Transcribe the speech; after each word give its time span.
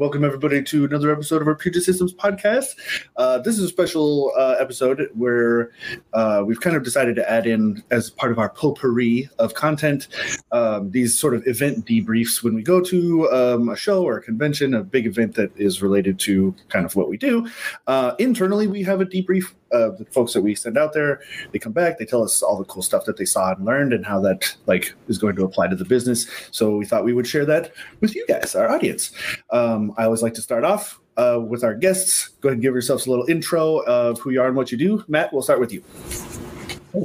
welcome 0.00 0.24
everybody 0.24 0.62
to 0.62 0.86
another 0.86 1.12
episode 1.12 1.42
of 1.42 1.46
our 1.46 1.54
Puget 1.54 1.82
Systems 1.82 2.14
podcast. 2.14 2.74
Uh, 3.18 3.36
this 3.36 3.58
is 3.58 3.64
a 3.64 3.68
special 3.68 4.32
uh, 4.34 4.56
episode 4.58 5.10
where 5.12 5.72
uh, 6.14 6.42
we've 6.42 6.62
kind 6.62 6.74
of 6.74 6.82
decided 6.82 7.14
to 7.16 7.30
add 7.30 7.46
in, 7.46 7.84
as 7.90 8.08
part 8.08 8.32
of 8.32 8.38
our 8.38 8.48
potpourri 8.48 9.28
of 9.38 9.52
content, 9.52 10.08
um, 10.52 10.90
these 10.90 11.18
sort 11.18 11.34
of 11.34 11.46
event 11.46 11.84
debriefs 11.84 12.42
when 12.42 12.54
we 12.54 12.62
go 12.62 12.80
to 12.80 13.30
um, 13.30 13.68
a 13.68 13.76
show 13.76 14.02
or 14.02 14.16
a 14.16 14.22
convention, 14.22 14.72
a 14.72 14.82
big 14.82 15.04
event 15.06 15.34
that 15.34 15.54
is 15.54 15.82
related 15.82 16.18
to 16.20 16.54
kind 16.70 16.86
of 16.86 16.96
what 16.96 17.10
we 17.10 17.18
do. 17.18 17.46
Uh, 17.86 18.14
internally, 18.18 18.66
we 18.66 18.82
have 18.82 19.02
a 19.02 19.06
debrief 19.06 19.52
uh, 19.72 19.90
the 19.90 20.04
folks 20.10 20.32
that 20.32 20.42
we 20.42 20.54
send 20.54 20.76
out 20.76 20.92
there 20.92 21.20
they 21.52 21.58
come 21.58 21.72
back 21.72 21.98
they 21.98 22.04
tell 22.04 22.22
us 22.22 22.42
all 22.42 22.58
the 22.58 22.64
cool 22.64 22.82
stuff 22.82 23.04
that 23.04 23.16
they 23.16 23.24
saw 23.24 23.52
and 23.52 23.64
learned 23.64 23.92
and 23.92 24.04
how 24.04 24.20
that 24.20 24.54
like 24.66 24.94
is 25.08 25.18
going 25.18 25.36
to 25.36 25.44
apply 25.44 25.68
to 25.68 25.76
the 25.76 25.84
business. 25.84 26.26
So 26.50 26.76
we 26.76 26.84
thought 26.84 27.04
we 27.04 27.12
would 27.12 27.26
share 27.26 27.46
that 27.46 27.72
with 28.00 28.14
you 28.14 28.26
guys 28.26 28.54
our 28.54 28.68
audience. 28.68 29.12
Um, 29.50 29.92
i 29.96 30.04
always 30.04 30.22
like 30.22 30.34
to 30.34 30.42
start 30.42 30.64
off 30.64 31.00
uh, 31.16 31.40
with 31.40 31.64
our 31.64 31.74
guests. 31.74 32.28
Go 32.40 32.48
ahead 32.48 32.54
and 32.54 32.62
give 32.62 32.72
yourselves 32.72 33.06
a 33.06 33.10
little 33.10 33.28
intro 33.28 33.78
of 33.80 34.18
who 34.18 34.30
you 34.30 34.40
are 34.40 34.48
and 34.48 34.56
what 34.56 34.72
you 34.72 34.78
do. 34.78 35.04
Matt 35.08 35.32
we'll 35.32 35.42
start 35.42 35.60
with 35.60 35.72
you 35.72 35.82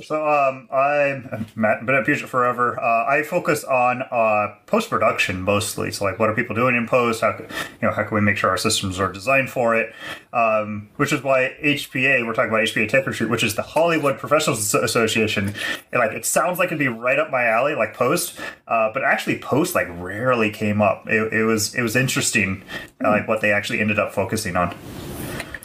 so 0.04 0.28
um, 0.28 0.68
I'm 0.72 1.46
Matt, 1.56 1.86
been 1.86 1.96
at 1.96 2.06
Puget 2.06 2.28
forever. 2.28 2.80
Uh, 2.80 3.06
I 3.06 3.24
focus 3.24 3.64
on 3.64 4.02
uh, 4.04 4.56
post 4.66 4.90
production 4.90 5.42
mostly. 5.42 5.92
So 5.92 6.06
like, 6.06 6.20
what 6.20 6.30
are 6.30 6.34
people 6.34 6.56
doing 6.56 6.76
in 6.76 6.88
post? 6.88 7.22
How 7.22 7.38
you 7.38 7.48
know 7.82 7.92
how 7.92 8.04
can 8.04 8.16
we 8.16 8.22
make 8.22 8.38
sure 8.38 8.50
our 8.50 8.58
systems 8.58 9.00
are 9.00 9.12
designed 9.12 9.50
for 9.50 9.76
it? 9.76 9.94
Um, 10.34 10.90
which 10.96 11.14
is 11.14 11.24
why 11.24 11.56
HPA 11.64 12.26
we're 12.26 12.34
talking 12.34 12.50
about 12.50 12.62
HPA 12.62 12.90
Tech 12.90 13.06
Retreat, 13.06 13.30
which 13.30 13.44
is 13.44 13.56
the 13.56 13.62
Hollywood 13.62 14.18
Professionals 14.18 14.74
Association. 14.74 15.54
And, 15.92 16.00
like 16.00 16.12
it 16.12 16.26
sounds 16.26 16.60
like 16.60 16.68
it'd 16.68 16.80
be 16.80 16.88
right 16.88 17.20
up 17.20 17.30
my 17.30 17.46
alley, 17.46 17.76
like 17.76 17.94
post, 17.94 18.40
uh, 18.68 18.92
but 18.94 19.04
actually 19.04 19.40
post 19.40 19.76
like 19.76 19.88
rarely 20.00 20.50
came 20.50 20.82
up. 20.82 21.08
It, 21.08 21.34
it 21.34 21.44
was 21.44 21.76
it 21.76 21.82
was 21.82 21.96
interesting, 21.96 22.64
mm. 23.00 23.04
like 23.04 23.28
what 23.28 23.42
they 23.42 23.52
actually 23.52 23.80
ended 23.80 24.00
up 24.00 24.14
focusing 24.14 24.56
on. 24.56 24.76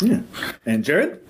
Yeah, 0.03 0.23
and 0.67 0.85
Jared. 0.85 1.21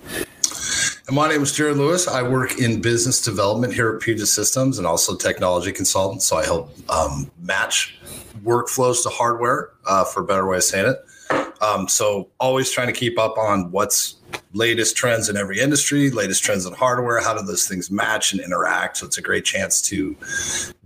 My 1.11 1.27
name 1.27 1.43
is 1.43 1.51
Jared 1.51 1.75
Lewis. 1.75 2.07
I 2.07 2.23
work 2.23 2.57
in 2.57 2.81
business 2.81 3.21
development 3.21 3.73
here 3.73 3.93
at 3.93 4.01
Puget 4.01 4.29
Systems 4.29 4.77
and 4.77 4.87
also 4.87 5.17
technology 5.17 5.73
consultant. 5.73 6.21
So 6.21 6.37
I 6.37 6.45
help 6.45 6.73
um, 6.89 7.29
match 7.41 7.99
workflows 8.45 9.03
to 9.03 9.09
hardware, 9.09 9.71
uh, 9.85 10.05
for 10.05 10.21
a 10.21 10.25
better 10.25 10.47
way 10.47 10.57
of 10.57 10.63
saying 10.63 10.93
it. 10.93 11.51
Um, 11.61 11.89
so 11.89 12.29
always 12.39 12.71
trying 12.71 12.87
to 12.87 12.93
keep 12.93 13.19
up 13.19 13.37
on 13.37 13.71
what's 13.71 14.15
latest 14.53 14.95
trends 14.95 15.27
in 15.27 15.35
every 15.35 15.59
industry, 15.59 16.09
latest 16.11 16.45
trends 16.45 16.65
in 16.65 16.73
hardware. 16.73 17.19
How 17.19 17.33
do 17.37 17.45
those 17.45 17.67
things 17.67 17.91
match 17.91 18.31
and 18.31 18.41
interact? 18.41 18.95
So 18.97 19.05
it's 19.05 19.17
a 19.17 19.21
great 19.21 19.43
chance 19.43 19.81
to 19.89 20.15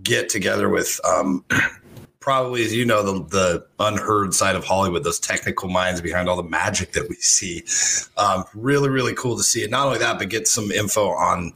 get 0.02 0.28
together 0.28 0.68
with 0.68 1.00
um, 1.04 1.44
probably, 2.26 2.64
as 2.64 2.74
you 2.74 2.84
know, 2.84 3.04
the, 3.04 3.24
the 3.28 3.66
unheard 3.78 4.34
side 4.34 4.56
of 4.56 4.64
Hollywood, 4.64 5.04
those 5.04 5.20
technical 5.20 5.68
minds 5.68 6.00
behind 6.00 6.28
all 6.28 6.34
the 6.34 6.42
magic 6.42 6.90
that 6.90 7.08
we 7.08 7.14
see. 7.14 7.62
Um, 8.16 8.42
really, 8.52 8.88
really 8.88 9.14
cool 9.14 9.36
to 9.36 9.44
see 9.44 9.62
it. 9.62 9.70
Not 9.70 9.86
only 9.86 10.00
that, 10.00 10.18
but 10.18 10.28
get 10.28 10.48
some 10.48 10.72
info 10.72 11.10
on 11.10 11.52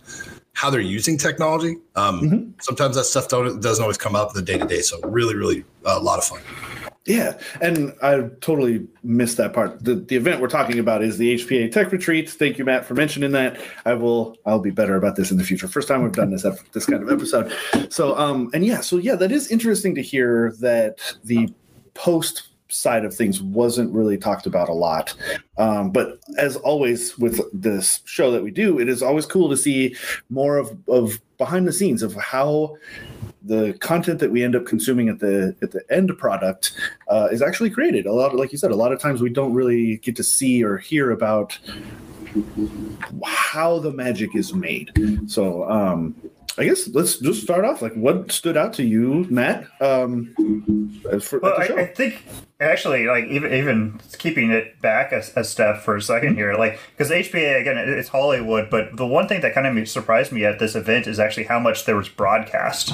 how 0.52 0.70
they're 0.70 0.80
using 0.80 1.18
technology. 1.18 1.76
Um, 1.96 2.20
mm-hmm. 2.20 2.50
Sometimes 2.60 2.94
that 2.94 3.02
stuff 3.02 3.26
doesn't 3.26 3.82
always 3.82 3.98
come 3.98 4.14
up 4.14 4.30
in 4.30 4.36
the 4.36 4.42
day 4.42 4.58
to 4.58 4.64
day. 4.64 4.80
So 4.80 5.00
really, 5.00 5.34
really 5.34 5.64
uh, 5.84 5.98
a 5.98 6.00
lot 6.00 6.18
of 6.18 6.24
fun. 6.24 6.40
Yeah, 7.06 7.38
and 7.62 7.94
I 8.02 8.28
totally 8.40 8.86
missed 9.02 9.38
that 9.38 9.54
part. 9.54 9.82
The 9.82 9.94
the 9.94 10.16
event 10.16 10.40
we're 10.40 10.48
talking 10.48 10.78
about 10.78 11.02
is 11.02 11.16
the 11.16 11.34
HPA 11.36 11.72
Tech 11.72 11.90
Retreat. 11.92 12.28
Thank 12.28 12.58
you, 12.58 12.64
Matt, 12.64 12.84
for 12.84 12.94
mentioning 12.94 13.32
that. 13.32 13.58
I 13.86 13.94
will 13.94 14.36
I'll 14.44 14.60
be 14.60 14.70
better 14.70 14.96
about 14.96 15.16
this 15.16 15.30
in 15.30 15.38
the 15.38 15.44
future. 15.44 15.66
First 15.66 15.88
time 15.88 16.02
we've 16.02 16.12
done 16.12 16.30
this 16.30 16.44
this 16.72 16.84
kind 16.84 17.02
of 17.02 17.10
episode. 17.10 17.52
So 17.88 18.16
um 18.18 18.50
and 18.52 18.66
yeah, 18.66 18.80
so 18.80 18.98
yeah, 18.98 19.14
that 19.14 19.32
is 19.32 19.50
interesting 19.50 19.94
to 19.94 20.02
hear 20.02 20.52
that 20.60 20.98
the 21.24 21.48
post 21.94 22.48
side 22.68 23.04
of 23.04 23.14
things 23.14 23.42
wasn't 23.42 23.92
really 23.92 24.16
talked 24.16 24.46
about 24.46 24.68
a 24.68 24.72
lot. 24.72 25.14
Um, 25.58 25.90
but 25.90 26.20
as 26.38 26.56
always 26.56 27.18
with 27.18 27.40
this 27.52 28.00
show 28.04 28.30
that 28.30 28.42
we 28.42 28.50
do, 28.50 28.78
it 28.78 28.88
is 28.88 29.02
always 29.02 29.26
cool 29.26 29.48
to 29.48 29.56
see 29.56 29.96
more 30.28 30.58
of, 30.58 30.76
of 30.88 31.20
behind 31.38 31.66
the 31.66 31.72
scenes 31.72 32.02
of 32.02 32.14
how 32.14 32.76
the 33.42 33.72
content 33.80 34.18
that 34.20 34.30
we 34.30 34.44
end 34.44 34.54
up 34.54 34.66
consuming 34.66 35.08
at 35.08 35.18
the 35.18 35.54
at 35.62 35.70
the 35.70 35.82
end 35.90 36.16
product 36.18 36.72
uh, 37.08 37.28
is 37.30 37.42
actually 37.42 37.70
created. 37.70 38.06
A 38.06 38.12
lot, 38.12 38.32
of, 38.32 38.38
like 38.38 38.52
you 38.52 38.58
said, 38.58 38.70
a 38.70 38.76
lot 38.76 38.92
of 38.92 39.00
times 39.00 39.20
we 39.20 39.30
don't 39.30 39.52
really 39.52 39.96
get 39.98 40.16
to 40.16 40.22
see 40.22 40.62
or 40.62 40.76
hear 40.76 41.10
about 41.10 41.58
how 43.24 43.78
the 43.78 43.92
magic 43.92 44.34
is 44.34 44.54
made. 44.54 44.90
So 45.26 45.68
um, 45.68 46.14
I 46.58 46.64
guess 46.64 46.88
let's 46.88 47.18
just 47.18 47.42
start 47.42 47.64
off. 47.64 47.82
Like, 47.82 47.94
what 47.94 48.30
stood 48.30 48.56
out 48.56 48.72
to 48.74 48.84
you, 48.84 49.26
Matt? 49.30 49.66
Um, 49.80 50.34
for, 51.20 51.38
well, 51.38 51.54
I, 51.58 51.82
I, 51.82 51.86
think 51.86 52.22
actually, 52.60 53.06
like 53.06 53.24
even 53.26 53.52
even 53.52 54.00
keeping 54.18 54.50
it 54.50 54.80
back 54.80 55.12
a, 55.12 55.22
a 55.36 55.44
step 55.44 55.78
for 55.78 55.96
a 55.96 56.00
2nd 56.00 56.20
mm-hmm. 56.20 56.34
here, 56.34 56.54
like 56.54 56.78
because 56.92 57.10
HPA 57.10 57.60
again, 57.60 57.78
it's 57.78 58.08
Hollywood, 58.08 58.70
but 58.70 58.96
the 58.96 59.06
one 59.06 59.26
thing 59.28 59.40
that 59.40 59.54
kind 59.54 59.66
of 59.66 59.88
surprised 59.88 60.32
me 60.32 60.44
at 60.44 60.58
this 60.58 60.74
event 60.74 61.06
is 61.06 61.18
actually 61.18 61.44
how 61.44 61.58
much 61.58 61.84
there 61.84 61.96
was 61.96 62.08
broadcast. 62.08 62.92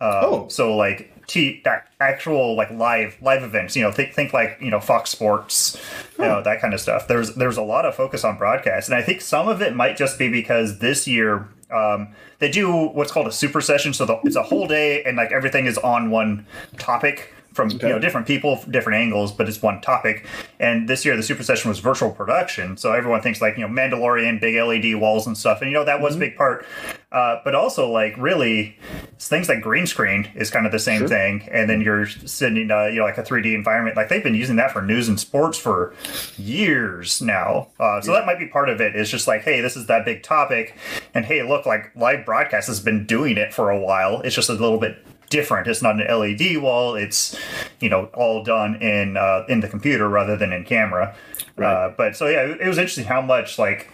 Um, 0.00 0.12
oh, 0.22 0.48
so 0.48 0.76
like 0.76 1.12
t- 1.26 1.62
actual 2.00 2.56
like 2.56 2.70
live 2.70 3.16
live 3.20 3.42
events. 3.42 3.74
You 3.74 3.82
know, 3.82 3.92
think 3.92 4.14
think 4.14 4.32
like 4.32 4.58
you 4.60 4.70
know 4.70 4.80
Fox 4.80 5.10
Sports, 5.10 5.80
you 6.18 6.24
know 6.24 6.42
that 6.42 6.60
kind 6.60 6.72
of 6.72 6.80
stuff. 6.80 7.08
There's 7.08 7.34
there's 7.34 7.56
a 7.56 7.62
lot 7.62 7.84
of 7.84 7.94
focus 7.94 8.24
on 8.24 8.38
broadcast, 8.38 8.88
and 8.88 8.96
I 8.96 9.02
think 9.02 9.20
some 9.20 9.48
of 9.48 9.60
it 9.62 9.74
might 9.74 9.96
just 9.96 10.18
be 10.18 10.28
because 10.28 10.78
this 10.78 11.08
year 11.08 11.48
um, 11.70 12.14
they 12.38 12.50
do 12.50 12.88
what's 12.88 13.12
called 13.12 13.26
a 13.26 13.32
super 13.32 13.60
session. 13.60 13.92
So 13.92 14.06
the, 14.06 14.18
it's 14.24 14.36
a 14.36 14.42
whole 14.42 14.66
day 14.66 15.02
and 15.04 15.16
like 15.16 15.32
everything 15.32 15.66
is 15.66 15.78
on 15.78 16.10
one 16.10 16.46
topic 16.78 17.34
from 17.58 17.70
okay. 17.72 17.88
you 17.88 17.92
know 17.92 17.98
different 17.98 18.28
people, 18.28 18.62
different 18.70 19.00
angles, 19.00 19.32
but 19.32 19.48
it's 19.48 19.60
one 19.60 19.80
topic. 19.80 20.24
And 20.60 20.88
this 20.88 21.04
year 21.04 21.16
the 21.16 21.24
super 21.24 21.42
session 21.42 21.68
was 21.68 21.80
virtual 21.80 22.12
production, 22.12 22.76
so 22.76 22.92
everyone 22.92 23.20
thinks 23.20 23.42
like 23.42 23.58
you 23.58 23.66
know 23.66 23.68
Mandalorian, 23.68 24.40
big 24.40 24.54
LED 24.54 25.00
walls 25.00 25.26
and 25.26 25.36
stuff, 25.36 25.60
and 25.60 25.68
you 25.68 25.74
know 25.74 25.84
that 25.84 26.00
was 26.00 26.14
mm-hmm. 26.14 26.22
a 26.22 26.26
big 26.26 26.36
part. 26.36 26.64
Uh, 27.10 27.40
but 27.42 27.54
also 27.54 27.90
like 27.90 28.14
really 28.18 28.76
things 29.18 29.48
like 29.48 29.60
green 29.60 29.86
screen 29.86 30.30
is 30.34 30.50
kind 30.50 30.66
of 30.66 30.72
the 30.72 30.78
same 30.78 31.00
sure. 31.00 31.08
thing, 31.08 31.48
and 31.50 31.68
then 31.68 31.80
you're 31.80 32.06
sending 32.06 32.70
uh, 32.70 32.84
you 32.84 33.00
know 33.00 33.04
like 33.04 33.18
a 33.18 33.24
3D 33.24 33.52
environment. 33.54 33.96
Like 33.96 34.08
they've 34.08 34.22
been 34.22 34.36
using 34.36 34.54
that 34.56 34.70
for 34.70 34.80
news 34.80 35.08
and 35.08 35.18
sports 35.18 35.58
for 35.58 35.94
years 36.36 37.20
now, 37.20 37.68
uh, 37.80 38.00
so 38.00 38.12
yeah. 38.12 38.20
that 38.20 38.26
might 38.26 38.38
be 38.38 38.46
part 38.46 38.68
of 38.68 38.80
it. 38.80 38.94
it. 38.94 39.00
Is 39.00 39.10
just 39.10 39.26
like 39.26 39.42
hey, 39.42 39.60
this 39.60 39.76
is 39.76 39.86
that 39.86 40.04
big 40.04 40.22
topic, 40.22 40.76
and 41.12 41.24
hey, 41.24 41.42
look, 41.42 41.66
like 41.66 41.90
live 41.96 42.24
broadcast 42.24 42.68
has 42.68 42.78
been 42.78 43.04
doing 43.04 43.36
it 43.36 43.52
for 43.52 43.70
a 43.70 43.80
while. 43.80 44.20
It's 44.20 44.36
just 44.36 44.48
a 44.48 44.52
little 44.52 44.78
bit 44.78 45.04
different. 45.28 45.66
It's 45.66 45.82
not 45.82 46.00
an 46.00 46.06
LED 46.06 46.62
wall. 46.62 46.94
It's 46.94 47.38
you 47.80 47.88
know 47.88 48.06
all 48.14 48.42
done 48.42 48.76
in 48.76 49.16
uh, 49.16 49.44
in 49.48 49.60
the 49.60 49.68
computer 49.68 50.08
rather 50.08 50.36
than 50.36 50.52
in 50.52 50.64
camera. 50.64 51.14
Right. 51.56 51.72
Uh, 51.72 51.94
but 51.96 52.16
so 52.16 52.26
yeah, 52.28 52.42
it, 52.42 52.60
it, 52.60 52.68
was 52.68 52.78
interesting 52.78 53.04
how 53.04 53.20
much 53.20 53.58
like 53.58 53.88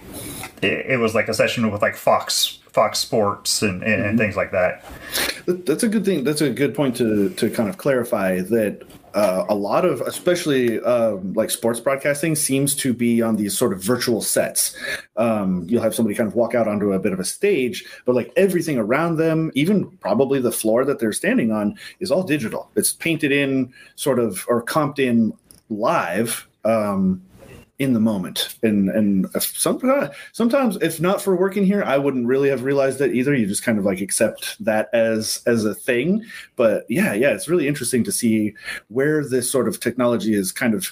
it, 0.61 0.87
it, 0.87 0.99
was 0.99 1.15
like 1.15 1.29
a 1.29 1.35
session 1.35 1.71
with 1.71 1.81
like 1.81 1.97
Fox 1.97 2.59
Fox 2.73 2.99
Sports 2.99 3.63
and, 3.63 3.83
and, 3.83 3.93
mm-hmm. 3.93 4.09
and 4.11 4.19
things 4.19 4.37
like 4.37 4.51
that. 4.51 4.85
That's 5.47 5.83
a 5.83 5.89
good 5.89 6.05
thing. 6.05 6.25
That's 6.25 6.43
a 6.43 6.51
good 6.51 6.75
point 6.75 6.97
to 6.97 7.31
to 7.31 7.51
kind 7.51 7.69
of 7.69 7.79
clarify 7.79 8.41
that 8.41 8.83
uh, 9.15 9.45
a 9.49 9.55
lot 9.55 9.85
of, 9.85 10.01
especially 10.03 10.81
um, 10.81 11.33
like 11.35 11.51
sports 11.51 11.81
broadcasting, 11.81 12.35
seems 12.35 12.75
to 12.75 12.93
be 12.93 13.23
on 13.23 13.37
these 13.37 13.57
sort 13.57 13.73
of 13.73 13.83
virtual 13.83 14.21
sets. 14.21 14.77
Um, 15.17 15.65
you'll 15.69 15.83
have 15.83 15.95
somebody 15.95 16.17
kind 16.17 16.27
of 16.27 16.35
walk 16.35 16.55
out 16.55 16.67
onto 16.67 16.93
a 16.93 16.99
bit 16.99 17.13
of 17.13 17.21
a 17.21 17.25
stage, 17.25 17.85
but 18.05 18.15
like 18.15 18.33
everything 18.37 18.77
around 18.77 19.17
them, 19.17 19.53
even 19.55 19.89
probably 19.99 20.41
the 20.41 20.53
floor 20.53 20.85
that 20.85 20.99
they're 20.99 21.13
standing 21.13 21.53
on, 21.53 21.79
is 22.01 22.11
all 22.11 22.25
digital. 22.25 22.71
It's 22.75 22.93
painted 22.93 23.31
in, 23.31 23.73
sort 23.95 24.19
of, 24.19 24.45
or 24.49 24.65
comped 24.65 24.99
in 24.99 25.33
live. 25.71 26.49
Um, 26.65 27.23
in 27.79 27.93
the 27.93 28.01
moment. 28.01 28.57
And 28.63 28.89
and 28.89 29.27
sometimes 29.41 30.15
sometimes 30.33 30.77
if 30.77 31.01
not 31.01 31.21
for 31.21 31.35
working 31.35 31.65
here 31.65 31.83
i 31.83 31.99
wouldn't 31.99 32.27
really 32.27 32.49
have 32.49 32.63
realized 32.63 32.99
that 33.01 33.13
either. 33.13 33.35
You 33.35 33.47
just 33.47 33.65
kind 33.65 33.79
of 33.79 33.85
like 33.85 34.01
accept 34.01 34.63
that 34.65 34.89
as 34.93 35.43
as 35.47 35.65
a 35.65 35.75
thing. 35.75 36.25
But 36.57 36.85
yeah 36.89 37.13
yeah 37.13 37.31
it's 37.31 37.49
really 37.49 37.69
interesting 37.69 38.05
to 38.05 38.13
see 38.13 38.55
where 38.89 39.29
this 39.29 39.51
sort 39.51 39.69
of 39.69 39.81
technology 39.81 40.35
has 40.35 40.53
kind 40.53 40.75
of 40.75 40.91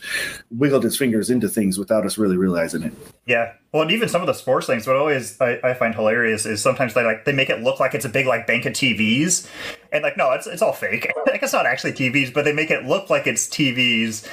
wiggled 0.50 0.84
its 0.84 0.96
fingers 0.96 1.30
into 1.30 1.48
things 1.48 1.78
without 1.78 2.04
us 2.04 2.18
really 2.18 2.36
realizing 2.36 2.82
it 2.82 2.92
yeah. 3.26 3.54
Well, 3.72 3.82
and 3.82 3.90
even 3.90 4.08
some 4.08 4.20
of 4.20 4.26
the 4.26 4.34
sports 4.34 4.66
things, 4.66 4.86
what 4.86 4.96
always 4.96 5.40
I, 5.40 5.58
I, 5.64 5.74
find 5.74 5.94
hilarious 5.94 6.44
is 6.44 6.60
sometimes 6.60 6.92
they 6.92 7.04
like 7.04 7.24
they 7.24 7.32
make 7.32 7.48
it 7.48 7.62
look 7.62 7.80
like 7.80 7.94
it's 7.94 8.04
a 8.04 8.08
big 8.08 8.26
like 8.26 8.46
bank 8.46 8.66
of 8.66 8.74
TVs, 8.74 9.48
and 9.92 10.02
like 10.02 10.16
no, 10.16 10.32
it's 10.32 10.46
it's 10.46 10.60
all 10.60 10.72
fake. 10.72 11.10
like 11.26 11.42
it's 11.42 11.52
not 11.52 11.64
actually 11.64 11.92
TVs, 11.92 12.34
but 12.34 12.44
they 12.44 12.52
make 12.52 12.70
it 12.70 12.84
look 12.84 13.08
like 13.08 13.26
it's 13.26 13.46
TVs 13.46 14.28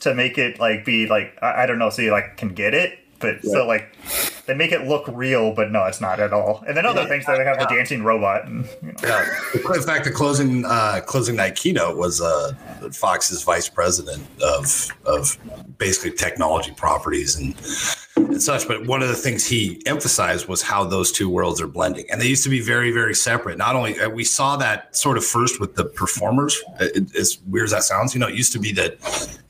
to 0.00 0.14
make 0.14 0.36
it 0.36 0.58
like 0.58 0.84
be 0.84 1.06
like 1.06 1.38
I, 1.40 1.62
I 1.62 1.66
don't 1.66 1.78
know, 1.78 1.88
so 1.90 2.02
you 2.02 2.10
like 2.10 2.36
can 2.36 2.50
get 2.50 2.74
it 2.74 2.98
but 3.22 3.36
yeah. 3.42 3.52
so 3.52 3.66
like 3.66 3.96
they 4.46 4.54
make 4.54 4.72
it 4.72 4.86
look 4.86 5.04
real, 5.08 5.54
but 5.54 5.70
no, 5.70 5.84
it's 5.84 6.00
not 6.00 6.18
at 6.20 6.32
all. 6.32 6.64
And 6.66 6.76
then 6.76 6.84
other 6.84 7.02
yeah, 7.02 7.08
things 7.08 7.26
that 7.26 7.38
they 7.38 7.44
have 7.44 7.56
yeah. 7.58 7.66
the 7.66 7.74
dancing 7.74 8.02
robot. 8.02 8.46
And, 8.46 8.66
you 8.82 8.92
know. 8.92 8.94
Yeah. 9.02 9.74
In 9.74 9.82
fact, 9.82 10.04
the 10.04 10.10
closing 10.10 10.64
uh, 10.64 11.00
closing 11.06 11.36
night 11.36 11.56
keynote 11.56 11.96
was 11.96 12.20
uh, 12.20 12.52
Fox's 12.92 13.42
vice 13.42 13.68
president 13.68 14.26
of 14.42 14.88
of 15.06 15.38
basically 15.78 16.12
technology 16.12 16.72
properties 16.72 17.36
and 17.36 17.54
and 18.16 18.42
such. 18.42 18.66
But 18.66 18.86
one 18.86 19.02
of 19.02 19.08
the 19.08 19.14
things 19.14 19.46
he 19.46 19.80
emphasized 19.86 20.48
was 20.48 20.62
how 20.62 20.84
those 20.84 21.12
two 21.12 21.28
worlds 21.28 21.60
are 21.60 21.68
blending, 21.68 22.06
and 22.10 22.20
they 22.20 22.26
used 22.26 22.44
to 22.44 22.50
be 22.50 22.60
very 22.60 22.90
very 22.90 23.14
separate. 23.14 23.58
Not 23.58 23.76
only 23.76 23.98
uh, 23.98 24.08
we 24.08 24.24
saw 24.24 24.56
that 24.56 24.94
sort 24.96 25.16
of 25.16 25.24
first 25.24 25.60
with 25.60 25.76
the 25.76 25.84
performers, 25.84 26.60
uh, 26.80 26.88
as 27.18 27.38
weird 27.46 27.66
as 27.66 27.70
that 27.70 27.84
sounds, 27.84 28.14
you 28.14 28.20
know, 28.20 28.28
it 28.28 28.34
used 28.34 28.52
to 28.52 28.58
be 28.58 28.72
that 28.72 28.98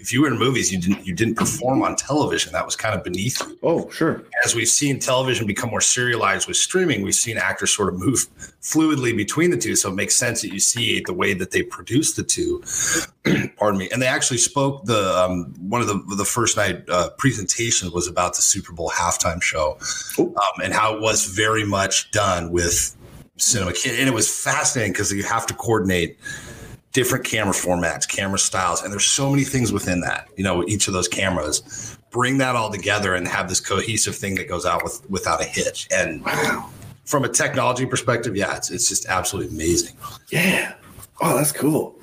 if 0.02 0.12
you 0.12 0.22
were 0.22 0.26
in 0.26 0.36
movies, 0.36 0.72
you 0.72 0.80
didn't 0.80 1.06
you 1.06 1.14
didn't 1.14 1.36
perform 1.36 1.82
on 1.82 1.94
television. 1.94 2.52
That 2.52 2.66
was 2.66 2.74
kind 2.74 2.94
of 2.94 3.04
beneath 3.04 3.40
you. 3.40 3.56
Oh, 3.62 3.88
sure. 3.90 4.24
As 4.44 4.52
we've 4.54 4.68
seen 4.68 4.98
television 4.98 5.46
become 5.46 5.70
more 5.70 5.80
serialized 5.80 6.48
with 6.48 6.56
streaming, 6.56 7.02
we've 7.02 7.14
seen 7.14 7.38
actors 7.38 7.70
sort 7.70 7.88
of 7.88 8.00
move 8.00 8.26
fluidly 8.60 9.16
between 9.16 9.52
the 9.52 9.56
two. 9.56 9.76
So 9.76 9.90
it 9.90 9.94
makes 9.94 10.16
sense 10.16 10.42
that 10.42 10.52
you 10.52 10.58
see 10.58 11.02
the 11.06 11.14
way 11.14 11.34
that 11.34 11.52
they 11.52 11.62
produce 11.62 12.14
the 12.14 12.24
two. 12.24 12.62
Pardon 13.56 13.78
me. 13.78 13.88
And 13.92 14.02
they 14.02 14.08
actually 14.08 14.38
spoke 14.38 14.84
the 14.86 15.16
um, 15.16 15.54
one 15.60 15.80
of 15.80 15.86
the 15.86 16.02
the 16.16 16.24
first 16.24 16.56
night 16.56 16.82
uh, 16.88 17.10
presentations 17.16 17.92
was 17.92 18.08
about 18.08 18.34
the 18.34 18.42
Super 18.42 18.72
Bowl 18.72 18.90
halftime 18.90 19.40
show 19.40 19.78
um, 20.18 20.32
and 20.64 20.74
how 20.74 20.96
it 20.96 21.00
was 21.00 21.26
very 21.26 21.64
much 21.64 22.10
done 22.10 22.50
with 22.50 22.96
cinema, 23.36 23.72
and 23.86 24.08
it 24.08 24.14
was 24.14 24.28
fascinating 24.28 24.92
because 24.92 25.12
you 25.12 25.22
have 25.22 25.46
to 25.46 25.54
coordinate 25.54 26.18
different 26.92 27.24
camera 27.24 27.54
formats, 27.54 28.06
camera 28.06 28.38
styles, 28.38 28.82
and 28.82 28.92
there's 28.92 29.04
so 29.04 29.30
many 29.30 29.44
things 29.44 29.72
within 29.72 30.00
that. 30.02 30.28
You 30.36 30.44
know, 30.44 30.64
each 30.68 30.86
of 30.88 30.94
those 30.94 31.08
cameras 31.08 31.98
bring 32.10 32.38
that 32.38 32.54
all 32.54 32.70
together 32.70 33.14
and 33.14 33.26
have 33.26 33.48
this 33.48 33.60
cohesive 33.60 34.14
thing 34.14 34.34
that 34.36 34.48
goes 34.48 34.66
out 34.66 34.84
with 34.84 35.08
without 35.10 35.40
a 35.40 35.44
hitch. 35.44 35.88
And 35.90 36.24
wow. 36.24 36.70
from 37.04 37.24
a 37.24 37.28
technology 37.28 37.86
perspective, 37.86 38.36
yeah, 38.36 38.56
it's 38.56 38.70
it's 38.70 38.88
just 38.88 39.06
absolutely 39.06 39.54
amazing. 39.54 39.96
Yeah. 40.30 40.74
Oh, 41.20 41.36
that's 41.36 41.52
cool. 41.52 41.98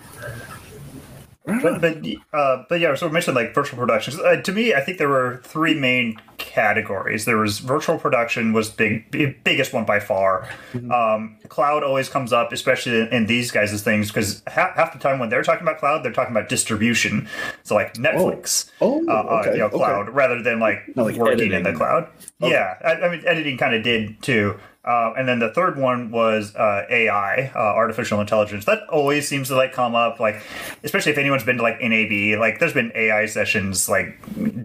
But 1.61 1.81
but, 1.81 2.05
uh, 2.37 2.63
but 2.69 2.79
yeah, 2.79 2.95
so 2.95 3.07
we 3.07 3.13
mentioned 3.13 3.35
like 3.35 3.53
virtual 3.53 3.79
productions. 3.79 4.19
Uh, 4.19 4.41
to 4.41 4.51
me, 4.51 4.73
I 4.73 4.81
think 4.81 4.97
there 4.97 5.09
were 5.09 5.41
three 5.43 5.73
main 5.73 6.17
categories. 6.37 7.25
There 7.25 7.37
was 7.37 7.59
virtual 7.59 7.97
production 7.97 8.53
was 8.53 8.69
big, 8.69 9.09
big 9.11 9.43
biggest 9.43 9.73
one 9.73 9.85
by 9.85 9.99
far. 9.99 10.49
Mm-hmm. 10.73 10.91
Um, 10.91 11.37
cloud 11.47 11.83
always 11.83 12.09
comes 12.09 12.33
up, 12.33 12.51
especially 12.51 13.01
in, 13.01 13.07
in 13.07 13.25
these 13.25 13.51
guys' 13.51 13.81
things, 13.83 14.07
because 14.07 14.41
half, 14.47 14.75
half, 14.75 14.93
the 14.93 14.99
time 14.99 15.19
when 15.19 15.29
they're 15.29 15.43
talking 15.43 15.63
about 15.63 15.79
cloud, 15.79 16.03
they're 16.03 16.13
talking 16.13 16.35
about 16.35 16.49
distribution. 16.49 17.27
So 17.63 17.75
like 17.75 17.93
Netflix, 17.95 18.71
oh, 18.81 19.05
oh 19.07 19.11
uh, 19.11 19.41
okay. 19.41 19.53
you 19.53 19.59
know, 19.59 19.69
cloud, 19.69 20.07
okay. 20.07 20.11
rather 20.11 20.41
than 20.41 20.59
like, 20.59 20.83
like 20.95 21.15
working 21.15 21.51
editing. 21.51 21.53
in 21.53 21.63
the 21.63 21.73
cloud. 21.73 22.09
Okay. 22.41 22.51
Yeah, 22.51 22.75
I, 22.83 23.07
I 23.07 23.09
mean, 23.09 23.23
editing 23.25 23.57
kind 23.57 23.75
of 23.75 23.83
did 23.83 24.21
too. 24.21 24.59
Uh, 24.89 25.13
and 25.15 25.27
then 25.27 25.37
the 25.37 25.53
third 25.53 25.77
one 25.77 26.09
was 26.09 26.55
uh, 26.55 26.83
AI, 26.89 27.51
uh, 27.53 27.59
artificial 27.59 28.19
intelligence. 28.21 28.65
That 28.65 28.87
always 28.89 29.27
seems 29.27 29.49
to 29.49 29.55
like 29.55 29.71
come 29.71 29.93
up, 29.93 30.19
like 30.19 30.41
especially 30.83 31.11
if 31.11 31.19
anyone's 31.19 31.43
been 31.43 31.57
to 31.57 31.63
like 31.63 31.79
NAB. 31.79 32.39
Like 32.39 32.57
there's 32.57 32.73
been 32.73 32.91
AI 32.95 33.27
sessions, 33.27 33.87
like 33.87 34.17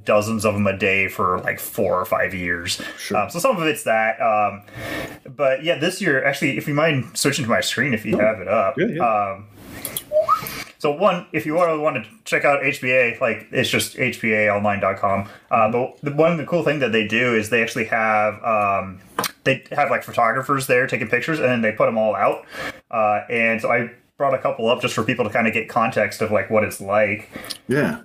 dozens 0.06 0.46
of 0.46 0.54
them 0.54 0.66
a 0.66 0.74
day 0.78 1.08
for 1.08 1.40
like 1.40 1.60
four 1.60 2.00
or 2.00 2.06
five 2.06 2.32
years. 2.32 2.80
Sure. 2.98 3.18
Um, 3.18 3.28
so 3.28 3.38
some 3.38 3.58
of 3.58 3.64
it's 3.64 3.84
that. 3.84 4.18
Um, 4.18 4.62
but 5.36 5.62
yeah, 5.62 5.78
this 5.78 6.00
year 6.00 6.24
actually, 6.24 6.56
if 6.56 6.66
you 6.66 6.72
mind 6.72 7.18
switching 7.18 7.44
to 7.44 7.50
my 7.50 7.60
screen, 7.60 7.92
if 7.92 8.06
you 8.06 8.16
have 8.16 8.40
it 8.40 8.48
up. 8.48 8.78
Yeah, 8.78 8.86
yeah. 8.86 9.34
Um, 9.34 9.46
so 10.84 10.90
one, 10.90 11.26
if 11.32 11.46
you 11.46 11.54
want 11.54 12.04
to 12.04 12.10
check 12.26 12.44
out 12.44 12.60
HPA, 12.60 13.18
like 13.18 13.48
it's 13.50 13.70
just 13.70 13.96
hpaonline.com. 13.96 15.30
Uh, 15.50 15.72
but 15.72 15.98
the, 16.02 16.12
one 16.12 16.36
the 16.36 16.44
cool 16.44 16.62
thing 16.62 16.80
that 16.80 16.92
they 16.92 17.08
do 17.08 17.34
is 17.34 17.48
they 17.48 17.62
actually 17.62 17.86
have 17.86 18.34
um, 18.44 19.00
they 19.44 19.64
have 19.72 19.88
like 19.88 20.02
photographers 20.02 20.66
there 20.66 20.86
taking 20.86 21.08
pictures, 21.08 21.38
and 21.38 21.48
then 21.48 21.62
they 21.62 21.72
put 21.72 21.86
them 21.86 21.96
all 21.96 22.14
out. 22.14 22.44
Uh, 22.90 23.22
and 23.30 23.62
so 23.62 23.72
I 23.72 23.92
brought 24.18 24.34
a 24.34 24.38
couple 24.38 24.68
up 24.68 24.82
just 24.82 24.92
for 24.92 25.02
people 25.04 25.24
to 25.24 25.30
kind 25.30 25.46
of 25.46 25.54
get 25.54 25.70
context 25.70 26.20
of 26.20 26.30
like 26.30 26.50
what 26.50 26.64
it's 26.64 26.82
like. 26.82 27.30
Yeah. 27.66 28.02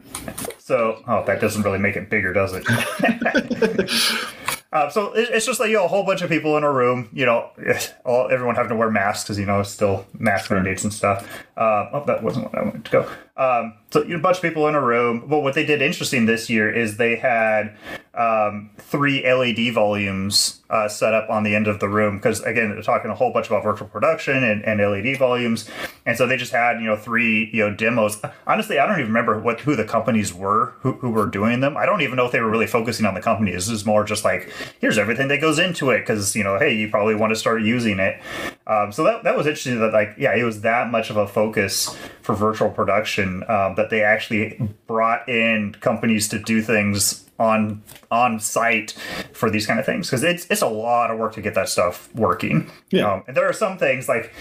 So, 0.58 1.04
oh, 1.06 1.26
that 1.26 1.42
doesn't 1.42 1.64
really 1.64 1.80
make 1.80 1.98
it 1.98 2.10
bigger, 2.10 2.32
does 2.32 2.54
it? 2.54 2.64
Uh, 4.72 4.88
so 4.88 5.12
it's 5.14 5.48
just 5.48 5.60
like 5.60 5.70
you 5.70 5.78
know 5.78 5.86
a 5.86 5.88
whole 5.88 6.06
bunch 6.06 6.22
of 6.22 6.30
people 6.30 6.56
in 6.56 6.64
a 6.64 6.72
room. 6.72 7.10
You 7.12 7.26
know, 7.26 7.50
all 8.06 8.30
everyone 8.30 8.56
having 8.56 8.70
to 8.70 8.76
wear 8.76 8.92
masks 8.92 9.26
because 9.26 9.40
you 9.40 9.46
know 9.46 9.62
it's 9.62 9.70
still 9.70 10.06
mask 10.14 10.52
mandates 10.52 10.84
and 10.84 10.94
stuff. 10.94 11.28
Uh, 11.58 11.90
oh, 11.94 12.04
that 12.06 12.22
wasn't 12.24 12.46
what 12.46 12.58
I 12.58 12.64
wanted 12.64 12.86
to 12.86 12.92
go. 12.92 13.10
Um, 13.40 13.76
so 13.90 14.04
you 14.04 14.10
know, 14.10 14.18
a 14.18 14.22
bunch 14.22 14.38
of 14.38 14.44
people 14.44 14.68
in 14.68 14.76
a 14.76 14.82
room. 14.82 15.24
But 15.28 15.40
what 15.40 15.56
they 15.56 15.66
did 15.66 15.82
interesting 15.82 16.26
this 16.26 16.50
year 16.50 16.72
is 16.72 16.98
they 16.98 17.16
had 17.16 17.74
um, 18.14 18.70
three 18.78 19.24
LED 19.24 19.74
volumes 19.74 20.62
uh, 20.70 20.90
set 20.90 21.14
up 21.14 21.30
on 21.30 21.44
the 21.44 21.56
end 21.56 21.68
of 21.68 21.80
the 21.80 21.88
room 21.88 22.18
because 22.18 22.42
again 22.42 22.70
they're 22.70 22.82
talking 22.84 23.10
a 23.10 23.16
whole 23.16 23.32
bunch 23.32 23.48
about 23.48 23.64
virtual 23.64 23.88
production 23.88 24.44
and, 24.44 24.64
and 24.66 24.82
LED 24.82 25.18
volumes, 25.18 25.70
and 26.06 26.18
so 26.18 26.28
they 26.28 26.36
just 26.36 26.52
had 26.52 26.82
you 26.82 26.86
know 26.86 26.98
three 26.98 27.50
you 27.54 27.66
know 27.66 27.74
demos. 27.74 28.22
Honestly, 28.46 28.78
I 28.78 28.86
don't 28.86 29.00
even 29.00 29.08
remember 29.08 29.40
what 29.40 29.62
who 29.62 29.76
the 29.76 29.86
companies 29.86 30.34
were 30.34 30.74
who, 30.82 30.94
who 30.94 31.10
were 31.10 31.26
doing 31.26 31.62
them. 31.62 31.78
I 31.78 31.86
don't 31.86 32.02
even 32.02 32.18
know 32.18 32.26
if 32.26 32.34
they 32.34 32.42
were 32.42 32.50
really 32.50 32.68
focusing 32.68 33.06
on 33.06 33.14
the 33.14 33.22
companies. 33.22 33.68
This 33.68 33.70
is 33.70 33.86
more 33.86 34.04
just 34.04 34.26
like 34.26 34.52
here's 34.82 34.98
everything 34.98 35.30
that 35.30 35.40
goes 35.40 35.58
into 35.58 35.92
it 35.92 36.02
because 36.02 36.36
you 36.36 36.44
know 36.44 36.60
hey 36.60 36.76
you 36.76 36.90
probably 36.90 37.16
want 37.16 37.32
to 37.32 37.38
start 37.38 37.62
using 37.62 38.00
it 38.00 38.20
um, 38.68 38.92
so 38.92 39.04
that, 39.06 39.24
that 39.24 39.38
was 39.38 39.48
interesting 39.48 39.80
that 39.80 39.94
like 39.94 40.16
yeah 40.18 40.36
it 40.36 40.44
was 40.44 40.62
that 40.62 40.92
much 40.92 41.10
of 41.10 41.16
a 41.16 41.26
focus 41.26 41.96
for 42.30 42.36
virtual 42.36 42.70
production 42.70 43.44
um, 43.50 43.74
that 43.74 43.90
they 43.90 44.04
actually 44.04 44.62
brought 44.86 45.28
in 45.28 45.74
companies 45.82 46.28
to 46.28 46.38
do 46.38 46.62
things 46.62 47.28
on 47.40 47.82
on 48.12 48.40
site 48.40 48.92
for 49.34 49.50
these 49.50 49.66
kind 49.66 49.80
of 49.80 49.86
things 49.86 50.08
because 50.08 50.24
it's 50.24 50.46
it's 50.52 50.62
a 50.62 50.68
lot 50.68 51.10
of 51.10 51.18
work 51.18 51.34
to 51.34 51.42
get 51.42 51.56
that 51.56 51.70
stuff 51.70 52.14
working. 52.14 52.70
Yeah, 52.92 53.14
um, 53.14 53.24
and 53.28 53.36
there 53.36 53.48
are 53.48 53.54
some 53.54 53.80
things 53.80 54.08
like 54.08 54.32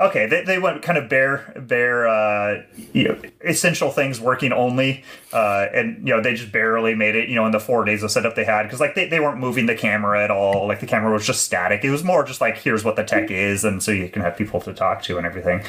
okay, 0.00 0.26
they, 0.26 0.44
they 0.44 0.58
went 0.58 0.82
kind 0.82 0.98
of 0.98 1.08
bare 1.08 1.54
bare 1.66 2.08
uh, 2.08 2.62
you 2.92 3.04
know 3.04 3.22
essential 3.42 3.90
things 3.90 4.20
working 4.20 4.52
only, 4.52 5.02
uh, 5.32 5.68
and 5.72 6.06
you 6.06 6.14
know 6.14 6.20
they 6.20 6.34
just 6.34 6.52
barely 6.52 6.94
made 6.94 7.14
it. 7.14 7.28
You 7.30 7.36
know 7.36 7.46
in 7.46 7.52
the 7.52 7.60
four 7.60 7.84
days 7.84 8.02
of 8.02 8.10
setup 8.10 8.34
they 8.34 8.44
had 8.44 8.64
because 8.64 8.80
like 8.80 8.94
they, 8.94 9.08
they 9.08 9.20
weren't 9.20 9.38
moving 9.38 9.64
the 9.64 9.76
camera 9.76 10.22
at 10.22 10.30
all. 10.30 10.66
Like 10.66 10.80
the 10.80 10.86
camera 10.86 11.12
was 11.12 11.24
just 11.24 11.44
static. 11.44 11.84
It 11.84 11.90
was 11.90 12.04
more 12.04 12.22
just 12.22 12.42
like 12.42 12.58
here's 12.58 12.84
what 12.84 12.96
the 12.96 13.04
tech 13.04 13.30
is, 13.30 13.64
and 13.64 13.82
so 13.82 13.92
you 13.92 14.10
can 14.10 14.20
have 14.20 14.36
people 14.36 14.60
to 14.62 14.74
talk 14.74 15.02
to 15.04 15.16
and 15.16 15.24
everything. 15.26 15.62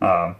Um, 0.00 0.36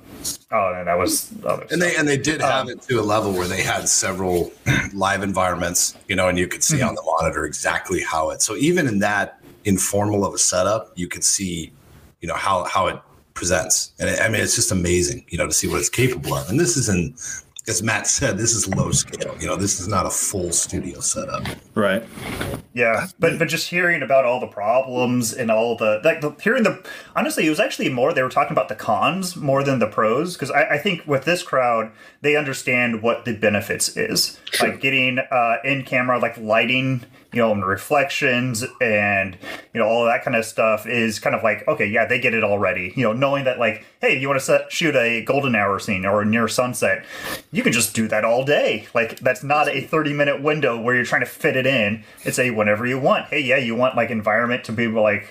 oh, 0.53 0.75
and 0.75 0.87
that 0.87 0.99
was 0.99 1.31
and 1.71 1.81
they 1.81 1.97
and 1.97 2.07
they 2.09 2.17
did 2.17 2.41
have 2.41 2.67
um, 2.67 2.71
it 2.71 2.83
to 2.83 3.01
a 3.01 3.03
level 3.03 3.33
where 3.33 3.49
they 3.49 3.63
had 3.63 3.89
several 3.89 4.53
live 4.95 5.23
environments, 5.23 5.97
you 6.09 6.17
know, 6.17 6.29
and 6.29 6.39
you 6.39 6.49
could 6.49 6.63
see 6.63 6.79
mm-hmm. 6.79 6.89
on 6.89 6.95
the 6.95 7.03
monitor 7.03 7.45
exactly 7.45 8.03
how 8.03 8.31
it. 8.31 8.43
So 8.43 8.57
even 8.57 8.87
in 8.87 8.99
that 9.01 9.41
informal 9.65 10.25
of 10.25 10.35
a 10.35 10.39
setup, 10.39 10.93
you 10.95 11.09
could 11.09 11.25
see, 11.25 11.73
you 12.21 12.29
know, 12.29 12.35
how 12.35 12.65
how 12.65 12.87
it 12.87 13.01
presents. 13.37 13.93
And 13.99 14.11
I 14.21 14.29
mean, 14.29 14.41
it's 14.41 14.57
just 14.57 14.73
amazing, 14.73 15.25
you 15.29 15.39
know, 15.39 15.47
to 15.47 15.53
see 15.53 15.69
what 15.69 15.79
it's 15.79 15.89
capable 15.89 16.35
of. 16.35 16.49
And 16.49 16.59
this 16.59 16.77
isn't, 16.77 17.21
as 17.69 17.83
Matt 17.83 18.07
said, 18.07 18.39
this 18.39 18.55
is 18.55 18.69
low 18.69 18.93
scale. 18.93 19.37
You 19.41 19.47
know, 19.47 19.57
this 19.57 19.81
is 19.81 19.89
not 19.89 20.07
a 20.07 20.11
full 20.11 20.53
studio 20.53 21.01
setup. 21.01 21.45
Right. 21.75 22.05
Yeah, 22.75 23.09
but 23.19 23.39
but 23.39 23.49
just 23.49 23.69
hearing 23.69 24.03
about 24.03 24.25
all 24.25 24.39
the 24.39 24.47
problems 24.47 25.33
and 25.33 25.51
all 25.51 25.77
the 25.77 26.01
like, 26.05 26.21
the, 26.21 26.31
hearing 26.41 26.63
the 26.63 26.85
honestly, 27.17 27.47
it 27.47 27.51
was 27.51 27.59
actually 27.59 27.89
more 27.89 28.13
they 28.13 28.23
were 28.23 28.29
talking 28.29 28.53
about 28.53 28.69
the 28.69 28.75
cons 28.75 29.35
more 29.35 29.65
than 29.65 29.79
the 29.79 29.87
pros 29.87 30.35
because 30.35 30.51
I, 30.51 30.75
I, 30.75 30.79
think 30.79 31.07
with 31.07 31.25
this 31.25 31.43
crowd 31.43 31.91
they 32.21 32.37
understand 32.37 33.03
what 33.03 33.25
the 33.25 33.35
benefits 33.35 33.97
is, 33.97 34.39
sure. 34.53 34.69
like 34.69 34.81
getting 34.81 35.19
uh, 35.19 35.57
in 35.65 35.85
camera 35.85 36.19
like 36.19 36.37
lighting 36.39 37.05
you 37.37 37.43
know, 37.43 37.53
and 37.53 37.67
reflections 37.67 38.65
and, 38.81 39.37
you 39.75 39.79
know, 39.79 39.87
all 39.87 40.07
that 40.07 40.25
kind 40.25 40.35
of 40.35 40.43
stuff 40.43 40.87
is 40.87 41.19
kind 41.19 41.37
of 41.37 41.43
like, 41.43 41.69
okay, 41.69 41.85
yeah, 41.85 42.07
they 42.07 42.19
get 42.19 42.33
it 42.33 42.43
already. 42.43 42.95
You 42.97 43.03
know, 43.05 43.13
knowing 43.13 43.45
that, 43.45 43.59
like, 43.59 43.85
hey, 44.01 44.19
you 44.19 44.27
want 44.27 44.41
to 44.41 44.45
set, 44.45 44.73
shoot 44.73 44.97
a 44.97 45.23
golden 45.23 45.55
hour 45.55 45.79
scene 45.79 46.07
or 46.07 46.25
near 46.25 46.49
sunset, 46.49 47.05
you 47.53 47.63
can 47.63 47.73
just 47.73 47.95
do 47.95 48.09
that 48.09 48.25
all 48.25 48.43
day. 48.43 48.89
Like, 48.95 49.21
that's 49.21 49.45
not 49.45 49.69
a 49.69 49.83
30 49.83 50.15
minute 50.15 50.43
window 50.43 50.81
where 50.81 50.95
you're 50.95 51.05
trying 51.05 51.21
to 51.21 51.27
fit 51.27 51.57
it 51.57 51.67
in. 51.67 52.05
It's 52.25 52.39
a 52.39 52.53
whenever 52.53 52.87
you 52.87 52.99
want. 52.99 53.27
Hey, 53.27 53.41
yeah, 53.41 53.59
you 53.59 53.75
want 53.75 53.97
like 53.97 54.09
environment 54.09 54.65
to 54.65 54.73
be 54.73 54.87
like 54.87 55.29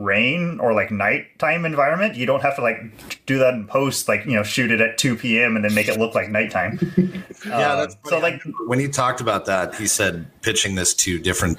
rain 0.00 0.58
or 0.60 0.72
like 0.72 0.90
nighttime 0.90 1.64
environment. 1.64 2.16
You 2.16 2.26
don't 2.26 2.42
have 2.42 2.56
to 2.56 2.62
like 2.62 2.80
do 3.26 3.38
that 3.38 3.54
in 3.54 3.66
post, 3.66 4.08
like, 4.08 4.24
you 4.24 4.32
know, 4.32 4.42
shoot 4.42 4.72
it 4.72 4.80
at 4.80 4.98
2 4.98 5.16
p.m. 5.16 5.56
and 5.56 5.64
then 5.64 5.74
make 5.74 5.88
it 5.88 5.98
look 5.98 6.14
like 6.14 6.30
nighttime. 6.30 6.78
yeah, 7.46 7.72
um, 7.72 7.78
that's 7.78 7.96
so 8.06 8.18
like 8.18 8.42
when 8.66 8.80
he 8.80 8.88
talked 8.88 9.20
about 9.20 9.46
that, 9.46 9.74
he 9.74 9.86
said 9.86 10.26
pitching 10.42 10.74
this 10.74 10.94
to 10.94 11.18
different 11.18 11.58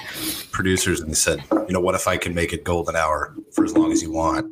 producers 0.51 0.99
and 0.99 1.09
he 1.09 1.15
said, 1.15 1.43
you 1.51 1.73
know, 1.73 1.79
what 1.79 1.95
if 1.95 2.07
I 2.07 2.17
can 2.17 2.33
make 2.33 2.51
it 2.51 2.63
golden 2.63 2.95
hour 2.95 3.35
for 3.53 3.63
as 3.63 3.77
long 3.77 3.91
as 3.91 4.01
you 4.01 4.11
want? 4.11 4.45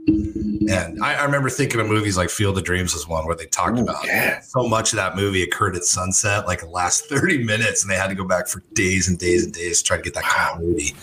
And 0.70 1.04
I, 1.04 1.16
I 1.16 1.24
remember 1.24 1.50
thinking 1.50 1.80
of 1.80 1.88
movies 1.88 2.16
like 2.16 2.30
Field 2.30 2.58
of 2.58 2.64
Dreams 2.64 2.94
was 2.94 3.08
one 3.08 3.26
where 3.26 3.36
they 3.36 3.48
talked 3.48 3.80
about 3.80 4.06
yeah. 4.06 4.40
so 4.42 4.68
much 4.68 4.94
of 4.94 4.98
that 4.98 5.16
movie 5.16 5.42
occurred 5.42 5.76
at 5.76 5.84
sunset, 5.84 6.46
like 6.46 6.60
the 6.60 6.68
last 6.68 7.06
30 7.06 7.44
minutes, 7.44 7.82
and 7.82 7.92
they 7.92 7.96
had 7.96 8.08
to 8.08 8.16
go 8.16 8.24
back 8.24 8.48
for 8.48 8.64
days 8.74 9.08
and 9.08 9.18
days 9.18 9.44
and 9.44 9.54
days 9.54 9.80
to 9.80 9.84
try 9.84 9.98
to 9.98 10.04
get 10.04 10.14
that 10.14 10.24
continuity. 10.24 10.94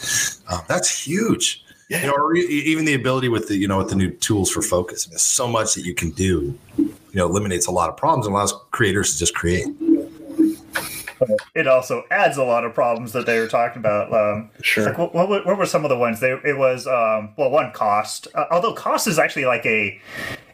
Um, 0.48 0.60
that's 0.68 1.06
huge. 1.06 1.65
Yeah. 1.88 2.00
You 2.00 2.06
know, 2.08 2.14
or 2.14 2.34
even 2.34 2.84
the 2.84 2.94
ability 2.94 3.28
with 3.28 3.48
the, 3.48 3.56
you 3.56 3.68
know, 3.68 3.78
with 3.78 3.90
the 3.90 3.94
new 3.94 4.10
tools 4.10 4.50
for 4.50 4.60
focus. 4.60 5.06
I 5.06 5.08
mean, 5.08 5.12
there's 5.12 5.22
so 5.22 5.46
much 5.46 5.74
that 5.74 5.84
you 5.84 5.94
can 5.94 6.10
do, 6.10 6.58
you 6.76 6.94
know, 7.14 7.26
eliminates 7.26 7.66
a 7.66 7.70
lot 7.70 7.88
of 7.88 7.96
problems 7.96 8.26
and 8.26 8.34
allows 8.34 8.52
creators 8.72 9.12
to 9.12 9.18
just 9.18 9.34
create 9.34 9.66
it 11.54 11.66
also 11.66 12.04
adds 12.10 12.36
a 12.36 12.44
lot 12.44 12.64
of 12.64 12.74
problems 12.74 13.12
that 13.12 13.26
they 13.26 13.38
were 13.38 13.46
talking 13.46 13.78
about. 13.78 14.12
Um, 14.12 14.50
sure. 14.62 14.86
Like 14.86 14.98
what, 14.98 15.14
what, 15.14 15.46
what, 15.46 15.58
were 15.58 15.66
some 15.66 15.84
of 15.84 15.88
the 15.88 15.96
ones? 15.96 16.20
They 16.20 16.32
it 16.44 16.58
was 16.58 16.86
um, 16.86 17.30
well, 17.36 17.50
one 17.50 17.72
cost. 17.72 18.28
Uh, 18.34 18.44
although 18.50 18.74
cost 18.74 19.06
is 19.06 19.18
actually 19.18 19.46
like 19.46 19.64
a, 19.66 20.00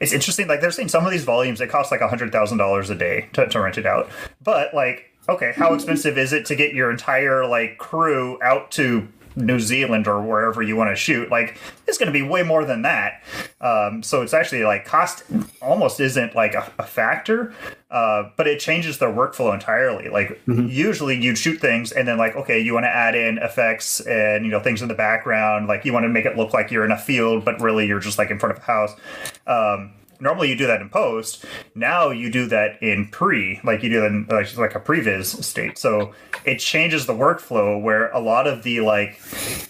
it's 0.01 0.13
interesting. 0.13 0.49
Like 0.49 0.61
they're 0.61 0.71
saying 0.71 0.89
some 0.89 1.05
of 1.05 1.11
these 1.11 1.25
volumes 1.25 1.61
it 1.61 1.69
costs 1.69 1.91
like 1.91 2.01
a 2.01 2.09
hundred 2.09 2.33
thousand 2.33 2.59
dollars 2.59 2.91
a 2.91 2.95
day 2.95 3.29
to, 3.33 3.49
to 3.49 3.61
rent 3.61 3.79
it 3.79 3.87
out. 3.87 4.09
But 4.43 4.75
like, 4.75 5.11
okay, 5.29 5.53
how 5.57 5.75
expensive 5.75 6.19
is 6.19 6.33
it 6.33 6.47
to 6.47 6.55
get 6.55 6.75
your 6.75 6.91
entire 6.91 7.47
like 7.47 7.79
crew 7.79 8.41
out 8.43 8.71
to 8.73 9.09
New 9.37 9.61
Zealand 9.61 10.07
or 10.07 10.21
wherever 10.23 10.63
you 10.63 10.77
want 10.77 10.91
to 10.91 10.97
shoot, 10.97 11.31
like 11.31 11.59
it's 11.87 11.99
going 11.99 12.07
to 12.07 12.13
be 12.13 12.23
way 12.23 12.43
more 12.43 12.65
than 12.65 12.83
that. 12.83 13.23
Um, 13.61 14.03
so 14.03 14.23
it's 14.23 14.35
actually 14.35 14.65
like 14.65 14.85
cost 14.85 15.25
almost 15.61 16.01
isn't 16.01 16.35
like 16.35 16.55
a, 16.55 16.71
a 16.79 16.85
factor, 16.85 17.55
uh, 17.91 18.31
but 18.37 18.47
it 18.47 18.61
changes 18.61 18.99
their 18.99 19.13
workflow 19.13 19.55
entirely. 19.55 20.09
Like 20.09 20.29
mm-hmm. 20.47 20.69
usually 20.69 21.21
you'd 21.21 21.39
shoot 21.39 21.61
things 21.61 21.93
and 21.93 22.07
then 22.07 22.19
like 22.19 22.37
okay, 22.37 22.61
you 22.61 22.75
want 22.75 22.85
to 22.85 22.91
add 22.91 23.15
in 23.15 23.39
effects 23.39 24.01
and 24.01 24.45
you 24.45 24.51
know 24.51 24.61
things 24.61 24.83
in 24.83 24.89
the 24.89 24.95
background, 24.95 25.69
like 25.69 25.85
you 25.85 25.93
want 25.93 26.05
to 26.05 26.09
make 26.09 26.27
it 26.27 26.37
look 26.37 26.53
like 26.53 26.71
you're 26.71 26.85
in 26.85 26.93
a 26.93 26.99
field, 26.99 27.45
but 27.45 27.61
really 27.61 27.87
you're 27.87 28.01
just 28.01 28.19
like 28.19 28.31
in 28.31 28.39
front 28.39 28.57
of 28.57 28.63
a 28.63 28.67
house. 28.67 28.93
Um, 29.47 29.93
normally 30.23 30.49
you 30.49 30.57
do 30.57 30.67
that 30.69 30.81
in 30.81 30.89
post. 30.89 31.45
Now 31.75 32.11
you 32.11 32.31
do 32.31 32.47
that 32.47 32.81
in 32.83 33.09
pre, 33.09 33.61
like 33.65 33.83
you 33.83 33.91
do 33.91 34.07
in 34.07 34.27
like, 34.31 34.57
like 34.57 34.75
a 34.75 34.81
previs 34.81 35.43
state. 35.43 35.77
So 35.77 36.13
it 36.45 36.59
changes 36.59 37.07
the 37.07 37.13
workflow 37.13 37.81
where 37.83 38.11
a 38.13 38.21
lot 38.21 38.47
of 38.47 38.63
the 38.63 38.81
like 38.81 39.21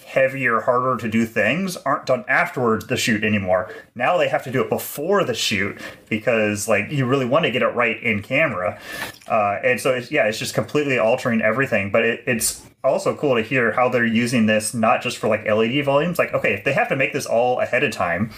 heavier, 0.07 0.61
harder 0.61 0.99
to 0.99 1.09
do 1.09 1.25
things 1.25 1.77
aren't 1.79 2.05
done 2.05 2.25
afterwards 2.29 2.87
the 2.87 2.99
shoot 2.99 3.25
anymore. 3.25 3.73
Now 3.95 4.19
they 4.19 4.29
have 4.29 4.45
to 4.45 4.53
do 4.53 4.61
it 4.61 4.69
before 4.69 5.25
the 5.25 5.35
shoot 5.35 5.81
because 6.11 6.69
like 6.69 6.91
you 6.91 7.07
really 7.07 7.27
want 7.27 7.47
to 7.47 7.51
get 7.51 7.63
it 7.63 7.75
right 7.75 8.01
in 8.03 8.23
camera. 8.23 8.79
Uh, 9.27 9.59
and 9.65 9.81
so 9.81 9.95
it's, 9.95 10.11
yeah, 10.11 10.27
it's 10.27 10.39
just 10.39 10.53
completely 10.53 10.99
altering 10.99 11.41
everything. 11.41 11.91
But 11.91 12.05
it, 12.05 12.23
it's 12.27 12.67
also 12.85 13.17
cool 13.17 13.37
to 13.37 13.43
hear 13.43 13.73
how 13.73 13.89
they're 13.89 14.05
using 14.05 14.45
this 14.45 14.75
not 14.75 15.01
just 15.01 15.17
for 15.17 15.29
like 15.29 15.47
LED 15.47 15.83
volumes. 15.85 16.19
Like 16.19 16.35
okay, 16.35 16.53
if 16.53 16.65
they 16.65 16.75
have 16.75 16.91
to 16.91 16.97
make 16.97 17.15
this 17.15 17.25
all 17.25 17.61
ahead 17.61 17.83
of 17.83 17.93
time 17.93 18.31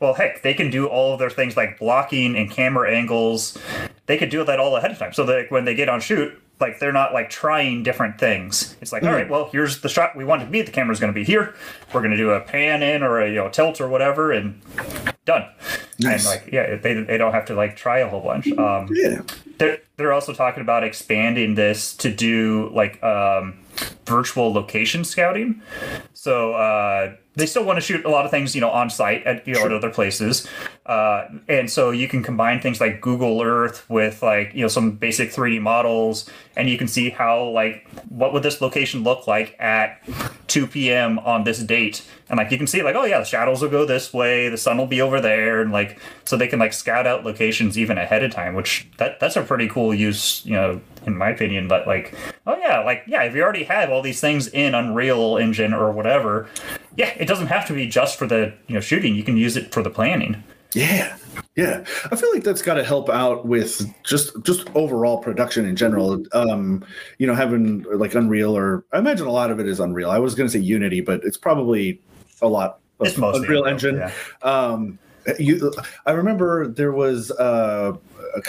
well, 0.00 0.14
heck, 0.14 0.42
they 0.42 0.54
can 0.54 0.70
do 0.70 0.86
all 0.86 1.12
of 1.12 1.18
their 1.18 1.30
things 1.30 1.56
like 1.56 1.78
blocking 1.78 2.34
and 2.34 2.50
camera 2.50 2.90
angles. 2.90 3.56
They 4.06 4.16
could 4.16 4.30
do 4.30 4.42
that 4.44 4.58
all 4.58 4.76
ahead 4.76 4.90
of 4.90 4.98
time, 4.98 5.12
so 5.12 5.24
that 5.26 5.50
when 5.50 5.66
they 5.66 5.74
get 5.74 5.88
on 5.88 6.00
shoot, 6.00 6.40
like 6.58 6.78
they're 6.78 6.92
not 6.92 7.12
like 7.12 7.30
trying 7.30 7.82
different 7.82 8.18
things. 8.18 8.76
It's 8.80 8.92
like, 8.92 9.02
mm-hmm. 9.02 9.10
all 9.10 9.16
right, 9.16 9.30
well, 9.30 9.48
here's 9.52 9.80
the 9.80 9.88
shot 9.88 10.16
we 10.16 10.24
want 10.24 10.42
to 10.42 10.48
be. 10.48 10.62
The 10.62 10.72
camera's 10.72 11.00
going 11.00 11.12
to 11.12 11.18
be 11.18 11.24
here. 11.24 11.54
We're 11.92 12.00
going 12.00 12.12
to 12.12 12.16
do 12.16 12.30
a 12.30 12.40
pan 12.40 12.82
in 12.82 13.02
or 13.02 13.20
a 13.20 13.28
you 13.28 13.36
know 13.36 13.48
tilt 13.48 13.80
or 13.80 13.88
whatever, 13.88 14.32
and 14.32 14.60
done. 15.24 15.48
Nice. 15.98 16.26
And 16.26 16.42
like, 16.42 16.52
yeah, 16.52 16.76
they, 16.76 16.94
they 16.94 17.18
don't 17.18 17.32
have 17.32 17.46
to 17.46 17.54
like 17.54 17.76
try 17.76 17.98
a 17.98 18.08
whole 18.08 18.20
bunch. 18.20 18.50
Um, 18.52 18.88
yeah. 18.90 19.22
They're 19.58 19.78
they're 19.96 20.12
also 20.12 20.32
talking 20.32 20.62
about 20.62 20.82
expanding 20.82 21.54
this 21.54 21.94
to 21.96 22.12
do 22.12 22.70
like 22.72 23.02
um, 23.02 23.59
virtual 24.06 24.52
location 24.52 25.04
scouting. 25.04 25.62
So 26.12 26.54
uh, 26.54 27.14
they 27.36 27.46
still 27.46 27.64
want 27.64 27.76
to 27.76 27.80
shoot 27.80 28.04
a 28.04 28.10
lot 28.10 28.24
of 28.24 28.30
things, 28.30 28.54
you 28.54 28.60
know, 28.60 28.70
on 28.70 28.90
site 28.90 29.24
at 29.24 29.46
you 29.46 29.54
know 29.54 29.60
sure. 29.60 29.70
at 29.70 29.76
other 29.76 29.90
places, 29.90 30.46
uh, 30.86 31.26
and 31.48 31.70
so 31.70 31.90
you 31.90 32.08
can 32.08 32.22
combine 32.22 32.60
things 32.60 32.80
like 32.80 33.00
Google 33.00 33.40
Earth 33.40 33.88
with 33.88 34.22
like 34.22 34.52
you 34.52 34.62
know 34.62 34.68
some 34.68 34.92
basic 34.92 35.30
3D 35.30 35.60
models, 35.60 36.28
and 36.56 36.68
you 36.68 36.76
can 36.76 36.88
see 36.88 37.10
how 37.10 37.48
like 37.48 37.88
what 38.08 38.32
would 38.32 38.42
this 38.42 38.60
location 38.60 39.04
look 39.04 39.26
like 39.26 39.56
at 39.60 40.02
2 40.48 40.66
p.m. 40.66 41.18
on 41.20 41.44
this 41.44 41.60
date, 41.60 42.04
and 42.28 42.36
like 42.36 42.50
you 42.50 42.58
can 42.58 42.66
see 42.66 42.82
like 42.82 42.96
oh 42.96 43.04
yeah 43.04 43.20
the 43.20 43.24
shadows 43.24 43.62
will 43.62 43.70
go 43.70 43.86
this 43.86 44.12
way, 44.12 44.48
the 44.48 44.58
sun 44.58 44.76
will 44.76 44.86
be 44.86 45.00
over 45.00 45.20
there, 45.20 45.62
and 45.62 45.70
like 45.70 45.98
so 46.24 46.36
they 46.36 46.48
can 46.48 46.58
like 46.58 46.72
scout 46.72 47.06
out 47.06 47.24
locations 47.24 47.78
even 47.78 47.96
ahead 47.96 48.24
of 48.24 48.32
time, 48.32 48.54
which 48.54 48.88
that 48.98 49.20
that's 49.20 49.36
a 49.36 49.42
pretty 49.42 49.68
cool 49.68 49.94
use, 49.94 50.44
you 50.44 50.52
know, 50.52 50.80
in 51.06 51.16
my 51.16 51.30
opinion. 51.30 51.68
But 51.68 51.86
like 51.86 52.12
oh 52.50 52.58
yeah, 52.58 52.80
like 52.80 53.02
yeah, 53.06 53.22
if 53.22 53.34
you 53.34 53.42
already 53.42 53.64
have 53.64 53.90
all 53.90 54.02
these 54.02 54.20
things 54.20 54.48
in 54.48 54.74
Unreal 54.74 55.38
Engine 55.38 55.72
or 55.72 55.90
whatever, 55.92 56.48
yeah, 56.96 57.14
it 57.16 57.26
doesn't 57.26 57.46
have 57.48 57.66
to 57.68 57.72
be 57.72 57.86
just 57.86 58.18
for 58.18 58.26
the 58.26 58.52
you 58.66 58.74
know 58.74 58.80
shooting. 58.80 59.14
You 59.14 59.22
can 59.22 59.36
use 59.36 59.56
it 59.56 59.72
for 59.72 59.82
the 59.82 59.90
planning. 59.90 60.42
Yeah, 60.74 61.16
yeah. 61.56 61.84
I 62.10 62.16
feel 62.16 62.32
like 62.32 62.44
that's 62.44 62.62
got 62.62 62.74
to 62.74 62.84
help 62.84 63.08
out 63.08 63.46
with 63.46 63.82
just 64.04 64.32
just 64.42 64.68
overall 64.74 65.18
production 65.18 65.64
in 65.64 65.76
general. 65.76 66.22
Um, 66.32 66.84
you 67.18 67.26
know, 67.26 67.34
having 67.34 67.82
like 67.92 68.14
Unreal 68.14 68.56
or 68.56 68.84
I 68.92 68.98
imagine 68.98 69.26
a 69.26 69.32
lot 69.32 69.50
of 69.50 69.60
it 69.60 69.66
is 69.66 69.80
Unreal. 69.80 70.10
I 70.10 70.18
was 70.18 70.34
going 70.34 70.48
to 70.48 70.52
say 70.52 70.60
Unity, 70.60 71.00
but 71.00 71.22
it's 71.24 71.36
probably 71.36 72.00
a 72.42 72.48
lot 72.48 72.80
of 73.00 73.06
it's 73.06 73.16
Unreal, 73.16 73.34
Unreal 73.34 73.64
Engine. 73.64 73.96
Yeah. 73.96 74.12
Um, 74.42 74.98
you, 75.38 75.72
I 76.06 76.12
remember 76.12 76.66
there 76.66 76.92
was 76.92 77.30
uh, 77.32 77.92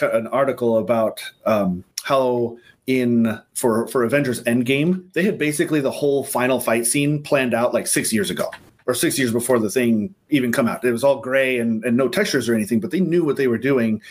a, 0.01 0.09
an 0.09 0.27
article 0.27 0.77
about 0.77 1.21
um, 1.45 1.83
how 2.03 2.57
in 2.87 3.39
for 3.53 3.87
for 3.87 4.03
Avengers 4.03 4.43
Endgame, 4.43 5.11
they 5.13 5.23
had 5.23 5.37
basically 5.37 5.81
the 5.81 5.91
whole 5.91 6.23
final 6.23 6.59
fight 6.59 6.85
scene 6.85 7.21
planned 7.21 7.53
out 7.53 7.73
like 7.73 7.87
six 7.87 8.11
years 8.11 8.29
ago 8.29 8.49
or 8.87 8.93
six 8.93 9.17
years 9.17 9.31
before 9.31 9.59
the 9.59 9.69
thing 9.69 10.13
even 10.29 10.51
come 10.51 10.67
out. 10.67 10.83
It 10.83 10.91
was 10.91 11.03
all 11.03 11.19
gray 11.19 11.59
and, 11.59 11.83
and 11.85 11.95
no 11.95 12.07
textures 12.07 12.49
or 12.49 12.55
anything, 12.55 12.79
but 12.79 12.91
they 12.91 12.99
knew 12.99 13.23
what 13.23 13.37
they 13.37 13.47
were 13.47 13.57
doing 13.57 14.01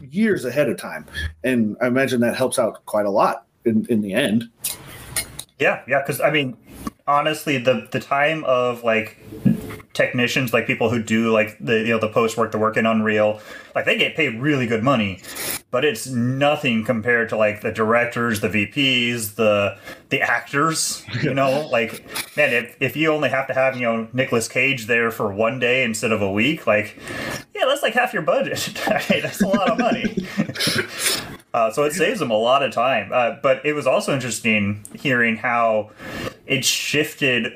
years 0.00 0.44
ahead 0.44 0.68
of 0.68 0.76
time. 0.76 1.06
And 1.44 1.76
I 1.80 1.86
imagine 1.86 2.20
that 2.20 2.36
helps 2.36 2.58
out 2.58 2.84
quite 2.86 3.06
a 3.06 3.10
lot 3.10 3.46
in, 3.64 3.86
in 3.88 4.00
the 4.00 4.12
end. 4.12 4.50
Yeah, 5.58 5.82
yeah, 5.88 6.02
because 6.02 6.20
I 6.20 6.30
mean, 6.30 6.56
honestly, 7.06 7.58
the 7.58 7.88
the 7.92 8.00
time 8.00 8.44
of 8.44 8.84
like 8.84 9.16
technicians, 9.96 10.52
like 10.52 10.66
people 10.66 10.90
who 10.90 11.02
do 11.02 11.32
like 11.32 11.56
the 11.58 11.78
you 11.80 11.88
know 11.88 11.98
the 11.98 12.08
post 12.08 12.36
work, 12.36 12.52
the 12.52 12.58
work 12.58 12.76
in 12.76 12.84
Unreal, 12.84 13.40
like 13.74 13.86
they 13.86 13.96
get 13.96 14.14
paid 14.14 14.38
really 14.38 14.66
good 14.66 14.82
money, 14.82 15.20
but 15.70 15.84
it's 15.84 16.06
nothing 16.06 16.84
compared 16.84 17.30
to 17.30 17.36
like 17.36 17.62
the 17.62 17.72
directors, 17.72 18.40
the 18.40 18.48
VPs, 18.48 19.34
the 19.34 19.78
the 20.10 20.20
actors. 20.20 21.02
You 21.22 21.32
know, 21.32 21.66
like 21.72 22.04
man, 22.36 22.52
if 22.52 22.76
if 22.78 22.96
you 22.96 23.10
only 23.10 23.30
have 23.30 23.46
to 23.48 23.54
have 23.54 23.76
you 23.76 23.82
know 23.82 24.06
Nicolas 24.12 24.46
Cage 24.46 24.86
there 24.86 25.10
for 25.10 25.32
one 25.32 25.58
day 25.58 25.82
instead 25.82 26.12
of 26.12 26.20
a 26.20 26.30
week, 26.30 26.66
like 26.66 26.98
yeah, 27.54 27.64
that's 27.66 27.82
like 27.82 27.94
half 27.94 28.12
your 28.12 28.22
budget. 28.22 28.58
hey, 29.08 29.20
that's 29.20 29.40
a 29.40 29.48
lot 29.48 29.70
of 29.70 29.78
money. 29.78 30.26
Uh, 31.54 31.70
so 31.70 31.84
it 31.84 31.92
saves 31.94 32.20
them 32.20 32.30
a 32.30 32.36
lot 32.36 32.62
of 32.62 32.70
time. 32.70 33.10
Uh, 33.10 33.34
but 33.42 33.64
it 33.64 33.72
was 33.72 33.86
also 33.86 34.12
interesting 34.12 34.84
hearing 34.92 35.36
how 35.36 35.90
it 36.44 36.62
shifted 36.66 37.46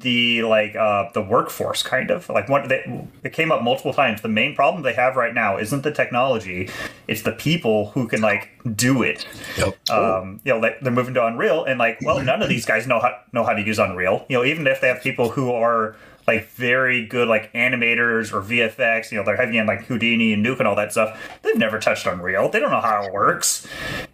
the 0.00 0.42
like 0.42 0.74
uh, 0.76 1.10
the 1.12 1.22
workforce 1.22 1.82
kind 1.82 2.10
of 2.10 2.28
like 2.28 2.48
what 2.48 2.68
they 2.68 3.06
it 3.22 3.32
came 3.32 3.52
up 3.52 3.62
multiple 3.62 3.92
times 3.92 4.22
the 4.22 4.28
main 4.28 4.54
problem 4.54 4.82
they 4.82 4.92
have 4.92 5.16
right 5.16 5.34
now 5.34 5.58
isn't 5.58 5.82
the 5.82 5.92
technology 5.92 6.68
it's 7.06 7.22
the 7.22 7.32
people 7.32 7.90
who 7.90 8.08
can 8.08 8.20
like 8.20 8.50
do 8.74 9.02
it 9.02 9.26
yep. 9.56 9.90
um, 9.90 10.40
you 10.44 10.52
know 10.52 10.60
they, 10.60 10.76
they're 10.82 10.92
moving 10.92 11.14
to 11.14 11.24
unreal 11.24 11.64
and 11.64 11.78
like 11.78 11.98
well 12.02 12.22
none 12.22 12.42
of 12.42 12.48
these 12.48 12.64
guys 12.64 12.86
know 12.86 13.00
how 13.00 13.16
know 13.32 13.44
how 13.44 13.52
to 13.52 13.62
use 13.62 13.78
unreal 13.78 14.24
you 14.28 14.36
know 14.36 14.44
even 14.44 14.66
if 14.66 14.80
they 14.80 14.88
have 14.88 15.02
people 15.02 15.30
who 15.30 15.52
are 15.52 15.96
like 16.26 16.48
very 16.50 17.06
good 17.06 17.28
like 17.28 17.52
animators 17.54 18.32
or 18.32 18.40
VFX. 18.40 19.10
You 19.10 19.18
know, 19.18 19.24
they're 19.24 19.36
heavy 19.36 19.58
in 19.58 19.66
like 19.66 19.84
Houdini 19.86 20.32
and 20.32 20.44
Nuke 20.44 20.58
and 20.58 20.68
all 20.68 20.76
that 20.76 20.92
stuff. 20.92 21.20
They've 21.42 21.56
never 21.56 21.78
touched 21.78 22.06
Unreal. 22.06 22.48
They 22.48 22.60
don't 22.60 22.70
know 22.70 22.80
how 22.80 23.02
it 23.04 23.12
works, 23.12 23.66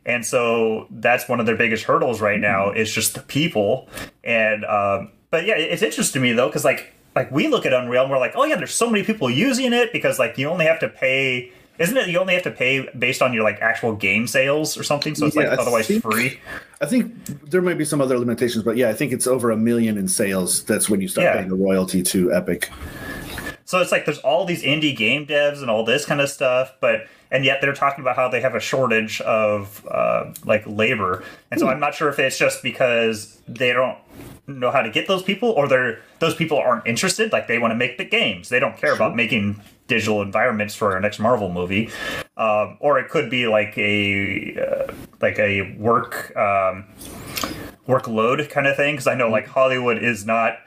and 0.04 0.24
so 0.24 0.86
that's 0.90 1.28
one 1.28 1.40
of 1.40 1.46
their 1.46 1.56
biggest 1.56 1.84
hurdles 1.84 2.20
right 2.20 2.40
now 2.40 2.70
is 2.70 2.92
just 2.92 3.14
the 3.14 3.20
people. 3.20 3.88
And 4.24 4.64
um, 4.64 5.10
but 5.30 5.46
yeah, 5.46 5.56
it's 5.56 5.82
interesting 5.82 6.22
to 6.22 6.28
me 6.28 6.32
though, 6.32 6.48
because 6.48 6.64
like 6.64 6.92
like 7.14 7.30
we 7.30 7.48
look 7.48 7.66
at 7.66 7.72
Unreal 7.72 8.02
and 8.02 8.10
we're 8.10 8.18
like, 8.18 8.34
oh 8.36 8.44
yeah, 8.44 8.56
there's 8.56 8.74
so 8.74 8.90
many 8.90 9.04
people 9.04 9.30
using 9.30 9.72
it 9.72 9.92
because 9.92 10.18
like 10.18 10.38
you 10.38 10.48
only 10.48 10.66
have 10.66 10.78
to 10.80 10.88
pay. 10.88 11.50
Isn't 11.78 11.96
it 11.96 12.08
you 12.08 12.18
only 12.18 12.34
have 12.34 12.42
to 12.44 12.50
pay 12.50 12.88
based 12.98 13.20
on 13.20 13.34
your 13.34 13.42
like 13.42 13.60
actual 13.60 13.94
game 13.94 14.26
sales 14.26 14.78
or 14.78 14.82
something? 14.82 15.14
So 15.14 15.26
it's 15.26 15.36
yeah, 15.36 15.50
like 15.50 15.58
otherwise 15.58 15.88
think, 15.88 16.02
free. 16.02 16.40
I 16.80 16.86
think 16.86 17.12
there 17.50 17.60
might 17.60 17.76
be 17.76 17.84
some 17.84 18.00
other 18.00 18.18
limitations, 18.18 18.64
but 18.64 18.76
yeah, 18.76 18.88
I 18.88 18.94
think 18.94 19.12
it's 19.12 19.26
over 19.26 19.50
a 19.50 19.56
million 19.56 19.98
in 19.98 20.08
sales. 20.08 20.64
That's 20.64 20.88
when 20.88 21.00
you 21.00 21.08
start 21.08 21.24
yeah. 21.24 21.36
paying 21.36 21.48
the 21.48 21.56
royalty 21.56 22.02
to 22.02 22.32
Epic. 22.32 22.70
So 23.66 23.80
it's 23.80 23.92
like 23.92 24.04
there's 24.04 24.18
all 24.18 24.44
these 24.44 24.62
indie 24.62 24.96
game 24.96 25.26
devs 25.26 25.60
and 25.60 25.68
all 25.68 25.84
this 25.84 26.06
kind 26.06 26.20
of 26.20 26.30
stuff, 26.30 26.72
but 26.80 27.06
and 27.30 27.44
yet 27.44 27.60
they're 27.60 27.74
talking 27.74 28.02
about 28.02 28.16
how 28.16 28.28
they 28.28 28.40
have 28.40 28.54
a 28.54 28.60
shortage 28.60 29.20
of 29.22 29.84
uh, 29.90 30.32
like 30.44 30.64
labor. 30.66 31.24
And 31.50 31.60
so 31.60 31.66
hmm. 31.66 31.72
I'm 31.72 31.80
not 31.80 31.94
sure 31.94 32.08
if 32.08 32.18
it's 32.18 32.38
just 32.38 32.62
because 32.62 33.42
they 33.48 33.72
don't 33.72 33.98
know 34.46 34.70
how 34.70 34.82
to 34.82 34.90
get 34.90 35.08
those 35.08 35.22
people 35.22 35.50
or 35.50 35.66
they're 35.66 35.98
those 36.20 36.34
people 36.34 36.56
aren't 36.56 36.86
interested 36.86 37.32
like 37.32 37.48
they 37.48 37.58
want 37.58 37.72
to 37.72 37.76
make 37.76 37.98
the 37.98 38.04
games 38.04 38.48
they 38.48 38.60
don't 38.60 38.76
care 38.76 38.94
about 38.94 39.16
making 39.16 39.60
digital 39.88 40.22
environments 40.22 40.74
for 40.74 40.92
our 40.92 41.00
next 41.00 41.18
marvel 41.18 41.50
movie 41.50 41.90
um, 42.36 42.76
or 42.80 42.98
it 42.98 43.08
could 43.08 43.28
be 43.28 43.48
like 43.48 43.76
a 43.76 44.56
uh, 44.56 44.92
like 45.20 45.38
a 45.38 45.74
work 45.78 46.36
um, 46.36 46.84
workload 47.88 48.48
kind 48.50 48.68
of 48.68 48.76
thing 48.76 48.94
because 48.94 49.08
i 49.08 49.14
know 49.14 49.28
like 49.28 49.48
hollywood 49.48 49.98
is 49.98 50.24
not 50.24 50.58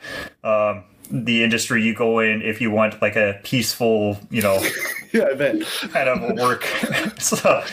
um, 0.44 0.84
the 1.10 1.44
industry 1.44 1.84
you 1.84 1.94
go 1.94 2.20
in 2.20 2.42
if 2.42 2.62
you 2.62 2.72
want 2.72 3.02
like 3.02 3.16
a 3.16 3.40
peaceful 3.44 4.18
you 4.30 4.42
know 4.42 4.64
yeah 5.14 5.26
i 5.32 5.34
bet. 5.34 5.62
kind 5.92 6.10
of 6.10 6.38
work. 6.38 6.66
So 7.20 7.64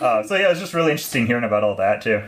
uh, 0.00 0.22
so 0.22 0.34
yeah 0.34 0.50
it's 0.50 0.60
just 0.60 0.74
really 0.74 0.90
interesting 0.90 1.26
hearing 1.26 1.44
about 1.44 1.62
all 1.62 1.76
that 1.76 2.02
too. 2.02 2.22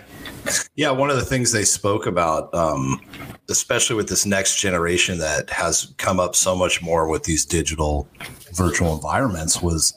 Yeah, 0.75 0.91
one 0.91 1.11
of 1.11 1.17
the 1.17 1.25
things 1.25 1.53
they 1.53 1.65
spoke 1.65 2.07
about, 2.07 2.53
um, 2.55 3.01
especially 3.49 3.97
with 3.97 4.09
this 4.09 4.27
next 4.27 4.59
generation 4.59 5.19
that 5.19 5.51
has 5.51 5.95
come 5.99 6.19
up 6.19 6.35
so 6.35 6.57
much 6.57 6.83
more 6.83 7.09
with 7.09 7.25
these 7.25 7.45
digital 7.45 8.09
virtual 8.53 8.95
environments, 8.95 9.63
was 9.63 9.95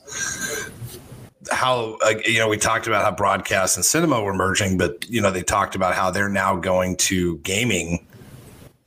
how 1.52 1.98
uh, 2.06 2.14
you 2.26 2.40
know 2.40 2.48
we 2.48 2.58
talked 2.58 2.88
about 2.88 3.04
how 3.04 3.12
broadcast 3.12 3.76
and 3.76 3.86
cinema 3.86 4.22
were 4.22 4.34
merging, 4.34 4.78
but 4.78 5.08
you 5.10 5.22
know 5.22 5.32
they 5.32 5.44
talked 5.44 5.76
about 5.76 5.96
how 5.96 6.12
they're 6.12 6.30
now 6.30 6.56
going 6.56 6.96
to 6.98 7.38
gaming 7.38 8.06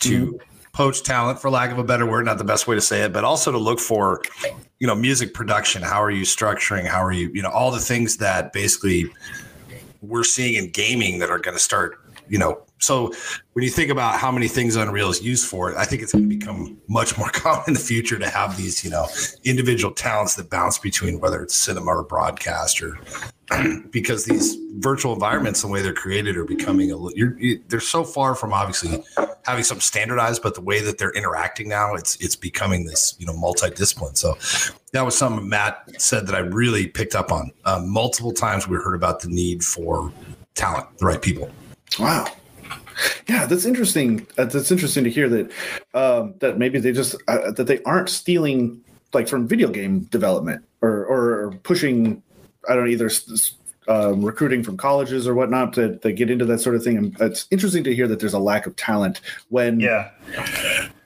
to 0.01 0.33
mm-hmm. 0.33 0.48
Poach 0.79 1.03
talent, 1.03 1.41
for 1.41 1.51
lack 1.51 1.73
of 1.73 1.79
a 1.79 1.83
better 1.83 2.07
word, 2.07 2.25
not 2.25 2.39
the 2.39 2.45
best 2.45 2.69
way 2.69 2.77
to 2.77 2.81
say 2.81 3.03
it, 3.03 3.13
but 3.13 3.25
also 3.25 3.51
to 3.51 3.59
look 3.59 3.81
for 3.81 4.23
you 4.79 4.87
know 4.87 4.95
music 4.95 5.35
production. 5.35 5.83
How 5.83 6.01
are 6.01 6.11
you 6.11 6.23
structuring? 6.23 6.87
How 6.87 7.05
are 7.05 7.11
you 7.11 7.31
you 7.35 7.43
know 7.43 7.51
all 7.51 7.73
the 7.73 7.81
things 7.81 8.19
that 8.19 8.53
basically 8.53 9.11
we're 10.03 10.23
seeing 10.23 10.55
in 10.55 10.71
gaming 10.71 11.19
that 11.19 11.31
are 11.31 11.41
going 11.41 11.57
to 11.57 11.63
start, 11.63 11.99
you 12.29 12.39
know, 12.39 12.63
so 12.79 13.13
when 13.53 13.65
you 13.65 13.71
think 13.71 13.91
about 13.91 14.19
how 14.19 14.31
many 14.31 14.49
things 14.49 14.77
Unreal 14.77 15.11
is 15.11 15.23
used 15.23 15.47
for, 15.47 15.77
I 15.77 15.85
think 15.85 16.03
it's 16.03 16.13
going 16.13 16.29
to 16.29 16.37
become 16.37 16.79
much 16.89 17.19
more 17.19 17.29
common 17.33 17.65
in 17.69 17.75
the 17.75 17.81
future 17.81 18.19
to 18.19 18.29
have 18.29 18.57
these, 18.57 18.85
you 18.85 18.91
know, 18.91 19.07
individual 19.45 19.93
talents 19.93 20.35
that 20.37 20.51
bounce 20.51 20.79
between 20.79 21.21
whether 21.21 21.43
it's 21.43 21.55
cinema 21.55 21.97
or 21.97 22.05
broadcast 22.05 22.83
or 22.83 22.99
because 23.91 24.25
these 24.25 24.57
virtual 24.77 25.13
environments, 25.13 25.63
the 25.63 25.69
way 25.69 25.83
they're 25.83 25.95
created, 25.95 26.37
are 26.37 26.45
becoming 26.45 26.93
a. 26.93 26.99
You're, 27.15 27.39
you, 27.39 27.63
they're 27.69 27.81
so 27.81 28.05
far 28.05 28.35
from 28.35 28.53
obviously 28.53 29.03
having 29.45 29.65
some 29.65 29.81
standardized, 29.81 30.43
but 30.43 30.55
the 30.55 30.61
way 30.61 30.81
that 30.83 30.99
they're 30.99 31.13
interacting 31.13 31.69
now, 31.69 31.95
it's 31.95 32.17
it's 32.17 32.37
becoming 32.37 32.85
this 32.85 33.17
you 33.19 33.25
know 33.25 33.33
multidiscipline. 33.33 34.17
So 34.19 34.37
that 34.93 35.03
was 35.03 35.17
something 35.17 35.49
Matt 35.49 36.01
said 36.01 36.27
that 36.27 36.35
I 36.35 36.41
really 36.41 36.87
picked 36.87 37.15
up 37.15 37.33
on. 37.33 37.51
Um, 37.65 37.89
multiple 37.89 38.33
times 38.33 38.69
we 38.69 38.77
heard 38.77 38.95
about 38.95 39.21
the 39.21 39.29
need 39.29 39.65
for 39.65 40.13
talent, 40.55 40.87
the 40.99 41.07
right 41.07 41.23
people. 41.23 41.51
Wow. 41.99 42.27
Yeah, 43.29 43.47
that's 43.47 43.65
interesting. 43.65 44.27
Uh, 44.37 44.45
that's 44.47 44.71
interesting 44.71 45.05
to 45.05 45.11
hear 45.11 45.29
that 45.29 45.53
um, 45.95 46.35
that 46.39 46.59
maybe 46.59 46.79
they 46.79 46.93
just 46.93 47.15
uh, 47.29 47.51
that 47.53 47.67
they 47.67 47.83
aren't 47.83 48.09
stealing 48.09 48.83
like 49.13 49.29
from 49.29 49.47
video 49.47 49.69
game 49.69 50.01
development 50.05 50.65
or 50.81 51.05
or 51.05 51.53
pushing. 51.63 52.23
I 52.69 52.75
don't 52.75 52.85
know, 52.85 52.91
either 52.91 53.09
um, 53.89 54.23
recruiting 54.23 54.63
from 54.63 54.77
colleges 54.77 55.27
or 55.27 55.35
whatnot 55.35 55.73
to, 55.75 55.97
to 55.99 56.13
get 56.13 56.31
into 56.31 56.45
that 56.45 56.61
sort 56.61 56.77
of 56.77 56.85
thing. 56.85 56.97
And 56.99 57.21
it's 57.21 57.47
interesting 57.51 57.83
to 57.85 57.95
hear 57.95 58.07
that 58.07 58.21
there's 58.21 58.35
a 58.35 58.39
lack 58.39 58.67
of 58.67 58.77
talent 58.77 59.21
when. 59.49 59.81
Yeah. 59.81 60.11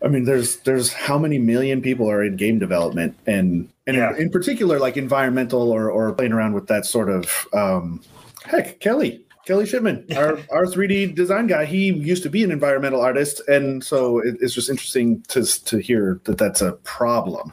I 0.05 0.09
mean, 0.09 0.25
there's 0.25 0.57
there's 0.59 0.93
how 0.93 1.17
many 1.17 1.39
million 1.39 1.81
people 1.81 2.11
are 2.11 2.25
in 2.25 2.37
game 2.37 2.59
development 2.59 3.17
and 3.27 3.69
and 3.87 3.97
yeah. 3.97 4.11
in, 4.17 4.23
in, 4.23 4.31
particular 4.31 4.81
like 4.81 4.97
environmental 4.97 5.71
or 5.71 5.91
or 5.91 6.13
playing 6.13 6.33
around 6.33 6.55
with 6.55 6.67
that 6.67 6.85
sort 6.85 7.09
of 7.09 7.47
um, 7.53 8.01
heck 8.45 8.81
Kelly 8.81 9.25
Kelly 9.45 9.67
Shipman, 9.67 10.07
our, 10.17 10.39
our 10.51 10.67
3D 10.67 11.15
design 11.15 11.49
guy, 11.49 11.65
he 11.65 11.93
used 11.93 12.23
to 12.23 12.31
be 12.31 12.45
an 12.45 12.53
environmental 12.53 13.01
artist, 13.01 13.41
and 13.49 13.83
so 13.83 14.21
it, 14.21 14.37
it's 14.41 14.55
just 14.55 14.71
interesting 14.71 15.23
to 15.29 15.45
to 15.65 15.79
hear 15.79 16.21
that 16.25 16.39
that's 16.39 16.61
a 16.61 16.73
problem. 16.85 17.53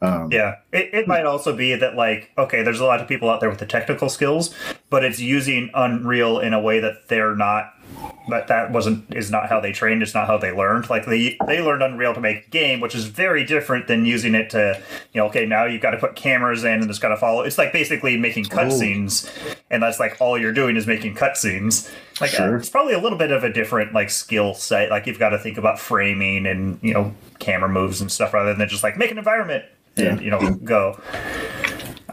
Um, 0.00 0.30
yeah, 0.30 0.56
it, 0.72 0.94
it 0.94 1.08
might 1.08 1.26
also 1.26 1.54
be 1.56 1.74
that 1.74 1.96
like 1.96 2.30
okay, 2.38 2.62
there's 2.62 2.80
a 2.80 2.84
lot 2.84 3.00
of 3.00 3.08
people 3.08 3.28
out 3.28 3.40
there 3.40 3.50
with 3.50 3.58
the 3.58 3.66
technical 3.66 4.08
skills, 4.08 4.54
but 4.90 5.04
it's 5.04 5.18
using 5.18 5.70
Unreal 5.74 6.38
in 6.38 6.52
a 6.52 6.60
way 6.60 6.78
that 6.78 7.08
they're 7.08 7.34
not 7.34 7.73
but 8.28 8.48
that 8.48 8.70
wasn't 8.72 9.04
is 9.14 9.30
not 9.30 9.48
how 9.48 9.60
they 9.60 9.72
trained 9.72 10.02
it's 10.02 10.14
not 10.14 10.26
how 10.26 10.38
they 10.38 10.50
learned 10.50 10.88
like 10.88 11.04
they 11.06 11.36
they 11.46 11.60
learned 11.60 11.82
unreal 11.82 12.14
to 12.14 12.20
make 12.20 12.46
a 12.46 12.50
game 12.50 12.80
which 12.80 12.94
is 12.94 13.04
very 13.04 13.44
different 13.44 13.86
than 13.86 14.04
using 14.04 14.34
it 14.34 14.50
to 14.50 14.80
you 15.12 15.20
know 15.20 15.26
okay 15.26 15.44
now 15.44 15.64
you've 15.64 15.82
got 15.82 15.90
to 15.90 15.98
put 15.98 16.14
cameras 16.14 16.64
in 16.64 16.80
and 16.80 16.90
it's 16.90 16.98
got 16.98 17.08
to 17.08 17.16
follow 17.16 17.42
it's 17.42 17.58
like 17.58 17.72
basically 17.72 18.16
making 18.16 18.44
cutscenes 18.44 19.30
and 19.70 19.82
that's 19.82 20.00
like 20.00 20.16
all 20.20 20.38
you're 20.38 20.52
doing 20.52 20.76
is 20.76 20.86
making 20.86 21.14
cutscenes 21.14 21.90
like 22.20 22.30
sure. 22.30 22.54
uh, 22.54 22.58
it's 22.58 22.70
probably 22.70 22.94
a 22.94 23.00
little 23.00 23.18
bit 23.18 23.30
of 23.30 23.44
a 23.44 23.52
different 23.52 23.92
like 23.92 24.10
skill 24.10 24.54
set 24.54 24.90
like 24.90 25.06
you've 25.06 25.18
got 25.18 25.30
to 25.30 25.38
think 25.38 25.58
about 25.58 25.78
framing 25.78 26.46
and 26.46 26.78
you 26.82 26.94
know 26.94 27.12
camera 27.38 27.68
moves 27.68 28.00
and 28.00 28.10
stuff 28.10 28.32
rather 28.32 28.54
than 28.54 28.68
just 28.68 28.82
like 28.82 28.96
make 28.96 29.10
an 29.10 29.18
environment 29.18 29.64
and 29.96 30.20
yeah. 30.20 30.24
you 30.24 30.30
know 30.30 30.54
go 30.64 30.98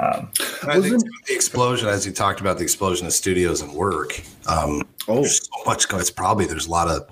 um, 0.02 0.32
I 0.64 0.82
think 0.82 1.04
the 1.28 1.34
explosion, 1.34 1.88
as 1.88 2.06
you 2.06 2.12
talked 2.12 2.42
about, 2.42 2.58
the 2.58 2.64
explosion 2.64 3.06
of 3.06 3.14
studios 3.14 3.62
and 3.62 3.72
work. 3.74 4.22
Um, 4.48 4.82
oh, 5.08 5.24
so 5.24 5.44
much. 5.66 5.86
It's 5.94 6.10
probably 6.10 6.46
there's 6.46 6.66
a 6.66 6.72
lot 6.72 6.88
of 6.88 7.08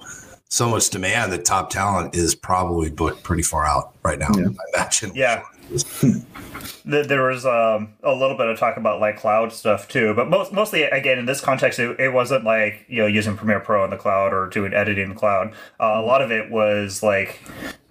so 0.49 0.67
much 0.67 0.89
demand 0.89 1.31
that 1.31 1.45
top 1.45 1.69
talent 1.69 2.15
is 2.15 2.33
probably 2.33 2.89
booked 2.89 3.21
pretty 3.21 3.43
far 3.43 3.65
out 3.65 3.93
right 4.01 4.17
now. 4.17 4.29
Yeah. 4.35 4.47
I 4.47 4.77
imagine. 4.77 5.11
Yeah. 5.13 5.43
There 6.85 7.23
was 7.23 7.45
um, 7.45 7.93
a 8.03 8.13
little 8.13 8.35
bit 8.35 8.47
of 8.47 8.57
talk 8.57 8.77
about 8.77 8.99
like 8.99 9.17
cloud 9.17 9.53
stuff 9.53 9.87
too, 9.87 10.13
but 10.15 10.29
most, 10.29 10.51
mostly 10.51 10.83
again 10.83 11.19
in 11.19 11.25
this 11.25 11.41
context, 11.41 11.79
it, 11.79 11.99
it, 11.99 12.13
wasn't 12.13 12.43
like 12.43 12.85
you 12.87 12.97
know 12.97 13.07
using 13.07 13.35
Premiere 13.37 13.59
Pro 13.59 13.83
in 13.83 13.89
the 13.89 13.97
cloud 13.97 14.33
or 14.33 14.47
doing 14.47 14.73
editing 14.73 15.03
in 15.03 15.09
the 15.09 15.15
cloud. 15.15 15.53
Uh, 15.79 15.93
a 15.95 16.01
lot 16.01 16.21
of 16.21 16.31
it 16.31 16.49
was 16.49 17.03
like 17.03 17.39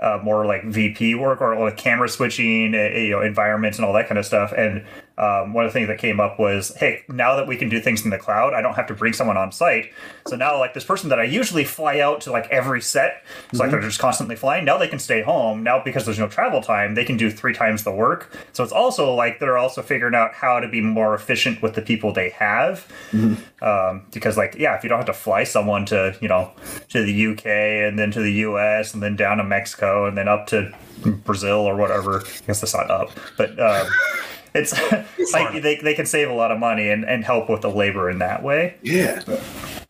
uh, 0.00 0.18
more 0.22 0.46
like 0.46 0.64
VP 0.64 1.14
work 1.14 1.40
or 1.40 1.56
like 1.58 1.76
camera 1.76 2.08
switching, 2.08 2.74
uh, 2.74 2.78
you 2.78 3.10
know, 3.10 3.20
environments 3.20 3.78
and 3.78 3.84
all 3.84 3.92
that 3.92 4.08
kind 4.08 4.18
of 4.18 4.26
stuff. 4.26 4.52
And 4.52 4.84
um, 5.18 5.52
one 5.52 5.64
of 5.64 5.72
the 5.72 5.72
things 5.72 5.88
that 5.88 5.98
came 5.98 6.20
up 6.20 6.38
was, 6.38 6.74
hey, 6.76 7.02
now 7.08 7.34
that 7.34 7.48
we 7.48 7.56
can 7.56 7.68
do 7.68 7.80
things 7.80 8.04
in 8.04 8.10
the 8.10 8.18
cloud, 8.18 8.54
I 8.54 8.62
don't 8.62 8.74
have 8.74 8.86
to 8.86 8.94
bring 8.94 9.12
someone 9.12 9.36
on 9.36 9.50
site. 9.50 9.92
So 10.28 10.36
now, 10.36 10.56
like 10.58 10.74
this 10.74 10.84
person 10.84 11.08
that 11.08 11.18
I 11.18 11.24
usually 11.24 11.64
fly 11.64 11.98
out 11.98 12.20
to 12.22 12.30
like 12.30 12.48
every 12.50 12.80
set, 12.80 13.24
it's 13.24 13.46
mm-hmm. 13.46 13.58
like 13.58 13.70
they're 13.72 13.80
just 13.80 13.98
constantly 13.98 14.36
flying. 14.36 14.64
Now 14.64 14.78
they 14.78 14.86
can 14.86 15.00
stay 15.00 15.22
home. 15.22 15.64
Now 15.64 15.82
because 15.82 16.04
there's 16.04 16.20
no 16.20 16.28
travel 16.28 16.62
time, 16.62 16.94
they 16.94 17.04
can 17.04 17.16
do 17.16 17.32
three 17.32 17.52
times 17.52 17.82
the 17.82 17.90
work. 17.90 18.32
So 18.52 18.62
it's 18.62 18.72
also 18.72 19.12
like 19.12 19.40
they're 19.40 19.58
also 19.58 19.82
figuring 19.82 20.14
out 20.14 20.34
how 20.34 20.60
to 20.60 20.68
be 20.68 20.80
more 20.80 21.14
efficient 21.16 21.62
with 21.62 21.74
the 21.74 21.82
people 21.82 22.12
they 22.12 22.30
have. 22.30 22.86
Mm-hmm. 23.10 23.64
Um, 23.64 24.06
because 24.12 24.36
like 24.36 24.54
yeah, 24.54 24.76
if 24.76 24.84
you 24.84 24.88
don't 24.88 24.98
have 24.98 25.06
to 25.06 25.12
fly 25.12 25.42
someone 25.42 25.84
to 25.86 26.16
you 26.20 26.28
know 26.28 26.52
to 26.90 27.02
the 27.02 27.26
UK 27.26 27.46
and 27.46 27.98
then 27.98 28.12
to 28.12 28.20
the 28.20 28.32
US 28.32 28.94
and 28.94 29.02
then 29.02 29.16
down 29.16 29.38
to 29.38 29.44
Mexico 29.44 30.06
and 30.06 30.16
then 30.16 30.28
up 30.28 30.46
to 30.48 30.72
Brazil 31.24 31.58
or 31.58 31.76
whatever. 31.76 32.20
I 32.20 32.46
guess 32.46 32.60
that's 32.60 32.74
not 32.74 32.88
up, 32.88 33.10
but. 33.36 33.58
Um, 33.58 33.88
it's 34.54 34.72
like 35.32 35.62
they, 35.62 35.76
they 35.76 35.94
can 35.94 36.06
save 36.06 36.30
a 36.30 36.34
lot 36.34 36.50
of 36.50 36.58
money 36.58 36.88
and, 36.88 37.04
and 37.04 37.24
help 37.24 37.48
with 37.48 37.62
the 37.62 37.70
labor 37.70 38.10
in 38.10 38.18
that 38.18 38.42
way. 38.42 38.76
Yeah. 38.82 39.22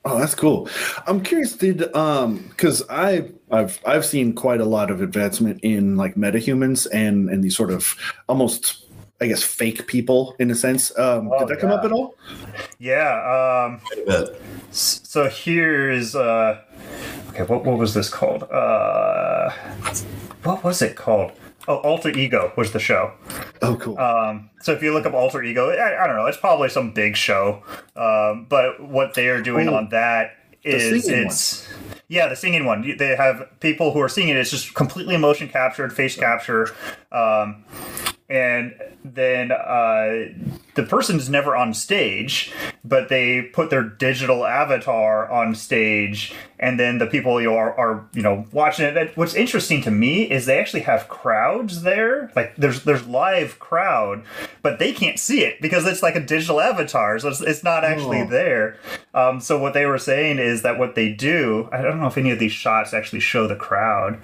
Oh, 0.05 0.19
that's 0.19 0.35
cool. 0.35 0.69
I'm 1.07 1.23
curious, 1.23 1.55
did 1.55 1.95
um 1.95 2.39
because 2.49 2.83
I 2.89 3.31
I've 3.51 3.81
I've 3.85 4.07
seen 4.07 4.35
quite 4.35 4.61
a 4.61 4.65
lot 4.65 4.91
of 4.91 5.03
advancement 5.03 5.61
in 5.63 5.97
like 5.97 6.15
metahumans 6.15 6.87
and 6.93 7.29
and 7.29 7.43
these 7.43 7.57
sort 7.57 7.71
of 7.71 7.95
almost 8.29 8.85
I 9.21 9.27
guess 9.27 9.43
fake 9.43 9.87
people 9.87 10.35
in 10.39 10.51
a 10.51 10.55
sense. 10.55 10.97
Um 10.99 11.31
oh, 11.33 11.41
did 11.41 11.49
that 11.49 11.55
yeah. 11.57 11.61
come 11.61 11.73
up 11.73 11.85
at 11.85 11.93
all? 11.93 12.15
Yeah. 12.79 13.67
Um 13.67 13.81
so 14.71 15.29
here's 15.29 16.15
uh 16.15 16.61
okay, 17.31 17.43
what 17.43 17.65
what 17.65 17.79
was 17.79 17.93
this 17.95 18.09
called? 18.09 18.45
Uh 18.45 19.51
what 20.45 20.63
was 20.65 20.81
it 20.81 20.97
called? 20.97 21.33
Oh, 21.69 21.77
Alter 21.77 22.09
Ego 22.09 22.51
was 22.57 22.73
the 22.73 22.81
show. 22.81 23.13
Oh, 23.61 23.77
cool. 23.77 23.99
Um, 23.99 24.49
so 24.63 24.73
if 24.73 24.83
you 24.83 24.95
look 24.95 25.05
up 25.05 25.13
Alter 25.13 25.43
Ego, 25.43 25.69
I, 25.69 26.03
I, 26.03 26.07
don't 26.07 26.17
know, 26.17 26.25
it's 26.25 26.39
probably 26.39 26.71
some 26.71 26.93
big 26.93 27.15
show. 27.15 27.63
Um, 27.95 28.47
but 28.49 28.81
what 28.81 29.13
they 29.13 29.29
are 29.29 29.43
doing 29.43 29.69
oh, 29.69 29.75
on 29.75 29.91
that 29.91 30.33
is 30.65 31.07
it's 31.07 31.69
one. 31.69 32.01
yeah, 32.09 32.27
the 32.27 32.37
singing 32.37 32.65
one. 32.65 32.97
They 32.97 33.15
have 33.15 33.49
people 33.61 33.93
who 33.93 34.01
are 34.01 34.09
singing. 34.09 34.35
It's 34.37 34.51
just 34.51 34.75
completely 34.75 35.19
motion 35.19 35.49
captured, 35.49 35.93
face 35.93 36.17
capture. 36.17 36.75
Um, 37.13 37.65
and 38.31 38.75
then 39.05 39.53
uh, 39.53 40.29
the 40.75 40.87
person's 40.89 41.29
never 41.29 41.55
on 41.55 41.75
stage, 41.75 42.53
but 42.85 43.09
they 43.09 43.43
put 43.43 43.71
their 43.71 43.83
digital 43.83 44.45
avatar 44.47 45.31
on 45.31 45.55
stage, 45.55 46.35
and 46.59 46.79
then 46.79 46.99
the 46.99 47.07
people 47.07 47.41
you 47.41 47.51
know, 47.51 47.57
are, 47.57 47.79
are 47.79 48.09
you 48.13 48.23
know 48.23 48.47
watching 48.53 48.85
it. 48.85 48.97
And 48.97 49.11
what's 49.15 49.35
interesting 49.35 49.83
to 49.83 49.91
me 49.91 50.31
is 50.31 50.47
they 50.47 50.59
actually 50.59 50.83
have 50.83 51.09
crowds 51.09 51.83
there, 51.83 52.31
like 52.37 52.57
there's 52.57 52.85
there's 52.85 53.07
live 53.07 53.59
crowd, 53.59 54.23
but 54.63 54.79
they 54.79 54.93
can't 54.93 55.19
see 55.19 55.43
it 55.43 55.61
because 55.61 55.87
it's 55.87 56.03
like 56.03 56.17
a 56.17 56.21
digital 56.21 56.61
avatar, 56.61 57.19
so 57.19 57.29
it's, 57.29 57.41
it's 57.41 57.65
not 57.65 57.85
actually 57.85 58.23
oh. 58.23 58.27
there. 58.27 58.79
Um, 59.15 59.41
so 59.41 59.59
what 59.59 59.75
they 59.75 59.87
were 59.87 59.99
saying 59.99 60.39
is 60.39 60.63
that 60.63 60.79
what 60.79 60.95
they 60.95 61.13
do, 61.13 61.69
I 61.73 61.83
don't 61.83 62.01
know 62.01 62.07
if 62.07 62.19
any 62.19 62.31
of 62.31 62.39
these 62.39 62.53
shots 62.53 62.95
actually 62.95 63.21
show 63.21 63.49
the 63.49 63.57
crowd, 63.57 64.21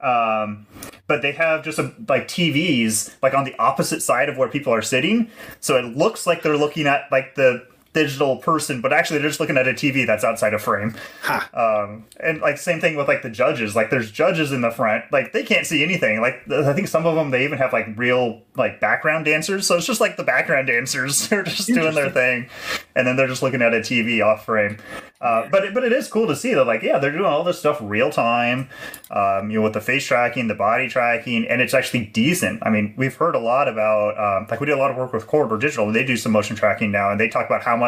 um, 0.00 0.66
but 1.06 1.22
they 1.22 1.32
have 1.32 1.64
just 1.64 1.78
a, 1.78 1.92
like 2.08 2.28
TVs 2.28 3.16
like 3.22 3.34
on 3.34 3.44
the 3.44 3.56
opposite 3.58 4.02
side 4.02 4.28
of 4.28 4.36
where 4.36 4.48
people 4.48 4.72
are 4.72 4.82
sitting, 4.82 5.30
so 5.60 5.76
it 5.76 5.96
looks 5.96 6.26
like 6.26 6.42
they're 6.42 6.56
looking 6.56 6.86
at 6.86 7.10
like 7.10 7.34
the 7.34 7.66
digital 8.02 8.36
person, 8.36 8.80
but 8.80 8.92
actually 8.92 9.18
they're 9.18 9.28
just 9.28 9.40
looking 9.40 9.56
at 9.56 9.66
a 9.66 9.72
TV 9.72 10.06
that's 10.06 10.24
outside 10.24 10.54
a 10.54 10.58
frame. 10.58 10.94
Huh. 11.22 11.40
Um, 11.52 12.06
and 12.20 12.40
like 12.40 12.58
same 12.58 12.80
thing 12.80 12.96
with 12.96 13.08
like 13.08 13.22
the 13.22 13.30
judges. 13.30 13.74
Like 13.74 13.90
there's 13.90 14.10
judges 14.10 14.52
in 14.52 14.60
the 14.60 14.70
front, 14.70 15.04
like 15.12 15.32
they 15.32 15.42
can't 15.42 15.66
see 15.66 15.82
anything. 15.82 16.20
Like 16.20 16.48
I 16.50 16.72
think 16.72 16.88
some 16.88 17.06
of 17.06 17.14
them 17.14 17.30
they 17.30 17.44
even 17.44 17.58
have 17.58 17.72
like 17.72 17.86
real 17.96 18.42
like 18.56 18.80
background 18.80 19.24
dancers. 19.24 19.66
So 19.66 19.76
it's 19.76 19.86
just 19.86 20.00
like 20.00 20.16
the 20.16 20.24
background 20.24 20.68
dancers 20.68 21.32
are 21.32 21.42
just 21.42 21.66
doing 21.66 21.94
their 21.94 22.10
thing, 22.10 22.48
and 22.94 23.06
then 23.06 23.16
they're 23.16 23.28
just 23.28 23.42
looking 23.42 23.62
at 23.62 23.74
a 23.74 23.78
TV 23.78 24.24
off 24.24 24.44
frame. 24.44 24.78
Uh, 25.20 25.48
but 25.50 25.64
it, 25.64 25.74
but 25.74 25.82
it 25.82 25.92
is 25.92 26.06
cool 26.06 26.28
to 26.28 26.36
see 26.36 26.54
that 26.54 26.64
like 26.64 26.82
yeah 26.82 26.98
they're 26.98 27.10
doing 27.10 27.24
all 27.24 27.42
this 27.42 27.58
stuff 27.58 27.78
real 27.82 28.10
time, 28.10 28.68
um, 29.10 29.50
you 29.50 29.58
know 29.58 29.64
with 29.64 29.72
the 29.72 29.80
face 29.80 30.04
tracking, 30.04 30.46
the 30.46 30.54
body 30.54 30.88
tracking, 30.88 31.46
and 31.48 31.60
it's 31.60 31.74
actually 31.74 32.04
decent. 32.06 32.62
I 32.64 32.70
mean 32.70 32.94
we've 32.96 33.16
heard 33.16 33.34
a 33.34 33.40
lot 33.40 33.66
about 33.66 34.16
um, 34.18 34.46
like 34.48 34.60
we 34.60 34.66
did 34.66 34.76
a 34.76 34.78
lot 34.78 34.92
of 34.92 34.96
work 34.96 35.12
with 35.12 35.26
Corridor 35.26 35.58
Digital. 35.58 35.90
They 35.92 36.04
do 36.04 36.16
some 36.16 36.32
motion 36.32 36.54
tracking 36.54 36.92
now, 36.92 37.10
and 37.10 37.18
they 37.18 37.28
talk 37.28 37.46
about 37.46 37.64
how 37.64 37.76
much 37.76 37.87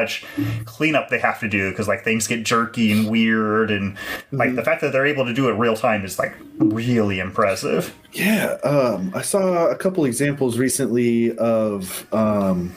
cleanup 0.65 1.09
they 1.09 1.19
have 1.19 1.41
to 1.41 1.49
do 1.49 1.71
because 1.71 1.89
like 1.89 2.05
things 2.05 2.27
get 2.27 2.45
jerky 2.45 2.93
and 2.93 3.11
weird, 3.11 3.71
and 3.71 3.97
like 4.33 4.49
mm-hmm. 4.49 4.57
the 4.57 4.65
fact 4.65 4.81
that 4.81 4.93
they're 4.93 5.07
able 5.07 5.25
to 5.25 5.35
do 5.35 5.49
it 5.49 5.53
real 5.53 5.77
time 5.77 6.05
is 6.05 6.19
like 6.19 6.35
really 6.59 7.19
impressive. 7.19 7.95
Yeah, 8.13 8.59
um, 8.65 9.13
I 9.15 9.23
saw 9.23 9.69
a 9.69 9.77
couple 9.77 10.05
examples 10.05 10.59
recently 10.59 11.37
of. 11.39 12.07
Um, 12.13 12.75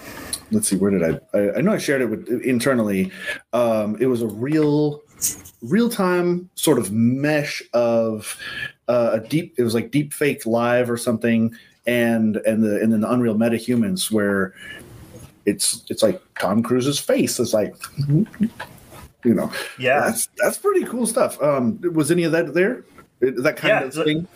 let's 0.52 0.68
see, 0.68 0.76
where 0.76 0.92
did 0.92 1.04
I, 1.04 1.38
I? 1.38 1.58
I, 1.58 1.62
know 1.62 1.74
I 1.74 1.78
shared 1.78 2.02
it 2.02 2.06
with 2.06 2.28
internally. 2.44 3.12
Um, 3.52 3.98
it 4.00 4.06
was 4.06 4.22
a 4.22 4.28
real, 4.28 5.02
real 5.62 5.90
time 5.90 6.50
sort 6.56 6.78
of 6.78 6.92
mesh 6.92 7.62
of 7.74 8.38
uh, 8.88 9.12
a 9.14 9.28
deep. 9.28 9.56
It 9.58 9.64
was 9.64 9.74
like 9.74 9.92
deep 9.92 10.14
fake 10.14 10.46
live 10.46 10.90
or 10.90 10.98
something, 10.98 11.54
and 11.86 12.38
and 12.38 12.64
the 12.64 12.82
and 12.82 12.94
then 12.94 13.02
the 13.02 13.12
Unreal 13.12 13.36
MetaHumans 13.36 14.12
where 14.12 14.54
it's 15.46 15.84
it's 15.90 16.04
like 16.04 16.22
Tom 16.40 16.64
Cruise's 16.64 17.00
face 17.00 17.40
is 17.40 17.54
like 17.54 17.76
You 19.26 19.34
know, 19.34 19.52
yeah, 19.80 20.02
that's 20.02 20.28
that's 20.38 20.58
pretty 20.58 20.84
cool 20.86 21.08
stuff. 21.08 21.42
Um, 21.42 21.80
was 21.94 22.12
any 22.12 22.24
of 22.24 22.34
that 22.34 22.54
there? 22.54 22.84
That 23.22 23.56
kind 23.56 23.70
yeah, 23.70 23.84
of 23.84 23.94
thing. 23.94 24.28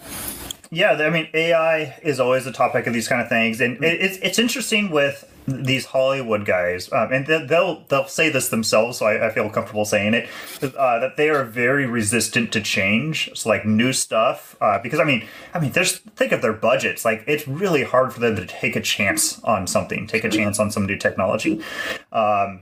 Yeah, 0.70 0.92
I 0.92 1.10
mean, 1.10 1.30
AI 1.34 1.98
is 2.04 2.20
always 2.20 2.46
the 2.46 2.52
topic 2.52 2.88
of 2.88 2.94
these 2.94 3.08
kind 3.08 3.22
of 3.22 3.30
things, 3.30 3.62
and 3.62 3.82
it's 3.84 4.18
it's 4.18 4.38
interesting 4.38 4.92
with 4.92 5.24
these 5.48 5.86
Hollywood 5.86 6.46
guys, 6.46 6.92
um, 6.92 7.14
and 7.14 7.26
they'll 7.26 7.86
they'll 7.88 8.08
say 8.08 8.30
this 8.30 8.50
themselves, 8.50 8.98
so 8.98 9.06
I, 9.06 9.28
I 9.28 9.30
feel 9.32 9.50
comfortable 9.50 9.86
saying 9.86 10.14
it, 10.14 10.30
uh, 10.62 11.00
that 11.00 11.16
they 11.16 11.30
are 11.30 11.46
very 11.46 11.86
resistant 11.86 12.52
to 12.52 12.62
change. 12.62 13.32
So 13.34 13.48
like 13.48 13.66
new 13.66 13.94
stuff, 13.94 14.58
uh, 14.60 14.80
because 14.80 15.00
I 15.00 15.06
mean, 15.06 15.26
I 15.54 15.60
mean, 15.60 15.72
there's 15.72 16.00
think 16.00 16.34
of 16.34 16.42
their 16.42 16.54
budgets. 16.54 17.06
Like 17.06 17.24
it's 17.28 17.48
really 17.48 17.84
hard 17.84 18.12
for 18.12 18.20
them 18.20 18.36
to 18.36 18.46
take 18.46 18.76
a 18.76 18.82
chance 18.82 19.42
on 19.44 19.68
something, 19.68 20.06
take 20.06 20.26
a 20.26 20.30
chance 20.30 20.60
on 20.60 20.70
some 20.70 20.86
new 20.86 20.98
technology. 20.98 21.64
Um, 22.12 22.60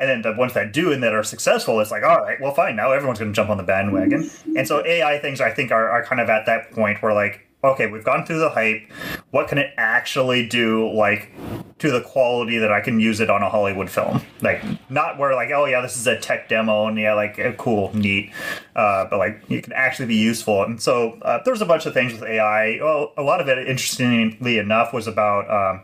and 0.00 0.08
then 0.08 0.22
the 0.22 0.32
ones 0.38 0.54
that 0.54 0.72
do 0.72 0.92
and 0.92 1.02
that 1.02 1.12
are 1.12 1.22
successful, 1.22 1.78
it's 1.80 1.90
like, 1.90 2.02
all 2.02 2.20
right, 2.22 2.40
well, 2.40 2.54
fine. 2.54 2.74
Now 2.74 2.92
everyone's 2.92 3.18
going 3.18 3.30
to 3.30 3.36
jump 3.36 3.50
on 3.50 3.58
the 3.58 3.62
bandwagon. 3.62 4.30
And 4.56 4.66
so 4.66 4.84
AI 4.84 5.18
things, 5.18 5.40
I 5.40 5.50
think, 5.50 5.70
are, 5.70 5.88
are 5.90 6.04
kind 6.04 6.20
of 6.20 6.28
at 6.28 6.46
that 6.46 6.72
point 6.72 7.02
where 7.02 7.14
like 7.14 7.46
okay, 7.62 7.86
we've 7.86 8.04
gone 8.04 8.24
through 8.24 8.38
the 8.38 8.50
hype. 8.50 8.82
What 9.30 9.48
can 9.48 9.58
it 9.58 9.72
actually 9.76 10.46
do, 10.46 10.90
like, 10.92 11.30
to 11.78 11.90
the 11.90 12.00
quality 12.00 12.58
that 12.58 12.72
I 12.72 12.80
can 12.80 13.00
use 13.00 13.20
it 13.20 13.28
on 13.28 13.42
a 13.42 13.50
Hollywood 13.50 13.90
film? 13.90 14.22
Like, 14.40 14.62
not 14.90 15.18
where, 15.18 15.34
like, 15.34 15.50
oh, 15.50 15.66
yeah, 15.66 15.80
this 15.80 15.96
is 15.96 16.06
a 16.06 16.18
tech 16.18 16.48
demo 16.48 16.86
and, 16.86 16.98
yeah, 16.98 17.14
like, 17.14 17.38
uh, 17.38 17.52
cool, 17.52 17.94
neat. 17.94 18.32
Uh, 18.74 19.06
but, 19.10 19.18
like, 19.18 19.42
it 19.50 19.64
can 19.64 19.72
actually 19.74 20.06
be 20.06 20.16
useful. 20.16 20.64
And 20.64 20.80
so 20.80 21.18
uh, 21.22 21.40
there's 21.44 21.60
a 21.60 21.66
bunch 21.66 21.86
of 21.86 21.92
things 21.92 22.12
with 22.12 22.22
AI. 22.22 22.78
Well, 22.80 23.12
a 23.16 23.22
lot 23.22 23.40
of 23.40 23.48
it, 23.48 23.58
interestingly 23.58 24.58
enough, 24.58 24.92
was 24.92 25.06
about. 25.06 25.50
Um, 25.50 25.82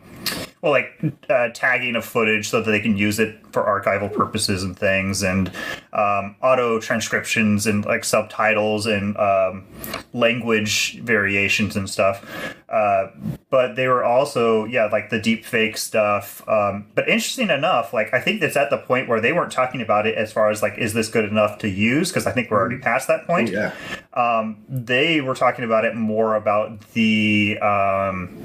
well, 0.62 0.72
like 0.72 1.00
uh, 1.30 1.50
tagging 1.50 1.94
of 1.94 2.04
footage 2.04 2.48
so 2.48 2.60
that 2.60 2.68
they 2.68 2.80
can 2.80 2.96
use 2.96 3.20
it 3.20 3.38
for 3.56 3.64
archival 3.64 4.12
purposes 4.12 4.62
and 4.62 4.78
things, 4.78 5.22
and 5.22 5.50
um, 5.94 6.36
auto 6.42 6.78
transcriptions 6.78 7.66
and 7.66 7.86
like 7.86 8.04
subtitles 8.04 8.84
and 8.84 9.16
um, 9.16 9.64
language 10.12 11.00
variations 11.00 11.74
and 11.74 11.88
stuff. 11.88 12.54
Uh, 12.68 13.06
but 13.48 13.76
they 13.76 13.88
were 13.88 14.04
also, 14.04 14.66
yeah, 14.66 14.86
like 14.92 15.08
the 15.08 15.18
deep 15.18 15.42
fake 15.44 15.78
stuff. 15.78 16.46
Um, 16.46 16.84
but 16.94 17.08
interesting 17.08 17.48
enough, 17.48 17.94
like 17.94 18.12
I 18.12 18.20
think 18.20 18.42
it's 18.42 18.56
at 18.56 18.68
the 18.68 18.76
point 18.76 19.08
where 19.08 19.22
they 19.22 19.32
weren't 19.32 19.52
talking 19.52 19.80
about 19.80 20.06
it 20.06 20.18
as 20.18 20.32
far 20.32 20.50
as 20.50 20.62
like, 20.62 20.76
is 20.76 20.92
this 20.92 21.08
good 21.08 21.24
enough 21.24 21.56
to 21.58 21.68
use? 21.68 22.10
Because 22.10 22.26
I 22.26 22.32
think 22.32 22.50
we're 22.50 22.58
already 22.58 22.78
past 22.78 23.08
that 23.08 23.26
point. 23.26 23.48
Oh, 23.50 23.52
yeah. 23.52 23.72
Um, 24.12 24.58
they 24.68 25.22
were 25.22 25.34
talking 25.34 25.64
about 25.64 25.86
it 25.86 25.94
more 25.94 26.34
about 26.34 26.80
the 26.92 27.58
um, 27.60 28.36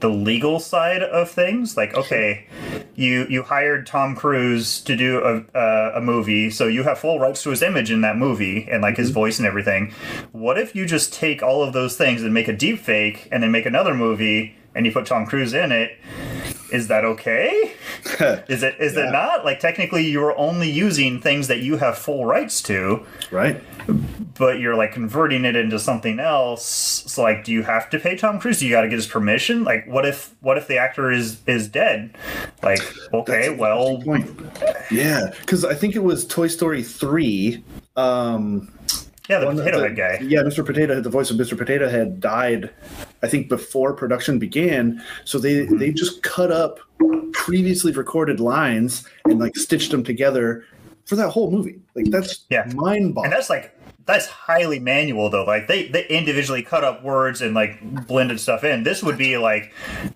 the 0.00 0.08
legal 0.08 0.60
side 0.60 1.02
of 1.02 1.30
things. 1.30 1.76
Like, 1.76 1.94
okay, 1.94 2.46
you 2.94 3.26
you 3.28 3.42
hired 3.42 3.86
Tom 3.86 4.14
Cruise 4.14 4.29
to 4.34 4.96
do 4.96 5.18
a, 5.18 5.58
a, 5.58 5.98
a 5.98 6.00
movie, 6.00 6.50
so 6.50 6.66
you 6.66 6.82
have 6.82 6.98
full 6.98 7.18
rights 7.18 7.42
to 7.42 7.50
his 7.50 7.62
image 7.62 7.90
in 7.90 8.00
that 8.02 8.16
movie 8.16 8.68
and 8.70 8.82
like 8.82 8.94
mm-hmm. 8.94 9.02
his 9.02 9.10
voice 9.10 9.38
and 9.38 9.46
everything. 9.46 9.92
What 10.32 10.58
if 10.58 10.74
you 10.74 10.86
just 10.86 11.12
take 11.12 11.42
all 11.42 11.62
of 11.62 11.72
those 11.72 11.96
things 11.96 12.22
and 12.22 12.32
make 12.34 12.48
a 12.48 12.52
deep 12.52 12.78
fake 12.78 13.28
and 13.30 13.42
then 13.42 13.50
make 13.50 13.66
another 13.66 13.94
movie 13.94 14.54
and 14.74 14.86
you 14.86 14.92
put 14.92 15.06
Tom 15.06 15.26
Cruise 15.26 15.52
in 15.52 15.72
it? 15.72 15.98
Is 16.72 16.88
that 16.88 17.04
okay? 17.04 17.74
is 18.48 18.62
it 18.62 18.76
is 18.80 18.94
yeah. 18.94 19.08
it 19.08 19.12
not? 19.12 19.44
Like 19.44 19.60
technically 19.60 20.06
you're 20.06 20.36
only 20.38 20.70
using 20.70 21.20
things 21.20 21.48
that 21.48 21.60
you 21.60 21.76
have 21.76 21.98
full 21.98 22.24
rights 22.24 22.62
to. 22.62 23.04
Right 23.30 23.60
but 24.40 24.58
you're 24.58 24.74
like 24.74 24.92
converting 24.92 25.44
it 25.44 25.56
into 25.56 25.78
something 25.78 26.18
else. 26.18 26.64
So 27.06 27.22
like, 27.22 27.44
do 27.44 27.52
you 27.52 27.62
have 27.62 27.90
to 27.90 27.98
pay 27.98 28.16
Tom 28.16 28.40
Cruise? 28.40 28.60
Do 28.60 28.66
you 28.66 28.72
got 28.72 28.82
to 28.82 28.88
get 28.88 28.96
his 28.96 29.06
permission? 29.06 29.64
Like, 29.64 29.86
what 29.86 30.06
if 30.06 30.34
what 30.40 30.56
if 30.58 30.66
the 30.66 30.78
actor 30.78 31.10
is 31.10 31.40
is 31.46 31.68
dead? 31.68 32.16
Like, 32.62 32.80
okay, 33.12 33.50
well, 33.50 34.02
yeah, 34.90 35.32
because 35.40 35.64
I 35.64 35.74
think 35.74 35.96
it 35.96 36.02
was 36.02 36.26
Toy 36.26 36.48
Story 36.48 36.82
three. 36.82 37.62
Um, 37.96 38.72
yeah, 39.30 39.38
the 39.38 39.46
Potato 39.46 39.80
Head 39.80 39.96
guy. 39.96 40.18
Yeah, 40.22 40.40
Mr. 40.40 40.66
Potato 40.66 40.94
Head, 40.94 41.04
the 41.04 41.10
voice 41.10 41.30
of 41.30 41.36
Mr. 41.36 41.56
Potato 41.56 41.88
Head 41.88 42.20
died, 42.20 42.70
I 43.22 43.28
think, 43.28 43.48
before 43.48 43.94
production 43.94 44.38
began. 44.38 45.02
So 45.24 45.38
they 45.38 45.66
mm-hmm. 45.66 45.78
they 45.78 45.92
just 45.92 46.22
cut 46.22 46.50
up 46.50 46.80
previously 47.32 47.92
recorded 47.92 48.40
lines 48.40 49.06
and 49.26 49.38
like 49.38 49.56
stitched 49.56 49.92
them 49.92 50.02
together 50.02 50.64
for 51.06 51.16
that 51.16 51.30
whole 51.30 51.50
movie. 51.50 51.80
Like 51.94 52.06
that's 52.06 52.44
yeah. 52.50 52.70
mind 52.74 53.14
boggling. 53.14 53.32
And 53.32 53.32
that's 53.32 53.50
like 53.50 53.74
that's 54.06 54.26
highly 54.26 54.78
manual 54.78 55.30
though. 55.30 55.44
Like 55.44 55.68
they 55.68 55.88
they 55.88 56.06
individually 56.08 56.62
cut 56.62 56.84
up 56.84 57.02
words 57.02 57.40
and 57.40 57.54
like 57.54 58.06
blended 58.06 58.40
stuff 58.40 58.64
in. 58.64 58.82
This 58.82 59.02
would 59.02 59.18
be 59.18 59.38
like, 59.38 59.72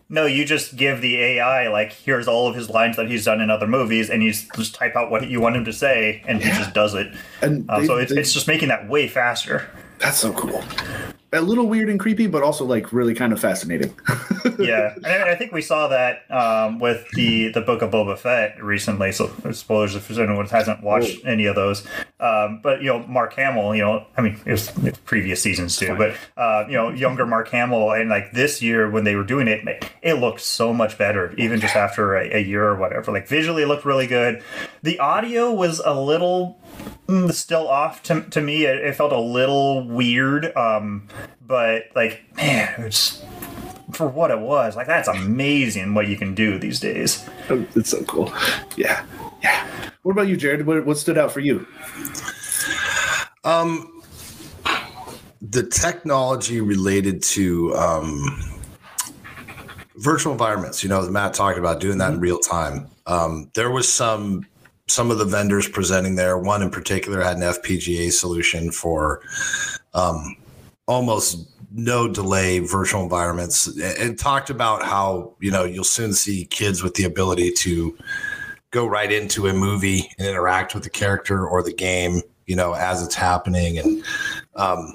no, 0.09 0.27
you 0.27 0.45
just 0.45 0.77
give 0.77 1.01
the 1.01 1.17
AI 1.17 1.69
like 1.69 1.93
here's 1.93 2.29
all 2.29 2.49
of 2.49 2.55
his 2.55 2.69
lines 2.69 2.97
that 2.97 3.09
he's 3.09 3.25
done 3.25 3.41
in 3.41 3.51
other 3.51 3.67
movies, 3.67 4.11
and 4.11 4.23
you 4.23 4.33
just 4.33 4.75
type 4.75 4.97
out 4.97 5.11
what 5.11 5.29
you 5.29 5.41
want 5.41 5.57
him 5.57 5.65
to 5.65 5.73
say, 5.73 6.23
and 6.27 6.41
yeah. 6.41 6.53
he 6.53 6.59
just 6.59 6.75
does 6.75 6.95
it. 6.95 7.13
And 7.43 7.69
um, 7.71 7.83
they, 7.83 7.87
so 7.87 7.97
it's, 7.97 8.13
they, 8.13 8.21
it's 8.21 8.33
just 8.33 8.49
making 8.49 8.69
that 8.69 8.89
way 8.89 9.09
faster. 9.09 9.69
That's 9.99 10.19
so 10.19 10.33
cool 10.33 10.63
a 11.35 11.41
little 11.41 11.67
weird 11.67 11.89
and 11.89 11.99
creepy, 11.99 12.27
but 12.27 12.43
also 12.43 12.65
like 12.65 12.93
really 12.93 13.15
kind 13.15 13.33
of 13.33 13.41
fascinating. 13.41 13.95
yeah, 14.59 14.95
and 14.97 15.25
I 15.25 15.35
think 15.35 15.53
we 15.53 15.63
saw 15.63 15.89
that 15.89 16.31
um, 16.31 16.79
with 16.79 17.09
the 17.13 17.49
the 17.49 17.61
book 17.61 17.83
of 17.83 17.91
Boba 17.91 18.19
Fett 18.19 18.63
recently. 18.63 19.13
So 19.13 19.31
spoilers 19.53 19.95
if 19.95 20.11
anyone 20.11 20.47
hasn't 20.47 20.83
watched 20.83 21.21
oh. 21.25 21.29
any 21.29 21.47
of 21.47 21.55
those. 21.55 21.87
Um, 22.21 22.61
but 22.63 22.81
you 22.81 22.87
know, 22.87 23.07
Mark 23.07 23.35
Hamill. 23.35 23.75
You 23.75 23.83
know, 23.83 24.07
I 24.17 24.23
mean, 24.23 24.41
it 24.47 24.53
was 24.53 24.71
previous 25.05 25.43
seasons 25.43 25.77
too, 25.77 25.97
but 25.97 26.17
uh, 26.37 26.65
you 26.69 26.75
know, 26.75 26.91
younger 26.91 27.27
Mark 27.27 27.49
Hamill, 27.49 27.93
and 27.93 28.09
like 28.09 28.33
this 28.33 28.63
year 28.63 28.91
when 28.91 29.05
they 29.05 29.15
were 29.15 29.25
doing 29.25 29.49
it, 29.49 29.65
it 30.03 30.15
looked 30.15 30.41
so 30.41 30.73
much 30.73 30.97
better, 30.99 31.35
even 31.37 31.61
just 31.61 31.77
after 31.77 32.17
a, 32.17 32.37
a 32.37 32.43
year 32.43 32.65
or 32.65 32.77
whatever. 32.77 33.13
Like 33.13 33.29
visually, 33.29 33.63
it 33.63 33.67
looked 33.67 33.85
really 33.85 34.07
good. 34.07 34.43
The 34.83 34.99
audio 34.99 35.53
was 35.53 35.81
a 35.85 35.99
little 35.99 36.59
still 37.31 37.69
off 37.69 38.03
to, 38.05 38.23
to 38.31 38.41
me. 38.41 38.65
It, 38.65 38.79
it, 38.79 38.95
felt 38.95 39.13
a 39.13 39.21
little 39.21 39.87
weird. 39.87 40.57
Um, 40.57 41.09
but 41.47 41.85
like, 41.95 42.25
man, 42.37 42.75
it's 42.79 43.23
for 43.93 44.07
what 44.09 44.31
it 44.31 44.41
was. 44.41 44.77
Like 44.77 44.87
that's 44.87 45.09
amazing 45.09 45.95
what 45.95 46.09
you 46.09 46.17
can 46.17 46.35
do 46.35 46.59
these 46.59 46.81
days. 46.81 47.29
Oh, 47.51 47.67
it's 47.75 47.91
so 47.91 48.03
cool. 48.05 48.33
Yeah, 48.77 49.05
yeah. 49.43 49.69
What 50.03 50.13
about 50.13 50.29
you, 50.29 50.37
Jared? 50.37 50.67
What, 50.67 50.85
what 50.85 50.99
stood 50.99 51.19
out 51.19 51.33
for 51.33 51.41
you? 51.41 51.67
Um, 53.45 54.03
the 55.41 55.63
technology 55.63 56.61
related 56.61 57.23
to 57.23 57.75
um, 57.77 58.43
virtual 59.97 60.33
environments. 60.33 60.83
You 60.83 60.89
know, 60.89 61.09
Matt 61.11 61.35
talked 61.35 61.59
about 61.59 61.81
doing 61.81 61.99
that 61.99 62.09
in 62.09 62.15
mm-hmm. 62.15 62.23
real 62.23 62.39
time. 62.39 62.89
Um, 63.07 63.51
there 63.55 63.71
was 63.71 63.91
some 63.91 64.47
some 64.87 65.11
of 65.11 65.19
the 65.19 65.25
vendors 65.25 65.69
presenting 65.69 66.15
there. 66.15 66.39
One 66.39 66.63
in 66.63 66.71
particular 66.71 67.23
had 67.23 67.37
an 67.37 67.43
FPGA 67.43 68.13
solution 68.13 68.71
for 68.71 69.23
um, 69.95 70.37
almost 70.87 71.49
no 71.73 72.07
delay 72.07 72.61
virtual 72.61 73.03
environments 73.03 73.67
and 73.79 74.17
talked 74.17 74.49
about 74.49 74.83
how 74.85 75.35
you 75.41 75.51
know 75.51 75.65
you'll 75.65 75.83
soon 75.83 76.13
see 76.13 76.45
kids 76.45 76.83
with 76.85 76.95
the 76.95 77.03
ability 77.03 77.51
to 77.51 77.97
go 78.71 78.87
right 78.87 79.11
into 79.11 79.49
a 79.49 79.53
movie 79.53 80.09
and 80.19 80.29
interact 80.29 80.73
with 80.73 80.85
the 80.85 80.91
character 80.91 81.49
or 81.49 81.65
the 81.65 81.73
game 81.73 82.21
you 82.47 82.55
know 82.55 82.75
as 82.75 83.03
it's 83.03 83.17
happening 83.17 83.79
and 83.79 84.05
um, 84.55 84.95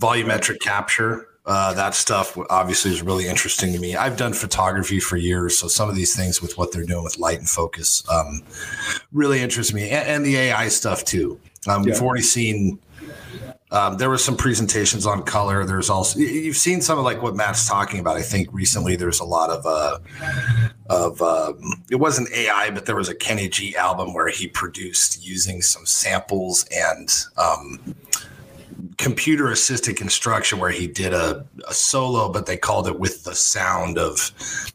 volumetric 0.00 0.58
capture 0.58 1.28
uh, 1.46 1.72
that 1.74 1.94
stuff 1.94 2.36
obviously 2.50 2.90
is 2.90 3.02
really 3.02 3.26
interesting 3.26 3.72
to 3.72 3.78
me 3.78 3.96
i've 3.96 4.16
done 4.16 4.32
photography 4.32 5.00
for 5.00 5.16
years 5.16 5.58
so 5.58 5.68
some 5.68 5.88
of 5.88 5.94
these 5.94 6.14
things 6.14 6.42
with 6.42 6.56
what 6.58 6.72
they're 6.72 6.84
doing 6.84 7.04
with 7.04 7.18
light 7.18 7.38
and 7.38 7.48
focus 7.48 8.02
um, 8.10 8.42
really 9.12 9.40
interests 9.40 9.72
me 9.72 9.90
and, 9.90 10.08
and, 10.08 10.26
the 10.26 10.36
ai 10.36 10.68
stuff 10.68 11.04
too 11.04 11.40
um, 11.68 11.82
yeah. 11.82 11.92
we've 11.92 12.02
already 12.02 12.22
seen 12.22 12.78
um, 13.72 13.98
there 13.98 14.10
was 14.10 14.24
some 14.24 14.36
presentations 14.36 15.06
on 15.06 15.22
color. 15.22 15.64
There's 15.64 15.90
also 15.90 16.18
you've 16.18 16.56
seen 16.56 16.80
some 16.80 16.98
of 16.98 17.04
like 17.04 17.22
what 17.22 17.36
Matt's 17.36 17.68
talking 17.68 18.00
about. 18.00 18.16
I 18.16 18.22
think 18.22 18.48
recently 18.52 18.96
there's 18.96 19.20
a 19.20 19.24
lot 19.24 19.50
of 19.50 19.64
uh, 19.64 19.98
of 20.88 21.22
um, 21.22 21.84
it 21.90 21.96
wasn't 21.96 22.32
AI, 22.32 22.70
but 22.70 22.86
there 22.86 22.96
was 22.96 23.08
a 23.08 23.14
Kenny 23.14 23.48
G 23.48 23.76
album 23.76 24.12
where 24.12 24.28
he 24.28 24.48
produced 24.48 25.24
using 25.24 25.62
some 25.62 25.86
samples 25.86 26.66
and 26.72 27.12
um, 27.36 27.94
computer 29.00 29.50
assisted 29.50 29.96
construction 29.96 30.58
where 30.58 30.70
he 30.70 30.86
did 30.86 31.14
a, 31.14 31.44
a, 31.66 31.72
solo, 31.72 32.30
but 32.30 32.44
they 32.44 32.56
called 32.56 32.86
it 32.86 33.00
with 33.00 33.24
the 33.24 33.34
sound 33.34 33.96
of 33.96 34.30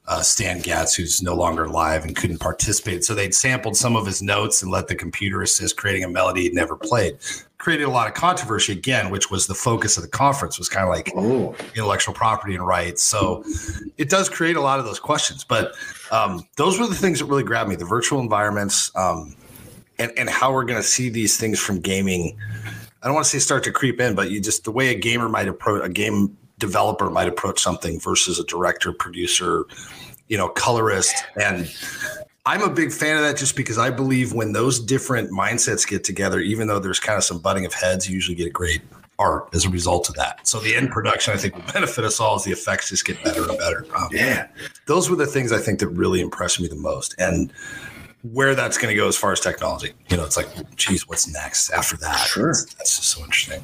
uh, 0.08 0.22
Stan 0.22 0.62
Getz, 0.62 0.96
who's 0.96 1.22
no 1.22 1.36
longer 1.36 1.66
alive 1.66 2.04
and 2.04 2.16
couldn't 2.16 2.40
participate. 2.40 3.06
So 3.06 3.14
they'd 3.14 3.36
sampled 3.36 3.78
some 3.78 3.96
of 3.96 4.08
his 4.08 4.24
notes 4.24 4.64
and 4.64 4.72
let 4.72 4.88
the 4.88 4.96
computer 4.96 5.44
assist 5.44 5.78
creating 5.78 6.04
a 6.04 6.10
melody 6.10 6.42
he'd 6.42 6.56
never 6.56 6.76
played. 6.76 7.20
Created 7.60 7.84
a 7.84 7.90
lot 7.90 8.08
of 8.08 8.16
controversy 8.16 8.74
again, 8.74 9.12
which 9.12 9.30
was 9.30 9.46
the 9.46 9.54
focus 9.54 9.96
of 9.96 10.02
the 10.02 10.10
conference, 10.10 10.58
was 10.58 10.70
kind 10.70 10.84
of 10.84 10.90
like 10.90 11.12
oh. 11.16 11.56
intellectual 11.76 12.16
property 12.16 12.56
and 12.56 12.66
rights. 12.66 13.04
So 13.04 13.44
it 14.00 14.10
does 14.10 14.28
create 14.28 14.56
a 14.56 14.62
lot 14.62 14.80
of 14.80 14.86
those 14.86 15.00
questions. 15.00 15.44
But 15.44 15.76
um, 16.10 16.48
those 16.58 16.80
were 16.80 16.88
the 16.88 16.96
things 16.96 17.20
that 17.20 17.26
really 17.26 17.44
grabbed 17.44 17.70
me 17.70 17.76
the 17.76 17.86
virtual 17.86 18.22
environments 18.22 18.92
um, 18.96 19.36
and, 20.00 20.12
and 20.18 20.32
how 20.32 20.52
we're 20.52 20.66
going 20.66 20.82
to 20.82 20.88
see 20.88 21.10
these 21.10 21.38
things 21.38 21.60
from 21.60 21.80
gaming 21.80 22.36
I 23.06 23.08
don't 23.08 23.14
want 23.14 23.26
to 23.26 23.30
say 23.30 23.38
start 23.38 23.64
to 23.66 23.72
creep 23.72 24.02
in, 24.02 24.16
but 24.16 24.32
you 24.32 24.42
just 24.42 24.64
the 24.64 24.72
way 24.72 24.90
a 24.90 24.96
gamer 24.96 25.30
might 25.30 25.48
approach 25.48 25.86
a 25.86 25.90
game 25.90 26.36
developer 26.58 27.08
might 27.12 27.28
approach 27.28 27.62
something 27.62 28.00
versus 28.00 28.40
a 28.40 28.44
director, 28.46 28.92
producer, 28.92 29.66
you 30.28 30.38
know, 30.38 30.50
colorist, 30.50 31.14
and 31.40 31.72
I'm 32.48 32.64
a 32.64 32.70
big 32.70 32.92
fan 32.92 33.18
of 33.18 33.22
that 33.22 33.38
just 33.38 33.56
because 33.56 33.78
I 33.78 33.92
believe 33.92 34.34
when 34.34 34.54
those 34.54 34.80
different 34.80 35.30
mindsets 35.30 35.88
get 35.88 36.04
together, 36.04 36.40
even 36.40 36.68
though 36.68 36.80
there's 36.80 37.00
kind 37.00 37.16
of 37.16 37.24
some 37.24 37.38
butting 37.38 37.66
of 37.66 37.74
heads, 37.74 38.10
you 38.10 38.16
usually 38.16 38.36
get 38.36 38.52
great 38.52 38.82
art 39.20 39.50
as 39.54 39.66
a 39.66 39.70
result 39.70 40.10
of 40.10 40.16
that. 40.16 40.46
So 40.48 40.60
the 40.60 40.76
end 40.76 40.90
production, 40.90 41.34
I 41.34 41.38
think, 41.38 41.56
will 41.56 41.72
benefit 41.74 42.06
us 42.06 42.20
all 42.20 42.36
as 42.36 42.44
the 42.44 42.52
effects 42.52 42.90
just 42.90 43.06
get 43.06 43.24
better 43.24 43.48
and 43.48 43.58
better. 43.60 43.86
Um, 43.96 44.10
yeah, 44.12 44.48
those 44.88 45.12
were 45.12 45.16
the 45.16 45.28
things 45.28 45.52
I 45.52 45.60
think 45.60 45.80
that 45.80 45.90
really 45.90 46.22
impressed 46.22 46.60
me 46.60 46.68
the 46.68 46.76
most, 46.76 47.14
and 47.20 47.54
where 48.32 48.56
that's 48.56 48.78
going 48.78 48.94
to 48.94 48.96
go 48.96 49.08
as 49.08 49.18
far 49.18 49.32
as 49.32 49.40
technology. 49.40 49.94
You 50.10 50.18
know, 50.18 50.24
it's 50.24 50.38
like, 50.38 50.48
geez, 50.76 51.08
what's 51.08 51.28
next 51.28 51.70
after 51.72 51.98
that? 51.98 52.28
Sure, 52.28 52.48
that's, 52.48 52.74
that's 52.76 52.98
just 52.98 53.10
so 53.10 53.24
interesting. 53.24 53.64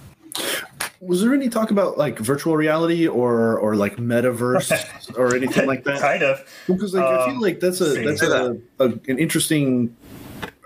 Was 1.02 1.22
there 1.22 1.34
any 1.34 1.50
talk 1.50 1.72
about 1.72 1.98
like 1.98 2.20
virtual 2.20 2.56
reality 2.56 3.08
or 3.08 3.58
or 3.60 3.76
like 3.76 3.98
metaverse 3.98 5.14
or 5.18 5.36
anything 5.36 5.68
like 5.68 5.84
that? 5.84 6.00
kind 6.00 6.24
of, 6.24 6.46
because 6.68 6.94
like 6.94 7.04
um, 7.04 7.20
I 7.20 7.26
feel 7.26 7.36
um, 7.36 7.42
like 7.42 7.60
that's 7.60 7.82
a 7.82 8.04
that's 8.04 8.22
a, 8.22 8.58
a, 8.80 8.86
an 8.86 9.20
interesting 9.20 9.96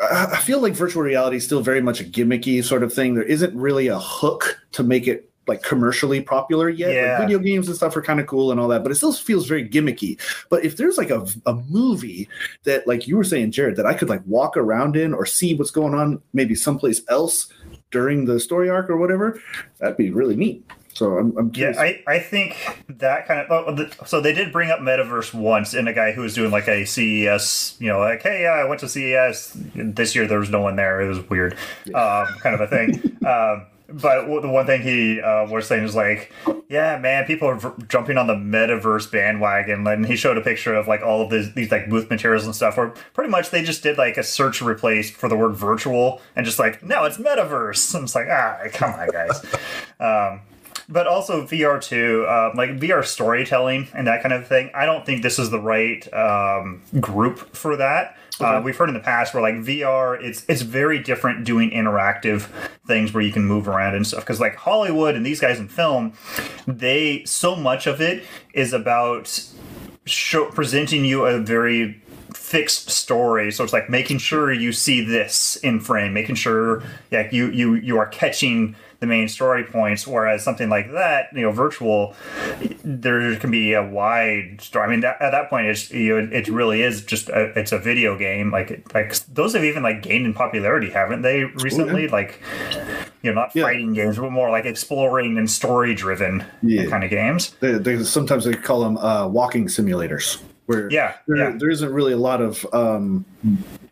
I 0.01 0.37
feel 0.37 0.59
like 0.59 0.73
virtual 0.73 1.03
reality 1.03 1.37
is 1.37 1.45
still 1.45 1.61
very 1.61 1.81
much 1.81 2.01
a 2.01 2.03
gimmicky 2.03 2.63
sort 2.63 2.83
of 2.83 2.93
thing. 2.93 3.15
There 3.15 3.23
isn't 3.23 3.55
really 3.55 3.87
a 3.87 3.97
hook 3.97 4.59
to 4.73 4.83
make 4.83 5.07
it 5.07 5.31
like 5.47 5.63
commercially 5.63 6.21
popular 6.21 6.69
yet. 6.69 6.93
Yeah. 6.93 7.11
Like 7.11 7.27
video 7.27 7.39
games 7.39 7.67
and 7.67 7.75
stuff 7.75 7.95
are 7.95 8.01
kind 8.01 8.19
of 8.19 8.27
cool 8.27 8.51
and 8.51 8.59
all 8.59 8.67
that, 8.69 8.83
but 8.83 8.91
it 8.91 8.95
still 8.95 9.13
feels 9.13 9.47
very 9.47 9.67
gimmicky. 9.67 10.19
But 10.49 10.65
if 10.65 10.77
there's 10.77 10.97
like 10.97 11.09
a, 11.09 11.25
a 11.45 11.55
movie 11.69 12.27
that, 12.63 12.87
like 12.87 13.07
you 13.07 13.17
were 13.17 13.23
saying, 13.23 13.51
Jared, 13.51 13.75
that 13.75 13.85
I 13.85 13.93
could 13.93 14.09
like 14.09 14.21
walk 14.25 14.57
around 14.57 14.95
in 14.95 15.13
or 15.13 15.25
see 15.25 15.55
what's 15.55 15.71
going 15.71 15.93
on 15.93 16.21
maybe 16.33 16.55
someplace 16.55 17.01
else 17.09 17.47
during 17.91 18.25
the 18.25 18.39
story 18.39 18.69
arc 18.69 18.89
or 18.89 18.97
whatever, 18.97 19.39
that'd 19.79 19.97
be 19.97 20.11
really 20.11 20.35
neat. 20.35 20.65
So 20.95 21.17
I'm, 21.17 21.37
I'm 21.37 21.51
yeah, 21.53 21.73
I, 21.77 22.01
I 22.07 22.19
think 22.19 22.55
that 22.87 23.27
kind 23.27 23.41
of 23.41 23.51
oh, 23.51 24.05
so 24.05 24.21
they 24.21 24.31
did 24.31 24.53
bring 24.53 24.71
up 24.71 24.79
metaverse 24.79 25.33
once 25.33 25.73
in 25.73 25.89
a 25.89 25.93
guy 25.93 26.13
who 26.13 26.21
was 26.21 26.33
doing 26.33 26.51
like 26.51 26.69
a 26.69 26.85
CES, 26.85 27.75
you 27.79 27.89
know, 27.89 27.99
like 27.99 28.21
hey, 28.21 28.43
yeah, 28.43 28.51
I 28.51 28.63
went 28.63 28.79
to 28.79 28.87
CES 28.87 29.57
this 29.75 30.15
year. 30.15 30.25
There 30.25 30.39
was 30.39 30.49
no 30.49 30.61
one 30.61 30.77
there. 30.77 31.01
It 31.01 31.09
was 31.09 31.19
weird, 31.29 31.57
um, 31.93 32.27
kind 32.39 32.55
of 32.55 32.61
a 32.61 32.67
thing. 32.67 33.17
um, 33.25 33.65
but 33.87 34.25
the 34.41 34.49
one 34.49 34.65
thing 34.65 34.81
he 34.81 35.21
uh, 35.21 35.47
was 35.47 35.67
saying 35.67 35.83
is 35.83 35.95
like, 35.95 36.31
yeah, 36.69 36.97
man, 36.97 37.25
people 37.25 37.47
are 37.47 37.55
v- 37.55 37.85
jumping 37.87 38.17
on 38.17 38.27
the 38.27 38.33
metaverse 38.33 39.11
bandwagon. 39.11 39.85
And 39.85 40.05
he 40.05 40.15
showed 40.15 40.37
a 40.37 40.41
picture 40.41 40.73
of 40.73 40.87
like 40.87 41.01
all 41.01 41.21
of 41.21 41.29
these, 41.29 41.53
these 41.53 41.71
like 41.71 41.89
booth 41.89 42.09
materials 42.09 42.45
and 42.45 42.55
stuff 42.55 42.77
where 42.77 42.89
pretty 43.13 43.29
much 43.29 43.51
they 43.51 43.63
just 43.63 43.83
did 43.83 43.97
like 43.97 44.17
a 44.17 44.23
search 44.23 44.61
replace 44.61 45.11
for 45.11 45.29
the 45.29 45.35
word 45.37 45.55
virtual 45.55 46.21
and 46.35 46.45
just 46.45 46.57
like, 46.57 46.83
no, 46.83 47.03
it's 47.03 47.17
metaverse. 47.17 47.95
I'm 47.95 48.03
just 48.03 48.15
like, 48.15 48.27
ah, 48.29 48.59
come 48.73 48.93
on, 48.93 49.09
guys. 49.09 49.45
um, 49.99 50.41
but 50.87 51.07
also 51.07 51.45
VR 51.45 51.81
too, 51.81 52.25
uh, 52.27 52.51
like 52.55 52.71
VR 52.71 53.05
storytelling 53.05 53.87
and 53.93 54.07
that 54.07 54.21
kind 54.21 54.33
of 54.33 54.47
thing. 54.47 54.71
I 54.73 54.85
don't 54.85 55.05
think 55.05 55.23
this 55.23 55.39
is 55.39 55.49
the 55.49 55.59
right 55.59 56.11
um, 56.13 56.81
group 56.99 57.55
for 57.55 57.75
that. 57.77 58.17
Uh, 58.39 58.43
okay. 58.43 58.55
Uh, 58.57 58.61
we've 58.61 58.75
heard 58.75 58.89
in 58.89 58.95
the 58.95 59.01
past 59.01 59.33
where 59.33 59.41
like 59.41 59.55
VR, 59.55 60.21
it's 60.21 60.45
it's 60.47 60.61
very 60.61 60.99
different 60.99 61.45
doing 61.45 61.71
interactive 61.71 62.47
things 62.85 63.13
where 63.13 63.23
you 63.23 63.31
can 63.31 63.45
move 63.45 63.67
around 63.67 63.95
and 63.95 64.05
stuff. 64.05 64.21
Because 64.21 64.39
like 64.39 64.55
Hollywood 64.55 65.15
and 65.15 65.25
these 65.25 65.39
guys 65.39 65.59
in 65.59 65.67
film, 65.67 66.13
they 66.67 67.23
so 67.25 67.55
much 67.55 67.87
of 67.87 68.01
it 68.01 68.23
is 68.53 68.73
about 68.73 69.41
show, 70.05 70.49
presenting 70.51 71.05
you 71.05 71.25
a 71.25 71.39
very 71.39 72.01
fixed 72.33 72.89
story 72.89 73.51
so 73.51 73.63
it's 73.63 73.73
like 73.73 73.89
making 73.89 74.17
sure 74.17 74.51
you 74.51 74.71
see 74.71 75.01
this 75.01 75.55
in 75.57 75.79
frame 75.79 76.13
making 76.13 76.35
sure 76.35 76.83
yeah 77.09 77.27
you 77.31 77.49
you 77.49 77.73
you 77.75 77.97
are 77.97 78.05
catching 78.07 78.75
the 78.99 79.07
main 79.07 79.27
story 79.27 79.63
points. 79.63 80.07
Whereas 80.07 80.43
something 80.43 80.69
like 80.69 80.91
that, 80.91 81.27
you 81.33 81.41
know, 81.41 81.51
virtual, 81.51 82.15
there 82.83 83.35
can 83.37 83.51
be 83.51 83.73
a 83.73 83.83
wide 83.83 84.59
story. 84.61 84.85
I 84.85 84.89
mean, 84.89 85.01
that, 85.01 85.21
at 85.21 85.31
that 85.31 85.49
point, 85.49 85.67
it's 85.67 85.91
you 85.91 86.21
know, 86.21 86.29
it 86.31 86.47
really 86.47 86.81
is 86.81 87.03
just 87.03 87.29
a, 87.29 87.57
it's 87.57 87.71
a 87.71 87.79
video 87.79 88.17
game. 88.17 88.51
Like 88.51 88.93
like 88.93 89.15
those 89.27 89.53
have 89.53 89.63
even 89.63 89.83
like 89.83 90.01
gained 90.01 90.25
in 90.25 90.33
popularity, 90.33 90.89
haven't 90.89 91.21
they? 91.21 91.43
Recently, 91.43 92.07
like 92.07 92.41
you 93.21 93.31
know, 93.31 93.41
not 93.41 93.55
yeah. 93.55 93.63
fighting 93.63 93.93
games, 93.93 94.17
but 94.17 94.31
more 94.31 94.49
like 94.49 94.65
exploring 94.65 95.37
and 95.37 95.49
story 95.49 95.95
driven 95.95 96.43
yeah. 96.61 96.85
kind 96.87 97.03
of 97.03 97.09
games. 97.09 97.55
They, 97.59 97.73
they, 97.73 98.03
sometimes 98.03 98.45
they 98.45 98.53
call 98.53 98.81
them 98.81 98.97
uh, 98.97 99.27
walking 99.27 99.67
simulators 99.67 100.41
where 100.65 100.91
yeah, 100.91 101.15
there, 101.27 101.37
yeah. 101.37 101.57
there 101.57 101.69
isn't 101.69 101.91
really 101.91 102.13
a 102.13 102.17
lot 102.17 102.41
of 102.41 102.65
um, 102.73 103.25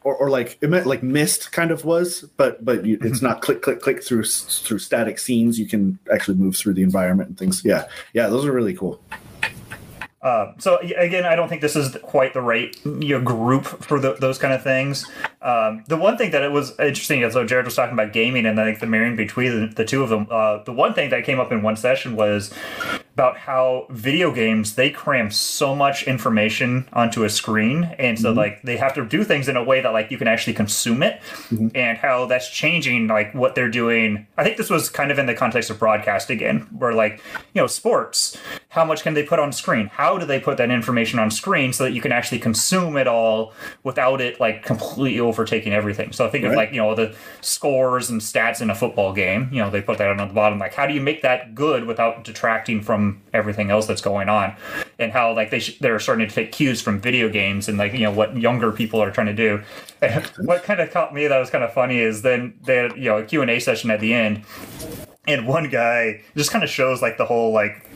or, 0.03 0.15
or 0.15 0.29
like 0.29 0.57
it 0.61 0.69
meant 0.69 0.85
like 0.85 1.03
Myst 1.03 1.51
kind 1.51 1.71
of 1.71 1.85
was, 1.85 2.21
but 2.37 2.63
but 2.63 2.85
you, 2.85 2.95
it's 3.01 3.17
mm-hmm. 3.17 3.27
not 3.27 3.41
click 3.41 3.61
click 3.61 3.81
click 3.81 4.03
through 4.03 4.23
through 4.23 4.79
static 4.79 5.19
scenes. 5.19 5.59
You 5.59 5.67
can 5.67 5.99
actually 6.11 6.37
move 6.37 6.55
through 6.55 6.73
the 6.73 6.83
environment 6.83 7.29
and 7.29 7.37
things. 7.37 7.63
Yeah, 7.63 7.87
yeah, 8.13 8.27
those 8.27 8.45
are 8.45 8.51
really 8.51 8.73
cool. 8.73 9.01
Uh, 10.23 10.53
so 10.57 10.77
again, 10.77 11.25
I 11.25 11.35
don't 11.35 11.49
think 11.49 11.61
this 11.61 11.75
is 11.75 11.97
quite 12.01 12.33
the 12.33 12.41
right 12.41 12.73
you 12.85 13.19
know, 13.19 13.21
group 13.21 13.65
for 13.65 13.99
the, 13.99 14.13
those 14.13 14.37
kind 14.37 14.53
of 14.53 14.63
things. 14.63 15.05
Um, 15.41 15.83
the 15.89 15.97
one 15.97 16.17
thing 16.17 16.31
that 16.31 16.41
it 16.43 16.51
was 16.51 16.71
interesting, 16.79 17.23
as 17.23 17.33
so 17.33 17.45
Jared 17.45 17.65
was 17.65 17.75
talking 17.75 17.91
about 17.91 18.13
gaming 18.13 18.45
and 18.45 18.57
I 18.59 18.63
think 18.63 18.79
the 18.79 18.87
marrying 18.87 19.17
between 19.17 19.67
the, 19.67 19.75
the 19.75 19.83
two 19.83 20.01
of 20.01 20.07
them. 20.07 20.27
Uh, 20.31 20.63
the 20.63 20.71
one 20.71 20.93
thing 20.93 21.09
that 21.09 21.25
came 21.25 21.41
up 21.41 21.51
in 21.51 21.61
one 21.61 21.75
session 21.75 22.15
was 22.15 22.53
about 23.13 23.37
how 23.37 23.85
video 23.91 24.33
games 24.33 24.73
they 24.73 24.89
cram 24.89 25.29
so 25.29 25.75
much 25.75 26.03
information 26.03 26.87
onto 26.93 27.23
a 27.23 27.29
screen, 27.29 27.83
and 27.99 28.19
so 28.19 28.29
mm-hmm. 28.29 28.39
like 28.39 28.61
they 28.63 28.75
have 28.75 28.93
to 28.95 29.05
do 29.05 29.23
things 29.23 29.47
in 29.47 29.55
a 29.55 29.63
way 29.63 29.81
that 29.81 29.93
like 29.93 30.09
you 30.09 30.17
can 30.17 30.27
actually 30.27 30.53
consume 30.53 31.03
it, 31.03 31.21
mm-hmm. 31.49 31.67
and 31.75 31.97
how 31.97 32.25
that's 32.25 32.49
changing 32.49 33.07
like 33.07 33.33
what 33.35 33.53
they're 33.53 33.69
doing. 33.69 34.25
I 34.37 34.43
think 34.43 34.57
this 34.57 34.69
was 34.69 34.89
kind 34.89 35.11
of 35.11 35.19
in 35.19 35.27
the 35.27 35.35
context 35.35 35.69
of 35.69 35.77
broadcast 35.77 36.31
again, 36.31 36.61
where 36.77 36.93
like 36.93 37.21
you 37.53 37.61
know 37.61 37.67
sports, 37.67 38.35
how 38.69 38.83
much 38.83 39.03
can 39.03 39.13
they 39.13 39.23
put 39.23 39.37
on 39.37 39.51
screen? 39.51 39.87
How 39.87 40.17
do 40.17 40.25
they 40.25 40.39
put 40.39 40.57
that 40.57 40.71
information 40.71 41.19
on 41.19 41.29
screen 41.29 41.71
so 41.71 41.83
that 41.83 41.91
you 41.91 42.01
can 42.01 42.11
actually 42.11 42.39
consume 42.39 42.97
it 42.97 43.07
all 43.07 43.53
without 43.83 44.21
it 44.21 44.39
like 44.39 44.63
completely 44.63 45.19
overtaking 45.19 45.71
everything? 45.71 46.13
So 46.13 46.25
I 46.25 46.29
think 46.31 46.45
right. 46.45 46.51
of 46.51 46.57
like 46.57 46.71
you 46.71 46.77
know 46.77 46.95
the 46.95 47.15
scores 47.41 48.09
and 48.09 48.21
stats 48.21 48.59
in 48.59 48.71
a 48.71 48.75
football 48.75 49.13
game. 49.13 49.49
You 49.51 49.59
know 49.59 49.69
they 49.69 49.83
put 49.83 49.99
that 49.99 50.07
on 50.07 50.17
the 50.17 50.33
bottom. 50.33 50.57
Like 50.57 50.73
how 50.73 50.87
do 50.87 50.95
you 50.95 51.01
make 51.01 51.21
that 51.21 51.53
good 51.53 51.85
without 51.85 52.23
detracting 52.23 52.81
from 52.81 53.02
everything 53.33 53.69
else 53.69 53.85
that's 53.87 54.01
going 54.01 54.29
on 54.29 54.55
and 54.99 55.11
how 55.11 55.33
like 55.33 55.49
they 55.49 55.59
sh- 55.59 55.77
they're 55.79 55.99
starting 55.99 56.27
to 56.27 56.33
take 56.33 56.51
cues 56.51 56.81
from 56.81 56.99
video 56.99 57.29
games 57.29 57.67
and 57.67 57.77
like 57.77 57.93
you 57.93 57.99
know 57.99 58.11
what 58.11 58.35
younger 58.37 58.71
people 58.71 59.01
are 59.01 59.11
trying 59.11 59.27
to 59.27 59.33
do. 59.33 59.61
And 60.01 60.25
what 60.49 60.63
kind 60.63 60.79
of 60.79 60.91
caught 60.91 61.13
me 61.13 61.27
that 61.27 61.37
was 61.37 61.49
kind 61.49 61.63
of 61.63 61.73
funny 61.73 61.99
is 61.99 62.21
then 62.21 62.53
they 62.63 62.77
had 62.77 62.97
you 62.97 63.05
know 63.05 63.17
a 63.17 63.23
q&a 63.23 63.59
session 63.59 63.91
at 63.91 63.99
the 63.99 64.13
end 64.13 64.43
and 65.27 65.47
one 65.47 65.69
guy 65.69 66.21
just 66.35 66.51
kind 66.51 66.63
of 66.63 66.69
shows 66.69 67.01
like 67.01 67.17
the 67.17 67.25
whole 67.25 67.53
like 67.53 67.89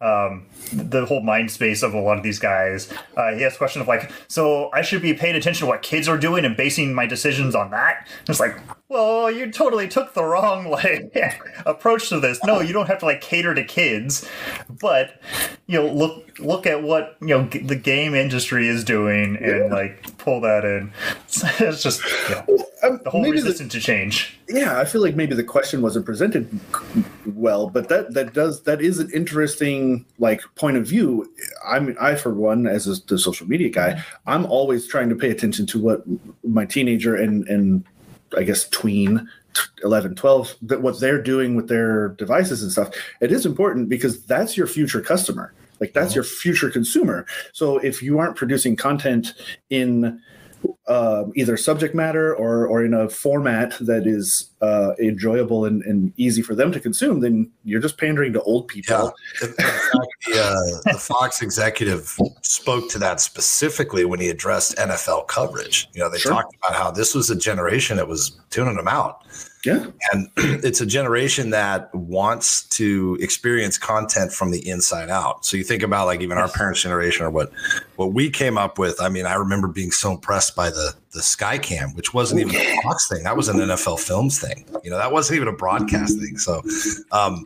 um, 0.00 0.46
the 0.72 1.06
whole 1.06 1.22
mind 1.22 1.50
space 1.50 1.82
of 1.82 1.94
a 1.94 2.00
lot 2.00 2.16
of 2.16 2.22
these 2.22 2.38
guys. 2.38 2.92
Uh, 3.16 3.34
he 3.34 3.42
has 3.42 3.54
a 3.54 3.58
question 3.58 3.80
of 3.80 3.88
like, 3.88 4.10
so 4.28 4.70
I 4.72 4.82
should 4.82 5.02
be 5.02 5.14
paying 5.14 5.36
attention 5.36 5.66
to 5.66 5.70
what 5.70 5.82
kids 5.82 6.08
are 6.08 6.18
doing 6.18 6.44
and 6.44 6.56
basing 6.56 6.94
my 6.94 7.06
decisions 7.06 7.54
on 7.54 7.70
that. 7.70 8.08
it's 8.28 8.40
like, 8.40 8.58
well, 8.90 9.30
you 9.30 9.52
totally 9.52 9.86
took 9.86 10.14
the 10.14 10.24
wrong 10.24 10.68
like 10.70 11.16
approach 11.64 12.08
to 12.08 12.20
this. 12.20 12.40
No, 12.44 12.60
you 12.60 12.72
don't 12.72 12.86
have 12.86 12.98
to 12.98 13.06
like 13.06 13.20
cater 13.20 13.54
to 13.54 13.64
kids, 13.64 14.28
but 14.68 15.20
you 15.66 15.80
know, 15.80 15.92
look 15.92 16.38
look 16.40 16.66
at 16.66 16.82
what 16.82 17.16
you 17.20 17.28
know 17.28 17.44
g- 17.44 17.60
the 17.60 17.76
game 17.76 18.14
industry 18.14 18.66
is 18.66 18.82
doing 18.82 19.36
and 19.36 19.70
yeah. 19.70 19.74
like 19.74 20.18
pull 20.18 20.40
that 20.40 20.64
in. 20.64 20.92
it's 21.28 21.82
just 21.82 22.02
yeah, 22.28 22.44
um, 22.82 23.00
the 23.04 23.10
whole 23.10 23.22
resistance 23.22 23.72
the, 23.72 23.78
to 23.78 23.84
change. 23.84 24.38
Yeah, 24.48 24.80
I 24.80 24.84
feel 24.84 25.00
like 25.00 25.14
maybe 25.14 25.34
the 25.36 25.44
question 25.44 25.82
wasn't 25.82 26.04
presented 26.04 26.48
well, 27.26 27.68
but 27.68 27.88
that 27.88 28.14
that 28.14 28.32
does 28.32 28.62
that 28.64 28.80
is 28.80 28.98
an 28.98 29.10
interesting 29.12 30.04
like 30.18 30.42
point 30.60 30.76
of 30.76 30.86
view. 30.86 31.32
I 31.64 31.80
mean, 31.80 31.96
I 31.98 32.14
for 32.14 32.34
one, 32.34 32.66
as 32.66 32.86
a, 32.86 33.02
the 33.06 33.18
social 33.18 33.48
media 33.48 33.70
guy, 33.70 34.04
I'm 34.26 34.44
always 34.44 34.86
trying 34.86 35.08
to 35.08 35.16
pay 35.16 35.30
attention 35.30 35.66
to 35.66 35.80
what 35.80 36.04
my 36.44 36.66
teenager 36.66 37.16
and 37.16 37.48
and 37.48 37.84
I 38.36 38.42
guess 38.44 38.68
tween 38.68 39.26
11 39.82 40.14
12 40.14 40.54
that 40.62 40.82
what 40.82 41.00
they're 41.00 41.20
doing 41.20 41.56
with 41.56 41.68
their 41.68 42.10
devices 42.10 42.62
and 42.62 42.70
stuff 42.70 42.94
it 43.20 43.32
is 43.32 43.44
important 43.44 43.88
because 43.88 44.24
that's 44.24 44.56
your 44.56 44.68
future 44.68 45.00
customer 45.00 45.52
like 45.80 45.92
that's 45.92 46.12
uh-huh. 46.12 46.18
your 46.18 46.24
future 46.24 46.70
consumer 46.70 47.26
so 47.52 47.78
if 47.78 48.00
you 48.00 48.20
aren't 48.20 48.36
producing 48.36 48.76
content 48.76 49.34
in 49.68 50.22
uh, 50.90 51.24
either 51.36 51.56
subject 51.56 51.94
matter 51.94 52.34
or 52.34 52.66
or 52.66 52.84
in 52.84 52.92
a 52.92 53.08
format 53.08 53.76
that 53.78 54.08
is 54.08 54.50
uh, 54.60 54.92
enjoyable 54.98 55.64
and, 55.64 55.82
and, 55.84 56.12
easy 56.16 56.42
for 56.42 56.56
them 56.56 56.72
to 56.72 56.80
consume, 56.80 57.20
then 57.20 57.50
you're 57.64 57.80
just 57.80 57.96
pandering 57.96 58.32
to 58.32 58.42
old 58.42 58.66
people. 58.66 59.14
Yeah. 59.40 59.46
In 59.46 59.52
fact, 59.52 60.08
the, 60.26 60.40
uh, 60.42 60.92
the 60.92 60.98
Fox 60.98 61.40
executive 61.40 62.18
spoke 62.42 62.90
to 62.90 62.98
that 62.98 63.20
specifically 63.20 64.04
when 64.04 64.20
he 64.20 64.28
addressed 64.28 64.76
NFL 64.76 65.28
coverage. 65.28 65.88
You 65.94 66.00
know, 66.00 66.10
they 66.10 66.18
sure. 66.18 66.32
talked 66.32 66.54
about 66.56 66.74
how 66.74 66.90
this 66.90 67.14
was 67.14 67.30
a 67.30 67.36
generation 67.36 67.96
that 67.96 68.08
was 68.08 68.38
tuning 68.50 68.76
them 68.76 68.88
out. 68.88 69.24
Yeah. 69.64 69.86
And 70.12 70.28
it's 70.64 70.80
a 70.80 70.86
generation 70.86 71.50
that 71.50 71.94
wants 71.94 72.62
to 72.70 73.18
experience 73.20 73.76
content 73.78 74.32
from 74.32 74.50
the 74.50 74.66
inside 74.68 75.10
out. 75.10 75.44
So 75.44 75.56
you 75.56 75.64
think 75.64 75.82
about 75.82 76.06
like 76.06 76.20
even 76.20 76.38
our 76.38 76.48
parents' 76.48 76.82
generation 76.82 77.26
or 77.26 77.30
what 77.30 77.52
what 77.96 78.12
we 78.12 78.30
came 78.30 78.56
up 78.56 78.78
with. 78.78 79.00
I 79.00 79.08
mean, 79.08 79.26
I 79.26 79.34
remember 79.34 79.68
being 79.68 79.90
so 79.90 80.12
impressed 80.12 80.56
by 80.56 80.70
the 80.70 80.79
the 81.12 81.20
Skycam, 81.20 81.94
which 81.96 82.12
wasn't 82.14 82.40
even 82.40 82.54
a 82.54 82.82
Fox 82.82 83.08
thing. 83.08 83.22
That 83.24 83.36
was 83.36 83.48
an 83.48 83.56
NFL 83.56 84.00
Films 84.00 84.38
thing. 84.38 84.64
You 84.84 84.90
know, 84.90 84.98
that 84.98 85.12
wasn't 85.12 85.36
even 85.36 85.48
a 85.48 85.56
broadcast 85.56 86.18
thing. 86.18 86.38
So 86.38 86.62
um 87.12 87.44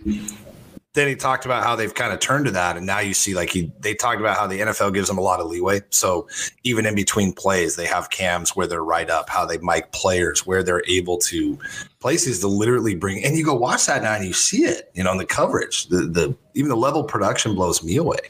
then 0.95 1.09
he 1.09 1.17
talked 1.17 1.45
about 1.45 1.65
how 1.65 1.75
they've 1.75 1.93
kind 1.93 2.13
of 2.13 2.21
turned 2.21 2.45
to 2.47 2.53
that, 2.53 2.77
and 2.77 2.87
now 2.87 3.01
you 3.01 3.15
see 3.15 3.35
like 3.35 3.51
he 3.51 3.73
they 3.81 3.95
talked 3.95 4.21
about 4.21 4.37
how 4.37 4.47
the 4.47 4.61
NFL 4.61 4.95
gives 4.95 5.09
them 5.09 5.19
a 5.19 5.21
lot 5.21 5.41
of 5.41 5.49
leeway. 5.49 5.83
So 5.91 6.29
even 6.63 6.87
in 6.87 6.95
between 6.95 7.33
plays, 7.33 7.75
they 7.75 7.87
have 7.87 8.11
cams 8.11 8.55
where 8.55 8.69
they're 8.69 8.85
right 8.85 9.11
up, 9.11 9.29
how 9.29 9.45
they 9.45 9.59
mic 9.59 9.91
players, 9.91 10.47
where 10.47 10.63
they're 10.63 10.85
able 10.87 11.19
to 11.19 11.59
places 11.99 12.39
to 12.41 12.47
literally 12.47 12.95
bring. 12.95 13.25
And 13.25 13.37
you 13.37 13.45
go 13.45 13.55
watch 13.55 13.87
that 13.87 14.03
now, 14.03 14.15
and 14.15 14.25
you 14.25 14.33
see 14.33 14.65
it, 14.65 14.91
you 14.95 15.03
know, 15.03 15.11
in 15.11 15.19
the 15.19 15.27
coverage. 15.27 15.89
The 15.89 16.03
the 16.03 16.37
even 16.55 16.69
the 16.69 16.77
level 16.77 17.03
production 17.03 17.57
blows 17.57 17.83
me 17.83 17.97
away. 17.97 18.21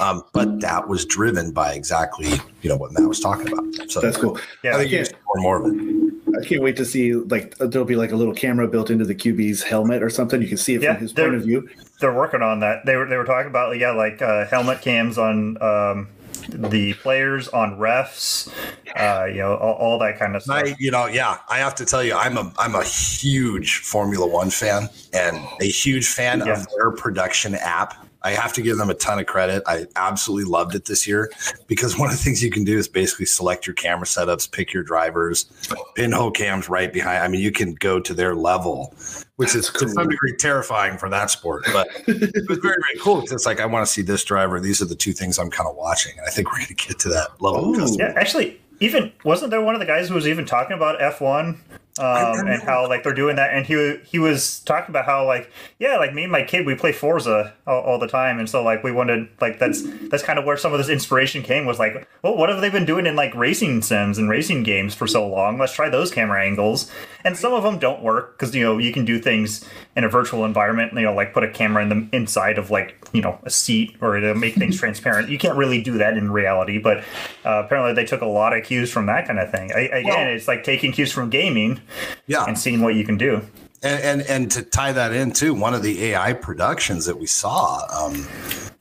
Um, 0.00 0.24
but 0.32 0.60
that 0.60 0.88
was 0.88 1.04
driven 1.04 1.52
by 1.52 1.74
exactly 1.74 2.32
you 2.62 2.68
know 2.68 2.76
what 2.76 2.92
Matt 2.92 3.08
was 3.08 3.20
talking 3.20 3.52
about. 3.52 3.64
So 3.90 4.00
that's 4.00 4.16
cool. 4.16 4.40
Yeah, 4.64 4.74
I 4.74 4.78
think 4.78 4.90
you 4.90 4.98
used 4.98 5.14
more 5.36 5.60
more 5.60 5.62
of 5.62 5.72
it. 5.72 6.07
I 6.38 6.44
can't 6.44 6.62
wait 6.62 6.76
to 6.76 6.84
see 6.84 7.14
like 7.14 7.56
there'll 7.58 7.86
be 7.86 7.96
like 7.96 8.12
a 8.12 8.16
little 8.16 8.34
camera 8.34 8.68
built 8.68 8.90
into 8.90 9.04
the 9.04 9.14
QB's 9.14 9.62
helmet 9.62 10.02
or 10.02 10.10
something. 10.10 10.40
You 10.40 10.48
can 10.48 10.56
see 10.56 10.74
it 10.74 10.82
yeah, 10.82 10.94
from 10.94 11.02
his 11.02 11.12
point 11.12 11.34
of 11.34 11.42
view. 11.42 11.68
They're 12.00 12.14
working 12.14 12.42
on 12.42 12.60
that. 12.60 12.86
They 12.86 12.96
were 12.96 13.06
they 13.06 13.16
were 13.16 13.24
talking 13.24 13.48
about 13.48 13.76
yeah 13.78 13.92
like 13.92 14.22
uh, 14.22 14.46
helmet 14.46 14.80
cams 14.80 15.18
on 15.18 15.60
um, 15.62 16.08
the 16.48 16.94
players 16.94 17.48
on 17.48 17.78
refs, 17.78 18.52
uh, 18.96 19.26
you 19.26 19.38
know 19.38 19.56
all, 19.56 19.74
all, 19.74 19.98
that 19.98 20.18
kind 20.18 20.36
of 20.36 20.42
stuff. 20.42 20.62
I, 20.64 20.76
you 20.78 20.90
know, 20.90 21.06
yeah, 21.06 21.38
I 21.48 21.58
have 21.58 21.74
to 21.76 21.84
tell 21.84 22.02
you, 22.02 22.14
I'm 22.14 22.36
a 22.36 22.52
I'm 22.58 22.74
a 22.74 22.84
huge 22.84 23.78
Formula 23.78 24.26
One 24.26 24.50
fan 24.50 24.88
and 25.12 25.36
a 25.60 25.66
huge 25.66 26.08
fan 26.08 26.40
yeah. 26.40 26.52
of 26.52 26.66
their 26.76 26.90
production 26.92 27.54
app 27.54 28.07
I 28.22 28.32
have 28.32 28.52
to 28.54 28.62
give 28.62 28.78
them 28.78 28.90
a 28.90 28.94
ton 28.94 29.18
of 29.18 29.26
credit. 29.26 29.62
I 29.66 29.86
absolutely 29.96 30.50
loved 30.50 30.74
it 30.74 30.86
this 30.86 31.06
year 31.06 31.30
because 31.66 31.98
one 31.98 32.10
of 32.10 32.16
the 32.16 32.22
things 32.22 32.42
you 32.42 32.50
can 32.50 32.64
do 32.64 32.76
is 32.76 32.88
basically 32.88 33.26
select 33.26 33.66
your 33.66 33.74
camera 33.74 34.06
setups, 34.06 34.50
pick 34.50 34.72
your 34.72 34.82
drivers, 34.82 35.46
pinhole 35.94 36.30
cams 36.30 36.68
right 36.68 36.92
behind. 36.92 37.22
I 37.22 37.28
mean, 37.28 37.40
you 37.40 37.52
can 37.52 37.74
go 37.74 38.00
to 38.00 38.14
their 38.14 38.34
level, 38.34 38.94
which 39.36 39.54
is 39.54 39.70
cool. 39.70 39.88
to 39.88 39.94
some 39.94 40.08
degree 40.08 40.34
terrifying 40.36 40.98
for 40.98 41.08
that 41.10 41.30
sport, 41.30 41.64
but 41.72 41.88
it 42.08 42.48
was 42.48 42.58
very, 42.58 42.76
very 42.76 43.00
cool 43.00 43.16
because 43.16 43.32
it's 43.32 43.46
like, 43.46 43.60
I 43.60 43.66
want 43.66 43.86
to 43.86 43.92
see 43.92 44.02
this 44.02 44.24
driver. 44.24 44.58
These 44.58 44.82
are 44.82 44.86
the 44.86 44.96
two 44.96 45.12
things 45.12 45.38
I'm 45.38 45.50
kind 45.50 45.68
of 45.68 45.76
watching. 45.76 46.18
And 46.18 46.26
I 46.26 46.30
think 46.30 46.48
we're 46.48 46.58
going 46.58 46.68
to 46.68 46.74
get 46.74 46.98
to 47.00 47.08
that 47.10 47.40
level. 47.40 47.76
Yeah, 47.98 48.12
actually, 48.16 48.60
even 48.80 49.12
wasn't 49.24 49.50
there 49.50 49.62
one 49.62 49.74
of 49.74 49.80
the 49.80 49.86
guys 49.86 50.08
who 50.08 50.14
was 50.14 50.26
even 50.26 50.44
talking 50.44 50.76
about 50.76 50.98
F1 51.00 51.56
um, 51.98 52.46
and 52.46 52.62
how 52.62 52.88
like 52.88 53.02
they're 53.02 53.14
doing 53.14 53.36
that. 53.36 53.52
And 53.52 53.66
he 53.66 53.96
he 54.04 54.18
was 54.18 54.60
talking 54.60 54.90
about 54.90 55.04
how 55.04 55.26
like 55.26 55.50
yeah, 55.78 55.96
like 55.96 56.14
me 56.14 56.24
and 56.24 56.32
my 56.32 56.42
kid 56.42 56.66
we 56.66 56.74
play 56.74 56.92
Forza 56.92 57.54
all, 57.66 57.80
all, 57.82 57.98
the 57.98 58.06
time, 58.06 58.38
and 58.38 58.48
so 58.48 58.62
like 58.62 58.82
we 58.82 58.92
wanted 58.92 59.28
like 59.40 59.58
that's 59.58 59.82
that's 60.08 60.22
kind 60.22 60.38
of 60.38 60.44
where 60.44 60.56
some 60.56 60.72
of 60.72 60.78
this 60.78 60.88
inspiration 60.88 61.42
came 61.42 61.66
was 61.66 61.78
like, 61.78 62.08
well, 62.22 62.36
what 62.36 62.48
have 62.48 62.60
they 62.60 62.70
been 62.70 62.84
doing 62.84 63.06
in 63.06 63.16
like 63.16 63.34
racing 63.34 63.82
sims 63.82 64.18
and 64.18 64.28
racing 64.30 64.62
games 64.62 64.94
for 64.94 65.06
so 65.06 65.26
long? 65.26 65.58
Let's 65.58 65.72
try 65.72 65.88
those 65.88 66.10
camera 66.10 66.44
angles. 66.44 66.90
And 67.24 67.36
some 67.36 67.52
of 67.52 67.62
them 67.62 67.78
don't 67.78 68.02
work 68.02 68.38
because 68.38 68.54
you 68.54 68.62
know 68.62 68.78
you 68.78 68.92
can 68.92 69.04
do 69.04 69.18
things 69.18 69.64
in 69.96 70.04
a 70.04 70.08
virtual 70.08 70.44
environment. 70.44 70.92
You 70.94 71.02
know, 71.02 71.14
like 71.14 71.32
put 71.32 71.44
a 71.44 71.50
camera 71.50 71.82
in 71.82 71.88
the 71.88 72.16
inside 72.16 72.58
of 72.58 72.70
like 72.70 72.96
you 73.12 73.20
know 73.20 73.38
a 73.42 73.50
seat 73.50 73.96
or 74.00 74.20
to 74.20 74.34
make 74.34 74.54
things 74.54 74.76
transparent. 74.78 75.28
You 75.28 75.38
can't 75.38 75.56
really 75.56 75.82
do 75.82 75.98
that 75.98 76.16
in 76.16 76.30
reality, 76.30 76.78
but 76.78 76.98
uh, 77.44 77.62
apparently 77.64 77.94
they 77.94 78.04
took 78.04 78.20
a 78.20 78.26
lot 78.26 78.56
of 78.56 78.64
cues 78.64 78.90
from 78.90 79.06
that 79.06 79.26
kind 79.26 79.38
of 79.38 79.50
thing. 79.50 79.72
I, 79.72 79.80
again, 79.80 80.04
well, 80.04 80.28
it's 80.28 80.48
like 80.48 80.64
taking 80.64 80.92
cues 80.92 81.12
from 81.12 81.30
gaming 81.30 81.80
yeah. 82.26 82.44
and 82.44 82.58
seeing 82.58 82.80
what 82.80 82.94
you 82.94 83.04
can 83.04 83.16
do. 83.16 83.42
And, 83.82 84.02
and, 84.02 84.22
and 84.22 84.50
to 84.52 84.62
tie 84.62 84.92
that 84.92 85.12
in 85.12 85.32
too, 85.32 85.54
one 85.54 85.74
of 85.74 85.82
the 85.82 86.04
AI 86.06 86.32
productions 86.32 87.06
that 87.06 87.18
we 87.18 87.26
saw 87.26 87.82
um, 87.90 88.26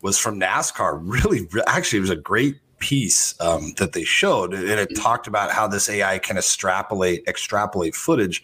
was 0.02 0.18
from 0.18 0.40
NASCAR. 0.40 1.00
Really, 1.04 1.48
actually, 1.68 1.98
it 1.98 2.02
was 2.02 2.10
a 2.10 2.16
great 2.16 2.58
piece 2.80 3.40
um, 3.40 3.74
that 3.78 3.94
they 3.94 4.04
showed, 4.04 4.54
and 4.54 4.68
it 4.68 4.96
talked 4.96 5.28
about 5.28 5.52
how 5.52 5.68
this 5.68 5.90
AI 5.90 6.20
can 6.20 6.38
extrapolate 6.38 7.28
extrapolate 7.28 7.96
footage 7.96 8.44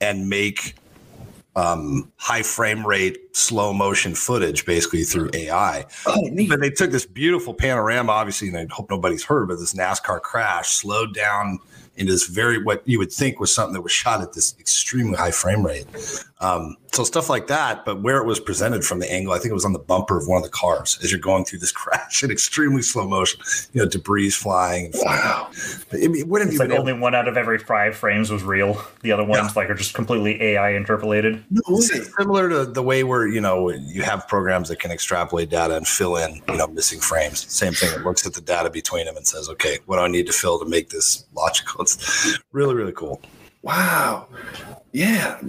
and 0.00 0.28
make 0.28 0.76
um, 1.56 2.12
high 2.16 2.42
frame 2.42 2.86
rate, 2.86 3.34
slow 3.34 3.72
motion 3.72 4.14
footage 4.14 4.66
basically 4.66 5.04
through 5.04 5.30
AI. 5.32 5.86
Oh, 6.06 6.28
but 6.48 6.60
they 6.60 6.70
took 6.70 6.90
this 6.90 7.06
beautiful 7.06 7.54
panorama, 7.54 8.12
obviously, 8.12 8.48
and 8.48 8.58
I 8.58 8.66
hope 8.70 8.90
nobody's 8.90 9.24
heard, 9.24 9.48
but 9.48 9.58
this 9.58 9.72
NASCAR 9.72 10.20
crash 10.20 10.68
slowed 10.74 11.14
down 11.14 11.58
into 11.96 12.12
this 12.12 12.26
very 12.26 12.62
what 12.62 12.86
you 12.86 12.98
would 12.98 13.12
think 13.12 13.40
was 13.40 13.54
something 13.54 13.74
that 13.74 13.82
was 13.82 13.92
shot 13.92 14.20
at 14.20 14.32
this 14.32 14.54
extremely 14.58 15.16
high 15.16 15.30
frame 15.30 15.64
rate. 15.64 15.86
Um, 16.40 16.76
so 16.92 17.04
stuff 17.04 17.30
like 17.30 17.46
that, 17.46 17.84
but 17.84 18.02
where 18.02 18.18
it 18.18 18.26
was 18.26 18.40
presented 18.40 18.84
from 18.84 18.98
the 18.98 19.10
angle, 19.10 19.32
I 19.32 19.38
think 19.38 19.50
it 19.50 19.54
was 19.54 19.64
on 19.64 19.72
the 19.72 19.78
bumper 19.78 20.18
of 20.18 20.26
one 20.26 20.38
of 20.38 20.42
the 20.42 20.50
cars 20.50 20.98
as 21.02 21.10
you're 21.10 21.20
going 21.20 21.44
through 21.44 21.60
this 21.60 21.72
crash 21.72 22.22
in 22.22 22.30
extremely 22.30 22.82
slow 22.82 23.06
motion. 23.06 23.40
You 23.72 23.82
know, 23.82 23.88
debris 23.88 24.30
flying. 24.30 24.86
And 24.86 24.94
flying. 24.94 25.20
Wow! 25.20 25.50
But 25.90 26.00
it, 26.00 26.10
it 26.14 26.28
wouldn't 26.28 26.50
it's 26.50 26.60
like 26.60 26.70
only 26.70 26.92
one 26.92 27.14
out 27.14 27.28
of 27.28 27.36
every 27.36 27.58
five 27.58 27.96
frames 27.96 28.30
was 28.30 28.42
real. 28.42 28.82
The 29.02 29.12
other 29.12 29.24
ones 29.24 29.48
yeah. 29.48 29.52
like 29.56 29.70
are 29.70 29.74
just 29.74 29.94
completely 29.94 30.40
AI 30.42 30.70
interpolated. 30.72 31.42
No, 31.50 31.80
similar 31.80 32.48
to 32.50 32.66
the 32.66 32.82
way 32.82 33.02
where 33.04 33.26
you 33.26 33.40
know 33.40 33.70
you 33.70 34.02
have 34.02 34.28
programs 34.28 34.68
that 34.68 34.78
can 34.78 34.90
extrapolate 34.90 35.48
data 35.48 35.76
and 35.76 35.86
fill 35.86 36.16
in 36.16 36.42
you 36.48 36.56
know 36.56 36.66
missing 36.66 37.00
frames. 37.00 37.50
Same 37.50 37.72
thing. 37.72 37.92
It 37.98 38.04
looks 38.04 38.26
at 38.26 38.34
the 38.34 38.42
data 38.42 38.70
between 38.70 39.06
them 39.06 39.16
and 39.16 39.26
says, 39.26 39.48
okay, 39.50 39.78
what 39.86 39.96
do 39.96 40.02
I 40.02 40.08
need 40.08 40.26
to 40.26 40.32
fill 40.32 40.58
to 40.58 40.66
make 40.66 40.90
this 40.90 41.24
logical? 41.34 41.82
It's 41.82 42.38
really 42.52 42.74
really 42.74 42.92
cool. 42.92 43.20
Wow. 43.66 44.28
Yeah. 44.92 45.40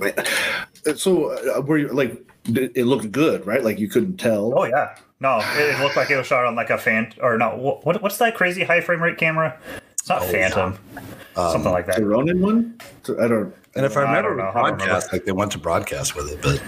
So 0.95 1.37
uh, 1.55 1.61
were 1.61 1.77
you 1.77 1.89
like 1.89 2.17
it 2.47 2.87
looked 2.87 3.11
good, 3.11 3.45
right? 3.45 3.63
Like 3.63 3.77
you 3.77 3.87
couldn't 3.87 4.17
tell. 4.17 4.57
Oh 4.57 4.63
yeah. 4.63 4.97
No, 5.19 5.39
it, 5.41 5.79
looked 5.79 5.95
like 5.95 6.09
it 6.09 6.17
was 6.17 6.25
shot 6.25 6.45
on 6.45 6.55
like 6.55 6.71
a 6.71 6.79
fan 6.79 7.13
or 7.21 7.37
no. 7.37 7.79
What 7.83 8.01
what's 8.01 8.17
that 8.17 8.33
crazy 8.33 8.63
high 8.63 8.81
frame 8.81 9.03
rate 9.03 9.19
camera? 9.19 9.59
It's 9.93 10.09
not 10.09 10.23
oh, 10.23 10.31
Phantom. 10.31 10.79
Yeah. 10.95 11.01
Something 11.35 11.67
um, 11.67 11.73
like 11.73 11.85
that. 11.85 11.97
The 11.97 12.07
Ronin 12.07 12.41
one? 12.41 12.79
I 13.21 13.27
don't. 13.27 13.53
And 13.75 13.85
if 13.85 13.95
I 13.95 14.01
remember, 14.01 14.41
I 14.41 14.51
broadcast 14.51 15.13
like 15.13 15.25
they 15.25 15.31
went 15.31 15.51
to 15.51 15.59
broadcast 15.59 16.15
with 16.15 16.31
it, 16.31 16.41
but 16.41 16.59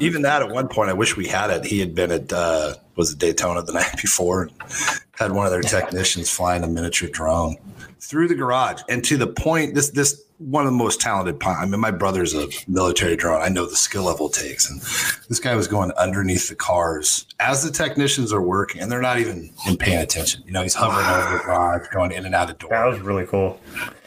even 0.00 0.22
that 0.22 0.40
at 0.40 0.48
one 0.48 0.68
point, 0.68 0.88
I 0.88 0.94
wish 0.94 1.14
we 1.14 1.26
had 1.26 1.50
it. 1.50 1.66
He 1.66 1.78
had 1.78 1.94
been 1.94 2.10
at 2.10 2.32
uh, 2.32 2.74
was 2.94 3.12
it 3.12 3.18
Daytona 3.18 3.62
the 3.62 3.72
night 3.80 4.00
before, 4.00 4.44
and 4.44 4.52
had 5.12 5.32
one 5.32 5.44
of 5.44 5.52
their 5.52 5.60
technicians 5.80 6.30
flying 6.30 6.64
a 6.64 6.66
miniature 6.66 7.10
drone 7.10 7.56
through 8.00 8.28
the 8.28 8.34
garage, 8.34 8.80
and 8.88 9.04
to 9.04 9.18
the 9.18 9.26
point 9.26 9.74
this 9.74 9.90
this 9.90 10.25
one 10.38 10.66
of 10.66 10.72
the 10.72 10.76
most 10.76 11.00
talented. 11.00 11.42
I 11.42 11.64
mean, 11.64 11.80
my 11.80 11.90
brother's 11.90 12.34
a 12.34 12.48
military 12.68 13.16
drone. 13.16 13.40
I 13.40 13.48
know 13.48 13.66
the 13.66 13.76
skill 13.76 14.04
level 14.04 14.28
takes, 14.28 14.68
and 14.70 14.80
this 15.28 15.40
guy 15.40 15.54
was 15.54 15.66
going 15.66 15.92
underneath 15.92 16.48
the 16.48 16.54
cars 16.54 17.26
as 17.40 17.62
the 17.62 17.70
technicians 17.70 18.32
are 18.32 18.42
working, 18.42 18.80
and 18.80 18.92
they're 18.92 19.00
not 19.00 19.18
even 19.18 19.50
paying 19.78 20.00
attention. 20.00 20.42
You 20.46 20.52
know, 20.52 20.62
he's 20.62 20.74
hovering 20.74 21.06
over 21.06 21.38
the 21.38 21.44
garage, 21.44 21.86
going 21.92 22.12
in 22.12 22.26
and 22.26 22.34
out 22.34 22.50
of 22.50 22.58
doors. 22.58 22.70
That 22.70 22.86
was 22.86 23.00
really 23.00 23.26
cool, 23.26 23.58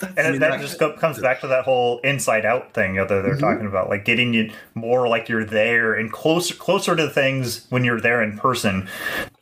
and 0.02 0.20
I 0.20 0.32
mean, 0.32 0.40
that, 0.40 0.52
that, 0.52 0.62
just 0.62 0.80
comes 1.00 1.20
back 1.20 1.42
to 1.42 1.48
that 1.48 1.66
whole 1.66 2.00
inside 2.00 2.46
out 2.46 2.74
thing 2.74 2.96
that 2.96 3.08
they're 3.08 3.24
mm-hmm. 3.24 3.40
talking 3.40 3.66
about, 3.66 3.90
like 3.90 4.06
getting 4.06 4.34
you 4.34 4.52
more 4.76 5.08
like 5.08 5.30
you're 5.30 5.46
there 5.46 5.94
and 5.94 6.12
closer 6.12 6.54
closer 6.54 6.96
to 6.96 7.10
things 7.10 7.66
when 7.70 7.84
you're 7.84 8.02
there 8.02 8.22
in 8.22 8.38
person, 8.38 8.88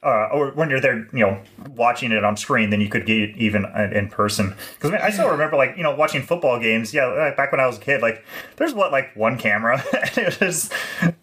uh, 0.03 0.29
or 0.31 0.51
when 0.51 0.69
you're 0.69 0.81
there, 0.81 1.07
you 1.11 1.19
know, 1.19 1.41
watching 1.71 2.11
it 2.11 2.23
on 2.23 2.37
screen 2.37 2.69
than 2.69 2.79
you 2.79 2.87
could 2.87 3.05
get 3.05 3.35
even 3.37 3.65
in 3.93 4.07
person. 4.09 4.55
Because 4.75 4.91
I, 4.91 4.93
mean, 4.93 5.01
I 5.01 5.09
still 5.09 5.29
remember, 5.29 5.57
like 5.57 5.75
you 5.75 5.83
know, 5.83 5.93
watching 5.93 6.21
football 6.21 6.59
games 6.59 6.76
games. 6.77 6.93
Yeah, 6.93 7.33
back 7.35 7.51
when 7.51 7.59
I 7.59 7.67
was 7.67 7.77
a 7.77 7.81
kid, 7.81 8.01
like 8.01 8.23
there's 8.57 8.73
what 8.73 8.91
like 8.91 9.15
one 9.15 9.37
camera. 9.37 9.83
it 9.93 10.39
was 10.39 10.69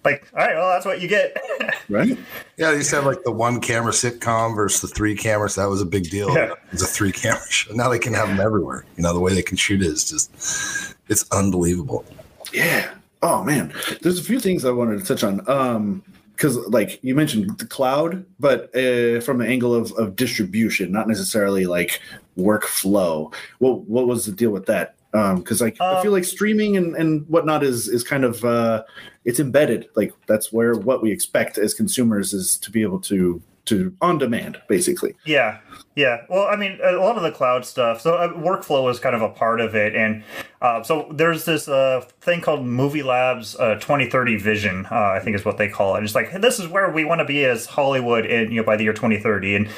like, 0.04 0.26
all 0.34 0.40
right, 0.40 0.54
well, 0.54 0.68
that's 0.68 0.86
what 0.86 1.00
you 1.00 1.08
get. 1.08 1.36
right. 1.88 2.16
Yeah, 2.56 2.70
they 2.70 2.78
used 2.78 2.90
to 2.90 2.96
have 2.96 3.06
like 3.06 3.22
the 3.24 3.32
one 3.32 3.60
camera 3.60 3.92
sitcom 3.92 4.54
versus 4.54 4.80
the 4.80 4.88
three 4.88 5.16
cameras. 5.16 5.54
That 5.54 5.68
was 5.68 5.80
a 5.80 5.86
big 5.86 6.10
deal. 6.10 6.34
Yeah. 6.34 6.52
It 6.52 6.72
was 6.72 6.82
a 6.82 6.86
three 6.86 7.12
camera 7.12 7.40
show. 7.50 7.72
Now 7.74 7.88
they 7.88 7.98
can 7.98 8.14
have 8.14 8.28
them 8.28 8.40
everywhere. 8.40 8.84
You 8.96 9.02
know, 9.02 9.12
the 9.12 9.20
way 9.20 9.34
they 9.34 9.42
can 9.42 9.56
shoot 9.56 9.82
it 9.82 9.86
is 9.86 10.08
just 10.08 10.96
it's 11.08 11.24
unbelievable. 11.30 12.04
Yeah. 12.52 12.90
Oh 13.22 13.42
man, 13.42 13.72
there's 14.02 14.18
a 14.18 14.24
few 14.24 14.38
things 14.38 14.64
I 14.64 14.70
wanted 14.70 15.00
to 15.00 15.06
touch 15.06 15.24
on. 15.24 15.48
Um, 15.48 16.02
because 16.36 16.56
like 16.68 16.98
you 17.02 17.14
mentioned 17.14 17.58
the 17.58 17.66
cloud 17.66 18.24
but 18.40 18.64
uh, 18.74 19.20
from 19.20 19.38
the 19.38 19.46
angle 19.46 19.72
of, 19.72 19.92
of 19.92 20.16
distribution 20.16 20.90
not 20.90 21.06
necessarily 21.06 21.64
like 21.64 22.00
workflow 22.36 23.32
what 23.58 23.82
what 23.82 24.08
was 24.08 24.26
the 24.26 24.32
deal 24.32 24.50
with 24.50 24.66
that 24.66 24.96
because 25.14 25.62
um, 25.62 25.66
like 25.66 25.80
um, 25.80 25.96
I 25.96 26.02
feel 26.02 26.10
um, 26.10 26.14
like 26.14 26.24
streaming 26.24 26.76
and, 26.76 26.96
and 26.96 27.24
whatnot 27.28 27.62
is 27.62 27.86
is 27.86 28.02
kind 28.02 28.24
of 28.24 28.44
uh, 28.44 28.82
it's 29.24 29.38
embedded. 29.38 29.86
Like 29.94 30.12
that's 30.26 30.52
where 30.52 30.74
what 30.74 31.02
we 31.02 31.12
expect 31.12 31.56
as 31.56 31.72
consumers 31.72 32.32
is 32.32 32.58
to 32.58 32.70
be 32.70 32.82
able 32.82 33.00
to 33.02 33.40
to 33.66 33.96
on 34.00 34.18
demand, 34.18 34.60
basically. 34.68 35.14
Yeah, 35.24 35.60
yeah. 35.94 36.22
Well, 36.28 36.46
I 36.46 36.56
mean, 36.56 36.78
a 36.82 36.92
lot 36.92 37.16
of 37.16 37.22
the 37.22 37.30
cloud 37.30 37.64
stuff. 37.64 38.00
So 38.00 38.14
uh, 38.14 38.32
workflow 38.32 38.90
is 38.90 38.98
kind 38.98 39.14
of 39.14 39.22
a 39.22 39.28
part 39.28 39.60
of 39.60 39.74
it, 39.74 39.94
and 39.94 40.22
uh, 40.60 40.82
so 40.82 41.08
there's 41.12 41.44
this 41.44 41.68
uh, 41.68 42.04
thing 42.20 42.40
called 42.40 42.66
Movie 42.66 43.02
Labs 43.02 43.56
uh, 43.56 43.76
2030 43.76 44.36
Vision. 44.36 44.86
Uh, 44.90 45.12
I 45.12 45.20
think 45.20 45.36
is 45.36 45.44
what 45.44 45.58
they 45.58 45.68
call 45.68 45.96
it. 45.96 46.04
It's 46.04 46.14
like 46.14 46.40
this 46.40 46.58
is 46.58 46.68
where 46.68 46.90
we 46.90 47.04
want 47.04 47.20
to 47.20 47.24
be 47.24 47.44
as 47.44 47.66
Hollywood 47.66 48.26
in 48.26 48.50
you 48.50 48.60
know 48.60 48.66
by 48.66 48.76
the 48.76 48.84
year 48.84 48.92
2030, 48.92 49.56
and 49.56 49.68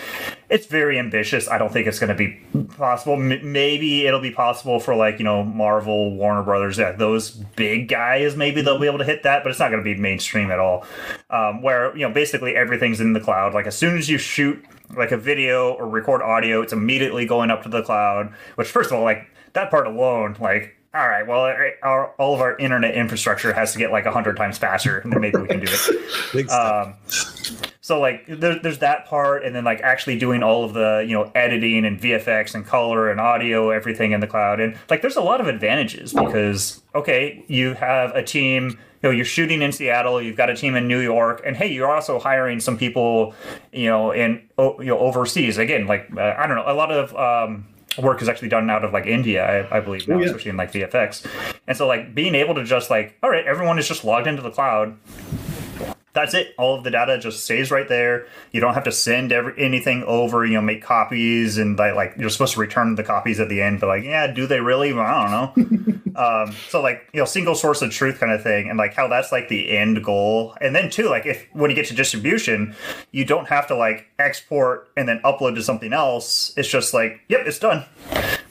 it's 0.48 0.66
very 0.66 0.98
ambitious. 0.98 1.48
I 1.48 1.58
don't 1.58 1.72
think 1.72 1.86
it's 1.86 1.98
going 1.98 2.08
to 2.08 2.14
be 2.14 2.40
possible. 2.76 3.14
M- 3.14 3.52
maybe 3.52 4.06
it'll 4.06 4.20
be 4.20 4.30
possible 4.30 4.78
for 4.78 4.94
like 4.94 5.18
you 5.18 5.24
know 5.24 5.42
Marvel, 5.42 6.14
Warner 6.14 6.42
Brothers, 6.42 6.78
yeah, 6.78 6.92
those 6.92 7.30
big 7.30 7.88
guys. 7.88 8.36
Maybe 8.36 8.62
they'll 8.62 8.78
be 8.78 8.86
able 8.86 8.98
to 8.98 9.04
hit 9.04 9.22
that, 9.24 9.42
but 9.42 9.50
it's 9.50 9.58
not 9.58 9.70
going 9.70 9.82
to 9.82 9.94
be 9.94 9.98
mainstream 10.00 10.50
at 10.50 10.58
all. 10.58 10.84
Um, 11.30 11.62
where 11.62 11.96
you 11.96 12.06
know 12.06 12.12
basically 12.12 12.54
everything's 12.54 13.00
in 13.00 13.12
the 13.12 13.20
cloud. 13.20 13.54
Like 13.54 13.66
as 13.66 13.76
soon 13.76 13.98
as 13.98 14.08
you 14.08 14.18
shoot 14.18 14.64
like 14.96 15.10
a 15.10 15.16
video 15.16 15.72
or 15.72 15.88
record 15.88 16.22
audio, 16.22 16.62
it's 16.62 16.72
immediately 16.72 17.26
going 17.26 17.50
up 17.50 17.62
to 17.64 17.68
the 17.68 17.82
cloud. 17.82 18.32
Which 18.54 18.68
first 18.68 18.90
of 18.90 18.98
all, 18.98 19.04
like 19.04 19.26
that 19.54 19.70
part 19.70 19.86
alone, 19.86 20.36
like 20.40 20.75
all 20.96 21.08
right, 21.08 21.26
well, 21.26 21.40
our, 21.82 22.14
all 22.18 22.34
of 22.34 22.40
our 22.40 22.56
internet 22.56 22.94
infrastructure 22.94 23.52
has 23.52 23.72
to 23.72 23.78
get 23.78 23.90
like 23.92 24.06
hundred 24.06 24.36
times 24.36 24.56
faster, 24.56 24.98
and 24.98 25.12
then 25.12 25.20
maybe 25.20 25.38
we 25.38 25.46
can 25.46 25.60
do 25.60 25.66
it. 25.70 26.50
Um, 26.56 26.94
so 27.80 28.00
like 28.00 28.26
there, 28.26 28.58
there's 28.58 28.78
that 28.78 29.06
part, 29.06 29.44
and 29.44 29.54
then 29.54 29.64
like 29.64 29.80
actually 29.80 30.18
doing 30.18 30.42
all 30.42 30.64
of 30.64 30.72
the 30.72 31.04
you 31.06 31.12
know 31.12 31.30
editing 31.34 31.84
and 31.84 32.00
VFX 32.00 32.54
and 32.54 32.66
color 32.66 33.10
and 33.10 33.20
audio, 33.20 33.70
everything 33.70 34.12
in 34.12 34.20
the 34.20 34.26
cloud, 34.26 34.58
and 34.58 34.76
like 34.88 35.02
there's 35.02 35.16
a 35.16 35.20
lot 35.20 35.40
of 35.40 35.48
advantages 35.48 36.12
because 36.12 36.82
okay, 36.94 37.44
you 37.46 37.74
have 37.74 38.14
a 38.14 38.22
team 38.22 38.78
you 39.02 39.08
know 39.08 39.10
you're 39.10 39.24
shooting 39.24 39.62
in 39.62 39.72
Seattle, 39.72 40.20
you've 40.22 40.36
got 40.36 40.50
a 40.50 40.56
team 40.56 40.74
in 40.74 40.88
New 40.88 41.00
York, 41.00 41.42
and 41.44 41.56
hey, 41.56 41.72
you're 41.72 41.90
also 41.90 42.18
hiring 42.18 42.58
some 42.60 42.78
people, 42.78 43.34
you 43.72 43.88
know, 43.88 44.10
in 44.10 44.42
you 44.58 44.86
know 44.86 44.98
overseas. 44.98 45.58
Again, 45.58 45.86
like 45.86 46.08
uh, 46.16 46.34
I 46.36 46.46
don't 46.46 46.56
know, 46.56 46.64
a 46.66 46.74
lot 46.74 46.90
of 46.90 47.14
um, 47.14 47.66
work 47.98 48.22
is 48.22 48.28
actually 48.28 48.48
done 48.48 48.68
out 48.70 48.84
of 48.84 48.92
like 48.92 49.06
India, 49.06 49.68
I, 49.70 49.78
I 49.78 49.80
believe 49.80 50.06
now, 50.08 50.16
oh, 50.16 50.18
yeah. 50.18 50.26
especially 50.26 50.50
in 50.50 50.56
like 50.56 50.72
VFX. 50.72 51.26
And 51.66 51.76
so 51.76 51.86
like 51.86 52.14
being 52.14 52.34
able 52.34 52.54
to 52.54 52.64
just 52.64 52.90
like, 52.90 53.16
all 53.22 53.30
right, 53.30 53.46
everyone 53.46 53.78
is 53.78 53.88
just 53.88 54.04
logged 54.04 54.26
into 54.26 54.42
the 54.42 54.50
cloud 54.50 54.96
that's 56.16 56.32
it. 56.32 56.54
All 56.58 56.74
of 56.74 56.82
the 56.82 56.90
data 56.90 57.18
just 57.18 57.44
stays 57.44 57.70
right 57.70 57.86
there. 57.86 58.26
You 58.50 58.60
don't 58.60 58.72
have 58.72 58.84
to 58.84 58.92
send 58.92 59.32
every, 59.32 59.52
anything 59.58 60.02
over. 60.04 60.46
You 60.46 60.54
know, 60.54 60.62
make 60.62 60.82
copies 60.82 61.58
and 61.58 61.78
like, 61.78 61.94
like 61.94 62.14
you're 62.16 62.30
supposed 62.30 62.54
to 62.54 62.60
return 62.60 62.94
the 62.94 63.04
copies 63.04 63.38
at 63.38 63.50
the 63.50 63.60
end. 63.60 63.80
But 63.80 63.88
like, 63.88 64.04
yeah, 64.04 64.26
do 64.26 64.46
they 64.46 64.60
really? 64.60 64.94
Well, 64.94 65.04
I 65.04 65.52
don't 65.54 65.56
know. 65.56 66.00
um, 66.16 66.56
so 66.68 66.80
like, 66.80 67.08
you 67.12 67.20
know, 67.20 67.26
single 67.26 67.54
source 67.54 67.82
of 67.82 67.90
truth 67.90 68.18
kind 68.18 68.32
of 68.32 68.42
thing, 68.42 68.70
and 68.70 68.78
like 68.78 68.94
how 68.94 69.08
that's 69.08 69.30
like 69.30 69.48
the 69.48 69.76
end 69.76 70.02
goal. 70.02 70.56
And 70.60 70.74
then 70.74 70.88
too, 70.88 71.08
like 71.10 71.26
if 71.26 71.46
when 71.52 71.70
you 71.70 71.76
get 71.76 71.86
to 71.86 71.94
distribution, 71.94 72.74
you 73.12 73.26
don't 73.26 73.48
have 73.48 73.66
to 73.68 73.76
like 73.76 74.06
export 74.18 74.88
and 74.96 75.06
then 75.06 75.20
upload 75.22 75.54
to 75.56 75.62
something 75.62 75.92
else. 75.92 76.54
It's 76.56 76.68
just 76.68 76.94
like, 76.94 77.20
yep, 77.28 77.42
it's 77.46 77.58
done. 77.58 77.84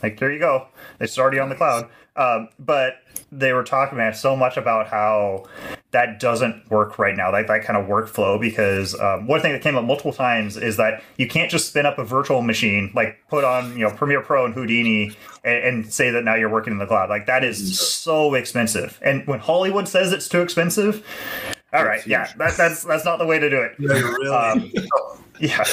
Like 0.03 0.19
there 0.19 0.31
you 0.31 0.39
go. 0.39 0.67
It's 0.99 1.17
already 1.17 1.39
on 1.39 1.49
the 1.49 1.55
cloud. 1.55 1.89
Um, 2.15 2.49
but 2.59 2.97
they 3.37 3.53
were 3.53 3.63
talking 3.63 3.97
about 3.97 4.15
so 4.15 4.35
much 4.35 4.57
about 4.57 4.87
how 4.87 5.45
that 5.91 6.19
doesn't 6.19 6.69
work 6.69 6.97
right 6.99 7.15
now, 7.15 7.31
like 7.31 7.47
that 7.47 7.63
kind 7.63 7.77
of 7.77 7.87
workflow. 7.87 8.39
Because 8.39 8.99
um, 8.99 9.27
one 9.27 9.41
thing 9.41 9.53
that 9.53 9.61
came 9.61 9.75
up 9.75 9.83
multiple 9.83 10.13
times 10.13 10.57
is 10.57 10.77
that 10.77 11.03
you 11.17 11.27
can't 11.27 11.51
just 11.51 11.67
spin 11.67 11.85
up 11.85 11.97
a 11.97 12.05
virtual 12.05 12.41
machine, 12.41 12.91
like 12.95 13.17
put 13.29 13.43
on 13.43 13.73
you 13.73 13.85
know 13.85 13.91
Premiere 13.91 14.21
Pro 14.21 14.45
and 14.45 14.53
Houdini, 14.53 15.15
and, 15.43 15.63
and 15.63 15.93
say 15.93 16.09
that 16.11 16.23
now 16.23 16.35
you're 16.35 16.49
working 16.49 16.73
in 16.73 16.79
the 16.79 16.87
cloud. 16.87 17.09
Like 17.09 17.25
that 17.27 17.43
is 17.43 17.79
so 17.79 18.33
expensive. 18.33 18.99
And 19.01 19.25
when 19.27 19.39
Hollywood 19.39 19.87
says 19.87 20.11
it's 20.11 20.29
too 20.29 20.41
expensive, 20.41 21.05
all 21.73 21.85
right, 21.85 22.05
yeah, 22.07 22.31
that, 22.37 22.55
that's 22.55 22.83
that's 22.83 23.05
not 23.05 23.17
the 23.17 23.25
way 23.25 23.39
to 23.39 23.49
do 23.49 23.61
it. 23.61 23.73
Yeah, 23.79 23.99
really. 23.99 24.27
Um, 24.29 24.71
yeah. 25.39 25.63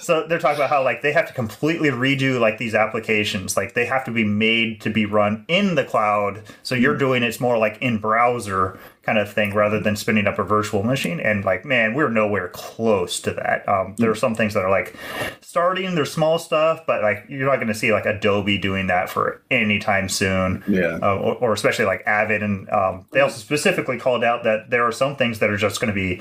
So 0.00 0.26
they're 0.26 0.38
talking 0.38 0.56
about 0.56 0.70
how 0.70 0.82
like 0.82 1.02
they 1.02 1.12
have 1.12 1.26
to 1.28 1.32
completely 1.32 1.90
redo 1.90 2.40
like 2.40 2.58
these 2.58 2.74
applications. 2.74 3.56
Like 3.56 3.74
they 3.74 3.86
have 3.86 4.04
to 4.04 4.10
be 4.10 4.24
made 4.24 4.80
to 4.82 4.90
be 4.90 5.06
run 5.06 5.44
in 5.48 5.74
the 5.74 5.84
cloud. 5.84 6.42
So 6.62 6.74
you're 6.74 6.94
hmm. 6.94 7.00
doing 7.00 7.22
it's 7.22 7.40
more 7.40 7.58
like 7.58 7.78
in 7.80 7.98
browser 7.98 8.78
kind 9.08 9.18
of 9.18 9.32
thing 9.32 9.54
rather 9.54 9.80
than 9.80 9.96
spinning 9.96 10.26
up 10.26 10.38
a 10.38 10.44
virtual 10.44 10.82
machine. 10.82 11.18
And 11.18 11.42
like, 11.42 11.64
man, 11.64 11.94
we're 11.94 12.10
nowhere 12.10 12.48
close 12.48 13.20
to 13.20 13.32
that. 13.32 13.66
Um, 13.66 13.94
there 13.96 14.10
are 14.10 14.14
some 14.14 14.34
things 14.34 14.52
that 14.52 14.62
are 14.62 14.70
like 14.70 14.94
starting, 15.40 15.94
there's 15.94 16.12
small 16.12 16.38
stuff, 16.38 16.84
but 16.86 17.02
like 17.02 17.24
you're 17.26 17.46
not 17.46 17.56
going 17.56 17.68
to 17.68 17.74
see 17.74 17.90
like 17.90 18.04
Adobe 18.04 18.58
doing 18.58 18.88
that 18.88 19.08
for 19.08 19.40
any 19.50 19.78
time 19.78 20.10
soon. 20.10 20.62
Yeah. 20.68 20.98
Uh, 21.02 21.16
or, 21.16 21.36
or, 21.36 21.52
especially 21.54 21.86
like 21.86 22.02
Avid. 22.06 22.42
And 22.42 22.68
um, 22.68 23.06
they 23.12 23.20
also 23.20 23.38
specifically 23.38 23.98
called 23.98 24.22
out 24.22 24.44
that 24.44 24.68
there 24.68 24.86
are 24.86 24.92
some 24.92 25.16
things 25.16 25.38
that 25.38 25.48
are 25.48 25.56
just 25.56 25.80
going 25.80 25.88
to 25.88 25.94
be 25.94 26.20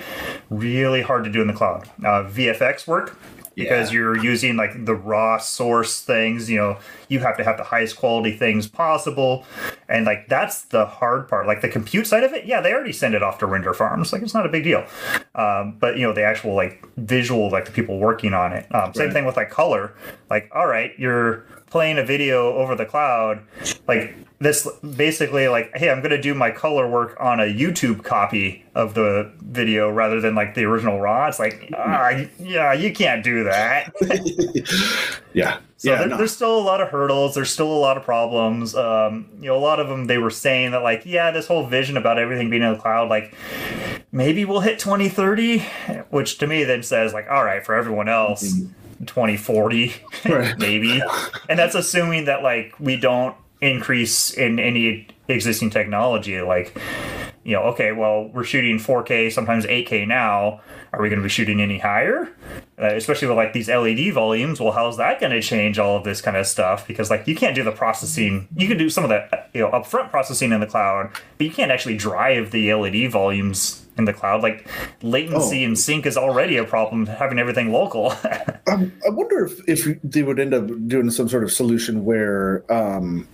really 0.49 1.01
hard 1.01 1.25
to 1.25 1.29
do 1.29 1.41
in 1.41 1.47
the 1.47 1.53
cloud. 1.53 1.89
Uh, 1.99 2.23
VFX 2.23 2.88
work 2.88 3.17
because 3.58 3.91
yeah. 3.91 3.95
you're 3.95 4.18
using 4.18 4.55
like 4.55 4.86
the 4.86 4.93
raw 4.93 5.38
source 5.38 6.01
things 6.01 6.49
you 6.49 6.55
know 6.55 6.78
you 7.10 7.20
have 7.20 7.36
to 7.36 7.43
have 7.43 7.58
the 7.58 7.64
highest 7.64 7.97
quality 7.97 8.32
things 8.32 8.68
possible. 8.68 9.45
And 9.89 10.05
like 10.05 10.28
that's 10.28 10.64
the 10.64 10.86
hard 10.86 11.28
part. 11.28 11.47
Like 11.47 11.62
the 11.62 11.70
compute 11.70 12.08
side 12.08 12.24
of 12.24 12.34
it 12.34 12.45
yeah 12.45 12.62
they 12.62 12.72
already 12.72 12.93
send 12.93 13.16
it 13.16 13.24
off 13.24 13.39
to 13.39 13.45
render 13.47 13.74
farms. 13.74 14.14
Like 14.14 14.22
it's 14.22 14.34
not 14.34 14.45
a 14.45 14.49
big 14.49 14.64
deal. 14.64 14.86
Um, 15.36 15.76
but 15.80 15.97
you 15.97 16.03
know 16.03 16.14
the 16.14 16.24
actual 16.24 16.53
like 16.53 16.88
visual 16.97 17.49
like 17.49 17.66
the 17.66 17.72
people 17.72 17.97
working 17.97 18.34
on 18.34 18.53
it. 18.53 18.74
Um, 18.74 18.93
same 18.93 19.08
right. 19.08 19.14
thing 19.14 19.26
with 19.26 19.36
like 19.36 19.49
color. 19.49 19.93
Like 20.30 20.49
all 20.53 20.68
right 20.68 20.91
you're 20.97 21.45
playing 21.70 21.97
a 21.97 22.05
video 22.05 22.53
over 22.53 22.76
the 22.76 22.86
cloud. 22.86 23.41
Like 23.88 24.16
this 24.39 24.67
basically 24.95 25.47
like 25.47 25.75
hey 25.75 25.89
i'm 25.89 25.99
going 25.99 26.11
to 26.11 26.21
do 26.21 26.33
my 26.33 26.51
color 26.51 26.88
work 26.88 27.17
on 27.19 27.39
a 27.39 27.43
youtube 27.43 28.03
copy 28.03 28.63
of 28.75 28.93
the 28.93 29.31
video 29.41 29.89
rather 29.89 30.21
than 30.21 30.35
like 30.35 30.53
the 30.53 30.63
original 30.63 30.99
raw 30.99 31.27
it's 31.27 31.39
like 31.39 31.73
ah, 31.75 32.11
yeah 32.38 32.71
you 32.71 32.93
can't 32.93 33.23
do 33.23 33.43
that 33.43 33.91
yeah 35.33 35.59
so 35.77 35.91
yeah, 35.91 35.99
there, 35.99 36.07
no. 36.09 36.17
there's 36.17 36.35
still 36.35 36.57
a 36.57 36.61
lot 36.61 36.81
of 36.81 36.89
hurdles 36.89 37.33
there's 37.33 37.49
still 37.49 37.71
a 37.71 37.79
lot 37.79 37.97
of 37.97 38.03
problems 38.03 38.75
um, 38.75 39.27
you 39.39 39.47
know 39.47 39.55
a 39.55 39.59
lot 39.59 39.79
of 39.79 39.88
them 39.88 40.05
they 40.05 40.19
were 40.19 40.29
saying 40.29 40.71
that 40.71 40.83
like 40.83 41.03
yeah 41.05 41.31
this 41.31 41.47
whole 41.47 41.65
vision 41.65 41.97
about 41.97 42.19
everything 42.19 42.49
being 42.49 42.61
in 42.61 42.73
the 42.73 42.79
cloud 42.79 43.09
like 43.09 43.33
maybe 44.11 44.45
we'll 44.45 44.61
hit 44.61 44.77
2030 44.77 45.59
which 46.11 46.38
to 46.38 46.45
me 46.45 46.63
then 46.63 46.83
says 46.83 47.11
like 47.11 47.27
all 47.29 47.43
right 47.43 47.65
for 47.65 47.73
everyone 47.73 48.07
else 48.07 48.53
mm-hmm. 48.53 49.05
2040 49.05 49.93
right. 50.25 50.57
maybe 50.59 51.01
and 51.49 51.57
that's 51.57 51.75
assuming 51.75 52.25
that 52.25 52.43
like 52.43 52.79
we 52.79 52.95
don't 52.95 53.35
increase 53.62 54.32
in 54.32 54.60
any 54.60 55.08
existing 55.30 55.70
technology 55.70 56.39
like 56.41 56.80
you 57.43 57.53
know 57.53 57.64
okay 57.64 57.91
well 57.91 58.30
we're 58.34 58.43
shooting 58.43 58.78
4k 58.78 59.32
sometimes 59.32 59.66
8k 59.66 60.08
now. 60.08 60.62
Are 60.93 61.01
we 61.01 61.10
going 61.10 61.20
to 61.20 61.24
be 61.24 61.30
shooting 61.30 61.62
any 61.62 61.80
higher? 61.80 62.30
Uh, 62.80 62.95
especially 62.95 63.28
with 63.28 63.36
like 63.36 63.53
these 63.53 63.68
led 63.68 64.14
volumes 64.14 64.60
well 64.60 64.72
how's 64.72 64.97
that 64.97 65.20
going 65.20 65.32
to 65.32 65.41
change 65.41 65.80
all 65.80 65.97
of 65.97 66.03
this 66.03 66.22
kind 66.22 66.38
of 66.38 66.45
stuff? 66.45 66.88
Because 66.88 67.10
like 67.10 67.28
you 67.28 67.36
can't 67.36 67.55
do 67.55 67.64
the 67.64 67.72
processing 67.72 68.47
you 68.55 68.68
can 68.68 68.78
do 68.78 68.89
some 68.89 69.03
of 69.03 69.10
the 69.10 69.28
you 69.53 69.62
know 69.62 69.72
upfront 69.72 70.12
processing 70.12 70.51
in 70.51 70.60
the 70.60 70.68
cloud 70.68 71.10
but 71.38 71.47
you 71.47 71.51
can't 71.51 71.72
actually 71.72 71.97
drive 71.97 72.51
the 72.51 72.74
led 72.74 73.12
volumes 73.12 73.86
in 73.97 74.05
the 74.05 74.13
cloud. 74.13 74.43
Like 74.43 74.67
latency 75.01 75.63
oh. 75.63 75.67
and 75.67 75.79
sync 75.79 76.05
is 76.05 76.17
already 76.17 76.57
a 76.57 76.63
problem. 76.63 77.05
Having 77.05 77.39
everything 77.39 77.71
local. 77.71 78.11
um, 78.67 78.91
I 79.05 79.09
wonder 79.09 79.45
if 79.45 79.59
if 79.67 80.01
they 80.03 80.23
would 80.23 80.39
end 80.39 80.53
up 80.53 80.67
doing 80.87 81.09
some 81.09 81.29
sort 81.29 81.43
of 81.43 81.51
solution 81.51 82.05
where. 82.05 82.63
Um, 82.71 83.27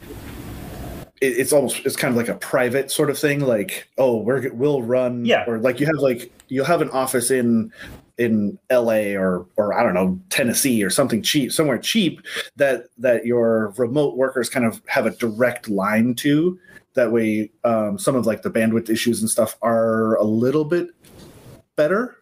it's 1.26 1.53
almost 1.53 1.86
it's 1.86 1.95
kind 1.95 2.11
of 2.11 2.18
like 2.18 2.28
a 2.28 2.36
private 2.36 2.91
sort 2.91 3.09
of 3.09 3.18
thing 3.18 3.39
like 3.39 3.88
oh 3.97 4.18
we're 4.18 4.51
we'll 4.51 4.82
run 4.82 5.24
yeah 5.24 5.45
or 5.47 5.57
like 5.57 5.80
you 5.80 5.86
have 5.86 5.95
like 5.99 6.30
you'll 6.49 6.66
have 6.66 6.82
an 6.82 6.89
office 6.89 7.32
in 7.32 7.72
in 8.18 8.59
LA 8.70 9.16
or 9.16 9.45
or 9.55 9.74
I 9.74 9.84
don't 9.84 9.93
know 9.93 10.20
Tennessee 10.30 10.84
or 10.84 10.89
something 10.89 11.22
cheap 11.22 11.51
somewhere 11.51 11.78
cheap 11.78 12.22
that 12.57 12.88
that 12.97 13.26
your 13.26 13.74
remote 13.78 14.18
workers 14.18 14.49
kind 14.49 14.66
of 14.66 14.82
have 14.88 15.05
a 15.05 15.11
direct 15.11 15.70
line 15.70 16.14
to 16.16 16.59
that 16.94 17.12
way 17.12 17.52
um, 17.64 17.98
some 17.98 18.16
of 18.16 18.26
like 18.26 18.41
the 18.41 18.50
bandwidth 18.50 18.89
issues 18.89 19.22
and 19.22 19.30
stuff 19.30 19.58
are 19.62 20.16
a 20.16 20.24
little 20.24 20.66
bit 20.66 20.89
better 21.76 22.18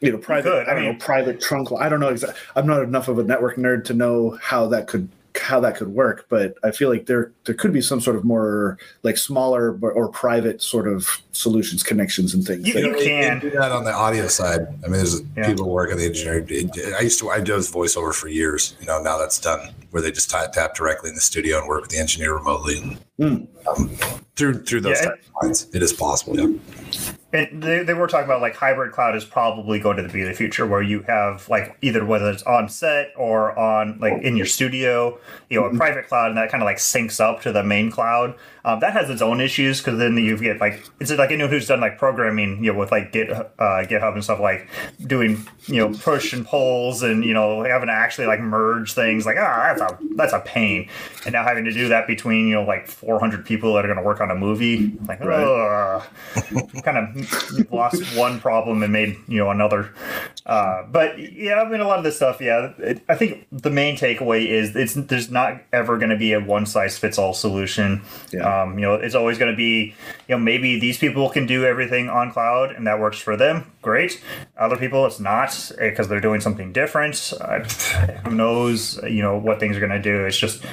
you 0.00 0.12
know 0.12 0.18
private 0.18 0.50
Good. 0.50 0.68
i 0.68 0.74
don't 0.74 0.84
mean, 0.84 0.92
know 0.92 0.98
private 0.98 1.40
trunk 1.40 1.68
i 1.78 1.88
don't 1.88 2.00
know 2.00 2.08
exactly 2.08 2.38
i'm 2.54 2.66
not 2.66 2.82
enough 2.82 3.08
of 3.08 3.18
a 3.18 3.24
network 3.24 3.56
nerd 3.56 3.84
to 3.84 3.94
know 3.94 4.38
how 4.40 4.66
that 4.68 4.86
could 4.86 5.08
how 5.38 5.60
that 5.60 5.76
could 5.76 5.88
work 5.88 6.26
but 6.28 6.54
i 6.64 6.70
feel 6.70 6.88
like 6.88 7.06
there 7.06 7.32
there 7.44 7.54
could 7.54 7.72
be 7.72 7.80
some 7.80 8.00
sort 8.00 8.16
of 8.16 8.24
more 8.24 8.78
like 9.02 9.16
smaller 9.16 9.78
or 9.82 10.08
private 10.08 10.60
sort 10.62 10.88
of 10.88 11.20
solutions 11.32 11.82
connections 11.82 12.34
and 12.34 12.44
things 12.44 12.66
you, 12.66 12.74
you 12.74 12.94
can. 12.94 13.38
do 13.40 13.50
that 13.50 13.72
on 13.72 13.84
the 13.84 13.92
audio 13.92 14.26
side. 14.26 14.66
I 14.84 14.88
mean 14.88 14.92
there's 14.92 15.22
yeah. 15.36 15.46
people 15.46 15.70
work 15.70 15.90
in 15.90 15.98
the 15.98 16.04
engineering. 16.04 16.70
I 16.96 17.00
used 17.00 17.18
to 17.20 17.30
i 17.30 17.38
did 17.38 17.48
voiceover 17.48 18.14
for 18.14 18.28
years 18.28 18.76
you 18.80 18.86
know 18.86 19.00
now 19.02 19.18
that's 19.18 19.38
done 19.38 19.74
where 19.90 20.02
they 20.02 20.10
just 20.10 20.30
tap 20.30 20.74
directly 20.74 21.08
in 21.08 21.14
the 21.14 21.20
studio 21.20 21.58
and 21.58 21.68
work 21.68 21.82
with 21.82 21.90
the 21.90 21.98
engineer 21.98 22.34
remotely. 22.34 22.78
And 22.78 22.98
mm. 23.18 23.66
um, 23.66 23.88
through 24.36 24.64
through 24.64 24.82
those 24.82 25.00
yeah, 25.02 25.12
lines. 25.42 25.66
It 25.72 25.82
is 25.82 25.92
possible 25.92 26.38
yeah 26.38 27.12
and 27.32 27.62
they, 27.62 27.82
they 27.82 27.94
were 27.94 28.06
talking 28.06 28.24
about 28.24 28.40
like 28.40 28.54
hybrid 28.54 28.92
cloud 28.92 29.14
is 29.14 29.24
probably 29.24 29.78
going 29.78 29.96
to 29.98 30.08
be 30.08 30.22
the 30.22 30.32
future 30.32 30.66
where 30.66 30.80
you 30.80 31.02
have 31.02 31.48
like 31.48 31.76
either 31.82 32.04
whether 32.04 32.30
it's 32.30 32.42
on 32.44 32.68
set 32.68 33.12
or 33.16 33.56
on 33.58 33.98
like 34.00 34.22
in 34.22 34.36
your 34.36 34.46
studio 34.46 35.18
you 35.50 35.60
know 35.60 35.66
a 35.66 35.68
mm-hmm. 35.68 35.76
private 35.76 36.08
cloud 36.08 36.28
and 36.28 36.38
that 36.38 36.50
kind 36.50 36.62
of 36.62 36.66
like 36.66 36.78
syncs 36.78 37.20
up 37.20 37.42
to 37.42 37.52
the 37.52 37.62
main 37.62 37.90
cloud 37.90 38.34
um, 38.68 38.80
that 38.80 38.92
has 38.92 39.08
its 39.08 39.22
own 39.22 39.40
issues 39.40 39.78
because 39.78 39.98
then 39.98 40.14
you 40.18 40.36
get 40.36 40.60
like 40.60 40.84
it's 41.00 41.10
like 41.10 41.30
anyone 41.30 41.50
who's 41.50 41.66
done 41.66 41.80
like 41.80 41.96
programming, 41.96 42.62
you 42.62 42.70
know, 42.70 42.78
with 42.78 42.92
like 42.92 43.12
Git, 43.12 43.30
uh, 43.30 43.46
GitHub 43.58 44.12
and 44.12 44.22
stuff 44.22 44.40
like 44.40 44.68
doing 45.06 45.46
you 45.68 45.76
know 45.76 45.96
push 45.96 46.34
and 46.34 46.44
pulls 46.44 47.02
and 47.02 47.24
you 47.24 47.32
know 47.32 47.64
having 47.64 47.86
to 47.86 47.94
actually 47.94 48.26
like 48.26 48.40
merge 48.40 48.92
things. 48.92 49.24
Like 49.24 49.38
ah, 49.38 49.74
that's 49.74 49.80
a 49.80 49.98
that's 50.16 50.32
a 50.34 50.40
pain. 50.40 50.86
And 51.24 51.32
now 51.32 51.44
having 51.44 51.64
to 51.64 51.72
do 51.72 51.88
that 51.88 52.06
between 52.06 52.46
you 52.46 52.56
know 52.56 52.64
like 52.64 52.86
400 52.88 53.46
people 53.46 53.72
that 53.72 53.86
are 53.86 53.88
going 53.88 53.96
to 53.96 54.04
work 54.04 54.20
on 54.20 54.30
a 54.30 54.34
movie, 54.34 54.92
like 55.06 55.20
right. 55.20 56.02
kind 56.84 56.98
of 56.98 57.17
lost 57.70 58.16
one 58.16 58.40
problem 58.40 58.82
and 58.82 58.92
made 58.92 59.16
you 59.26 59.38
know 59.38 59.50
another. 59.50 59.92
Uh, 60.46 60.84
but 60.90 61.18
yeah, 61.18 61.60
I 61.60 61.68
mean 61.68 61.80
a 61.80 61.86
lot 61.86 61.98
of 61.98 62.04
this 62.04 62.16
stuff. 62.16 62.40
Yeah, 62.40 62.72
it, 62.78 63.02
I 63.08 63.14
think 63.14 63.46
the 63.52 63.70
main 63.70 63.96
takeaway 63.96 64.46
is 64.46 64.74
it's 64.76 64.94
there's 64.94 65.30
not 65.30 65.62
ever 65.72 65.98
going 65.98 66.10
to 66.10 66.16
be 66.16 66.32
a 66.32 66.40
one 66.40 66.66
size 66.66 66.98
fits 66.98 67.18
all 67.18 67.34
solution. 67.34 68.02
Yeah. 68.32 68.62
Um, 68.62 68.78
you 68.78 68.84
know, 68.84 68.94
it's 68.94 69.14
always 69.14 69.38
going 69.38 69.50
to 69.50 69.56
be, 69.56 69.94
you 70.28 70.34
know, 70.34 70.38
maybe 70.38 70.78
these 70.78 70.98
people 70.98 71.28
can 71.30 71.46
do 71.46 71.64
everything 71.64 72.08
on 72.08 72.32
cloud 72.32 72.72
and 72.72 72.86
that 72.86 73.00
works 73.00 73.18
for 73.18 73.36
them. 73.36 73.70
Great. 73.82 74.22
Other 74.56 74.76
people, 74.76 75.06
it's 75.06 75.20
not 75.20 75.50
because 75.78 76.06
eh, 76.06 76.08
they're 76.08 76.20
doing 76.20 76.40
something 76.40 76.72
different. 76.72 77.32
Uh, 77.40 77.60
who 78.24 78.34
knows, 78.34 79.00
you 79.04 79.22
know, 79.22 79.38
what 79.38 79.60
things 79.60 79.76
are 79.76 79.80
going 79.80 79.92
to 79.92 80.02
do. 80.02 80.24
It's 80.26 80.36
just, 80.36 80.64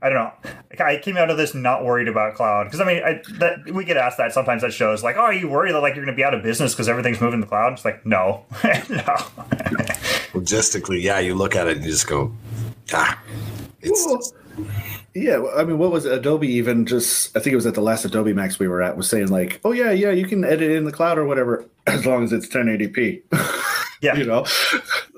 I 0.00 0.08
don't 0.08 0.18
know. 0.18 0.84
I 0.84 0.98
came 0.98 1.16
out 1.16 1.28
of 1.28 1.36
this 1.36 1.54
not 1.54 1.84
worried 1.84 2.06
about 2.06 2.34
cloud 2.34 2.64
because 2.64 2.80
I 2.80 2.84
mean, 2.84 3.02
I, 3.02 3.20
that 3.38 3.72
we 3.72 3.84
get 3.84 3.96
asked 3.96 4.18
that 4.18 4.32
sometimes 4.32 4.62
at 4.62 4.72
shows, 4.72 5.02
like, 5.02 5.16
"Oh, 5.16 5.22
are 5.22 5.32
you 5.32 5.48
worried 5.48 5.74
that 5.74 5.80
like 5.80 5.96
you're 5.96 6.04
going 6.04 6.14
to 6.14 6.18
be 6.18 6.24
out 6.24 6.34
of 6.34 6.42
business 6.42 6.72
because 6.72 6.88
everything's 6.88 7.20
moving 7.20 7.40
to 7.40 7.46
the 7.46 7.48
cloud?" 7.48 7.72
It's 7.72 7.84
like, 7.84 8.06
no, 8.06 8.44
no. 8.64 9.16
Logistically, 10.32 11.02
yeah, 11.02 11.18
you 11.18 11.34
look 11.34 11.56
at 11.56 11.66
it 11.66 11.78
and 11.78 11.84
you 11.84 11.90
just 11.90 12.06
go, 12.06 12.32
ah, 12.92 13.20
it's. 13.80 14.06
Well, 14.06 14.20
yeah, 15.14 15.42
I 15.56 15.64
mean, 15.64 15.78
what 15.78 15.90
was 15.90 16.04
it? 16.04 16.12
Adobe 16.12 16.46
even 16.46 16.86
just? 16.86 17.36
I 17.36 17.40
think 17.40 17.52
it 17.52 17.56
was 17.56 17.66
at 17.66 17.74
the 17.74 17.80
last 17.80 18.04
Adobe 18.04 18.32
Max 18.32 18.58
we 18.58 18.68
were 18.68 18.82
at 18.82 18.96
was 18.96 19.08
saying 19.08 19.28
like, 19.28 19.60
"Oh 19.64 19.72
yeah, 19.72 19.90
yeah, 19.90 20.10
you 20.10 20.26
can 20.26 20.44
edit 20.44 20.70
in 20.70 20.84
the 20.84 20.92
cloud 20.92 21.18
or 21.18 21.24
whatever 21.24 21.64
as 21.88 22.06
long 22.06 22.22
as 22.24 22.32
it's 22.32 22.46
1080p." 22.46 23.22
Yeah, 24.00 24.14
you 24.14 24.26
know. 24.26 24.46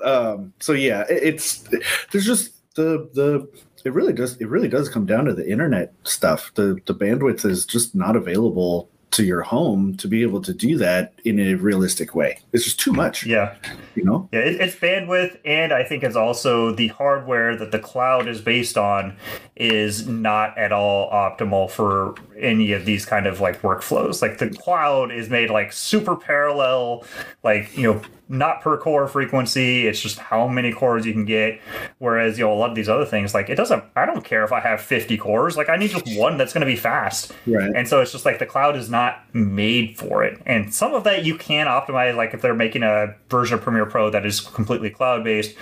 Um, 0.03 0.53
so 0.59 0.73
yeah, 0.73 1.01
it, 1.07 1.21
it's 1.21 1.69
there's 2.11 2.25
just 2.25 2.53
the 2.75 3.07
the 3.13 3.47
it 3.85 3.93
really 3.93 4.13
does 4.13 4.37
it 4.37 4.47
really 4.47 4.67
does 4.67 4.89
come 4.89 5.05
down 5.05 5.25
to 5.25 5.33
the 5.33 5.49
internet 5.49 5.93
stuff. 6.03 6.51
The 6.55 6.79
the 6.85 6.95
bandwidth 6.95 7.45
is 7.45 7.65
just 7.65 7.95
not 7.95 8.15
available 8.15 8.89
to 9.11 9.25
your 9.25 9.41
home 9.41 9.95
to 9.97 10.07
be 10.07 10.21
able 10.21 10.41
to 10.41 10.53
do 10.53 10.77
that 10.77 11.13
in 11.25 11.37
a 11.39 11.55
realistic 11.55 12.15
way. 12.15 12.39
It's 12.53 12.63
just 12.63 12.79
too 12.79 12.93
much. 12.93 13.25
Yeah. 13.25 13.55
You 13.93 14.05
know? 14.05 14.29
Yeah, 14.31 14.39
it, 14.39 14.61
it's 14.61 14.75
bandwidth, 14.75 15.37
and 15.43 15.73
I 15.73 15.83
think 15.83 16.03
it's 16.03 16.15
also 16.15 16.73
the 16.73 16.87
hardware 16.87 17.57
that 17.57 17.71
the 17.71 17.79
cloud 17.79 18.27
is 18.27 18.39
based 18.39 18.77
on 18.77 19.17
is 19.61 20.07
not 20.07 20.57
at 20.57 20.71
all 20.71 21.07
optimal 21.11 21.69
for 21.69 22.15
any 22.39 22.71
of 22.71 22.83
these 22.83 23.05
kind 23.05 23.27
of 23.27 23.39
like 23.39 23.61
workflows. 23.61 24.19
Like 24.19 24.39
the 24.39 24.49
cloud 24.49 25.11
is 25.11 25.29
made 25.29 25.51
like 25.51 25.71
super 25.71 26.15
parallel, 26.15 27.05
like, 27.43 27.77
you 27.77 27.83
know, 27.83 28.01
not 28.27 28.61
per 28.61 28.77
core 28.77 29.07
frequency. 29.07 29.85
It's 29.87 30.01
just 30.01 30.17
how 30.17 30.47
many 30.47 30.71
cores 30.71 31.05
you 31.05 31.13
can 31.13 31.25
get. 31.25 31.61
Whereas, 31.99 32.39
you 32.39 32.45
know, 32.45 32.53
a 32.53 32.55
lot 32.55 32.69
of 32.69 32.75
these 32.75 32.89
other 32.89 33.05
things, 33.05 33.35
like 33.35 33.49
it 33.49 33.55
doesn't, 33.55 33.83
I 33.95 34.07
don't 34.07 34.23
care 34.23 34.43
if 34.43 34.51
I 34.51 34.61
have 34.61 34.81
50 34.81 35.17
cores. 35.17 35.57
Like 35.57 35.69
I 35.69 35.75
need 35.75 35.91
just 35.91 36.07
one 36.17 36.37
that's 36.37 36.53
going 36.53 36.61
to 36.61 36.65
be 36.65 36.77
fast. 36.77 37.31
Right. 37.45 37.69
And 37.75 37.87
so 37.87 38.01
it's 38.01 38.11
just 38.11 38.25
like 38.25 38.39
the 38.39 38.45
cloud 38.47 38.75
is 38.75 38.89
not 38.89 39.23
made 39.35 39.95
for 39.95 40.23
it. 40.23 40.41
And 40.47 40.73
some 40.73 40.95
of 40.95 41.03
that 41.03 41.23
you 41.23 41.37
can 41.37 41.67
optimize, 41.67 42.15
like 42.15 42.33
if 42.33 42.41
they're 42.41 42.55
making 42.55 42.81
a 42.81 43.13
version 43.29 43.55
of 43.59 43.61
Premiere 43.61 43.85
Pro 43.85 44.09
that 44.09 44.25
is 44.25 44.39
completely 44.39 44.89
cloud 44.89 45.23
based, 45.23 45.53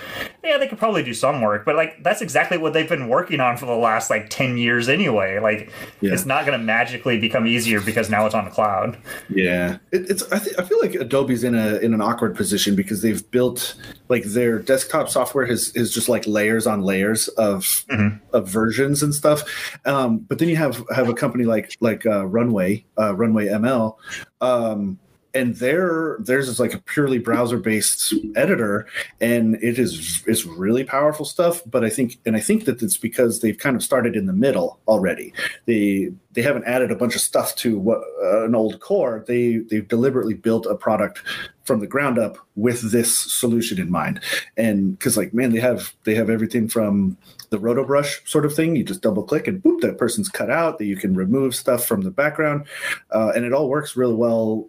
yeah, 0.42 0.58
they 0.58 0.68
could 0.68 0.78
probably 0.78 1.04
do 1.04 1.14
some 1.14 1.42
work. 1.42 1.66
But 1.66 1.76
like 1.76 2.02
that's 2.04 2.22
exactly 2.22 2.58
what 2.58 2.72
they've 2.74 2.88
been 2.88 3.10
working 3.10 3.40
on 3.42 3.58
for 3.58 3.66
the 3.66 3.76
last 3.76 3.89
like 4.10 4.30
10 4.30 4.58
years 4.58 4.90
anyway. 4.90 5.40
Like 5.40 5.72
yeah. 6.02 6.14
it's 6.14 6.26
not 6.26 6.46
going 6.46 6.60
to 6.60 6.64
magically 6.64 7.20
become 7.20 7.48
easier 7.48 7.82
because 7.82 8.10
now 8.10 8.26
it's 8.26 8.36
on 8.36 8.46
the 8.46 8.52
cloud. 8.52 8.98
Yeah. 9.30 9.78
It, 9.92 10.10
it's, 10.10 10.32
I, 10.32 10.40
th- 10.40 10.56
I 10.60 10.64
feel 10.64 10.80
like 10.82 10.94
Adobe's 10.96 11.44
in 11.44 11.56
a, 11.56 11.78
in 11.78 11.94
an 11.94 12.02
awkward 12.02 12.36
position 12.36 12.50
position 12.50 12.76
because 12.76 13.02
they've 13.02 13.30
built 13.32 13.76
like 14.10 14.24
their 14.24 14.60
desktop 14.60 15.10
software 15.10 15.46
has, 15.46 15.70
is 15.76 15.94
just 15.94 16.10
like 16.10 16.26
layers 16.28 16.68
on 16.68 16.82
layers 16.82 17.28
of 17.30 17.86
mm-hmm. 17.90 18.18
of 18.34 18.48
versions 18.48 19.04
and 19.04 19.14
stuff. 19.14 19.44
Um, 19.86 20.20
but 20.20 20.40
then 20.40 20.50
you 20.50 20.56
have 20.56 20.84
have 20.94 21.10
a 21.10 21.14
company 21.14 21.46
like 21.46 21.76
like 21.80 22.06
uh, 22.06 22.26
Runway 22.26 22.86
uh, 22.98 23.16
Runway 23.16 23.48
ML. 23.48 23.96
Um, 24.42 25.00
and 25.34 25.56
their 25.56 26.18
theirs 26.20 26.48
is 26.48 26.60
like 26.60 26.74
a 26.74 26.80
purely 26.80 27.20
browser 27.20 27.58
based 27.58 28.14
editor 28.36 28.88
and 29.22 29.56
it 29.56 29.78
is 29.78 30.24
it's 30.28 30.46
really 30.46 30.84
powerful 30.84 31.26
stuff 31.26 31.62
but 31.66 31.84
i 31.84 31.90
think 31.90 32.18
and 32.26 32.36
i 32.36 32.40
think 32.40 32.66
that 32.66 32.82
it's 32.82 32.98
because 32.98 33.40
they've 33.40 33.58
kind 33.58 33.76
of 33.76 33.84
started 33.84 34.16
in 34.16 34.26
the 34.26 34.34
middle 34.34 34.80
already. 34.88 35.34
They 35.66 36.12
they 36.34 36.42
haven't 36.42 36.66
added 36.66 36.92
a 36.92 36.96
bunch 36.96 37.16
of 37.16 37.22
stuff 37.22 37.56
to 37.58 37.80
what 37.80 38.02
uh, 38.22 38.46
an 38.46 38.56
old 38.56 38.80
core. 38.80 39.24
They 39.28 39.58
they've 39.58 39.88
deliberately 39.88 40.34
built 40.34 40.66
a 40.66 40.76
product 40.76 41.22
from 41.64 41.80
the 41.80 41.88
ground 41.88 42.18
up 42.18 42.38
with 42.56 42.92
this 42.92 43.16
solution 43.16 43.80
in 43.80 43.92
mind. 43.92 44.22
And 44.58 44.98
because 44.98 45.18
like 45.18 45.34
man 45.34 45.52
they 45.52 45.60
have 45.60 45.94
they 46.04 46.16
have 46.16 46.30
everything 46.30 46.68
from 46.68 47.18
the 47.50 47.60
roto 47.60 47.84
brush 47.86 48.22
sort 48.30 48.46
of 48.46 48.54
thing. 48.56 48.76
You 48.76 48.84
just 48.84 49.02
double 49.02 49.24
click 49.24 49.48
and 49.48 49.62
boop 49.62 49.82
that 49.82 49.98
person's 49.98 50.30
cut 50.30 50.50
out 50.50 50.78
that 50.78 50.86
you 50.86 50.96
can 50.96 51.16
remove 51.16 51.56
stuff 51.56 51.86
from 51.86 52.02
the 52.02 52.12
background. 52.12 52.66
Uh, 53.12 53.32
and 53.36 53.46
it 53.46 53.54
all 53.54 53.70
works 53.70 53.96
really 53.96 54.16
well 54.16 54.68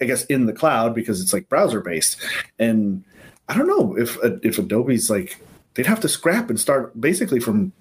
I 0.00 0.04
guess 0.04 0.24
in 0.26 0.46
the 0.46 0.52
cloud 0.52 0.94
because 0.94 1.20
it's 1.20 1.32
like 1.32 1.48
browser 1.48 1.80
based. 1.80 2.20
And 2.58 3.04
I 3.48 3.56
don't 3.56 3.68
know 3.68 3.96
if 3.96 4.16
uh, 4.22 4.36
if 4.42 4.58
Adobe's 4.58 5.10
like 5.10 5.40
they'd 5.74 5.86
have 5.86 6.00
to 6.00 6.08
scrap 6.08 6.50
and 6.50 6.58
start 6.58 6.98
basically 7.00 7.40
from 7.40 7.72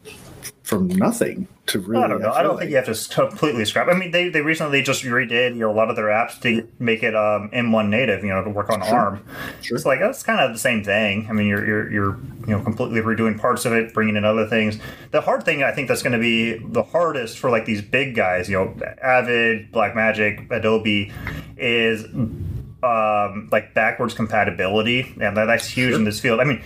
from 0.64 0.88
nothing 0.88 1.48
to 1.68 1.80
really. 1.80 2.04
I 2.04 2.08
don't 2.08 2.22
know. 2.22 2.30
I, 2.30 2.40
I 2.40 2.44
don't 2.44 2.56
like. 2.56 2.62
think 2.62 2.72
you 2.72 2.78
have 2.78 2.86
to 2.86 3.14
completely 3.14 3.66
scrap. 3.66 3.88
I 3.88 3.94
mean, 3.94 4.12
they, 4.12 4.30
they 4.30 4.42
recently 4.42 4.82
just 4.82 5.04
redid 5.04 5.54
you 5.54 5.62
know 5.62 5.72
a 5.72 5.74
lot 5.74 5.90
of 5.90 5.96
their 5.96 6.06
apps 6.06 6.40
to 6.42 6.68
make 6.80 7.04
it 7.04 7.16
um, 7.16 7.50
M1 7.52 7.90
native. 7.90 8.24
You 8.24 8.30
know, 8.30 8.44
to 8.44 8.50
work 8.50 8.70
on 8.70 8.82
sure. 8.82 8.96
ARM. 8.96 9.26
Sure. 9.62 9.78
It's 9.78 9.86
like 9.86 10.00
that's 10.00 10.24
kind 10.24 10.40
of 10.40 10.54
the 10.54 10.60
same 10.60 10.84
thing. 10.84 11.28
I 11.30 11.34
mean, 11.34 11.48
you're 11.48 11.66
you're 11.66 11.92
you're 11.92 12.18
you 12.48 12.58
know 12.58 12.64
completely 12.64 13.02
redoing 13.02 13.40
parts 13.40 13.66
of 13.66 13.74
it, 13.74 13.94
bringing 13.94 14.16
in 14.16 14.26
other 14.26 14.48
things. 14.48 14.80
The 15.12 15.22
hard 15.22 15.44
thing 15.44 15.64
I 15.64 15.72
think 15.72 15.88
that's 15.88 16.02
going 16.02 16.14
to 16.14 16.20
be 16.20 16.58
the 16.58 16.84
hardest 16.84 17.40
for 17.40 17.50
like 17.50 17.66
these 17.66 17.82
big 17.82 18.16
guys. 18.16 18.50
You 18.50 18.58
know, 18.58 18.76
Avid, 19.02 19.72
Blackmagic, 19.72 20.50
Adobe, 20.52 21.12
is 21.58 22.06
um, 22.84 23.50
like 23.52 23.74
backwards 23.74 24.14
compatibility, 24.14 25.14
and 25.22 25.38
that, 25.38 25.46
that's 25.46 25.68
huge 25.68 25.92
sure. 25.92 26.00
in 26.00 26.04
this 26.04 26.20
field. 26.20 26.40
I 26.40 26.44
mean, 26.44 26.62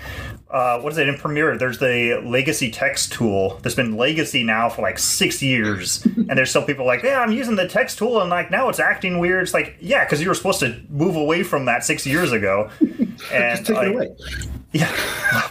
uh, 0.49 0.79
what 0.79 0.93
is 0.93 0.97
it 0.97 1.09
in 1.09 1.17
Premiere? 1.17 1.57
There's 1.57 1.79
the 1.79 2.21
legacy 2.25 2.71
text 2.71 3.11
tool 3.11 3.59
that's 3.61 3.75
been 3.75 3.97
legacy 3.97 4.43
now 4.43 4.69
for 4.69 4.81
like 4.81 4.97
six 4.97 5.41
years, 5.41 6.05
and 6.05 6.29
there's 6.29 6.49
still 6.49 6.63
people 6.63 6.85
like, 6.85 7.03
yeah, 7.03 7.19
I'm 7.19 7.31
using 7.31 7.55
the 7.55 7.67
text 7.67 7.97
tool, 7.97 8.21
and 8.21 8.29
like 8.29 8.49
now 8.49 8.69
it's 8.69 8.79
acting 8.79 9.19
weird. 9.19 9.43
It's 9.43 9.53
like, 9.53 9.75
yeah, 9.81 10.05
because 10.05 10.21
you 10.21 10.29
were 10.29 10.35
supposed 10.35 10.61
to 10.61 10.79
move 10.89 11.15
away 11.17 11.43
from 11.43 11.65
that 11.65 11.83
six 11.83 12.05
years 12.05 12.31
ago, 12.31 12.69
and 12.79 13.57
Just 13.57 13.65
take 13.65 13.75
like, 13.75 13.87
it 13.87 13.95
away. 13.95 14.15
Yeah, 14.73 14.91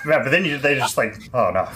yeah, 0.06 0.22
but 0.22 0.28
then 0.28 0.44
you, 0.44 0.58
they 0.58 0.74
just 0.74 0.98
like, 0.98 1.16
oh 1.32 1.50
no, 1.50 1.68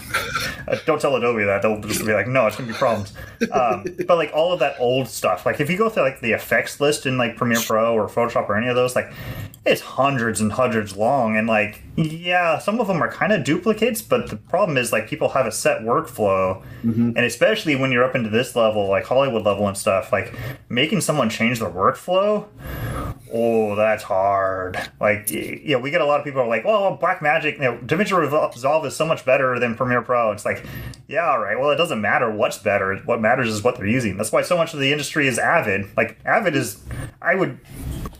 uh, 0.68 0.78
don't 0.84 1.00
tell 1.00 1.16
Adobe 1.16 1.42
that. 1.44 1.62
They'll 1.62 1.80
just 1.80 2.04
be 2.04 2.12
like, 2.12 2.28
no, 2.28 2.46
it's 2.46 2.54
gonna 2.54 2.70
be 2.70 2.78
problems. 2.78 3.14
Um, 3.50 3.84
but 4.06 4.18
like 4.18 4.30
all 4.34 4.52
of 4.52 4.60
that 4.60 4.76
old 4.78 5.08
stuff, 5.08 5.46
like 5.46 5.58
if 5.58 5.70
you 5.70 5.78
go 5.78 5.88
through 5.88 6.02
like 6.02 6.20
the 6.20 6.32
effects 6.32 6.80
list 6.80 7.06
in 7.06 7.16
like 7.16 7.36
Premiere 7.36 7.60
Pro 7.66 7.94
or 7.94 8.08
Photoshop 8.08 8.48
or 8.48 8.56
any 8.56 8.68
of 8.68 8.76
those, 8.76 8.94
like 8.94 9.10
it's 9.64 9.80
hundreds 9.80 10.40
and 10.42 10.52
hundreds 10.52 10.96
long, 10.96 11.36
and 11.36 11.48
like 11.48 11.82
yeah, 11.96 12.58
some 12.58 12.80
of 12.80 12.86
them 12.86 13.02
are 13.02 13.10
kind 13.10 13.32
of 13.32 13.44
duplicates. 13.44 14.02
But 14.02 14.28
the 14.28 14.36
problem 14.36 14.76
is 14.76 14.92
like 14.92 15.08
people 15.08 15.30
have 15.30 15.46
a 15.46 15.52
set 15.52 15.82
workflow, 15.82 16.62
mm-hmm. 16.82 17.12
and 17.16 17.18
especially 17.18 17.76
when 17.76 17.92
you're 17.92 18.04
up 18.04 18.14
into 18.14 18.30
this 18.30 18.56
level, 18.56 18.88
like 18.88 19.04
Hollywood 19.04 19.44
level 19.44 19.68
and 19.68 19.76
stuff, 19.76 20.12
like 20.12 20.34
making 20.68 21.00
someone 21.00 21.28
change 21.28 21.60
their 21.60 21.70
workflow 21.70 22.46
oh, 23.32 23.74
that's 23.76 24.02
hard. 24.02 24.78
Like, 25.00 25.30
you 25.30 25.72
know, 25.72 25.78
we 25.78 25.90
get 25.90 26.00
a 26.00 26.04
lot 26.04 26.18
of 26.18 26.24
people 26.24 26.40
are 26.40 26.48
like, 26.48 26.64
oh, 26.64 26.98
Blackmagic, 27.00 27.54
you 27.54 27.60
know, 27.60 27.78
DaVinci 27.78 28.16
Resolve 28.16 28.86
is 28.86 28.96
so 28.96 29.06
much 29.06 29.24
better 29.24 29.58
than 29.58 29.74
Premiere 29.74 30.02
Pro. 30.02 30.32
It's 30.32 30.44
like, 30.44 30.64
yeah, 31.08 31.30
all 31.30 31.38
right. 31.38 31.58
Well, 31.58 31.70
it 31.70 31.76
doesn't 31.76 32.00
matter 32.00 32.30
what's 32.30 32.58
better. 32.58 32.96
What 33.04 33.20
matters 33.20 33.48
is 33.48 33.62
what 33.62 33.76
they're 33.76 33.86
using. 33.86 34.16
That's 34.16 34.32
why 34.32 34.42
so 34.42 34.56
much 34.56 34.74
of 34.74 34.80
the 34.80 34.92
industry 34.92 35.26
is 35.26 35.38
Avid. 35.38 35.86
Like, 35.96 36.18
Avid 36.24 36.56
is, 36.56 36.82
I 37.22 37.34
would, 37.34 37.58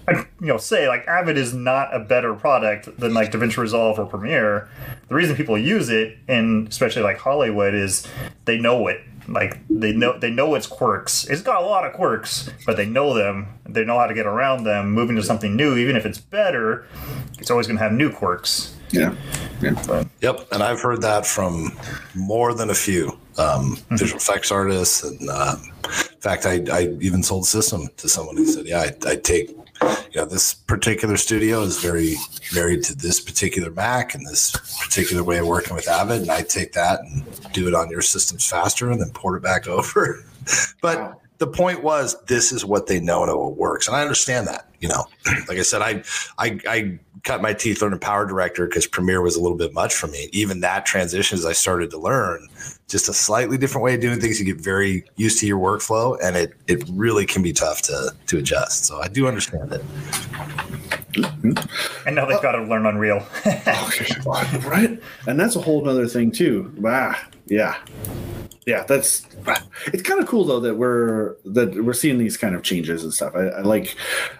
you 0.08 0.46
know, 0.46 0.56
say 0.56 0.88
like 0.88 1.06
Avid 1.06 1.36
is 1.36 1.54
not 1.54 1.94
a 1.94 2.00
better 2.00 2.34
product 2.34 2.96
than 2.98 3.14
like 3.14 3.32
DaVinci 3.32 3.56
Resolve 3.56 3.98
or 3.98 4.06
Premiere. 4.06 4.68
The 5.08 5.14
reason 5.14 5.36
people 5.36 5.58
use 5.58 5.88
it, 5.88 6.18
and 6.28 6.68
especially 6.68 7.02
like 7.02 7.18
Hollywood, 7.18 7.74
is 7.74 8.06
they 8.44 8.58
know 8.58 8.88
it 8.88 9.00
like 9.30 9.58
they 9.68 9.92
know 9.92 10.18
they 10.18 10.30
know 10.30 10.54
its 10.54 10.66
quirks. 10.66 11.24
It's 11.28 11.42
got 11.42 11.62
a 11.62 11.66
lot 11.66 11.86
of 11.86 11.92
quirks, 11.92 12.50
but 12.66 12.76
they 12.76 12.86
know 12.86 13.14
them. 13.14 13.46
They 13.64 13.84
know 13.84 13.98
how 13.98 14.06
to 14.06 14.14
get 14.14 14.26
around 14.26 14.64
them. 14.64 14.92
Moving 14.92 15.16
to 15.16 15.22
something 15.22 15.54
new, 15.54 15.76
even 15.76 15.96
if 15.96 16.04
it's 16.04 16.18
better, 16.18 16.86
it's 17.38 17.50
always 17.50 17.66
going 17.66 17.76
to 17.76 17.82
have 17.82 17.92
new 17.92 18.10
quirks. 18.10 18.74
Yeah. 18.90 19.14
yeah. 19.62 19.80
But, 19.86 20.08
yep. 20.20 20.48
And 20.50 20.62
I've 20.62 20.80
heard 20.80 21.02
that 21.02 21.24
from 21.24 21.78
more 22.16 22.54
than 22.54 22.70
a 22.70 22.74
few 22.74 23.10
um, 23.38 23.76
mm-hmm. 23.76 23.96
visual 23.96 24.18
effects 24.18 24.50
artists. 24.50 25.04
And 25.04 25.30
uh, 25.30 25.56
in 25.84 26.20
fact, 26.20 26.44
I, 26.44 26.64
I 26.72 26.88
even 27.00 27.22
sold 27.22 27.44
a 27.44 27.46
system 27.46 27.88
to 27.98 28.08
someone 28.08 28.36
who 28.36 28.46
said, 28.46 28.66
"Yeah, 28.66 28.80
I, 28.80 29.10
I 29.10 29.16
take 29.16 29.56
you 29.82 30.20
know, 30.20 30.24
this 30.24 30.54
particular 30.54 31.16
studio 31.16 31.62
is 31.62 31.80
very 31.80 32.14
married 32.54 32.82
to 32.84 32.94
this 32.94 33.20
particular 33.20 33.70
Mac 33.70 34.14
and 34.14 34.26
this 34.26 34.52
particular 34.82 35.22
way 35.22 35.38
of 35.38 35.46
working 35.46 35.74
with 35.74 35.88
Avid. 35.88 36.22
And 36.22 36.30
I 36.30 36.42
take 36.42 36.72
that 36.72 37.00
and 37.00 37.24
do 37.52 37.68
it 37.68 37.74
on 37.74 37.90
your 37.90 38.02
systems 38.02 38.48
faster 38.48 38.90
and 38.90 39.00
then 39.00 39.10
port 39.10 39.36
it 39.36 39.42
back 39.42 39.66
over. 39.68 40.24
but 40.82 40.98
wow. 40.98 41.20
the 41.38 41.46
point 41.46 41.82
was, 41.82 42.20
this 42.24 42.52
is 42.52 42.64
what 42.64 42.86
they 42.86 43.00
know 43.00 43.22
and 43.22 43.30
it 43.30 43.56
works. 43.56 43.86
And 43.86 43.96
I 43.96 44.02
understand 44.02 44.46
that, 44.48 44.68
you 44.80 44.88
know, 44.88 45.04
like 45.48 45.58
I 45.58 45.62
said, 45.62 45.82
I, 45.82 46.02
I, 46.38 46.58
I 46.66 46.98
cut 47.22 47.42
my 47.42 47.52
teeth 47.52 47.82
learning 47.82 48.00
Power 48.00 48.26
Director 48.26 48.66
because 48.66 48.86
Premiere 48.86 49.22
was 49.22 49.36
a 49.36 49.40
little 49.40 49.58
bit 49.58 49.72
much 49.72 49.94
for 49.94 50.06
me. 50.08 50.28
Even 50.32 50.60
that 50.60 50.86
transition 50.86 51.38
as 51.38 51.46
I 51.46 51.52
started 51.52 51.90
to 51.90 51.98
learn 51.98 52.48
just 52.90 53.08
a 53.08 53.14
slightly 53.14 53.56
different 53.56 53.84
way 53.84 53.94
of 53.94 54.00
doing 54.00 54.20
things. 54.20 54.40
You 54.40 54.44
get 54.44 54.62
very 54.62 55.04
used 55.16 55.38
to 55.40 55.46
your 55.46 55.58
workflow, 55.58 56.18
and 56.22 56.36
it 56.36 56.52
it 56.66 56.84
really 56.90 57.24
can 57.24 57.42
be 57.42 57.52
tough 57.52 57.80
to 57.82 58.12
to 58.26 58.38
adjust. 58.38 58.84
So 58.84 59.00
I 59.00 59.08
do 59.08 59.26
understand 59.28 59.72
it. 59.72 59.82
And 62.06 62.16
now 62.16 62.26
they've 62.26 62.36
uh, 62.36 62.42
got 62.42 62.52
to 62.52 62.62
learn 62.64 62.86
Unreal. 62.86 63.24
right, 64.66 65.00
and 65.26 65.40
that's 65.40 65.56
a 65.56 65.60
whole 65.60 65.88
other 65.88 66.06
thing 66.06 66.32
too. 66.32 66.74
Ah, 66.84 67.28
yeah, 67.46 67.76
yeah. 68.66 68.82
That's 68.84 69.26
it's 69.86 70.02
kind 70.02 70.20
of 70.20 70.26
cool 70.26 70.44
though 70.44 70.60
that 70.60 70.74
we're 70.74 71.36
that 71.44 71.84
we're 71.84 71.94
seeing 71.94 72.18
these 72.18 72.36
kind 72.36 72.54
of 72.54 72.62
changes 72.62 73.04
and 73.04 73.14
stuff. 73.14 73.34
I, 73.36 73.46
I 73.46 73.60
like. 73.60 73.96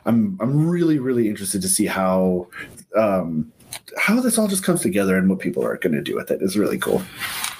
I'm 0.06 0.36
I'm 0.40 0.68
really 0.68 0.98
really 0.98 1.28
interested 1.28 1.62
to 1.62 1.68
see 1.68 1.86
how. 1.86 2.48
Um, 2.96 3.52
how 3.96 4.20
this 4.20 4.36
all 4.36 4.48
just 4.48 4.64
comes 4.64 4.80
together 4.80 5.16
and 5.16 5.30
what 5.30 5.38
people 5.38 5.64
are 5.64 5.76
going 5.76 5.92
to 5.92 6.02
do 6.02 6.16
with 6.16 6.32
it 6.32 6.42
is 6.42 6.56
really 6.56 6.76
cool. 6.76 7.00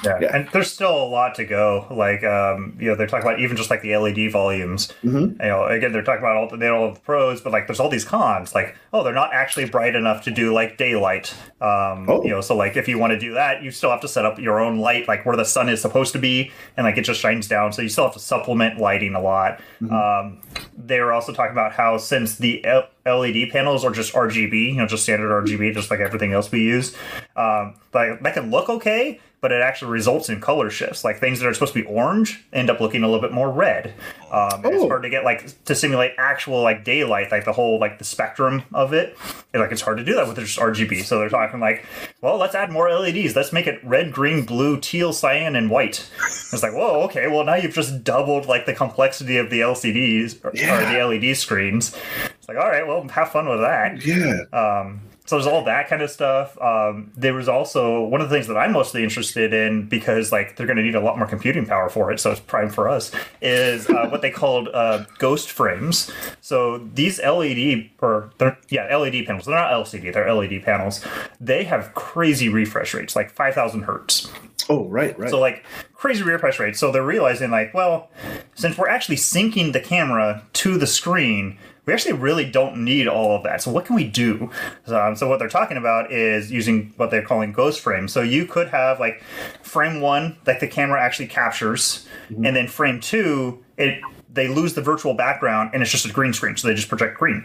Yeah. 0.05 0.19
yeah. 0.21 0.37
and 0.37 0.49
there's 0.53 0.71
still 0.71 1.03
a 1.03 1.05
lot 1.05 1.35
to 1.37 1.45
go. 1.45 1.87
Like, 1.91 2.25
um, 2.25 2.77
you 2.81 2.89
know, 2.89 2.97
they're 2.97 3.07
talking 3.07 3.27
about 3.27 3.41
even 3.41 3.57
just 3.57 3.71
like 3.71 3.83
the 3.83 3.97
LED 3.97 4.31
volumes. 4.33 4.89
Mm-hmm. 5.05 5.43
You 5.43 5.49
know, 5.49 5.65
again, 5.67 5.93
they're 5.93 6.03
talking 6.03 6.21
about 6.21 6.37
all 6.37 6.49
the, 6.49 6.57
they 6.57 6.69
all 6.69 6.93
the 6.93 7.01
pros, 7.01 7.41
but 7.41 7.53
like, 7.53 7.67
there's 7.67 7.81
all 7.81 7.89
these 7.89 8.05
cons. 8.05 8.55
Like, 8.55 8.77
oh, 8.93 9.05
they're 9.05 9.15
not 9.15 9.33
actually 9.33 9.67
bright 9.67 9.95
enough 9.95 10.25
to 10.25 10.31
do 10.31 10.53
like 10.53 10.77
daylight. 10.77 11.35
Um, 11.61 12.09
oh. 12.09 12.23
You 12.23 12.31
know, 12.31 12.41
so 12.41 12.57
like 12.57 12.77
if 12.77 12.89
you 12.89 12.99
want 12.99 13.13
to 13.13 13.19
do 13.19 13.35
that, 13.35 13.63
you 13.63 13.71
still 13.71 13.91
have 13.91 14.01
to 14.01 14.09
set 14.09 14.25
up 14.25 14.39
your 14.39 14.61
own 14.61 14.79
light, 14.79 15.09
like 15.09 15.27
where 15.27 15.37
the 15.37 15.45
sun 15.45 15.69
is 15.69 15.81
supposed 15.81 16.13
to 16.13 16.19
be, 16.19 16.51
and 16.77 16.85
like 16.85 16.97
it 16.97 17.03
just 17.03 17.21
shines 17.21 17.49
down. 17.49 17.73
So 17.73 17.83
you 17.83 17.89
still 17.89 18.05
have 18.05 18.15
to 18.15 18.21
supplement 18.21 18.79
lighting 18.79 19.15
a 19.15 19.21
lot. 19.21 19.61
Mm-hmm. 19.81 19.93
Um, 19.93 20.41
they 20.77 21.01
were 21.01 21.13
also 21.13 21.33
talking 21.33 21.53
about 21.53 21.73
how 21.73 21.99
since 21.99 22.37
the 22.37 22.65
LED 23.07 23.51
panels 23.51 23.85
are 23.85 23.91
just 23.91 24.13
RGB, 24.13 24.69
you 24.69 24.77
know, 24.77 24.87
just 24.87 25.03
standard 25.03 25.31
RGB, 25.45 25.75
just 25.75 25.91
like 25.91 26.01
everything 26.01 26.33
else 26.33 26.51
we 26.51 26.61
use, 26.61 26.97
um, 27.37 27.75
like 27.93 28.23
that 28.23 28.35
can 28.35 28.51
look 28.51 28.69
okay, 28.69 29.21
but 29.41 29.53
it 29.53 29.63
actually 29.63 29.91
results 29.91 30.29
in 30.29 30.41
color 30.41 30.71
shifts. 30.71 31.03
Like 31.03 31.19
things 31.19 31.41
that 31.41 31.47
are 31.47 31.55
supposed 31.55 31.73
to 31.73 31.83
be 31.83 31.87
orange 31.87 32.45
end 32.53 32.69
up 32.69 32.81
looking 32.81 33.03
a 33.03 33.07
little 33.07 33.23
bit 33.23 33.33
more 33.33 33.51
red. 33.51 33.95
Um, 34.31 34.63
oh. 34.65 34.71
It's 34.71 34.85
hard 34.85 35.03
to 35.03 35.11
get 35.11 35.25
like 35.25 35.65
to 35.65 35.75
simulate 35.75 36.13
actual 36.19 36.63
like 36.63 36.85
daylight, 36.85 37.31
like 37.31 37.45
the 37.45 37.53
whole 37.53 37.79
like 37.79 37.99
the 37.99 38.05
spectrum 38.05 38.63
of 38.75 38.93
it. 38.93 39.17
And, 39.53 39.63
like 39.63 39.73
it's 39.73 39.81
hard 39.81 39.99
to 39.99 40.05
do 40.05 40.15
that 40.15 40.29
with 40.29 40.37
just 40.37 40.59
RGB. 40.59 41.05
So 41.05 41.19
they're 41.19 41.29
talking 41.31 41.59
like, 41.59 41.87
well, 42.21 42.37
let's 42.37 42.55
add 42.55 42.71
more 42.71 42.91
LEDs. 42.91 43.35
Let's 43.35 43.53
make 43.53 43.67
it 43.67 43.83
red, 43.83 44.13
green, 44.13 44.45
blue, 44.45 44.79
teal, 44.79 45.13
cyan, 45.13 45.57
and 45.57 45.71
white. 45.71 46.09
It's 46.19 46.63
like, 46.63 46.75
whoa, 46.75 47.03
okay. 47.05 47.27
Well, 47.27 47.45
now 47.45 47.55
you've 47.55 47.75
just 47.75 48.05
doubled 48.05 48.47
like 48.47 48.67
the 48.67 48.75
complexity 48.75 49.39
of 49.39 49.51
the 49.51 49.61
LCDs 49.61 50.45
or, 50.45 50.53
yeah. 50.55 50.77
or 50.77 51.11
the 51.11 51.19
LED 51.19 51.37
screens. 51.37 51.97
It's 52.39 52.49
like, 52.49 52.59
all 52.59 52.69
right, 52.69 52.87
well, 52.87 53.07
have 53.09 53.33
fun 53.33 53.49
with 53.49 53.61
that. 53.61 54.05
Yeah. 54.05 54.43
Um, 54.53 55.01
so 55.31 55.37
there's 55.37 55.47
all 55.47 55.63
that 55.63 55.87
kind 55.87 56.03
of 56.03 56.11
stuff. 56.11 56.61
Um, 56.61 57.13
there 57.17 57.35
was 57.35 57.49
also 57.49 58.03
one 58.03 58.21
of 58.21 58.29
the 58.29 58.35
things 58.35 58.49
that 58.49 58.57
I'm 58.57 58.73
mostly 58.73 59.05
interested 59.05 59.55
in 59.55 59.89
because 59.89 60.33
like 60.33 60.57
they're 60.57 60.67
going 60.67 60.77
to 60.77 60.83
need 60.83 60.97
a 60.97 61.01
lot 61.01 61.19
more 61.19 61.27
computing 61.29 61.67
power 61.67 61.89
for 61.89 62.11
it, 62.11 62.19
so 62.19 62.33
it's 62.33 62.41
prime 62.41 62.69
for 62.69 62.89
us. 62.89 63.13
Is 63.41 63.89
uh, 63.89 64.09
what 64.09 64.23
they 64.23 64.33
called 64.33 64.67
uh, 64.75 65.05
ghost 65.19 65.53
frames. 65.53 66.11
So 66.41 66.79
these 66.79 67.21
LED 67.21 67.91
or 68.01 68.33
yeah 68.71 68.97
LED 68.97 69.25
panels. 69.25 69.45
They're 69.45 69.55
not 69.55 69.71
LCD. 69.71 70.13
They're 70.13 70.35
LED 70.35 70.65
panels. 70.65 71.07
They 71.41 71.63
have 71.63 71.95
crazy 71.95 72.49
refresh 72.49 72.93
rates, 72.93 73.15
like 73.15 73.31
5,000 73.31 73.83
hertz. 73.83 74.29
Oh, 74.69 74.89
right, 74.89 75.17
right. 75.17 75.31
So 75.31 75.39
like 75.39 75.65
crazy 75.95 76.25
refresh 76.25 76.59
rates. 76.59 76.81
So 76.81 76.91
they're 76.91 77.05
realizing 77.05 77.53
like, 77.53 77.73
well, 77.73 78.11
since 78.57 78.77
we're 78.77 78.89
actually 78.89 79.17
syncing 79.17 79.73
the 79.73 79.81
camera 79.81 80.45
to 80.55 80.77
the 80.77 80.89
screen, 80.89 81.57
we 81.91 81.95
actually 81.95 82.13
really 82.13 82.49
don't 82.49 82.77
need 82.85 83.09
all 83.09 83.35
of 83.35 83.43
that. 83.43 83.61
So 83.61 83.73
what 83.73 83.85
can 83.85 83.97
we 83.97 84.05
do? 84.05 84.49
Um, 84.87 85.17
so 85.17 85.29
what 85.29 85.41
they're 85.41 85.49
talking 85.49 85.77
about 85.77 86.13
is 86.13 86.53
using 86.53 86.95
what 86.97 87.11
they're 87.11 87.27
calling 87.27 87.51
ghost 87.51 87.81
frame. 87.81 88.07
So 88.07 88.23
you 88.23 88.47
could 88.47 88.69
have 88.69 89.01
like 89.01 89.25
frame 89.63 90.01
one, 90.01 90.37
like 90.47 90.61
the 90.61 90.69
camera 90.69 91.03
actually 91.03 91.27
captures, 91.27 92.07
mm-hmm. 92.31 92.47
and 92.47 92.55
then 92.55 92.69
frame 92.69 93.01
two, 93.01 93.65
it 93.77 94.01
they 94.33 94.49
lose 94.49 94.75
the 94.75 94.83
virtual 94.83 95.15
background 95.15 95.71
and 95.73 95.83
it's 95.83 95.91
just 95.91 96.07
a 96.07 96.13
green 96.13 96.33
screen 96.33 96.57
so 96.57 96.69
they 96.69 96.75
just 96.75 96.89
project 96.89 97.19
green. 97.19 97.45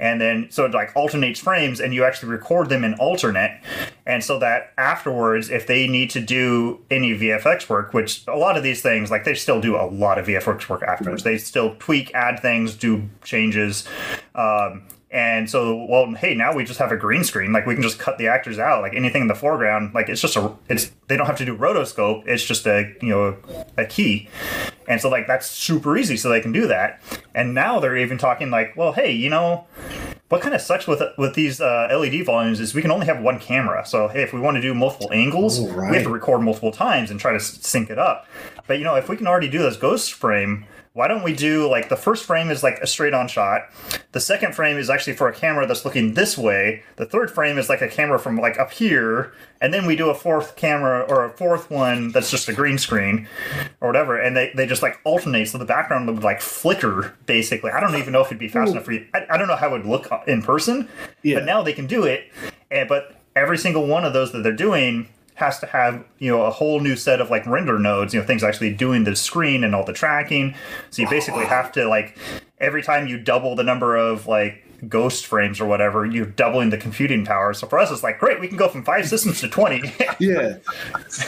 And 0.00 0.20
then 0.20 0.48
so 0.50 0.64
it 0.64 0.72
like 0.72 0.94
alternates 0.96 1.40
frames 1.40 1.80
and 1.80 1.92
you 1.94 2.04
actually 2.04 2.30
record 2.30 2.68
them 2.68 2.84
in 2.84 2.94
alternate. 2.94 3.60
And 4.06 4.24
so 4.24 4.38
that 4.38 4.72
afterwards 4.78 5.50
if 5.50 5.66
they 5.66 5.86
need 5.86 6.10
to 6.10 6.20
do 6.20 6.80
any 6.90 7.12
vfx 7.18 7.68
work 7.68 7.92
which 7.92 8.26
a 8.26 8.36
lot 8.36 8.56
of 8.56 8.62
these 8.62 8.82
things 8.82 9.10
like 9.10 9.24
they 9.24 9.34
still 9.34 9.60
do 9.60 9.76
a 9.76 9.86
lot 9.86 10.18
of 10.18 10.26
vfx 10.26 10.68
work 10.68 10.82
afterwards. 10.82 11.22
They 11.22 11.38
still 11.38 11.76
tweak 11.78 12.14
add 12.14 12.40
things 12.40 12.74
do 12.74 13.08
changes. 13.22 13.86
Um, 14.34 14.84
and 15.12 15.50
so, 15.50 15.84
well, 15.90 16.14
hey, 16.14 16.34
now 16.34 16.54
we 16.54 16.64
just 16.64 16.78
have 16.78 16.90
a 16.90 16.96
green 16.96 17.22
screen. 17.22 17.52
Like 17.52 17.66
we 17.66 17.74
can 17.74 17.82
just 17.82 17.98
cut 17.98 18.16
the 18.16 18.28
actors 18.28 18.58
out. 18.58 18.80
Like 18.80 18.94
anything 18.94 19.20
in 19.20 19.28
the 19.28 19.34
foreground, 19.34 19.92
like 19.92 20.08
it's 20.08 20.22
just 20.22 20.36
a, 20.36 20.56
it's 20.70 20.90
they 21.08 21.18
don't 21.18 21.26
have 21.26 21.36
to 21.36 21.44
do 21.44 21.54
rotoscope. 21.54 22.26
It's 22.26 22.42
just 22.42 22.66
a 22.66 22.94
you 23.02 23.10
know 23.10 23.36
a, 23.76 23.82
a 23.82 23.84
key, 23.84 24.30
and 24.88 25.02
so 25.02 25.10
like 25.10 25.26
that's 25.26 25.50
super 25.50 25.98
easy. 25.98 26.16
So 26.16 26.30
they 26.30 26.40
can 26.40 26.50
do 26.50 26.66
that. 26.66 27.02
And 27.34 27.54
now 27.54 27.78
they're 27.78 27.98
even 27.98 28.16
talking 28.16 28.50
like, 28.50 28.74
well, 28.74 28.92
hey, 28.92 29.12
you 29.12 29.28
know, 29.28 29.66
what 30.30 30.40
kind 30.40 30.54
of 30.54 30.62
sucks 30.62 30.86
with 30.86 31.02
with 31.18 31.34
these 31.34 31.60
uh, 31.60 31.88
LED 31.90 32.24
volumes 32.24 32.58
is 32.58 32.72
we 32.72 32.80
can 32.80 32.90
only 32.90 33.04
have 33.04 33.20
one 33.20 33.38
camera. 33.38 33.84
So 33.84 34.08
hey, 34.08 34.22
if 34.22 34.32
we 34.32 34.40
want 34.40 34.54
to 34.54 34.62
do 34.62 34.72
multiple 34.72 35.10
angles, 35.12 35.60
oh, 35.60 35.68
right. 35.72 35.90
we 35.90 35.96
have 35.98 36.06
to 36.06 36.12
record 36.12 36.40
multiple 36.40 36.72
times 36.72 37.10
and 37.10 37.20
try 37.20 37.34
to 37.34 37.40
sync 37.40 37.90
it 37.90 37.98
up. 37.98 38.26
But 38.66 38.78
you 38.78 38.84
know, 38.84 38.94
if 38.94 39.10
we 39.10 39.18
can 39.18 39.26
already 39.26 39.48
do 39.48 39.58
this 39.58 39.76
ghost 39.76 40.14
frame 40.14 40.64
why 40.94 41.08
don't 41.08 41.22
we 41.22 41.34
do 41.34 41.70
like 41.70 41.88
the 41.88 41.96
first 41.96 42.24
frame 42.24 42.50
is 42.50 42.62
like 42.62 42.78
a 42.80 42.86
straight 42.86 43.14
on 43.14 43.26
shot. 43.26 43.70
The 44.12 44.20
second 44.20 44.54
frame 44.54 44.76
is 44.76 44.90
actually 44.90 45.14
for 45.14 45.26
a 45.26 45.34
camera 45.34 45.66
that's 45.66 45.86
looking 45.86 46.12
this 46.12 46.36
way. 46.36 46.82
The 46.96 47.06
third 47.06 47.30
frame 47.30 47.56
is 47.56 47.70
like 47.70 47.80
a 47.80 47.88
camera 47.88 48.18
from 48.18 48.36
like 48.36 48.58
up 48.58 48.72
here. 48.72 49.32
And 49.62 49.72
then 49.72 49.86
we 49.86 49.96
do 49.96 50.10
a 50.10 50.14
fourth 50.14 50.54
camera 50.54 51.00
or 51.08 51.24
a 51.24 51.30
fourth 51.30 51.70
one 51.70 52.12
that's 52.12 52.30
just 52.30 52.48
a 52.48 52.52
green 52.52 52.76
screen 52.76 53.26
or 53.80 53.88
whatever. 53.88 54.20
And 54.20 54.36
they, 54.36 54.52
they 54.54 54.66
just 54.66 54.82
like 54.82 55.00
alternate. 55.04 55.48
So 55.48 55.56
the 55.56 55.64
background 55.64 56.06
would 56.08 56.22
like 56.22 56.42
flicker 56.42 57.16
basically. 57.24 57.70
I 57.70 57.80
don't 57.80 57.96
even 57.96 58.12
know 58.12 58.20
if 58.20 58.26
it'd 58.26 58.38
be 58.38 58.48
fast 58.48 58.68
Ooh. 58.68 58.72
enough 58.72 58.84
for 58.84 58.92
you. 58.92 59.06
I, 59.14 59.26
I, 59.30 59.38
don't 59.38 59.48
know 59.48 59.56
how 59.56 59.68
it 59.68 59.72
would 59.72 59.86
look 59.86 60.12
uh, 60.12 60.20
in 60.26 60.42
person 60.42 60.88
yeah. 61.22 61.36
but 61.36 61.46
now 61.46 61.62
they 61.62 61.72
can 61.72 61.86
do 61.86 62.04
it. 62.04 62.30
And 62.70 62.86
but 62.86 63.16
every 63.34 63.56
single 63.56 63.86
one 63.86 64.04
of 64.04 64.12
those 64.12 64.32
that 64.32 64.42
they're 64.42 64.52
doing 64.52 65.08
has 65.34 65.58
to 65.60 65.66
have 65.66 66.04
you 66.18 66.30
know 66.30 66.42
a 66.42 66.50
whole 66.50 66.80
new 66.80 66.96
set 66.96 67.20
of 67.20 67.30
like 67.30 67.46
render 67.46 67.78
nodes 67.78 68.12
you 68.12 68.20
know 68.20 68.26
things 68.26 68.42
actually 68.42 68.72
doing 68.72 69.04
the 69.04 69.16
screen 69.16 69.64
and 69.64 69.74
all 69.74 69.84
the 69.84 69.92
tracking. 69.92 70.54
So 70.90 71.02
you 71.02 71.10
basically 71.10 71.46
have 71.46 71.72
to 71.72 71.88
like 71.88 72.18
every 72.58 72.82
time 72.82 73.06
you 73.06 73.18
double 73.18 73.56
the 73.56 73.64
number 73.64 73.96
of 73.96 74.26
like 74.26 74.64
ghost 74.88 75.26
frames 75.26 75.60
or 75.60 75.66
whatever 75.66 76.04
you're 76.04 76.26
doubling 76.26 76.70
the 76.70 76.78
computing 76.78 77.24
power. 77.24 77.52
So 77.54 77.66
for 77.66 77.78
us 77.78 77.90
it's 77.90 78.02
like 78.02 78.18
great 78.18 78.40
we 78.40 78.48
can 78.48 78.56
go 78.56 78.68
from 78.68 78.84
five 78.84 79.08
systems 79.08 79.40
to 79.40 79.48
20 79.48 79.92
yeah. 80.20 80.56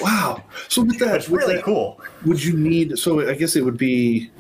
Wow. 0.01 0.43
So 0.69 0.83
with 0.83 0.99
that 0.99 1.17
it's 1.17 1.29
really 1.29 1.57
that, 1.57 1.65
cool. 1.65 2.01
would 2.25 2.43
you 2.43 2.57
need 2.57 2.99
so 2.99 3.29
i 3.29 3.35
guess 3.35 3.57
it 3.57 3.65
would 3.65 3.77
be 3.77 4.31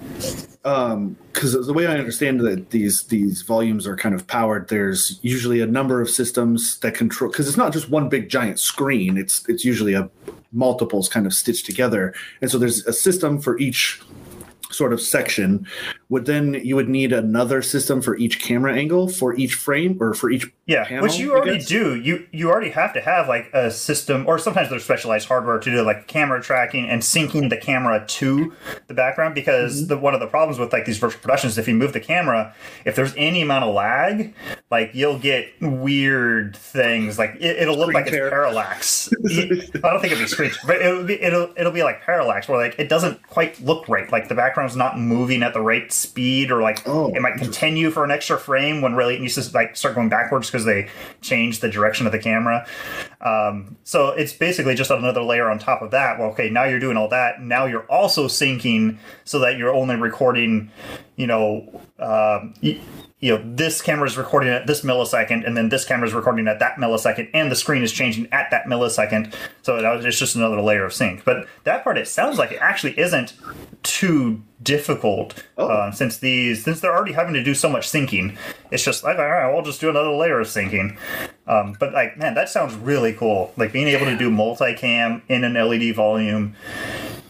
um 0.65 1.17
because 1.33 1.53
the 1.67 1.73
way 1.73 1.87
i 1.87 1.97
understand 1.97 2.41
that 2.41 2.71
these 2.71 3.05
these 3.05 3.43
volumes 3.43 3.87
are 3.87 3.97
kind 3.97 4.15
of 4.15 4.27
powered 4.27 4.69
there's 4.69 5.19
usually 5.23 5.61
a 5.61 5.67
number 5.67 6.01
of 6.01 6.09
systems 6.09 6.79
that 6.81 6.95
control 6.95 7.31
because 7.31 7.47
it's 7.49 7.57
not 7.57 7.73
just 7.73 7.91
one 7.91 8.09
big 8.09 8.29
giant 8.29 8.59
screen 8.59 9.17
it's 9.17 9.47
it's 9.49 9.65
usually 9.65 9.95
a 9.95 10.09
multiples 10.55 11.09
kind 11.09 11.27
of 11.27 11.35
stitched 11.35 11.67
together. 11.67 12.15
And 12.41 12.51
so 12.51 12.57
there's 12.59 12.87
a 12.87 12.93
system 12.93 13.41
for 13.41 13.59
each 13.59 14.01
sort 14.75 14.93
of 14.93 15.01
section 15.01 15.66
would 16.09 16.27
then 16.27 16.55
you 16.62 16.77
would 16.77 16.89
need 16.89 17.12
another 17.12 17.62
system 17.62 18.01
for 18.01 18.16
each 18.16 18.39
camera 18.39 18.75
angle 18.75 19.09
for 19.09 19.35
each 19.35 19.55
frame 19.55 19.97
or 20.01 20.14
for 20.14 20.31
each 20.31 20.47
yeah 20.66 20.85
panel, 20.85 21.03
which 21.03 21.18
you 21.18 21.33
already 21.33 21.62
do. 21.64 21.97
You 21.97 22.27
you 22.33 22.51
already 22.51 22.70
have 22.70 22.93
to 22.95 23.01
have 23.01 23.29
like 23.29 23.51
a 23.53 23.70
system 23.70 24.27
or 24.27 24.39
sometimes 24.39 24.70
there's 24.70 24.85
specialized 24.85 25.29
hardware 25.29 25.59
to 25.59 25.70
do 25.70 25.83
like 25.83 26.07
camera 26.07 26.43
tracking 26.43 26.89
and 26.89 27.03
syncing 27.03 27.51
the 27.51 27.57
camera 27.57 28.05
to 28.07 28.53
the 28.87 28.95
background 28.95 29.35
because 29.35 29.79
mm-hmm. 29.81 29.89
the 29.89 29.99
one 29.99 30.14
of 30.14 30.20
the 30.20 30.27
problems 30.27 30.59
with 30.59 30.72
like 30.72 30.85
these 30.85 30.99
virtual 30.99 31.20
productions 31.20 31.59
if 31.59 31.66
you 31.66 31.75
move 31.75 31.93
the 31.93 32.01
camera 32.01 32.55
if 32.85 32.97
there's 32.97 33.14
any 33.16 33.43
amount 33.43 33.64
of 33.64 33.75
lag 33.75 34.35
like 34.70 34.91
you'll 34.93 35.18
get 35.18 35.49
weird 35.61 36.57
things. 36.57 37.18
Like 37.18 37.37
it, 37.41 37.68
will 37.68 37.77
look 37.77 37.91
screen 37.91 37.95
like 37.95 38.07
tear. 38.07 38.27
it's 38.27 38.33
parallax. 38.33 39.09
I 39.25 39.91
don't 39.91 40.01
think 40.01 40.12
it'd 40.12 40.18
be 40.18 40.27
screen 40.27 40.51
but 40.66 40.83
it'll 40.83 41.05
be 41.05 41.20
it'll, 41.22 41.53
it'll 41.57 41.72
be 41.72 41.83
like 41.83 42.03
parallax 42.03 42.49
where 42.49 42.59
like 42.59 42.79
it 42.79 42.89
doesn't 42.89 43.22
quite 43.29 43.61
look 43.61 43.89
right. 43.89 44.11
Like 44.11 44.29
the 44.29 44.35
background's 44.65 44.77
not 44.77 44.99
moving 44.99 45.43
at 45.43 45.53
the 45.53 45.61
right 45.61 45.93
speed 45.93 46.51
or 46.51 46.62
like 46.62 46.87
oh, 46.87 47.09
it 47.15 47.21
might 47.21 47.37
continue 47.37 47.91
for 47.91 48.05
an 48.05 48.11
extra 48.11 48.39
frame 48.39 48.81
when 48.81 48.95
really 48.95 49.17
it 49.17 49.21
needs 49.21 49.35
to 49.35 49.57
like 49.57 49.77
start 49.77 49.95
going 49.95 50.09
backwards 50.09 50.51
because 50.51 50.65
they 50.65 50.89
changed 51.21 51.61
the 51.61 51.69
direction 51.69 52.07
of 52.07 52.12
the 52.12 52.19
camera. 52.19 52.67
Um, 53.21 53.77
so 53.85 54.09
it's 54.11 54.33
basically 54.33 54.75
just 54.75 54.91
another 54.91 55.23
layer 55.23 55.51
on 55.51 55.59
top 55.59 55.83
of 55.83 55.91
that. 55.91 56.19
Well, 56.19 56.31
okay, 56.31 56.51
now 56.51 56.65
you're 56.65 56.81
doing 56.81 56.97
all 56.97 57.09
that. 57.09 57.43
Now 57.43 57.67
you're 57.67 57.87
also 57.91 58.27
syncing 58.27 58.99
so 59.25 59.39
that 59.41 59.59
you're 59.59 59.75
only 59.75 59.97
recording, 59.97 60.71
you 61.17 61.27
know, 61.27 61.83
um, 61.99 62.55
you 63.25 63.35
know 63.35 63.43
this 63.43 63.81
camera 63.81 64.07
is 64.07 64.18
recording 64.18 64.51
at 64.51 64.66
this 64.66 64.83
millisecond 64.83 65.47
and 65.47 65.57
then 65.57 65.70
this 65.70 65.87
camera 65.87 66.07
is 66.07 66.12
recording 66.12 66.47
at 66.47 66.59
that 66.59 66.77
millisecond 66.77 67.31
and 67.33 67.51
the 67.51 67.57
screen 67.57 67.83
is 67.83 67.91
changing 67.91 68.29
at 68.33 68.51
that 68.51 68.66
millisecond. 68.66 69.33
So 69.62 69.79
it's 69.79 70.18
just 70.18 70.37
another 70.37 70.61
layer 70.61 70.85
of 70.85 70.93
sync. 70.93 71.25
But 71.25 71.49
that 71.64 71.85
part 71.85 71.97
it 71.97 72.07
sounds 72.07 72.37
like 72.37 72.53
it 72.53 72.59
actually 72.61 72.99
isn't 73.01 73.33
too 73.83 74.43
difficult 74.62 75.43
oh. 75.57 75.68
uh, 75.68 75.91
since 75.91 76.18
these 76.18 76.64
since 76.64 76.81
they're 76.81 76.95
already 76.95 77.12
having 77.12 77.33
to 77.33 77.43
do 77.43 77.55
so 77.55 77.70
much 77.70 77.89
syncing. 77.89 78.37
It's 78.70 78.85
just 78.85 79.03
like 79.03 79.16
all 79.18 79.27
right 79.27 79.51
we'll 79.51 79.62
just 79.62 79.81
do 79.81 79.89
another 79.89 80.11
layer 80.11 80.41
of 80.41 80.47
syncing. 80.47 80.99
Um, 81.47 81.77
but 81.81 81.95
like 81.95 82.18
man 82.18 82.35
that 82.35 82.51
sounds 82.51 82.75
really 82.75 83.14
cool. 83.14 83.55
Like 83.57 83.72
being 83.72 83.89
able 83.89 84.05
to 84.05 84.18
do 84.18 84.29
multicam 84.31 85.22
in 85.29 85.45
an 85.45 85.55
led 85.55 85.95
volume 85.95 86.57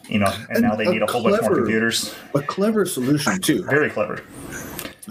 you 0.08 0.18
know 0.18 0.26
and, 0.26 0.56
and 0.56 0.62
now 0.62 0.74
they 0.74 0.86
need 0.86 1.02
a, 1.02 1.06
whole 1.06 1.22
clever, 1.22 1.36
bunch 1.36 1.50
more 1.50 1.56
computers. 1.60 2.12
a 2.34 2.42
clever 2.42 2.84
solution 2.84 3.40
too. 3.40 3.62
Very 3.62 3.90
clever 3.90 4.24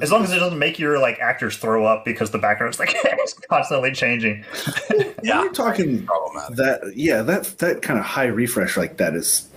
as 0.02 0.12
long 0.12 0.24
as 0.24 0.32
it 0.32 0.40
doesn't 0.40 0.60
make 0.60 0.80
your 0.80 1.00
like 1.00 1.20
actors 1.20 1.58
throw 1.58 1.86
up 1.86 2.06
because 2.06 2.32
the 2.32 2.38
background's 2.38 2.80
like 2.80 2.92
it's 3.04 3.34
constantly 3.50 3.92
changing. 3.92 4.44
yeah, 5.24 5.44
you're 5.44 5.54
talking 5.54 6.06
that. 6.52 6.94
Yeah, 6.96 7.22
that 7.22 7.44
that 7.60 7.82
kind 7.82 8.00
of 8.00 8.06
high 8.06 8.26
refresh 8.26 8.78
like 8.78 8.98
that 8.98 9.16
is. 9.16 9.50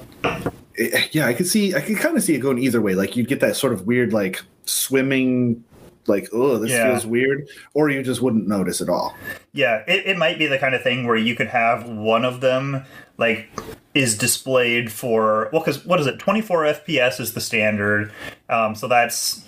Yeah, 1.11 1.27
I 1.27 1.33
could 1.35 1.47
see. 1.47 1.75
I 1.75 1.81
could 1.81 1.97
kind 1.99 2.17
of 2.17 2.23
see 2.23 2.35
it 2.35 2.39
going 2.41 2.59
either 2.59 2.81
way. 2.83 2.95
Like 2.95 3.17
you'd 3.17 3.29
get 3.29 3.41
that 3.41 3.57
sort 3.57 3.73
of 3.73 3.87
weird 3.87 4.13
like 4.13 4.43
swimming 4.67 5.65
like, 6.09 6.29
oh, 6.33 6.59
this 6.59 6.71
Yeah. 6.71 6.91
feels 6.91 7.07
weird, 7.07 7.49
or 7.75 7.89
you 7.89 8.03
just 8.03 8.23
wouldn't 8.23 8.47
notice 8.47 8.81
at 8.81 8.89
all. 8.89 9.15
Yeah, 9.53 9.83
it, 9.89 10.07
it 10.07 10.17
might 10.19 10.39
be 10.39 10.47
the 10.47 10.59
kind 10.59 10.75
of 10.75 10.83
thing 10.83 11.07
where 11.07 11.17
you 11.17 11.35
could 11.35 11.49
have 11.49 11.89
one 11.89 12.25
of 12.25 12.41
them 12.41 12.85
like 13.19 13.49
is 13.95 14.17
displayed 14.19 14.93
for 14.93 15.49
well, 15.53 15.63
because 15.63 15.85
what 15.85 15.99
is 16.01 16.07
it? 16.07 16.19
Twenty 16.19 16.43
four 16.43 16.63
FPS 16.65 17.19
is 17.21 17.33
the 17.33 17.41
standard. 17.41 18.13
Um, 18.49 18.75
so 18.75 18.87
that's 18.87 19.43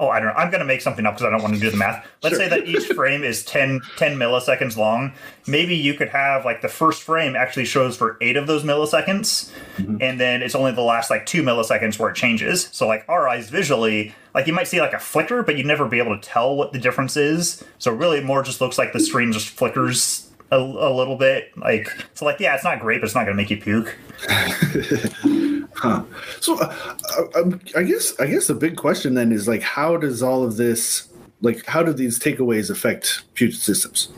oh, 0.00 0.08
I 0.08 0.20
don't 0.20 0.28
know. 0.28 0.34
I'm 0.34 0.50
gonna 0.50 0.64
make 0.64 0.80
something 0.80 1.04
up 1.06 1.14
because 1.14 1.26
I 1.26 1.30
don't 1.30 1.42
want 1.42 1.54
to 1.54 1.60
do 1.60 1.70
the 1.70 1.76
math. 1.76 2.06
Let's 2.22 2.36
say 2.36 2.48
that 2.48 2.66
each 2.66 2.86
frame 2.86 3.24
is 3.24 3.44
10, 3.44 3.80
10 3.96 4.16
milliseconds 4.16 4.76
long. 4.76 5.12
Maybe 5.46 5.74
you 5.74 5.94
could 5.94 6.08
have 6.08 6.44
like 6.44 6.62
the 6.62 6.68
first 6.68 7.02
frame 7.02 7.34
actually 7.34 7.64
shows 7.64 7.96
for 7.96 8.16
eight 8.20 8.36
of 8.36 8.46
those 8.46 8.62
milliseconds, 8.62 9.52
mm-hmm. 9.76 9.96
and 10.00 10.20
then 10.20 10.42
it's 10.42 10.54
only 10.54 10.72
the 10.72 10.82
last 10.82 11.10
like 11.10 11.26
two 11.26 11.42
milliseconds 11.42 11.98
where 11.98 12.10
it 12.10 12.16
changes. 12.16 12.68
So 12.72 12.86
like 12.86 13.04
our 13.08 13.28
eyes 13.28 13.50
visually, 13.50 14.14
like 14.34 14.46
you 14.46 14.52
might 14.52 14.68
see 14.68 14.80
like 14.80 14.92
a 14.92 15.00
flicker, 15.00 15.42
but 15.42 15.56
you'd 15.56 15.66
never 15.66 15.86
be 15.86 15.98
able 15.98 16.18
to 16.18 16.28
tell 16.28 16.54
what 16.54 16.72
the 16.72 16.78
difference 16.78 17.16
is. 17.16 17.64
So 17.78 17.92
really, 17.92 18.22
more 18.22 18.42
just 18.42 18.60
looks 18.60 18.78
like 18.78 18.92
the 18.92 19.00
screen 19.00 19.32
just 19.32 19.48
flickers 19.48 20.30
a, 20.50 20.58
a 20.58 20.92
little 20.94 21.16
bit. 21.16 21.56
Like 21.56 21.88
so, 22.14 22.24
like 22.24 22.38
yeah, 22.40 22.54
it's 22.54 22.64
not 22.64 22.80
great, 22.80 23.00
but 23.00 23.06
it's 23.06 23.14
not 23.14 23.24
gonna 23.24 23.36
make 23.36 23.50
you 23.50 23.56
puke. 23.56 23.96
Huh. 25.78 26.02
So, 26.40 26.58
uh, 26.58 26.74
uh, 27.16 27.40
um, 27.40 27.60
I 27.76 27.84
guess 27.84 28.18
I 28.18 28.26
guess 28.26 28.48
the 28.48 28.54
big 28.54 28.76
question 28.76 29.14
then 29.14 29.30
is 29.30 29.46
like, 29.46 29.62
how 29.62 29.96
does 29.96 30.22
all 30.22 30.42
of 30.42 30.56
this, 30.56 31.08
like, 31.40 31.64
how 31.66 31.84
do 31.84 31.92
these 31.92 32.18
takeaways 32.18 32.68
affect 32.68 33.22
Puget 33.34 33.60
Systems? 33.60 34.08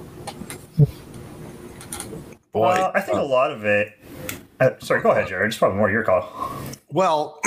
Boy, 2.52 2.66
Uh, 2.66 2.92
I 2.94 3.00
think 3.00 3.18
a 3.18 3.22
lot 3.22 3.50
of 3.50 3.64
it. 3.64 3.92
Uh, 4.58 4.70
sorry, 4.80 5.02
go 5.02 5.10
ahead, 5.10 5.28
Jared. 5.28 5.48
It's 5.48 5.58
probably 5.58 5.78
more 5.78 5.90
your 5.90 6.02
call. 6.02 6.50
Well, 6.88 7.40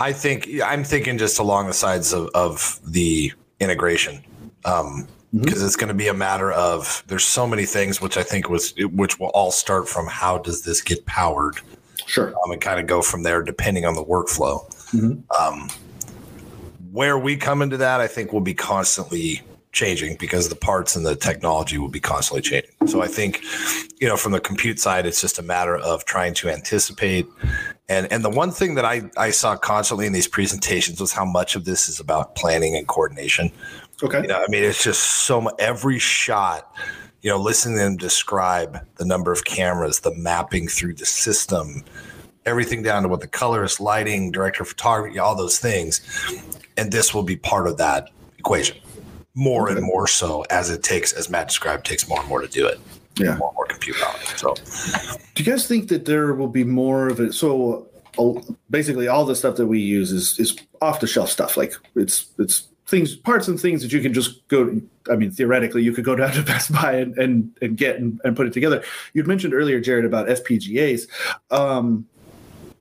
I 0.00 0.12
think 0.12 0.48
I'm 0.64 0.82
thinking 0.82 1.18
just 1.18 1.38
along 1.38 1.66
the 1.66 1.74
sides 1.74 2.12
of, 2.12 2.28
of 2.34 2.80
the 2.86 3.32
integration, 3.60 4.24
um, 4.64 5.06
because 5.38 5.62
it's 5.62 5.76
going 5.76 5.88
to 5.88 5.94
be 5.94 6.08
a 6.08 6.14
matter 6.14 6.52
of 6.52 7.04
there's 7.06 7.24
so 7.24 7.46
many 7.46 7.64
things 7.64 8.00
which 8.00 8.16
I 8.16 8.22
think 8.22 8.48
was 8.50 8.74
which 8.92 9.20
will 9.20 9.28
all 9.28 9.50
start 9.50 9.88
from 9.88 10.06
how 10.06 10.38
does 10.38 10.62
this 10.62 10.80
get 10.82 11.06
powered, 11.06 11.60
Sure. 12.12 12.28
um, 12.44 12.50
and 12.50 12.60
kind 12.60 12.78
of 12.78 12.86
go 12.86 13.00
from 13.00 13.22
there 13.22 13.42
depending 13.42 13.86
on 13.86 13.94
the 13.94 14.04
workflow. 14.04 14.70
Mhm. 14.90 15.22
Um, 15.40 15.70
where 16.90 17.16
we 17.16 17.36
come 17.36 17.62
into 17.62 17.78
that, 17.78 18.02
I 18.02 18.06
think 18.06 18.34
will 18.34 18.42
be 18.42 18.52
constantly 18.52 19.40
changing 19.72 20.16
because 20.16 20.50
the 20.50 20.54
parts 20.54 20.94
and 20.94 21.06
the 21.06 21.16
technology 21.16 21.78
will 21.78 21.88
be 21.88 22.00
constantly 22.00 22.42
changing. 22.42 22.70
So 22.86 23.00
I 23.00 23.06
think, 23.06 23.40
you 23.98 24.06
know, 24.06 24.18
from 24.18 24.32
the 24.32 24.40
compute 24.40 24.78
side, 24.78 25.06
it's 25.06 25.22
just 25.22 25.38
a 25.38 25.42
matter 25.42 25.74
of 25.78 26.04
trying 26.04 26.34
to 26.34 26.50
anticipate. 26.50 27.26
And 27.88 28.06
and 28.12 28.22
the 28.22 28.28
one 28.28 28.50
thing 28.50 28.74
that 28.74 28.84
I, 28.84 29.10
I 29.16 29.30
saw 29.30 29.56
constantly 29.56 30.04
in 30.04 30.12
these 30.12 30.28
presentations 30.28 31.00
was 31.00 31.12
how 31.12 31.24
much 31.24 31.56
of 31.56 31.64
this 31.64 31.88
is 31.88 31.98
about 31.98 32.34
planning 32.34 32.76
and 32.76 32.86
coordination. 32.86 33.50
Okay. 34.02 34.20
You 34.20 34.28
know, 34.28 34.44
I 34.46 34.50
mean, 34.50 34.62
it's 34.64 34.84
just 34.84 35.02
so 35.02 35.40
much, 35.40 35.54
every 35.58 35.98
shot, 35.98 36.70
you 37.22 37.30
know, 37.30 37.38
listening 37.38 37.76
to 37.76 37.84
them 37.84 37.96
describe 37.96 38.86
the 38.96 39.04
number 39.04 39.32
of 39.32 39.44
cameras, 39.44 40.00
the 40.00 40.14
mapping 40.14 40.68
through 40.68 40.94
the 40.94 41.06
system, 41.06 41.84
everything 42.46 42.82
down 42.82 43.02
to 43.04 43.08
what 43.08 43.20
the 43.20 43.28
colorist, 43.28 43.80
lighting, 43.80 44.30
director 44.30 44.62
of 44.62 44.68
photography, 44.68 45.18
all 45.18 45.34
those 45.34 45.58
things. 45.58 46.00
And 46.76 46.90
this 46.90 47.14
will 47.14 47.22
be 47.22 47.36
part 47.36 47.66
of 47.66 47.78
that 47.78 48.10
equation 48.38 48.76
more 49.34 49.68
and 49.70 49.82
more 49.82 50.06
so 50.06 50.44
as 50.50 50.70
it 50.70 50.82
takes, 50.82 51.12
as 51.12 51.30
Matt 51.30 51.48
described, 51.48 51.86
takes 51.86 52.08
more 52.08 52.20
and 52.20 52.28
more 52.28 52.40
to 52.40 52.48
do 52.48 52.66
it. 52.66 52.78
Yeah. 53.16 53.36
More 53.36 53.48
and 53.48 53.56
more 53.56 53.66
compute 53.66 53.96
power. 53.98 54.18
So, 54.36 54.54
Do 55.34 55.42
you 55.42 55.50
guys 55.50 55.66
think 55.66 55.88
that 55.88 56.06
there 56.06 56.34
will 56.34 56.48
be 56.48 56.64
more 56.64 57.08
of 57.08 57.20
it? 57.20 57.34
So 57.34 57.88
uh, 58.18 58.40
basically, 58.70 59.08
all 59.08 59.24
the 59.24 59.36
stuff 59.36 59.56
that 59.56 59.66
we 59.66 59.80
use 59.80 60.12
is 60.12 60.38
is 60.38 60.56
off 60.80 61.00
the 61.00 61.06
shelf 61.06 61.28
stuff. 61.28 61.58
Like 61.58 61.74
it's 61.94 62.30
it's 62.38 62.68
things, 62.92 63.16
parts 63.16 63.48
and 63.48 63.58
things 63.58 63.82
that 63.82 63.90
you 63.90 64.00
can 64.00 64.12
just 64.12 64.46
go. 64.46 64.80
I 65.10 65.16
mean, 65.16 65.32
theoretically, 65.32 65.82
you 65.82 65.92
could 65.92 66.04
go 66.04 66.14
down 66.14 66.30
to 66.32 66.42
Best 66.42 66.70
Buy 66.72 66.92
and 66.92 67.18
and, 67.18 67.58
and 67.60 67.76
get 67.76 67.98
and, 67.98 68.20
and 68.22 68.36
put 68.36 68.46
it 68.46 68.52
together. 68.52 68.84
You'd 69.14 69.26
mentioned 69.26 69.54
earlier, 69.54 69.80
Jared, 69.80 70.04
about 70.04 70.28
FPGAs. 70.28 71.08
Um, 71.50 72.06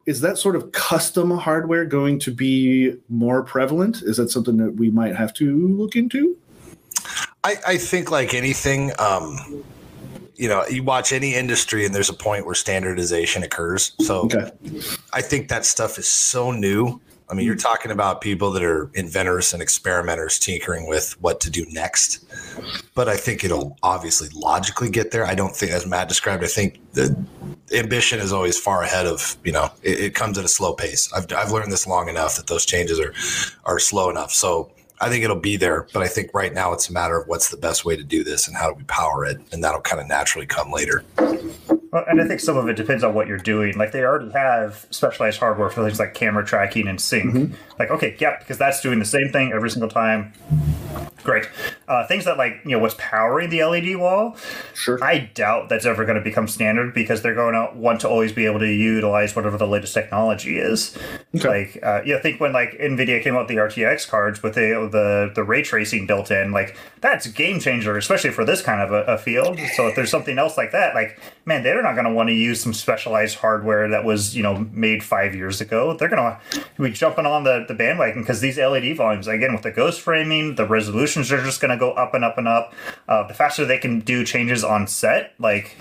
is 0.05 0.19
that 0.21 0.37
sort 0.37 0.55
of 0.55 0.71
custom 0.73 1.31
hardware 1.31 1.85
going 1.85 2.19
to 2.19 2.31
be 2.31 2.95
more 3.09 3.43
prevalent? 3.43 4.01
Is 4.01 4.17
that 4.17 4.29
something 4.29 4.57
that 4.57 4.75
we 4.75 4.91
might 4.91 5.15
have 5.15 5.33
to 5.35 5.67
look 5.69 5.95
into? 5.95 6.37
I, 7.43 7.55
I 7.65 7.77
think 7.77 8.11
like 8.11 8.33
anything, 8.33 8.91
um, 8.99 9.63
you 10.35 10.49
know, 10.49 10.65
you 10.67 10.83
watch 10.83 11.13
any 11.13 11.35
industry 11.35 11.85
and 11.85 11.93
there's 11.93 12.09
a 12.09 12.13
point 12.13 12.45
where 12.45 12.55
standardization 12.55 13.43
occurs. 13.43 13.93
So 14.01 14.21
Okay. 14.25 14.51
I 15.13 15.21
think 15.21 15.49
that 15.49 15.65
stuff 15.65 15.97
is 15.99 16.07
so 16.07 16.51
new. 16.51 16.99
I 17.31 17.33
mean, 17.33 17.45
you're 17.45 17.55
hmm. 17.55 17.59
talking 17.59 17.91
about 17.91 18.21
people 18.21 18.51
that 18.51 18.63
are 18.63 18.91
inventors 18.93 19.53
and 19.53 19.61
experimenters 19.61 20.37
tinkering 20.37 20.87
with 20.87 21.19
what 21.21 21.39
to 21.41 21.49
do 21.49 21.65
next. 21.69 22.25
But 22.93 23.07
I 23.07 23.15
think 23.15 23.43
it'll 23.43 23.77
obviously 23.81 24.27
logically 24.35 24.89
get 24.89 25.11
there. 25.11 25.25
I 25.25 25.33
don't 25.33 25.55
think, 25.55 25.71
as 25.71 25.87
Matt 25.87 26.09
described, 26.09 26.43
I 26.43 26.47
think 26.47 26.79
the 26.93 27.15
ambition 27.73 28.19
is 28.19 28.33
always 28.33 28.59
far 28.59 28.83
ahead 28.83 29.05
of, 29.05 29.37
you 29.45 29.53
know, 29.53 29.71
it, 29.81 29.99
it 29.99 30.15
comes 30.15 30.37
at 30.37 30.43
a 30.43 30.49
slow 30.49 30.73
pace. 30.73 31.11
I've, 31.13 31.31
I've 31.31 31.51
learned 31.51 31.71
this 31.71 31.87
long 31.87 32.09
enough 32.09 32.35
that 32.35 32.47
those 32.47 32.65
changes 32.65 32.99
are, 32.99 33.13
are 33.65 33.79
slow 33.79 34.09
enough. 34.09 34.33
So 34.33 34.69
I 34.99 35.09
think 35.09 35.23
it'll 35.23 35.37
be 35.37 35.55
there. 35.55 35.87
But 35.93 36.03
I 36.03 36.07
think 36.07 36.31
right 36.33 36.53
now 36.53 36.73
it's 36.73 36.89
a 36.89 36.93
matter 36.93 37.17
of 37.17 37.27
what's 37.27 37.49
the 37.49 37.57
best 37.57 37.85
way 37.85 37.95
to 37.95 38.03
do 38.03 38.25
this 38.25 38.47
and 38.47 38.57
how 38.57 38.71
do 38.71 38.75
we 38.75 38.83
power 38.83 39.25
it. 39.25 39.39
And 39.53 39.63
that'll 39.63 39.81
kind 39.81 40.01
of 40.01 40.07
naturally 40.07 40.45
come 40.45 40.71
later. 40.71 41.03
Well, 41.91 42.05
and 42.07 42.21
I 42.21 42.27
think 42.27 42.39
some 42.39 42.55
of 42.55 42.69
it 42.69 42.75
depends 42.75 43.03
on 43.03 43.13
what 43.13 43.27
you're 43.27 43.37
doing. 43.37 43.77
Like 43.77 43.91
they 43.91 44.03
already 44.03 44.31
have 44.31 44.87
specialized 44.91 45.39
hardware 45.39 45.69
for 45.69 45.83
things 45.83 45.99
like 45.99 46.13
camera 46.13 46.45
tracking 46.45 46.87
and 46.87 46.99
sync. 47.01 47.53
Like, 47.77 47.91
okay, 47.91 48.15
yeah, 48.19 48.37
because 48.39 48.57
that's 48.57 48.79
doing 48.79 48.99
the 48.99 49.05
same 49.05 49.29
thing 49.31 49.51
every 49.51 49.69
single 49.69 49.89
time. 49.89 50.33
Great. 51.23 51.47
Uh, 51.87 52.07
things 52.07 52.25
that 52.25 52.37
like 52.37 52.61
you 52.63 52.71
know 52.71 52.79
what's 52.79 52.95
powering 52.97 53.49
the 53.49 53.63
LED 53.63 53.97
wall. 53.97 54.35
Sure. 54.73 55.03
I 55.03 55.29
doubt 55.33 55.69
that's 55.69 55.85
ever 55.85 56.05
going 56.05 56.17
to 56.17 56.23
become 56.23 56.47
standard 56.47 56.93
because 56.93 57.21
they're 57.21 57.35
going 57.35 57.53
to 57.53 57.77
want 57.77 58.01
to 58.01 58.09
always 58.09 58.31
be 58.31 58.45
able 58.45 58.59
to 58.59 58.67
utilize 58.67 59.35
whatever 59.35 59.57
the 59.57 59.67
latest 59.67 59.93
technology 59.93 60.57
is. 60.57 60.97
Okay. 61.35 61.47
Like, 61.47 61.83
uh, 61.83 62.01
yeah, 62.05 62.19
think 62.19 62.39
when 62.39 62.53
like 62.53 62.71
Nvidia 62.79 63.21
came 63.21 63.35
out 63.35 63.47
with 63.47 63.49
the 63.49 63.55
RTX 63.57 64.07
cards 64.07 64.41
with 64.41 64.55
the 64.55 64.89
the 64.91 65.31
the 65.35 65.43
ray 65.43 65.61
tracing 65.61 66.07
built 66.07 66.31
in, 66.31 66.51
like 66.51 66.75
that's 67.01 67.27
game 67.27 67.59
changer, 67.59 67.97
especially 67.97 68.31
for 68.31 68.45
this 68.45 68.61
kind 68.61 68.81
of 68.81 68.91
a, 68.91 69.03
a 69.13 69.17
field. 69.17 69.59
So 69.75 69.87
if 69.87 69.95
there's 69.95 70.11
something 70.11 70.39
else 70.39 70.57
like 70.57 70.71
that, 70.71 70.95
like 70.95 71.19
man, 71.45 71.63
they're 71.81 71.89
not 71.89 71.95
going 71.99 72.11
to 72.11 72.15
want 72.15 72.29
to 72.29 72.35
use 72.35 72.61
some 72.61 72.73
specialized 72.73 73.37
hardware 73.37 73.89
that 73.89 74.03
was 74.03 74.35
you 74.35 74.43
know 74.43 74.67
made 74.71 75.03
five 75.03 75.33
years 75.33 75.61
ago. 75.61 75.97
They're 75.97 76.09
going 76.09 76.37
to 76.53 76.63
be 76.79 76.91
jumping 76.91 77.25
on 77.25 77.43
the 77.43 77.65
the 77.67 77.73
bandwagon 77.73 78.21
because 78.21 78.39
these 78.39 78.57
LED 78.57 78.95
volumes, 78.95 79.27
again, 79.27 79.51
with 79.53 79.63
the 79.63 79.71
ghost 79.71 80.01
framing, 80.01 80.55
the 80.55 80.67
resolutions 80.67 81.31
are 81.31 81.43
just 81.43 81.59
going 81.59 81.71
to 81.71 81.77
go 81.77 81.91
up 81.93 82.13
and 82.13 82.23
up 82.23 82.37
and 82.37 82.47
up. 82.47 82.73
Uh, 83.07 83.27
the 83.27 83.33
faster 83.33 83.65
they 83.65 83.79
can 83.79 83.99
do 83.99 84.23
changes 84.23 84.63
on 84.63 84.85
set, 84.85 85.33
like 85.39 85.75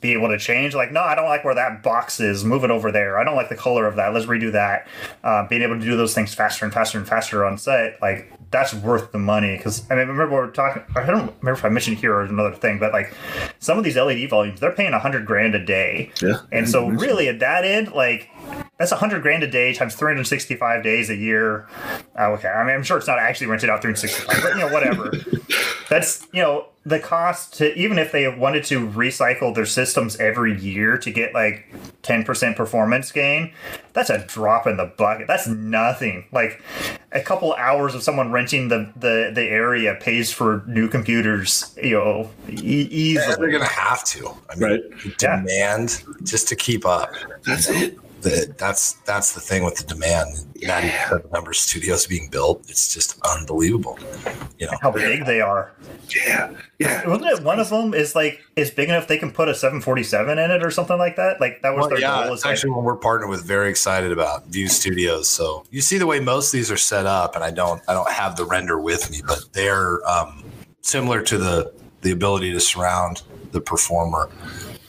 be 0.00 0.12
able 0.12 0.28
to 0.28 0.38
change, 0.38 0.74
like 0.74 0.90
no, 0.90 1.00
I 1.00 1.14
don't 1.14 1.28
like 1.28 1.44
where 1.44 1.54
that 1.54 1.82
box 1.82 2.18
is. 2.18 2.44
Move 2.44 2.64
it 2.64 2.70
over 2.70 2.90
there. 2.90 3.18
I 3.18 3.24
don't 3.24 3.36
like 3.36 3.50
the 3.50 3.56
color 3.56 3.86
of 3.86 3.96
that. 3.96 4.14
Let's 4.14 4.26
redo 4.26 4.52
that. 4.52 4.88
Uh, 5.22 5.46
being 5.48 5.62
able 5.62 5.78
to 5.78 5.84
do 5.84 5.96
those 5.96 6.14
things 6.14 6.32
faster 6.32 6.64
and 6.64 6.72
faster 6.72 6.96
and 6.96 7.06
faster 7.06 7.44
on 7.44 7.58
set, 7.58 8.00
like 8.00 8.32
that's 8.52 8.72
worth 8.74 9.10
the 9.10 9.18
money. 9.18 9.56
Because 9.56 9.84
I 9.90 9.96
mean, 9.96 10.06
remember 10.06 10.30
we 10.30 10.48
are 10.48 10.50
talking. 10.50 10.82
I 10.94 11.04
don't 11.04 11.34
remember 11.40 11.52
if 11.52 11.64
I 11.64 11.68
mentioned 11.70 11.98
here 11.98 12.14
or 12.14 12.22
another 12.22 12.54
thing, 12.54 12.78
but 12.78 12.92
like 12.92 13.12
some 13.58 13.78
of 13.78 13.84
these 13.84 13.96
LED 13.96 14.28
volumes, 14.30 14.60
they're 14.60 14.72
paying 14.72 14.92
a 14.92 14.98
hundred 14.98 15.26
grand 15.26 15.54
a 15.54 15.64
day. 15.64 16.12
Yeah. 16.22 16.40
And 16.52 16.68
so 16.68 16.86
really 16.88 17.28
at 17.28 17.40
that 17.40 17.64
end, 17.64 17.92
like 17.92 18.30
that's 18.78 18.92
a 18.92 18.96
hundred 18.96 19.22
grand 19.22 19.42
a 19.42 19.50
day 19.50 19.72
times 19.72 19.94
365 19.94 20.82
days 20.84 21.10
a 21.10 21.16
year. 21.16 21.66
Uh, 22.18 22.30
okay, 22.32 22.48
I 22.48 22.64
mean 22.64 22.74
I'm 22.74 22.82
sure 22.82 22.98
it's 22.98 23.06
not 23.06 23.18
actually 23.18 23.48
rented 23.48 23.70
out 23.70 23.82
365, 23.82 24.42
but 24.42 24.52
you 24.54 24.60
know 24.60 24.72
whatever. 24.72 25.12
that's 25.88 26.28
you 26.32 26.42
know 26.42 26.68
the 26.84 26.98
cost 26.98 27.54
to 27.54 27.72
even 27.78 27.96
if 27.96 28.10
they 28.10 28.26
wanted 28.28 28.64
to 28.64 28.88
recycle 28.88 29.54
their 29.54 29.64
systems 29.66 30.16
every 30.16 30.58
year 30.60 30.98
to 30.98 31.12
get 31.12 31.32
like 31.32 31.64
10% 32.02 32.56
performance 32.56 33.12
gain 33.12 33.52
that's 33.92 34.10
a 34.10 34.18
drop 34.26 34.66
in 34.66 34.76
the 34.76 34.86
bucket 34.98 35.28
that's 35.28 35.46
nothing 35.46 36.24
like 36.32 36.60
a 37.12 37.20
couple 37.20 37.52
hours 37.54 37.94
of 37.94 38.02
someone 38.02 38.32
renting 38.32 38.66
the 38.66 38.92
the, 38.96 39.30
the 39.32 39.44
area 39.44 39.94
pays 40.00 40.32
for 40.32 40.64
new 40.66 40.88
computers 40.88 41.72
you 41.80 41.92
know 41.92 42.28
e- 42.48 43.14
They're 43.14 43.30
easily 43.30 43.50
going 43.50 43.62
to 43.62 43.68
have 43.68 44.02
to. 44.04 44.34
I 44.50 44.54
mean, 44.56 44.70
Right. 44.70 44.80
Yeah. 45.20 45.36
demand 45.42 46.02
just 46.24 46.48
to 46.48 46.56
keep 46.56 46.84
up. 46.84 47.12
That's 47.44 47.68
it. 47.70 47.96
The, 48.22 48.54
that's 48.56 48.94
that's 49.04 49.32
the 49.34 49.40
thing 49.40 49.64
with 49.64 49.76
the 49.76 49.84
demand. 49.84 50.28
Not 50.62 50.84
even 50.84 50.94
the 51.10 51.28
number 51.32 51.50
of 51.50 51.56
studios 51.56 52.06
being 52.06 52.28
built. 52.30 52.64
It's 52.70 52.92
just 52.94 53.18
unbelievable. 53.26 53.98
You 54.58 54.66
know, 54.66 54.78
how 54.80 54.92
big 54.92 55.26
they 55.26 55.40
are 55.40 55.72
Yeah. 56.14 56.52
Yeah. 56.78 57.06
wasn't 57.08 57.26
it 57.38 57.42
one 57.42 57.58
of 57.58 57.68
them 57.68 57.94
is 57.94 58.14
like 58.14 58.40
is 58.54 58.70
big 58.70 58.88
enough 58.88 59.08
they 59.08 59.18
can 59.18 59.32
put 59.32 59.48
a 59.48 59.54
747 59.54 60.38
in 60.38 60.50
it 60.52 60.64
or 60.64 60.70
something 60.70 60.98
like 60.98 61.16
that 61.16 61.40
like 61.40 61.62
that 61.62 61.70
was 61.74 61.80
Well, 61.82 61.88
their 61.90 62.00
yeah, 62.00 62.24
goal 62.24 62.32
it's 62.34 62.42
is 62.42 62.44
like, 62.44 62.52
actually 62.52 62.70
what 62.70 62.84
we're 62.84 62.96
partnered 62.96 63.28
with. 63.28 63.44
Very 63.44 63.68
excited 63.68 64.12
about 64.12 64.48
Vū 64.50 64.68
Studios. 64.70 65.28
So 65.28 65.64
you 65.70 65.80
see 65.80 65.98
the 65.98 66.06
way 66.06 66.20
most 66.20 66.48
of 66.48 66.52
these 66.52 66.70
are 66.70 66.76
set 66.76 67.06
up, 67.06 67.34
and 67.34 67.42
I 67.42 67.50
don't 67.50 67.82
I 67.88 67.92
don't 67.92 68.10
have 68.10 68.36
the 68.36 68.44
render 68.44 68.78
with 68.80 69.10
me, 69.10 69.20
but 69.26 69.40
they're 69.52 70.06
um, 70.08 70.44
similar 70.82 71.22
to 71.22 71.38
the 71.38 71.72
the 72.02 72.12
ability 72.12 72.52
to 72.52 72.60
surround 72.60 73.22
the 73.50 73.60
performer. 73.60 74.28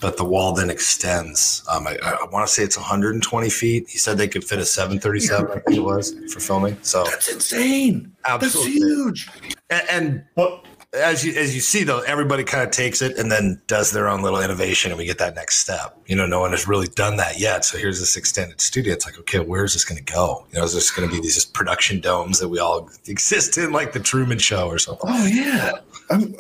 But 0.04 0.18
the 0.18 0.26
wall 0.26 0.52
then 0.52 0.70
extends. 0.70 1.64
Um, 1.72 1.88
I, 1.88 1.98
I 2.04 2.26
want 2.30 2.46
to 2.46 2.54
say 2.54 2.62
it's 2.62 2.76
120 2.76 3.50
feet. 3.50 3.88
He 3.88 3.98
said 3.98 4.18
they 4.18 4.28
could 4.28 4.44
fit 4.44 4.60
a 4.60 4.66
737. 4.66 5.50
I 5.50 5.60
think 5.62 5.78
it 5.78 5.80
was 5.80 6.14
for 6.32 6.42
filming. 6.42 6.78
So 6.82 7.06
that's 7.06 7.32
insane. 7.32 8.12
Absolutely 8.28 8.80
that's 8.80 8.92
huge. 8.92 9.30
And, 9.70 9.84
and 9.90 10.26
well, 10.36 10.62
as 10.94 11.24
you 11.24 11.34
as 11.40 11.56
you 11.56 11.62
see 11.62 11.86
though, 11.86 12.02
everybody 12.02 12.44
kind 12.44 12.66
of 12.66 12.72
takes 12.72 13.02
it 13.02 13.18
and 13.18 13.32
then 13.32 13.62
does 13.68 13.92
their 13.92 14.10
own 14.10 14.22
little 14.22 14.42
innovation, 14.42 14.92
and 14.92 14.98
we 14.98 15.06
get 15.06 15.20
that 15.20 15.36
next 15.36 15.60
step. 15.60 15.98
You 16.06 16.18
know, 16.18 16.26
no 16.26 16.42
one 16.42 16.52
has 16.52 16.68
really 16.68 16.88
done 16.88 17.16
that 17.16 17.40
yet. 17.40 17.64
So 17.64 17.78
here's 17.78 18.02
this 18.02 18.18
extended 18.18 18.60
studio. 18.60 18.92
It's 18.92 19.06
like, 19.06 19.18
okay, 19.20 19.40
where's 19.40 19.72
this 19.72 19.86
going 19.86 20.04
to 20.04 20.14
go? 20.14 20.46
You 20.52 20.60
know, 20.60 20.66
is 20.66 20.74
this 20.74 20.92
going 20.92 21.08
to 21.08 21.16
be 21.16 21.22
these 21.22 21.36
just 21.36 21.54
production 21.54 22.02
domes 22.02 22.40
that 22.40 22.50
we 22.50 22.60
all 22.60 22.90
exist 23.08 23.58
in, 23.58 23.72
like 23.72 23.94
the 23.94 24.02
Truman 24.02 24.38
Show 24.38 24.68
or 24.68 24.80
something? 24.80 25.10
Oh 25.10 25.26
yeah, 25.28 25.72
um, 26.10 26.36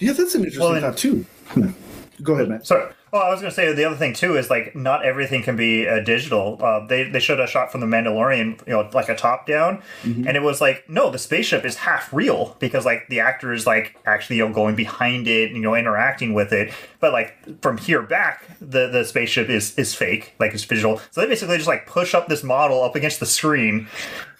yeah, 0.00 0.12
that's 0.12 0.34
an 0.34 0.44
interesting 0.44 0.62
well, 0.62 0.80
thought 0.80 0.96
too. 0.96 1.26
Hmm. 1.48 1.72
Go 2.22 2.32
ahead, 2.32 2.48
man. 2.48 2.64
Sorry. 2.64 2.90
Well, 3.12 3.22
I 3.22 3.28
was 3.28 3.40
going 3.40 3.50
to 3.50 3.54
say 3.54 3.70
the 3.74 3.84
other 3.84 3.96
thing 3.96 4.14
too 4.14 4.38
is 4.38 4.48
like 4.48 4.74
not 4.74 5.04
everything 5.04 5.42
can 5.42 5.54
be 5.54 5.86
uh, 5.86 6.00
digital. 6.00 6.58
Uh, 6.62 6.86
they 6.86 7.04
they 7.04 7.20
showed 7.20 7.40
a 7.40 7.46
shot 7.46 7.70
from 7.70 7.82
the 7.82 7.86
Mandalorian, 7.86 8.66
you 8.66 8.72
know, 8.72 8.88
like 8.94 9.10
a 9.10 9.14
top 9.14 9.46
down, 9.46 9.82
mm-hmm. 10.02 10.26
and 10.26 10.34
it 10.34 10.42
was 10.42 10.62
like 10.62 10.88
no, 10.88 11.10
the 11.10 11.18
spaceship 11.18 11.62
is 11.66 11.76
half 11.76 12.10
real 12.10 12.56
because 12.58 12.86
like 12.86 13.06
the 13.10 13.20
actor 13.20 13.52
is 13.52 13.66
like 13.66 13.98
actually 14.06 14.36
you 14.36 14.48
know 14.48 14.54
going 14.54 14.76
behind 14.76 15.28
it, 15.28 15.48
and, 15.48 15.56
you 15.56 15.62
know, 15.62 15.74
interacting 15.74 16.32
with 16.32 16.54
it. 16.54 16.72
But 17.00 17.12
like 17.12 17.60
from 17.60 17.76
here 17.76 18.00
back, 18.00 18.46
the 18.60 18.88
the 18.88 19.04
spaceship 19.04 19.50
is 19.50 19.78
is 19.78 19.94
fake, 19.94 20.32
like 20.40 20.54
it's 20.54 20.64
visual. 20.64 20.98
So 21.10 21.20
they 21.20 21.26
basically 21.26 21.58
just 21.58 21.68
like 21.68 21.86
push 21.86 22.14
up 22.14 22.28
this 22.28 22.42
model 22.42 22.82
up 22.82 22.96
against 22.96 23.20
the 23.20 23.26
screen, 23.26 23.88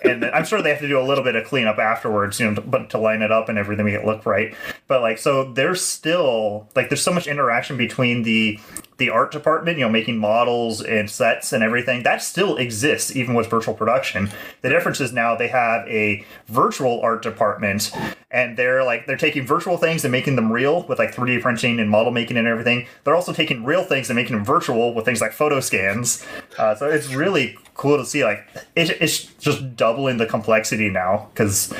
and 0.05 0.25
I'm 0.27 0.45
sure 0.45 0.63
they 0.63 0.71
have 0.71 0.81
to 0.81 0.89
do 0.89 0.99
a 0.99 1.03
little 1.03 1.25
bit 1.25 1.37
of 1.37 1.47
cleanup 1.47 1.79
afterwards, 1.79 2.41
you 2.41 2.49
know, 2.49 2.55
to, 2.55 2.61
but 2.61 2.91
to 2.91 2.99
line 2.99 3.23
it 3.23 3.33
up 3.33 3.49
and 3.49 3.59
everything, 3.59 3.87
make 3.87 3.95
it 3.95 4.05
look 4.05 4.27
right. 4.27 4.55
But 4.87 5.01
like, 5.01 5.19
so 5.19 5.53
there's 5.53 5.83
still 5.83 6.69
like 6.75 6.89
there's 6.89 7.03
so 7.03 7.13
much 7.13 7.27
interaction 7.27 7.77
between 7.77 8.23
the 8.23 8.59
the 9.03 9.11
art 9.11 9.33
department, 9.33 9.79
you 9.79 9.85
know, 9.85 9.91
making 9.91 10.17
models 10.17 10.81
and 10.81 11.11
sets 11.11 11.53
and 11.53 11.65
everything, 11.65 12.05
that 12.05 12.23
still 12.23 12.57
exists 12.57 13.17
even 13.17 13.35
with 13.35 13.49
virtual 13.49 13.75
production. 13.75 14.31
The 14.61 14.69
difference 14.69 15.01
is 15.01 15.13
now 15.13 15.35
they 15.35 15.49
have 15.49 15.89
a 15.89 16.25
virtual 16.47 17.01
art 17.01 17.21
department 17.21 17.91
and 18.31 18.57
they're 18.57 18.85
like 18.85 19.07
they're 19.07 19.17
taking 19.17 19.45
virtual 19.45 19.77
things 19.77 20.05
and 20.05 20.13
making 20.13 20.37
them 20.37 20.53
real 20.53 20.85
with 20.87 21.01
like 21.01 21.13
3D 21.13 21.43
printing 21.43 21.81
and 21.81 21.91
model 21.91 22.13
making 22.13 22.37
and 22.37 22.47
everything. 22.47 22.87
They're 23.03 23.17
also 23.17 23.33
taking 23.33 23.65
real 23.65 23.83
things 23.83 24.09
and 24.09 24.17
making 24.17 24.37
them 24.37 24.45
virtual 24.45 24.95
with 24.95 25.05
things 25.05 25.21
like 25.21 25.33
photo 25.33 25.59
scans. 25.59 26.25
Uh, 26.57 26.77
so 26.77 26.89
it's 26.89 27.13
really 27.13 27.59
cool 27.75 27.97
to 27.97 28.05
see 28.05 28.23
like 28.23 28.47
it, 28.77 28.91
it's 29.01 29.25
just 29.35 29.77
doubling 29.77 30.19
the 30.19 30.27
complexity 30.27 30.91
now 30.91 31.29
because 31.33 31.73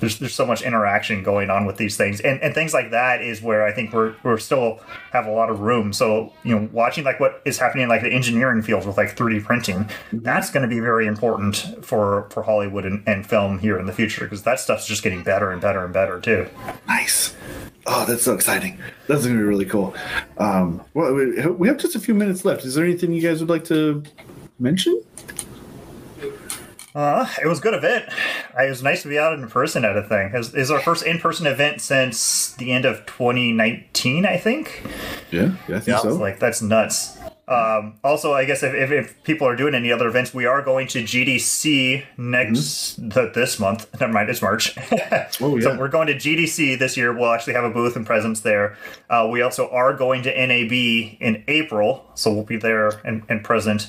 there's 0.00 0.18
there's 0.18 0.34
so 0.34 0.44
much 0.44 0.60
interaction 0.60 1.22
going 1.22 1.48
on 1.48 1.64
with 1.64 1.76
these 1.76 1.96
things 1.96 2.20
and 2.20 2.40
and 2.42 2.52
things 2.54 2.74
like 2.74 2.90
that 2.90 3.22
is 3.22 3.40
where 3.40 3.64
I 3.64 3.72
think 3.72 3.92
we're 3.92 4.14
we're 4.22 4.38
still 4.38 4.80
have 5.12 5.26
a 5.26 5.30
lot 5.30 5.50
of 5.50 5.60
room. 5.60 5.92
So 5.92 6.32
you 6.44 6.54
know, 6.54 6.65
watching 6.72 7.04
like 7.04 7.20
what 7.20 7.42
is 7.44 7.58
happening 7.58 7.84
in 7.84 7.88
like 7.88 8.02
the 8.02 8.12
engineering 8.12 8.62
field 8.62 8.86
with 8.86 8.96
like 8.96 9.16
3D 9.16 9.44
printing, 9.44 9.88
that's 10.12 10.50
going 10.50 10.62
to 10.62 10.68
be 10.68 10.80
very 10.80 11.06
important 11.06 11.84
for 11.84 12.28
for 12.30 12.42
Hollywood 12.42 12.84
and, 12.84 13.02
and 13.06 13.26
film 13.26 13.58
here 13.58 13.78
in 13.78 13.86
the 13.86 13.92
future 13.92 14.24
because 14.24 14.42
that 14.42 14.60
stuff's 14.60 14.86
just 14.86 15.02
getting 15.02 15.22
better 15.22 15.50
and 15.50 15.60
better 15.60 15.84
and 15.84 15.92
better 15.92 16.20
too. 16.20 16.48
Nice. 16.86 17.34
Oh, 17.86 18.04
that's 18.04 18.22
so 18.24 18.34
exciting. 18.34 18.78
That's 19.06 19.24
going 19.24 19.36
to 19.36 19.40
be 19.40 19.46
really 19.46 19.64
cool. 19.64 19.94
Um, 20.38 20.82
well, 20.94 21.14
we 21.14 21.68
have 21.68 21.78
just 21.78 21.94
a 21.94 22.00
few 22.00 22.14
minutes 22.14 22.44
left. 22.44 22.64
Is 22.64 22.74
there 22.74 22.84
anything 22.84 23.12
you 23.12 23.22
guys 23.22 23.40
would 23.40 23.48
like 23.48 23.64
to 23.64 24.02
mention? 24.58 25.02
Uh, 26.96 27.28
it 27.42 27.46
was 27.46 27.58
a 27.58 27.62
good 27.62 27.74
event. 27.74 28.06
It 28.58 28.70
was 28.70 28.82
nice 28.82 29.02
to 29.02 29.08
be 29.08 29.18
out 29.18 29.34
in 29.34 29.46
person 29.50 29.84
at 29.84 29.98
a 29.98 30.02
thing. 30.02 30.30
It 30.32 30.38
was, 30.38 30.70
our 30.70 30.80
first 30.80 31.04
in 31.04 31.18
person 31.18 31.46
event 31.46 31.82
since 31.82 32.54
the 32.54 32.72
end 32.72 32.86
of 32.86 33.04
2019, 33.04 34.24
I 34.24 34.38
think. 34.38 34.82
Yeah, 35.30 35.56
yeah, 35.68 35.76
I 35.76 35.80
think 35.80 35.88
yeah. 35.88 35.98
so. 35.98 36.14
Like, 36.14 36.38
that's 36.38 36.62
nuts. 36.62 37.18
Um, 37.48 37.98
also, 38.02 38.32
I 38.32 38.44
guess 38.44 38.62
if, 38.62 38.74
if, 38.74 38.90
if, 38.90 39.22
people 39.22 39.46
are 39.46 39.54
doing 39.54 39.74
any 39.74 39.92
other 39.92 40.08
events, 40.08 40.34
we 40.34 40.46
are 40.46 40.62
going 40.62 40.88
to 40.88 41.02
GDC 41.04 42.02
next 42.16 42.98
mm-hmm. 42.98 43.10
th- 43.10 43.34
this 43.34 43.60
month. 43.60 43.88
Never 44.00 44.12
mind, 44.12 44.30
it's 44.30 44.42
March. 44.42 44.76
oh, 45.40 45.56
yeah. 45.56 45.60
So 45.60 45.78
we're 45.78 45.88
going 45.88 46.08
to 46.08 46.14
GDC 46.14 46.78
this 46.78 46.96
year. 46.96 47.12
We'll 47.12 47.30
actually 47.30 47.52
have 47.52 47.64
a 47.64 47.70
booth 47.70 47.94
and 47.94 48.04
presence 48.04 48.40
there. 48.40 48.76
Uh, 49.08 49.28
we 49.30 49.42
also 49.42 49.68
are 49.68 49.92
going 49.92 50.22
to 50.22 50.30
NAB 50.30 50.72
in 50.72 51.44
April, 51.46 52.04
so 52.14 52.32
we'll 52.32 52.42
be 52.42 52.56
there 52.56 52.88
and, 53.04 53.22
and 53.28 53.44
present. 53.44 53.88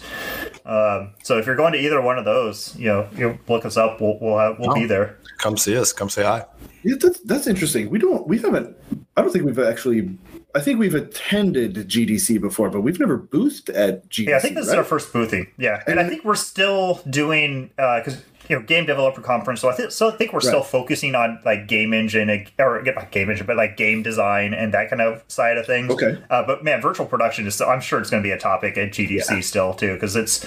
Um, 0.68 1.14
so 1.24 1.38
if 1.38 1.46
you're 1.46 1.56
going 1.56 1.74
to 1.74 1.80
either 1.80 2.02
one 2.02 2.18
of 2.18 2.26
those, 2.26 2.76
you 2.76 2.88
know, 2.88 3.10
you 3.16 3.40
look 3.48 3.66
us 3.66 3.78
up. 3.78 4.02
We'll 4.02 4.20
we'll, 4.20 4.38
have, 4.38 4.60
we'll 4.60 4.72
oh, 4.72 4.76
be 4.76 4.86
there. 4.86 5.18
Come 5.38 5.58
see 5.58 5.78
us. 5.78 5.94
Come 5.94 6.10
say 6.10 6.24
hi. 6.24 6.46
Yeah, 6.84 6.96
that's 7.00 7.20
that's 7.22 7.48
interesting. 7.48 7.90
We 7.90 8.00
don't. 8.00 8.28
We 8.28 8.38
haven't. 8.40 8.76
I 9.16 9.22
don't 9.22 9.32
think 9.32 9.46
we've 9.46 9.60
actually 9.60 10.18
I 10.58 10.60
think 10.60 10.80
we've 10.80 10.96
attended 10.96 11.76
GDC 11.76 12.42
before, 12.42 12.72
but 12.72 12.82
we've 12.82 13.00
never 13.00 13.16
boothed 13.16 13.70
at 13.70 14.10
GDC. 14.10 14.28
Yeah, 14.30 14.38
I 14.38 14.40
think 14.40 14.56
this 14.56 14.66
right? 14.68 14.74
is 14.74 14.78
our 14.78 14.84
first 14.84 15.14
boothing. 15.14 15.52
Yeah, 15.58 15.84
and, 15.86 16.00
and 16.00 16.00
I 16.00 16.10
think 16.10 16.26
we're 16.26 16.34
still 16.34 16.96
doing 17.10 17.68
because 17.76 18.16
uh, 18.18 18.22
you 18.50 18.56
know 18.56 18.62
game 18.62 18.86
developer 18.86 19.22
conference. 19.22 19.62
So 19.62 19.70
I 19.70 19.74
think 19.74 19.92
so. 19.92 20.10
I 20.10 20.16
think 20.16 20.34
we're 20.34 20.40
right. 20.40 20.48
still 20.48 20.64
focusing 20.64 21.16
on 21.16 21.40
like 21.46 21.68
game 21.68 21.94
engine 21.94 22.30
or 22.60 22.82
not 22.82 23.12
game 23.12 23.30
engine, 23.30 23.46
but 23.46 23.58
like 23.58 23.78
game 23.78 24.04
design 24.04 24.54
and 24.54 24.74
that 24.74 24.90
kind 24.90 25.02
of 25.02 25.24
side 25.28 25.58
of 25.58 25.66
things. 25.66 25.92
Okay. 25.92 26.18
Uh, 26.30 26.46
but 26.46 26.64
man, 26.64 26.82
virtual 26.82 27.06
production 27.06 27.46
is. 27.48 27.56
Still, 27.56 27.70
I'm 27.70 27.82
sure 27.82 28.00
it's 28.00 28.10
going 28.10 28.22
to 28.22 28.28
be 28.28 28.32
a 28.32 28.40
topic 28.40 28.78
at 28.78 28.92
GDC 28.92 29.30
yeah. 29.30 29.40
still 29.42 29.74
too 29.74 29.94
because 29.94 30.16
it's 30.16 30.46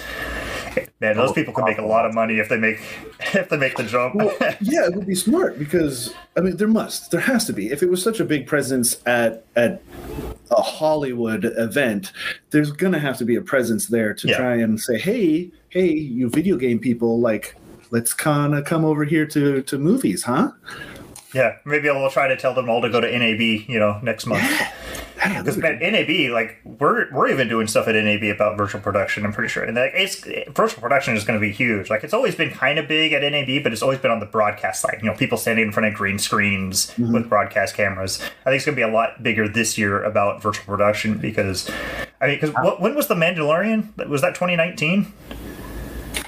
Man, 1.00 1.16
those 1.16 1.32
people 1.32 1.54
can 1.54 1.64
make 1.64 1.78
a 1.78 1.84
lot 1.84 2.04
of 2.04 2.14
money 2.14 2.38
if 2.38 2.48
they 2.48 2.58
make 2.58 2.78
if 3.34 3.48
they 3.48 3.56
make 3.56 3.76
the 3.76 3.84
jump. 3.84 4.14
well, 4.14 4.34
yeah, 4.60 4.86
it 4.86 4.94
would 4.94 5.06
be 5.06 5.14
smart 5.14 5.58
because 5.58 6.14
I 6.36 6.40
mean 6.40 6.56
there 6.56 6.68
must 6.68 7.10
there 7.10 7.20
has 7.20 7.46
to 7.46 7.52
be 7.52 7.70
if 7.70 7.82
it 7.82 7.88
was 7.88 8.02
such 8.02 8.20
a 8.20 8.24
big 8.24 8.46
presence 8.46 9.00
at 9.06 9.44
at 9.56 9.82
a 10.50 10.60
Hollywood 10.60 11.44
event, 11.56 12.12
there's 12.50 12.70
gonna 12.70 12.98
have 12.98 13.16
to 13.18 13.24
be 13.24 13.36
a 13.36 13.40
presence 13.40 13.86
there 13.86 14.12
to 14.14 14.28
yeah. 14.28 14.36
try 14.36 14.56
and 14.56 14.80
say, 14.80 14.98
hey, 14.98 15.50
hey, 15.70 15.90
you 15.90 16.28
video 16.28 16.56
game 16.56 16.78
people, 16.78 17.18
like 17.18 17.56
let's 17.90 18.12
kind 18.14 18.54
of 18.54 18.64
come 18.64 18.84
over 18.84 19.04
here 19.04 19.26
to 19.26 19.62
to 19.62 19.78
movies, 19.78 20.24
huh? 20.24 20.52
Yeah, 21.32 21.56
maybe 21.64 21.88
I'll 21.88 22.10
try 22.10 22.26
to 22.28 22.36
tell 22.36 22.54
them 22.54 22.68
all 22.68 22.82
to 22.82 22.90
go 22.90 23.00
to 23.00 23.18
NAB, 23.18 23.40
you 23.40 23.78
know, 23.78 24.00
next 24.02 24.26
month. 24.26 24.42
Because 25.22 25.58
man, 25.58 25.78
NAB, 25.80 26.32
like 26.32 26.58
we're 26.64 27.12
we're 27.12 27.28
even 27.28 27.46
doing 27.46 27.66
stuff 27.66 27.86
at 27.88 27.94
NAB 27.94 28.22
about 28.34 28.56
virtual 28.56 28.80
production. 28.80 29.26
I'm 29.26 29.32
pretty 29.32 29.50
sure, 29.50 29.62
and 29.62 29.76
like 29.76 29.92
it's 29.94 30.24
virtual 30.50 30.80
production 30.80 31.14
is 31.14 31.24
going 31.24 31.38
to 31.38 31.46
be 31.46 31.52
huge. 31.52 31.90
Like 31.90 32.04
it's 32.04 32.14
always 32.14 32.34
been 32.34 32.50
kind 32.50 32.78
of 32.78 32.88
big 32.88 33.12
at 33.12 33.20
NAB, 33.20 33.62
but 33.62 33.72
it's 33.72 33.82
always 33.82 33.98
been 33.98 34.10
on 34.10 34.20
the 34.20 34.26
broadcast 34.26 34.80
side. 34.80 34.98
You 35.02 35.10
know, 35.10 35.16
people 35.16 35.36
standing 35.36 35.66
in 35.66 35.72
front 35.72 35.88
of 35.88 35.94
green 35.94 36.18
screens 36.18 36.86
mm-hmm. 36.92 37.12
with 37.12 37.28
broadcast 37.28 37.74
cameras. 37.74 38.18
I 38.20 38.50
think 38.50 38.56
it's 38.56 38.64
going 38.64 38.76
to 38.76 38.80
be 38.80 38.90
a 38.90 38.92
lot 38.92 39.22
bigger 39.22 39.46
this 39.46 39.76
year 39.76 40.02
about 40.02 40.42
virtual 40.42 40.64
production 40.64 41.18
because, 41.18 41.70
I 42.22 42.26
mean, 42.26 42.40
because 42.40 42.54
when 42.80 42.94
was 42.94 43.08
the 43.08 43.14
Mandalorian? 43.14 43.94
Was 44.08 44.22
that 44.22 44.34
2019? 44.34 45.12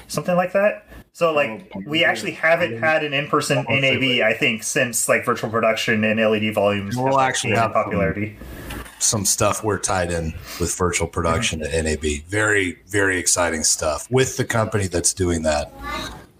Something 0.07 0.35
like 0.35 0.53
that. 0.53 0.85
So 1.15 1.31
like 1.31 1.71
we 1.85 2.03
actually 2.03 2.31
haven't 2.31 2.79
had 2.79 3.03
an 3.03 3.13
in-person 3.13 3.65
NAB 3.69 4.25
I 4.25 4.33
think 4.33 4.63
since 4.63 5.07
like 5.07 5.23
virtual 5.23 5.51
production 5.51 6.03
and 6.03 6.19
LED 6.19 6.55
volumes. 6.55 6.97
We'll 6.97 7.19
actually 7.19 7.53
have 7.53 7.71
popularity. 7.71 8.35
Some, 8.97 9.19
some, 9.19 9.25
stuff 9.25 9.63
we're 9.63 9.77
tied 9.77 10.11
in 10.11 10.33
with 10.59 10.75
virtual 10.75 11.07
production 11.07 11.59
mm-hmm. 11.59 11.87
at 11.87 12.01
NAB. 12.01 12.23
Very 12.27 12.79
very 12.87 13.19
exciting 13.19 13.63
stuff 13.63 14.09
with 14.09 14.37
the 14.37 14.45
company 14.45 14.87
that's 14.87 15.13
doing 15.13 15.43
that. 15.43 15.71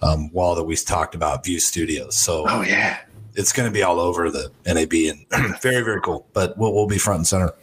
Um, 0.01 0.30
while 0.34 0.55
that 0.55 0.63
we 0.63 0.76
talked 0.76 1.15
about 1.15 1.45
Vū 1.45 1.61
Studios. 1.61 2.15
So 2.15 2.45
oh 2.49 2.61
yeah, 2.63 2.97
it's 3.36 3.53
going 3.53 3.69
to 3.69 3.74
be 3.74 3.84
all 3.84 3.99
over 3.99 4.32
the 4.32 4.51
NAB 4.65 4.93
and 5.32 5.59
very 5.61 5.84
very 5.84 6.01
cool. 6.01 6.26
But 6.34 6.57
we'll, 6.57 6.74
we'll 6.74 6.88
be 6.88 6.97
front 6.97 7.19
and 7.19 7.28
center. 7.28 7.53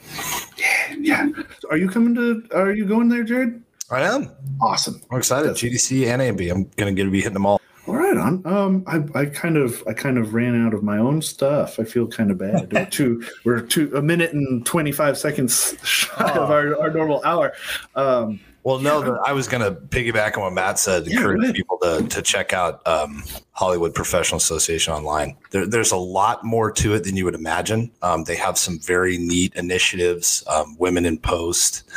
Yeah, 0.57 0.95
yeah. 0.99 1.29
Are 1.71 1.77
you 1.77 1.89
coming 1.89 2.15
to? 2.15 2.57
Are 2.57 2.71
you 2.71 2.87
going 2.87 3.09
there, 3.09 3.25
Jared? 3.25 3.63
I 3.91 4.03
am. 4.03 4.31
Awesome. 4.61 5.01
I'm 5.11 5.19
excited. 5.19 5.51
GDC 5.53 6.07
and 6.07 6.23
NAB. 6.23 6.49
I'm 6.51 6.71
gonna 6.77 6.93
get 6.93 7.05
to 7.05 7.11
be 7.11 7.19
hitting 7.19 7.35
them 7.35 7.47
all. 7.47 7.61
All 7.87 7.97
right, 7.97 8.17
on. 8.17 8.47
Um, 8.47 8.85
I, 8.87 9.03
I 9.19 9.27
kind 9.27 9.57
of 9.57 9.83
I 9.89 9.95
kind 9.95 10.17
of 10.17 10.33
ran 10.33 10.65
out 10.65 10.75
of 10.75 10.85
my 10.85 10.99
own 10.99 11.21
stuff. 11.23 11.81
I 11.81 11.85
feel 11.85 12.07
kind 12.07 12.31
of 12.31 12.39
bad. 12.39 12.73
we're 12.73 12.85
two 12.87 13.25
we're 13.45 13.61
two 13.61 13.91
a 13.97 14.03
minute 14.03 14.33
and 14.33 14.65
twenty 14.65 14.93
five 14.93 15.19
seconds 15.19 15.77
shy 15.83 16.33
oh. 16.37 16.45
of 16.45 16.51
our, 16.51 16.81
our 16.81 16.91
normal 16.91 17.21
hour. 17.25 17.53
Um, 17.97 18.39
well, 18.63 18.79
no, 18.79 19.01
the, 19.01 19.21
I 19.25 19.33
was 19.33 19.49
going 19.49 19.63
to 19.63 19.81
piggyback 19.81 20.37
on 20.37 20.43
what 20.43 20.53
Matt 20.53 20.79
said. 20.79 21.07
Encourage 21.07 21.43
yeah, 21.43 21.53
people 21.53 21.79
to 21.79 22.07
to 22.09 22.23
check 22.23 22.53
out 22.53 22.87
um, 22.87 23.25
Hollywood 23.53 23.95
Professional 23.95 24.37
Association 24.37 24.93
online. 24.93 25.37
There, 25.51 25.67
there's 25.67 25.93
a 25.93 25.97
lot 25.97 26.45
more 26.45 26.71
to 26.73 26.95
it 26.95 27.05
than 27.05 27.17
you 27.17 27.25
would 27.25 27.35
imagine. 27.35 27.91
Um, 28.03 28.25
they 28.25 28.37
have 28.37 28.59
some 28.59 28.79
very 28.79 29.17
neat 29.17 29.55
initiatives. 29.55 30.45
Um, 30.47 30.77
women 30.79 31.07
in 31.07 31.19
post, 31.19 31.89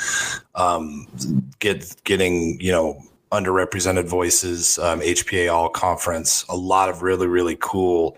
um, 0.55 1.07
get 1.59 1.95
getting 2.05 2.59
you 2.61 2.72
know 2.72 3.01
underrepresented 3.34 4.05
voices, 4.05 4.77
um, 4.77 5.01
HPA 5.01 5.51
All 5.51 5.67
Conference, 5.67 6.45
a 6.49 6.55
lot 6.55 6.88
of 6.88 7.01
really, 7.01 7.25
really 7.25 7.57
cool 7.59 8.17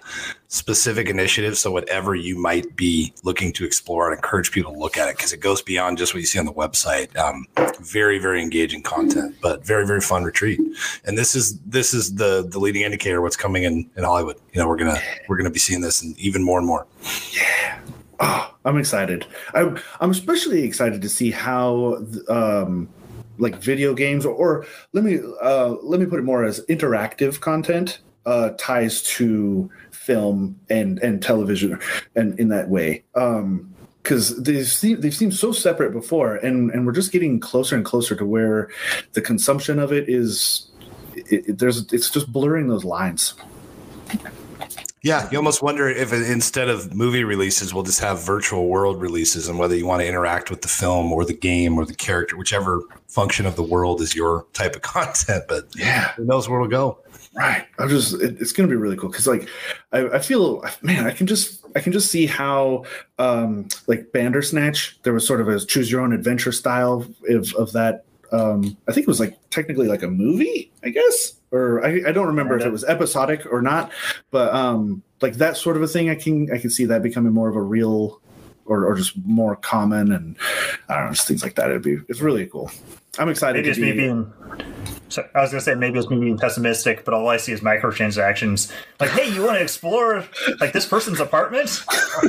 specific 0.50 1.10
initiatives. 1.10 1.60
So, 1.60 1.72
whatever 1.72 2.16
you 2.16 2.38
might 2.38 2.76
be 2.76 3.14
looking 3.24 3.54
to 3.54 3.66
explore, 3.66 4.12
i 4.12 4.16
encourage 4.16 4.52
people 4.52 4.74
to 4.74 4.78
look 4.78 4.98
at 4.98 5.08
it 5.08 5.16
because 5.16 5.32
it 5.32 5.40
goes 5.40 5.62
beyond 5.62 5.98
just 5.98 6.14
what 6.14 6.20
you 6.20 6.26
see 6.26 6.38
on 6.38 6.46
the 6.46 6.54
website. 6.54 7.16
Um, 7.18 7.46
very, 7.80 8.20
very 8.20 8.42
engaging 8.42 8.84
content, 8.84 9.36
but 9.42 9.66
very, 9.66 9.88
very 9.88 10.02
fun 10.02 10.24
retreat. 10.24 10.60
And 11.06 11.18
this 11.18 11.34
is 11.34 11.60
this 11.62 11.94
is 11.94 12.16
the 12.16 12.46
the 12.48 12.60
leading 12.60 12.82
indicator 12.82 13.22
what's 13.22 13.38
coming 13.38 13.64
in 13.64 13.90
in 13.96 14.04
Hollywood. 14.04 14.38
You 14.54 14.60
know, 14.62 14.68
we're 14.68 14.78
gonna 14.78 15.00
we're 15.30 15.38
gonna 15.38 15.50
be 15.50 15.60
seeing 15.60 15.82
this 15.82 16.04
and 16.04 16.18
even 16.20 16.44
more 16.44 16.58
and 16.58 16.68
more. 16.68 16.86
Yeah. 17.32 17.80
Oh, 18.20 18.54
I'm 18.66 18.78
excited. 18.78 19.26
I'm 19.54 19.80
I'm 20.02 20.12
especially 20.12 20.64
excited 20.64 21.02
to 21.02 21.10
see 21.10 21.32
how 21.32 22.04
um, 22.28 22.90
like 23.38 23.56
video 23.56 23.94
games 23.94 24.26
or, 24.26 24.34
or 24.34 24.66
let 24.94 25.04
me 25.04 25.20
uh, 25.42 25.76
let 25.82 26.00
me 26.00 26.06
put 26.06 26.20
it 26.20 26.24
more 26.24 26.44
as 26.44 26.60
interactive 26.68 27.40
content 27.40 28.00
uh, 28.26 28.52
ties 28.58 29.02
to 29.04 29.70
film 29.92 30.60
and 30.70 31.00
and 31.00 31.22
television 31.22 31.80
and 32.16 32.40
in 32.40 32.50
that 32.50 32.70
way. 32.70 33.04
Um, 33.16 33.72
because 34.04 34.40
they've 34.44 34.68
seemed, 34.68 35.02
they've 35.02 35.16
seemed 35.16 35.34
so 35.34 35.52
separate 35.52 35.92
before, 35.92 36.36
and 36.36 36.70
and 36.72 36.86
we're 36.86 36.92
just 36.92 37.12
getting 37.12 37.40
closer 37.40 37.76
and 37.76 37.84
closer 37.84 38.16
to 38.16 38.24
where 38.24 38.70
the 39.14 39.22
consumption 39.22 39.80
of 39.80 39.92
it 39.92 40.08
is. 40.08 40.70
It, 41.16 41.50
it, 41.50 41.58
there's 41.58 41.92
it's 41.92 42.12
just 42.12 42.32
blurring 42.32 42.68
those 42.68 42.86
lines. 42.86 43.34
Yeah, 45.06 45.30
you 45.32 45.38
almost 45.38 45.62
wonder 45.62 45.88
if 45.88 46.12
instead 46.12 46.68
of 46.68 46.96
movie 46.96 47.24
releases, 47.24 47.76
we'll 47.76 47.84
just 47.84 48.00
have 48.00 48.26
virtual 48.26 48.68
world 48.68 49.00
releases, 49.00 49.48
and 49.48 49.60
whether 49.60 49.76
you 49.76 49.86
want 49.86 50.02
to 50.02 50.08
interact 50.08 50.50
with 50.50 50.64
the 50.64 50.68
film 50.68 51.14
or 51.14 51.24
the 51.24 51.34
game 51.36 51.78
or 51.78 51.86
the 51.86 51.94
character, 51.94 52.36
whichever 52.36 52.82
function 53.08 53.46
of 53.46 53.56
the 53.56 53.62
world 53.62 54.02
is 54.02 54.16
your 54.16 54.48
type 54.54 54.76
of 54.76 54.82
content. 54.82 55.44
But 55.48 55.68
yeah, 55.76 56.14
who 56.14 56.26
knows 56.26 56.50
where 56.50 56.60
it'll 56.60 56.72
go? 56.72 56.98
Right. 57.36 57.68
I'm 57.78 57.88
just. 57.88 58.16
It, 58.16 58.42
it's 58.42 58.52
going 58.52 58.68
to 58.68 58.74
be 58.74 58.76
really 58.76 58.98
cool 58.98 59.12
because, 59.12 59.28
like, 59.28 59.48
I, 59.92 60.08
I, 60.08 60.18
feel, 60.20 60.66
man, 60.82 61.06
I 61.06 61.12
can 61.12 61.28
just, 61.28 61.64
I 61.76 61.82
can 61.82 61.94
just 61.94 62.10
see 62.10 62.26
how, 62.26 62.86
um, 63.20 63.68
like 63.86 64.12
Bandersnatch, 64.12 65.04
there 65.04 65.14
was 65.14 65.28
sort 65.28 65.40
of 65.40 65.48
a 65.48 65.60
choose 65.60 65.92
your 65.92 66.02
own 66.02 66.14
adventure 66.14 66.52
style 66.52 67.06
of, 67.30 67.54
of 67.54 67.72
that. 67.74 68.06
Um, 68.32 68.76
I 68.88 68.92
think 68.92 69.04
it 69.04 69.08
was 69.08 69.20
like 69.20 69.38
technically 69.52 69.88
like 69.88 70.02
a 70.02 70.08
movie, 70.08 70.72
I 70.84 70.90
guess 70.90 71.36
or 71.56 71.86
I, 71.86 72.02
I 72.08 72.12
don't 72.12 72.28
remember 72.28 72.58
if 72.58 72.66
it 72.66 72.72
was 72.72 72.84
episodic 72.84 73.46
or 73.52 73.62
not, 73.62 73.92
but 74.32 74.54
um, 74.54 75.02
like 75.22 75.36
that 75.36 75.58
sort 75.58 75.78
of 75.78 75.84
a 75.84 75.88
thing, 75.88 76.10
I 76.10 76.16
can 76.16 76.52
I 76.52 76.58
can 76.58 76.70
see 76.70 76.86
that 76.86 77.02
becoming 77.02 77.34
more 77.34 77.50
of 77.50 77.56
a 77.56 77.62
real 77.62 78.22
or, 78.66 78.86
or 78.86 78.96
just 78.96 79.16
more 79.26 79.56
common 79.56 80.12
and 80.12 80.36
I 80.90 80.96
don't 80.96 81.06
know, 81.06 81.12
just 81.12 81.28
things 81.28 81.44
like 81.44 81.56
that. 81.56 81.70
It'd 81.70 81.84
be 81.84 82.00
it's 82.10 82.22
really 82.22 82.46
cool. 82.48 82.72
I'm 83.20 83.30
excited. 83.30 83.60
Maybe 83.60 83.70
it's 83.70 83.80
be, 83.80 83.86
me 83.86 83.92
being. 83.94 84.34
So 85.10 85.28
I 85.36 85.42
was 85.42 85.52
gonna 85.52 85.62
say 85.62 85.76
maybe 85.76 86.00
it's 86.00 86.10
me 86.10 86.20
being 86.20 86.38
pessimistic, 86.38 87.06
but 87.06 87.14
all 87.14 87.28
I 87.30 87.38
see 87.38 87.52
is 87.52 87.62
microtransactions. 87.62 88.72
Like, 89.00 89.12
hey, 89.12 89.32
you 89.34 89.44
want 89.44 89.58
to 89.58 89.62
explore 89.62 90.26
like 90.60 90.74
this 90.74 90.86
person's 90.86 91.20
apartment? 91.20 91.84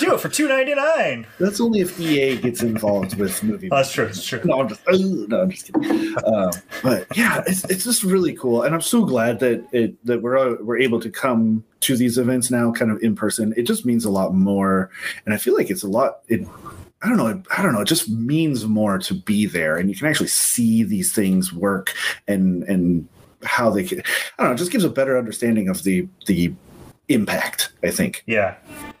Do 0.00 0.12
it 0.12 0.20
for 0.20 0.28
two 0.28 0.48
ninety 0.48 0.74
nine. 0.74 1.26
That's 1.38 1.60
only 1.60 1.80
if 1.80 1.98
EA 2.00 2.36
gets 2.36 2.62
involved 2.62 3.16
with 3.16 3.42
movie. 3.44 3.68
Oh, 3.70 3.76
that's 3.76 3.92
true. 3.92 4.06
That's 4.06 4.24
true. 4.24 4.40
No, 4.44 4.60
I'm 4.60 4.68
just, 4.68 4.80
no, 4.88 5.42
I'm 5.42 5.50
just 5.50 5.72
kidding. 5.72 6.14
Um, 6.26 6.50
but 6.82 7.06
yeah, 7.16 7.42
it's, 7.46 7.64
it's 7.64 7.84
just 7.84 8.02
really 8.02 8.34
cool, 8.34 8.62
and 8.62 8.74
I'm 8.74 8.80
so 8.80 9.04
glad 9.04 9.38
that 9.40 9.64
it 9.72 10.04
that 10.04 10.20
we're 10.20 10.36
uh, 10.36 10.56
we're 10.60 10.78
able 10.78 11.00
to 11.00 11.10
come 11.10 11.64
to 11.80 11.96
these 11.96 12.18
events 12.18 12.50
now, 12.50 12.72
kind 12.72 12.90
of 12.90 13.00
in 13.02 13.14
person. 13.14 13.54
It 13.56 13.62
just 13.62 13.86
means 13.86 14.04
a 14.04 14.10
lot 14.10 14.34
more, 14.34 14.90
and 15.24 15.32
I 15.32 15.36
feel 15.36 15.54
like 15.54 15.70
it's 15.70 15.84
a 15.84 15.88
lot. 15.88 16.20
It 16.28 16.46
I 17.02 17.08
don't 17.08 17.16
know. 17.16 17.42
I 17.56 17.62
don't 17.62 17.72
know. 17.74 17.80
It 17.80 17.88
just 17.88 18.08
means 18.08 18.66
more 18.66 18.98
to 18.98 19.14
be 19.14 19.46
there, 19.46 19.76
and 19.76 19.88
you 19.88 19.96
can 19.96 20.08
actually 20.08 20.28
see 20.28 20.82
these 20.82 21.12
things 21.14 21.52
work 21.52 21.94
and 22.26 22.64
and 22.64 23.08
how 23.44 23.70
they 23.70 23.84
can. 23.84 24.00
I 24.00 24.42
don't 24.42 24.48
know. 24.48 24.54
It 24.54 24.58
just 24.58 24.72
gives 24.72 24.84
a 24.84 24.90
better 24.90 25.16
understanding 25.16 25.68
of 25.68 25.84
the 25.84 26.08
the 26.26 26.52
impact. 27.08 27.70
I 27.82 27.90
think. 27.90 28.24
Yeah. 28.26 28.56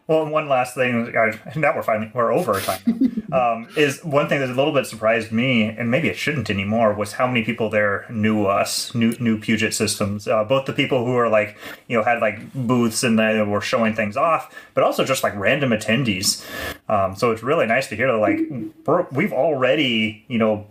Well, 0.06 0.26
one 0.28 0.48
last 0.48 0.74
thing. 0.74 1.12
Now 1.56 1.74
we're 1.74 1.82
finally 1.82 2.10
we're 2.14 2.32
over 2.32 2.60
time. 2.60 3.24
um, 3.32 3.68
is 3.76 4.02
one 4.04 4.28
thing 4.28 4.40
that 4.40 4.48
a 4.48 4.54
little 4.54 4.72
bit 4.72 4.86
surprised 4.86 5.30
me, 5.32 5.64
and 5.64 5.90
maybe 5.90 6.08
it 6.08 6.16
shouldn't 6.16 6.48
anymore, 6.48 6.94
was 6.94 7.12
how 7.12 7.26
many 7.26 7.44
people 7.44 7.68
there 7.68 8.06
knew 8.08 8.46
us, 8.46 8.94
knew 8.94 9.12
knew 9.18 9.38
Puget 9.38 9.74
Systems. 9.74 10.26
Uh, 10.26 10.44
both 10.44 10.66
the 10.66 10.72
people 10.72 11.04
who 11.04 11.12
were 11.12 11.28
like, 11.28 11.56
you 11.88 11.96
know, 11.96 12.02
had 12.02 12.20
like 12.20 12.52
booths 12.54 13.02
and 13.02 13.18
they 13.18 13.42
were 13.42 13.60
showing 13.60 13.94
things 13.94 14.16
off, 14.16 14.54
but 14.74 14.84
also 14.84 15.04
just 15.04 15.22
like 15.22 15.34
random 15.36 15.70
attendees. 15.70 16.44
Um, 16.88 17.14
so 17.16 17.30
it's 17.30 17.42
really 17.42 17.66
nice 17.66 17.88
to 17.88 17.96
hear 17.96 18.10
that 18.10 18.18
like 18.18 19.10
we've 19.12 19.32
already, 19.32 20.24
you 20.28 20.38
know, 20.38 20.66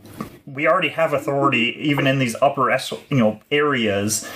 we 0.48 0.66
already 0.66 0.90
have 0.90 1.14
authority 1.14 1.76
even 1.80 2.08
in 2.08 2.20
these 2.20 2.36
upper 2.42 2.72
you 3.10 3.18
know 3.18 3.40
areas 3.52 4.28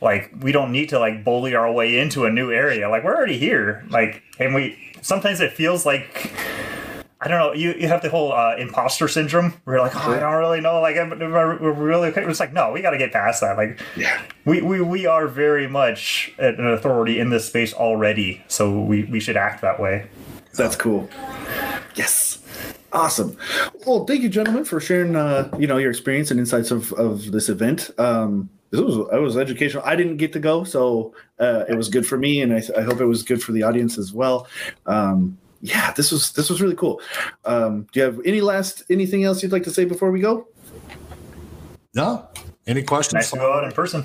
like 0.00 0.30
we 0.40 0.52
don't 0.52 0.70
need 0.70 0.90
to 0.90 0.98
like 0.98 1.24
bully 1.24 1.54
our 1.54 1.72
way 1.72 1.98
into 1.98 2.26
a 2.26 2.30
new 2.30 2.52
area 2.52 2.88
like 2.88 3.02
we're 3.02 3.16
already 3.16 3.38
here 3.38 3.84
like 3.88 4.22
and 4.38 4.54
we 4.54 4.76
sometimes 5.00 5.40
it 5.40 5.52
feels 5.52 5.86
like 5.86 6.32
I 7.24 7.28
don't 7.28 7.38
know. 7.38 7.54
You, 7.54 7.72
you 7.72 7.88
have 7.88 8.02
the 8.02 8.10
whole 8.10 8.32
uh, 8.32 8.54
imposter 8.56 9.08
syndrome. 9.08 9.54
Where 9.64 9.76
you're 9.76 9.84
like, 9.84 9.96
oh, 9.96 10.12
I 10.12 10.20
don't 10.20 10.34
really 10.34 10.60
know. 10.60 10.78
Like, 10.82 10.96
we're 10.96 11.72
really 11.72 12.08
okay. 12.08 12.22
It's 12.22 12.38
like, 12.38 12.52
no, 12.52 12.70
we 12.70 12.82
got 12.82 12.90
to 12.90 12.98
get 12.98 13.12
past 13.12 13.40
that. 13.40 13.56
Like, 13.56 13.80
yeah. 13.96 14.22
we, 14.44 14.60
we 14.60 14.82
we 14.82 15.06
are 15.06 15.26
very 15.26 15.66
much 15.66 16.34
an 16.38 16.66
authority 16.66 17.18
in 17.18 17.30
this 17.30 17.46
space 17.46 17.72
already, 17.72 18.44
so 18.46 18.78
we 18.78 19.04
we 19.04 19.20
should 19.20 19.38
act 19.38 19.62
that 19.62 19.80
way. 19.80 20.06
That's 20.52 20.76
cool. 20.76 21.08
Yes. 21.94 22.40
Awesome. 22.92 23.36
Well, 23.86 24.04
thank 24.04 24.22
you, 24.22 24.28
gentlemen, 24.28 24.64
for 24.64 24.78
sharing, 24.78 25.16
uh, 25.16 25.50
you 25.58 25.66
know, 25.66 25.78
your 25.78 25.90
experience 25.90 26.30
and 26.30 26.38
insights 26.38 26.70
of, 26.70 26.92
of 26.92 27.32
this 27.32 27.48
event. 27.48 27.90
Um, 27.98 28.50
this 28.70 28.80
was 28.80 28.96
it 29.12 29.20
was 29.20 29.36
educational. 29.36 29.82
I 29.86 29.96
didn't 29.96 30.18
get 30.18 30.32
to 30.34 30.40
go, 30.40 30.62
so 30.62 31.14
uh, 31.40 31.64
it 31.68 31.74
was 31.74 31.88
good 31.88 32.06
for 32.06 32.18
me, 32.18 32.42
and 32.42 32.52
I, 32.52 32.62
I, 32.76 32.82
hope 32.82 33.00
it 33.00 33.06
was 33.06 33.22
good 33.22 33.42
for 33.42 33.52
the 33.52 33.62
audience 33.62 33.98
as 33.98 34.12
well. 34.12 34.46
Um, 34.86 35.38
yeah, 35.64 35.92
this 35.92 36.12
was 36.12 36.32
this 36.32 36.50
was 36.50 36.60
really 36.60 36.74
cool. 36.74 37.00
Um, 37.46 37.86
do 37.90 38.00
you 38.00 38.04
have 38.04 38.20
any 38.26 38.42
last 38.42 38.82
anything 38.90 39.24
else 39.24 39.42
you'd 39.42 39.50
like 39.50 39.62
to 39.62 39.70
say 39.70 39.86
before 39.86 40.10
we 40.10 40.20
go? 40.20 40.46
No. 41.94 42.28
Any 42.66 42.82
questions? 42.82 43.14
Nice 43.14 43.30
to 43.30 43.38
go 43.38 43.50
out 43.50 43.64
in 43.64 43.72
person. 43.72 44.04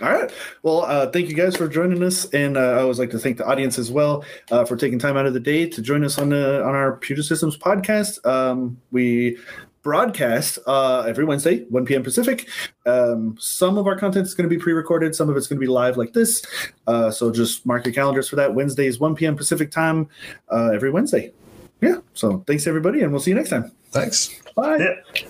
All 0.00 0.10
right. 0.10 0.32
Well, 0.62 0.82
uh, 0.84 1.10
thank 1.10 1.28
you 1.28 1.34
guys 1.34 1.56
for 1.56 1.68
joining 1.68 2.02
us, 2.02 2.24
and 2.32 2.56
uh, 2.56 2.60
I 2.60 2.80
always 2.80 2.98
like 2.98 3.10
to 3.10 3.18
thank 3.18 3.36
the 3.36 3.46
audience 3.46 3.78
as 3.78 3.90
well 3.92 4.24
uh, 4.50 4.64
for 4.64 4.76
taking 4.76 4.98
time 4.98 5.18
out 5.18 5.26
of 5.26 5.34
the 5.34 5.40
day 5.40 5.68
to 5.68 5.82
join 5.82 6.04
us 6.04 6.18
on 6.18 6.30
the 6.30 6.64
on 6.64 6.74
our 6.74 6.96
Puget 6.96 7.26
Systems 7.26 7.58
podcast. 7.58 8.24
Um, 8.26 8.80
we 8.92 9.36
broadcast 9.82 10.58
uh, 10.66 11.00
every 11.00 11.24
Wednesday, 11.24 11.64
1 11.64 11.84
p.m. 11.84 12.02
Pacific. 12.02 12.48
Um, 12.86 13.36
some 13.38 13.78
of 13.78 13.86
our 13.86 13.98
content 13.98 14.26
is 14.26 14.34
going 14.34 14.48
to 14.48 14.54
be 14.54 14.60
pre-recorded, 14.60 15.14
some 15.14 15.28
of 15.28 15.36
it's 15.36 15.46
going 15.46 15.58
to 15.58 15.60
be 15.60 15.70
live 15.70 15.96
like 15.96 16.12
this. 16.12 16.44
Uh, 16.86 17.10
so 17.10 17.30
just 17.30 17.66
mark 17.66 17.84
your 17.84 17.94
calendars 17.94 18.28
for 18.28 18.36
that. 18.36 18.54
Wednesdays, 18.54 18.98
1 19.00 19.14
p.m. 19.14 19.36
Pacific 19.36 19.70
time, 19.70 20.08
uh, 20.50 20.70
every 20.72 20.90
Wednesday. 20.90 21.32
Yeah. 21.80 21.96
So 22.14 22.44
thanks 22.46 22.66
everybody, 22.66 23.02
and 23.02 23.10
we'll 23.10 23.20
see 23.20 23.32
you 23.32 23.36
next 23.36 23.50
time. 23.50 23.72
Thanks. 23.90 24.40
Bye. 24.54 24.78
Yeah. 24.78 25.28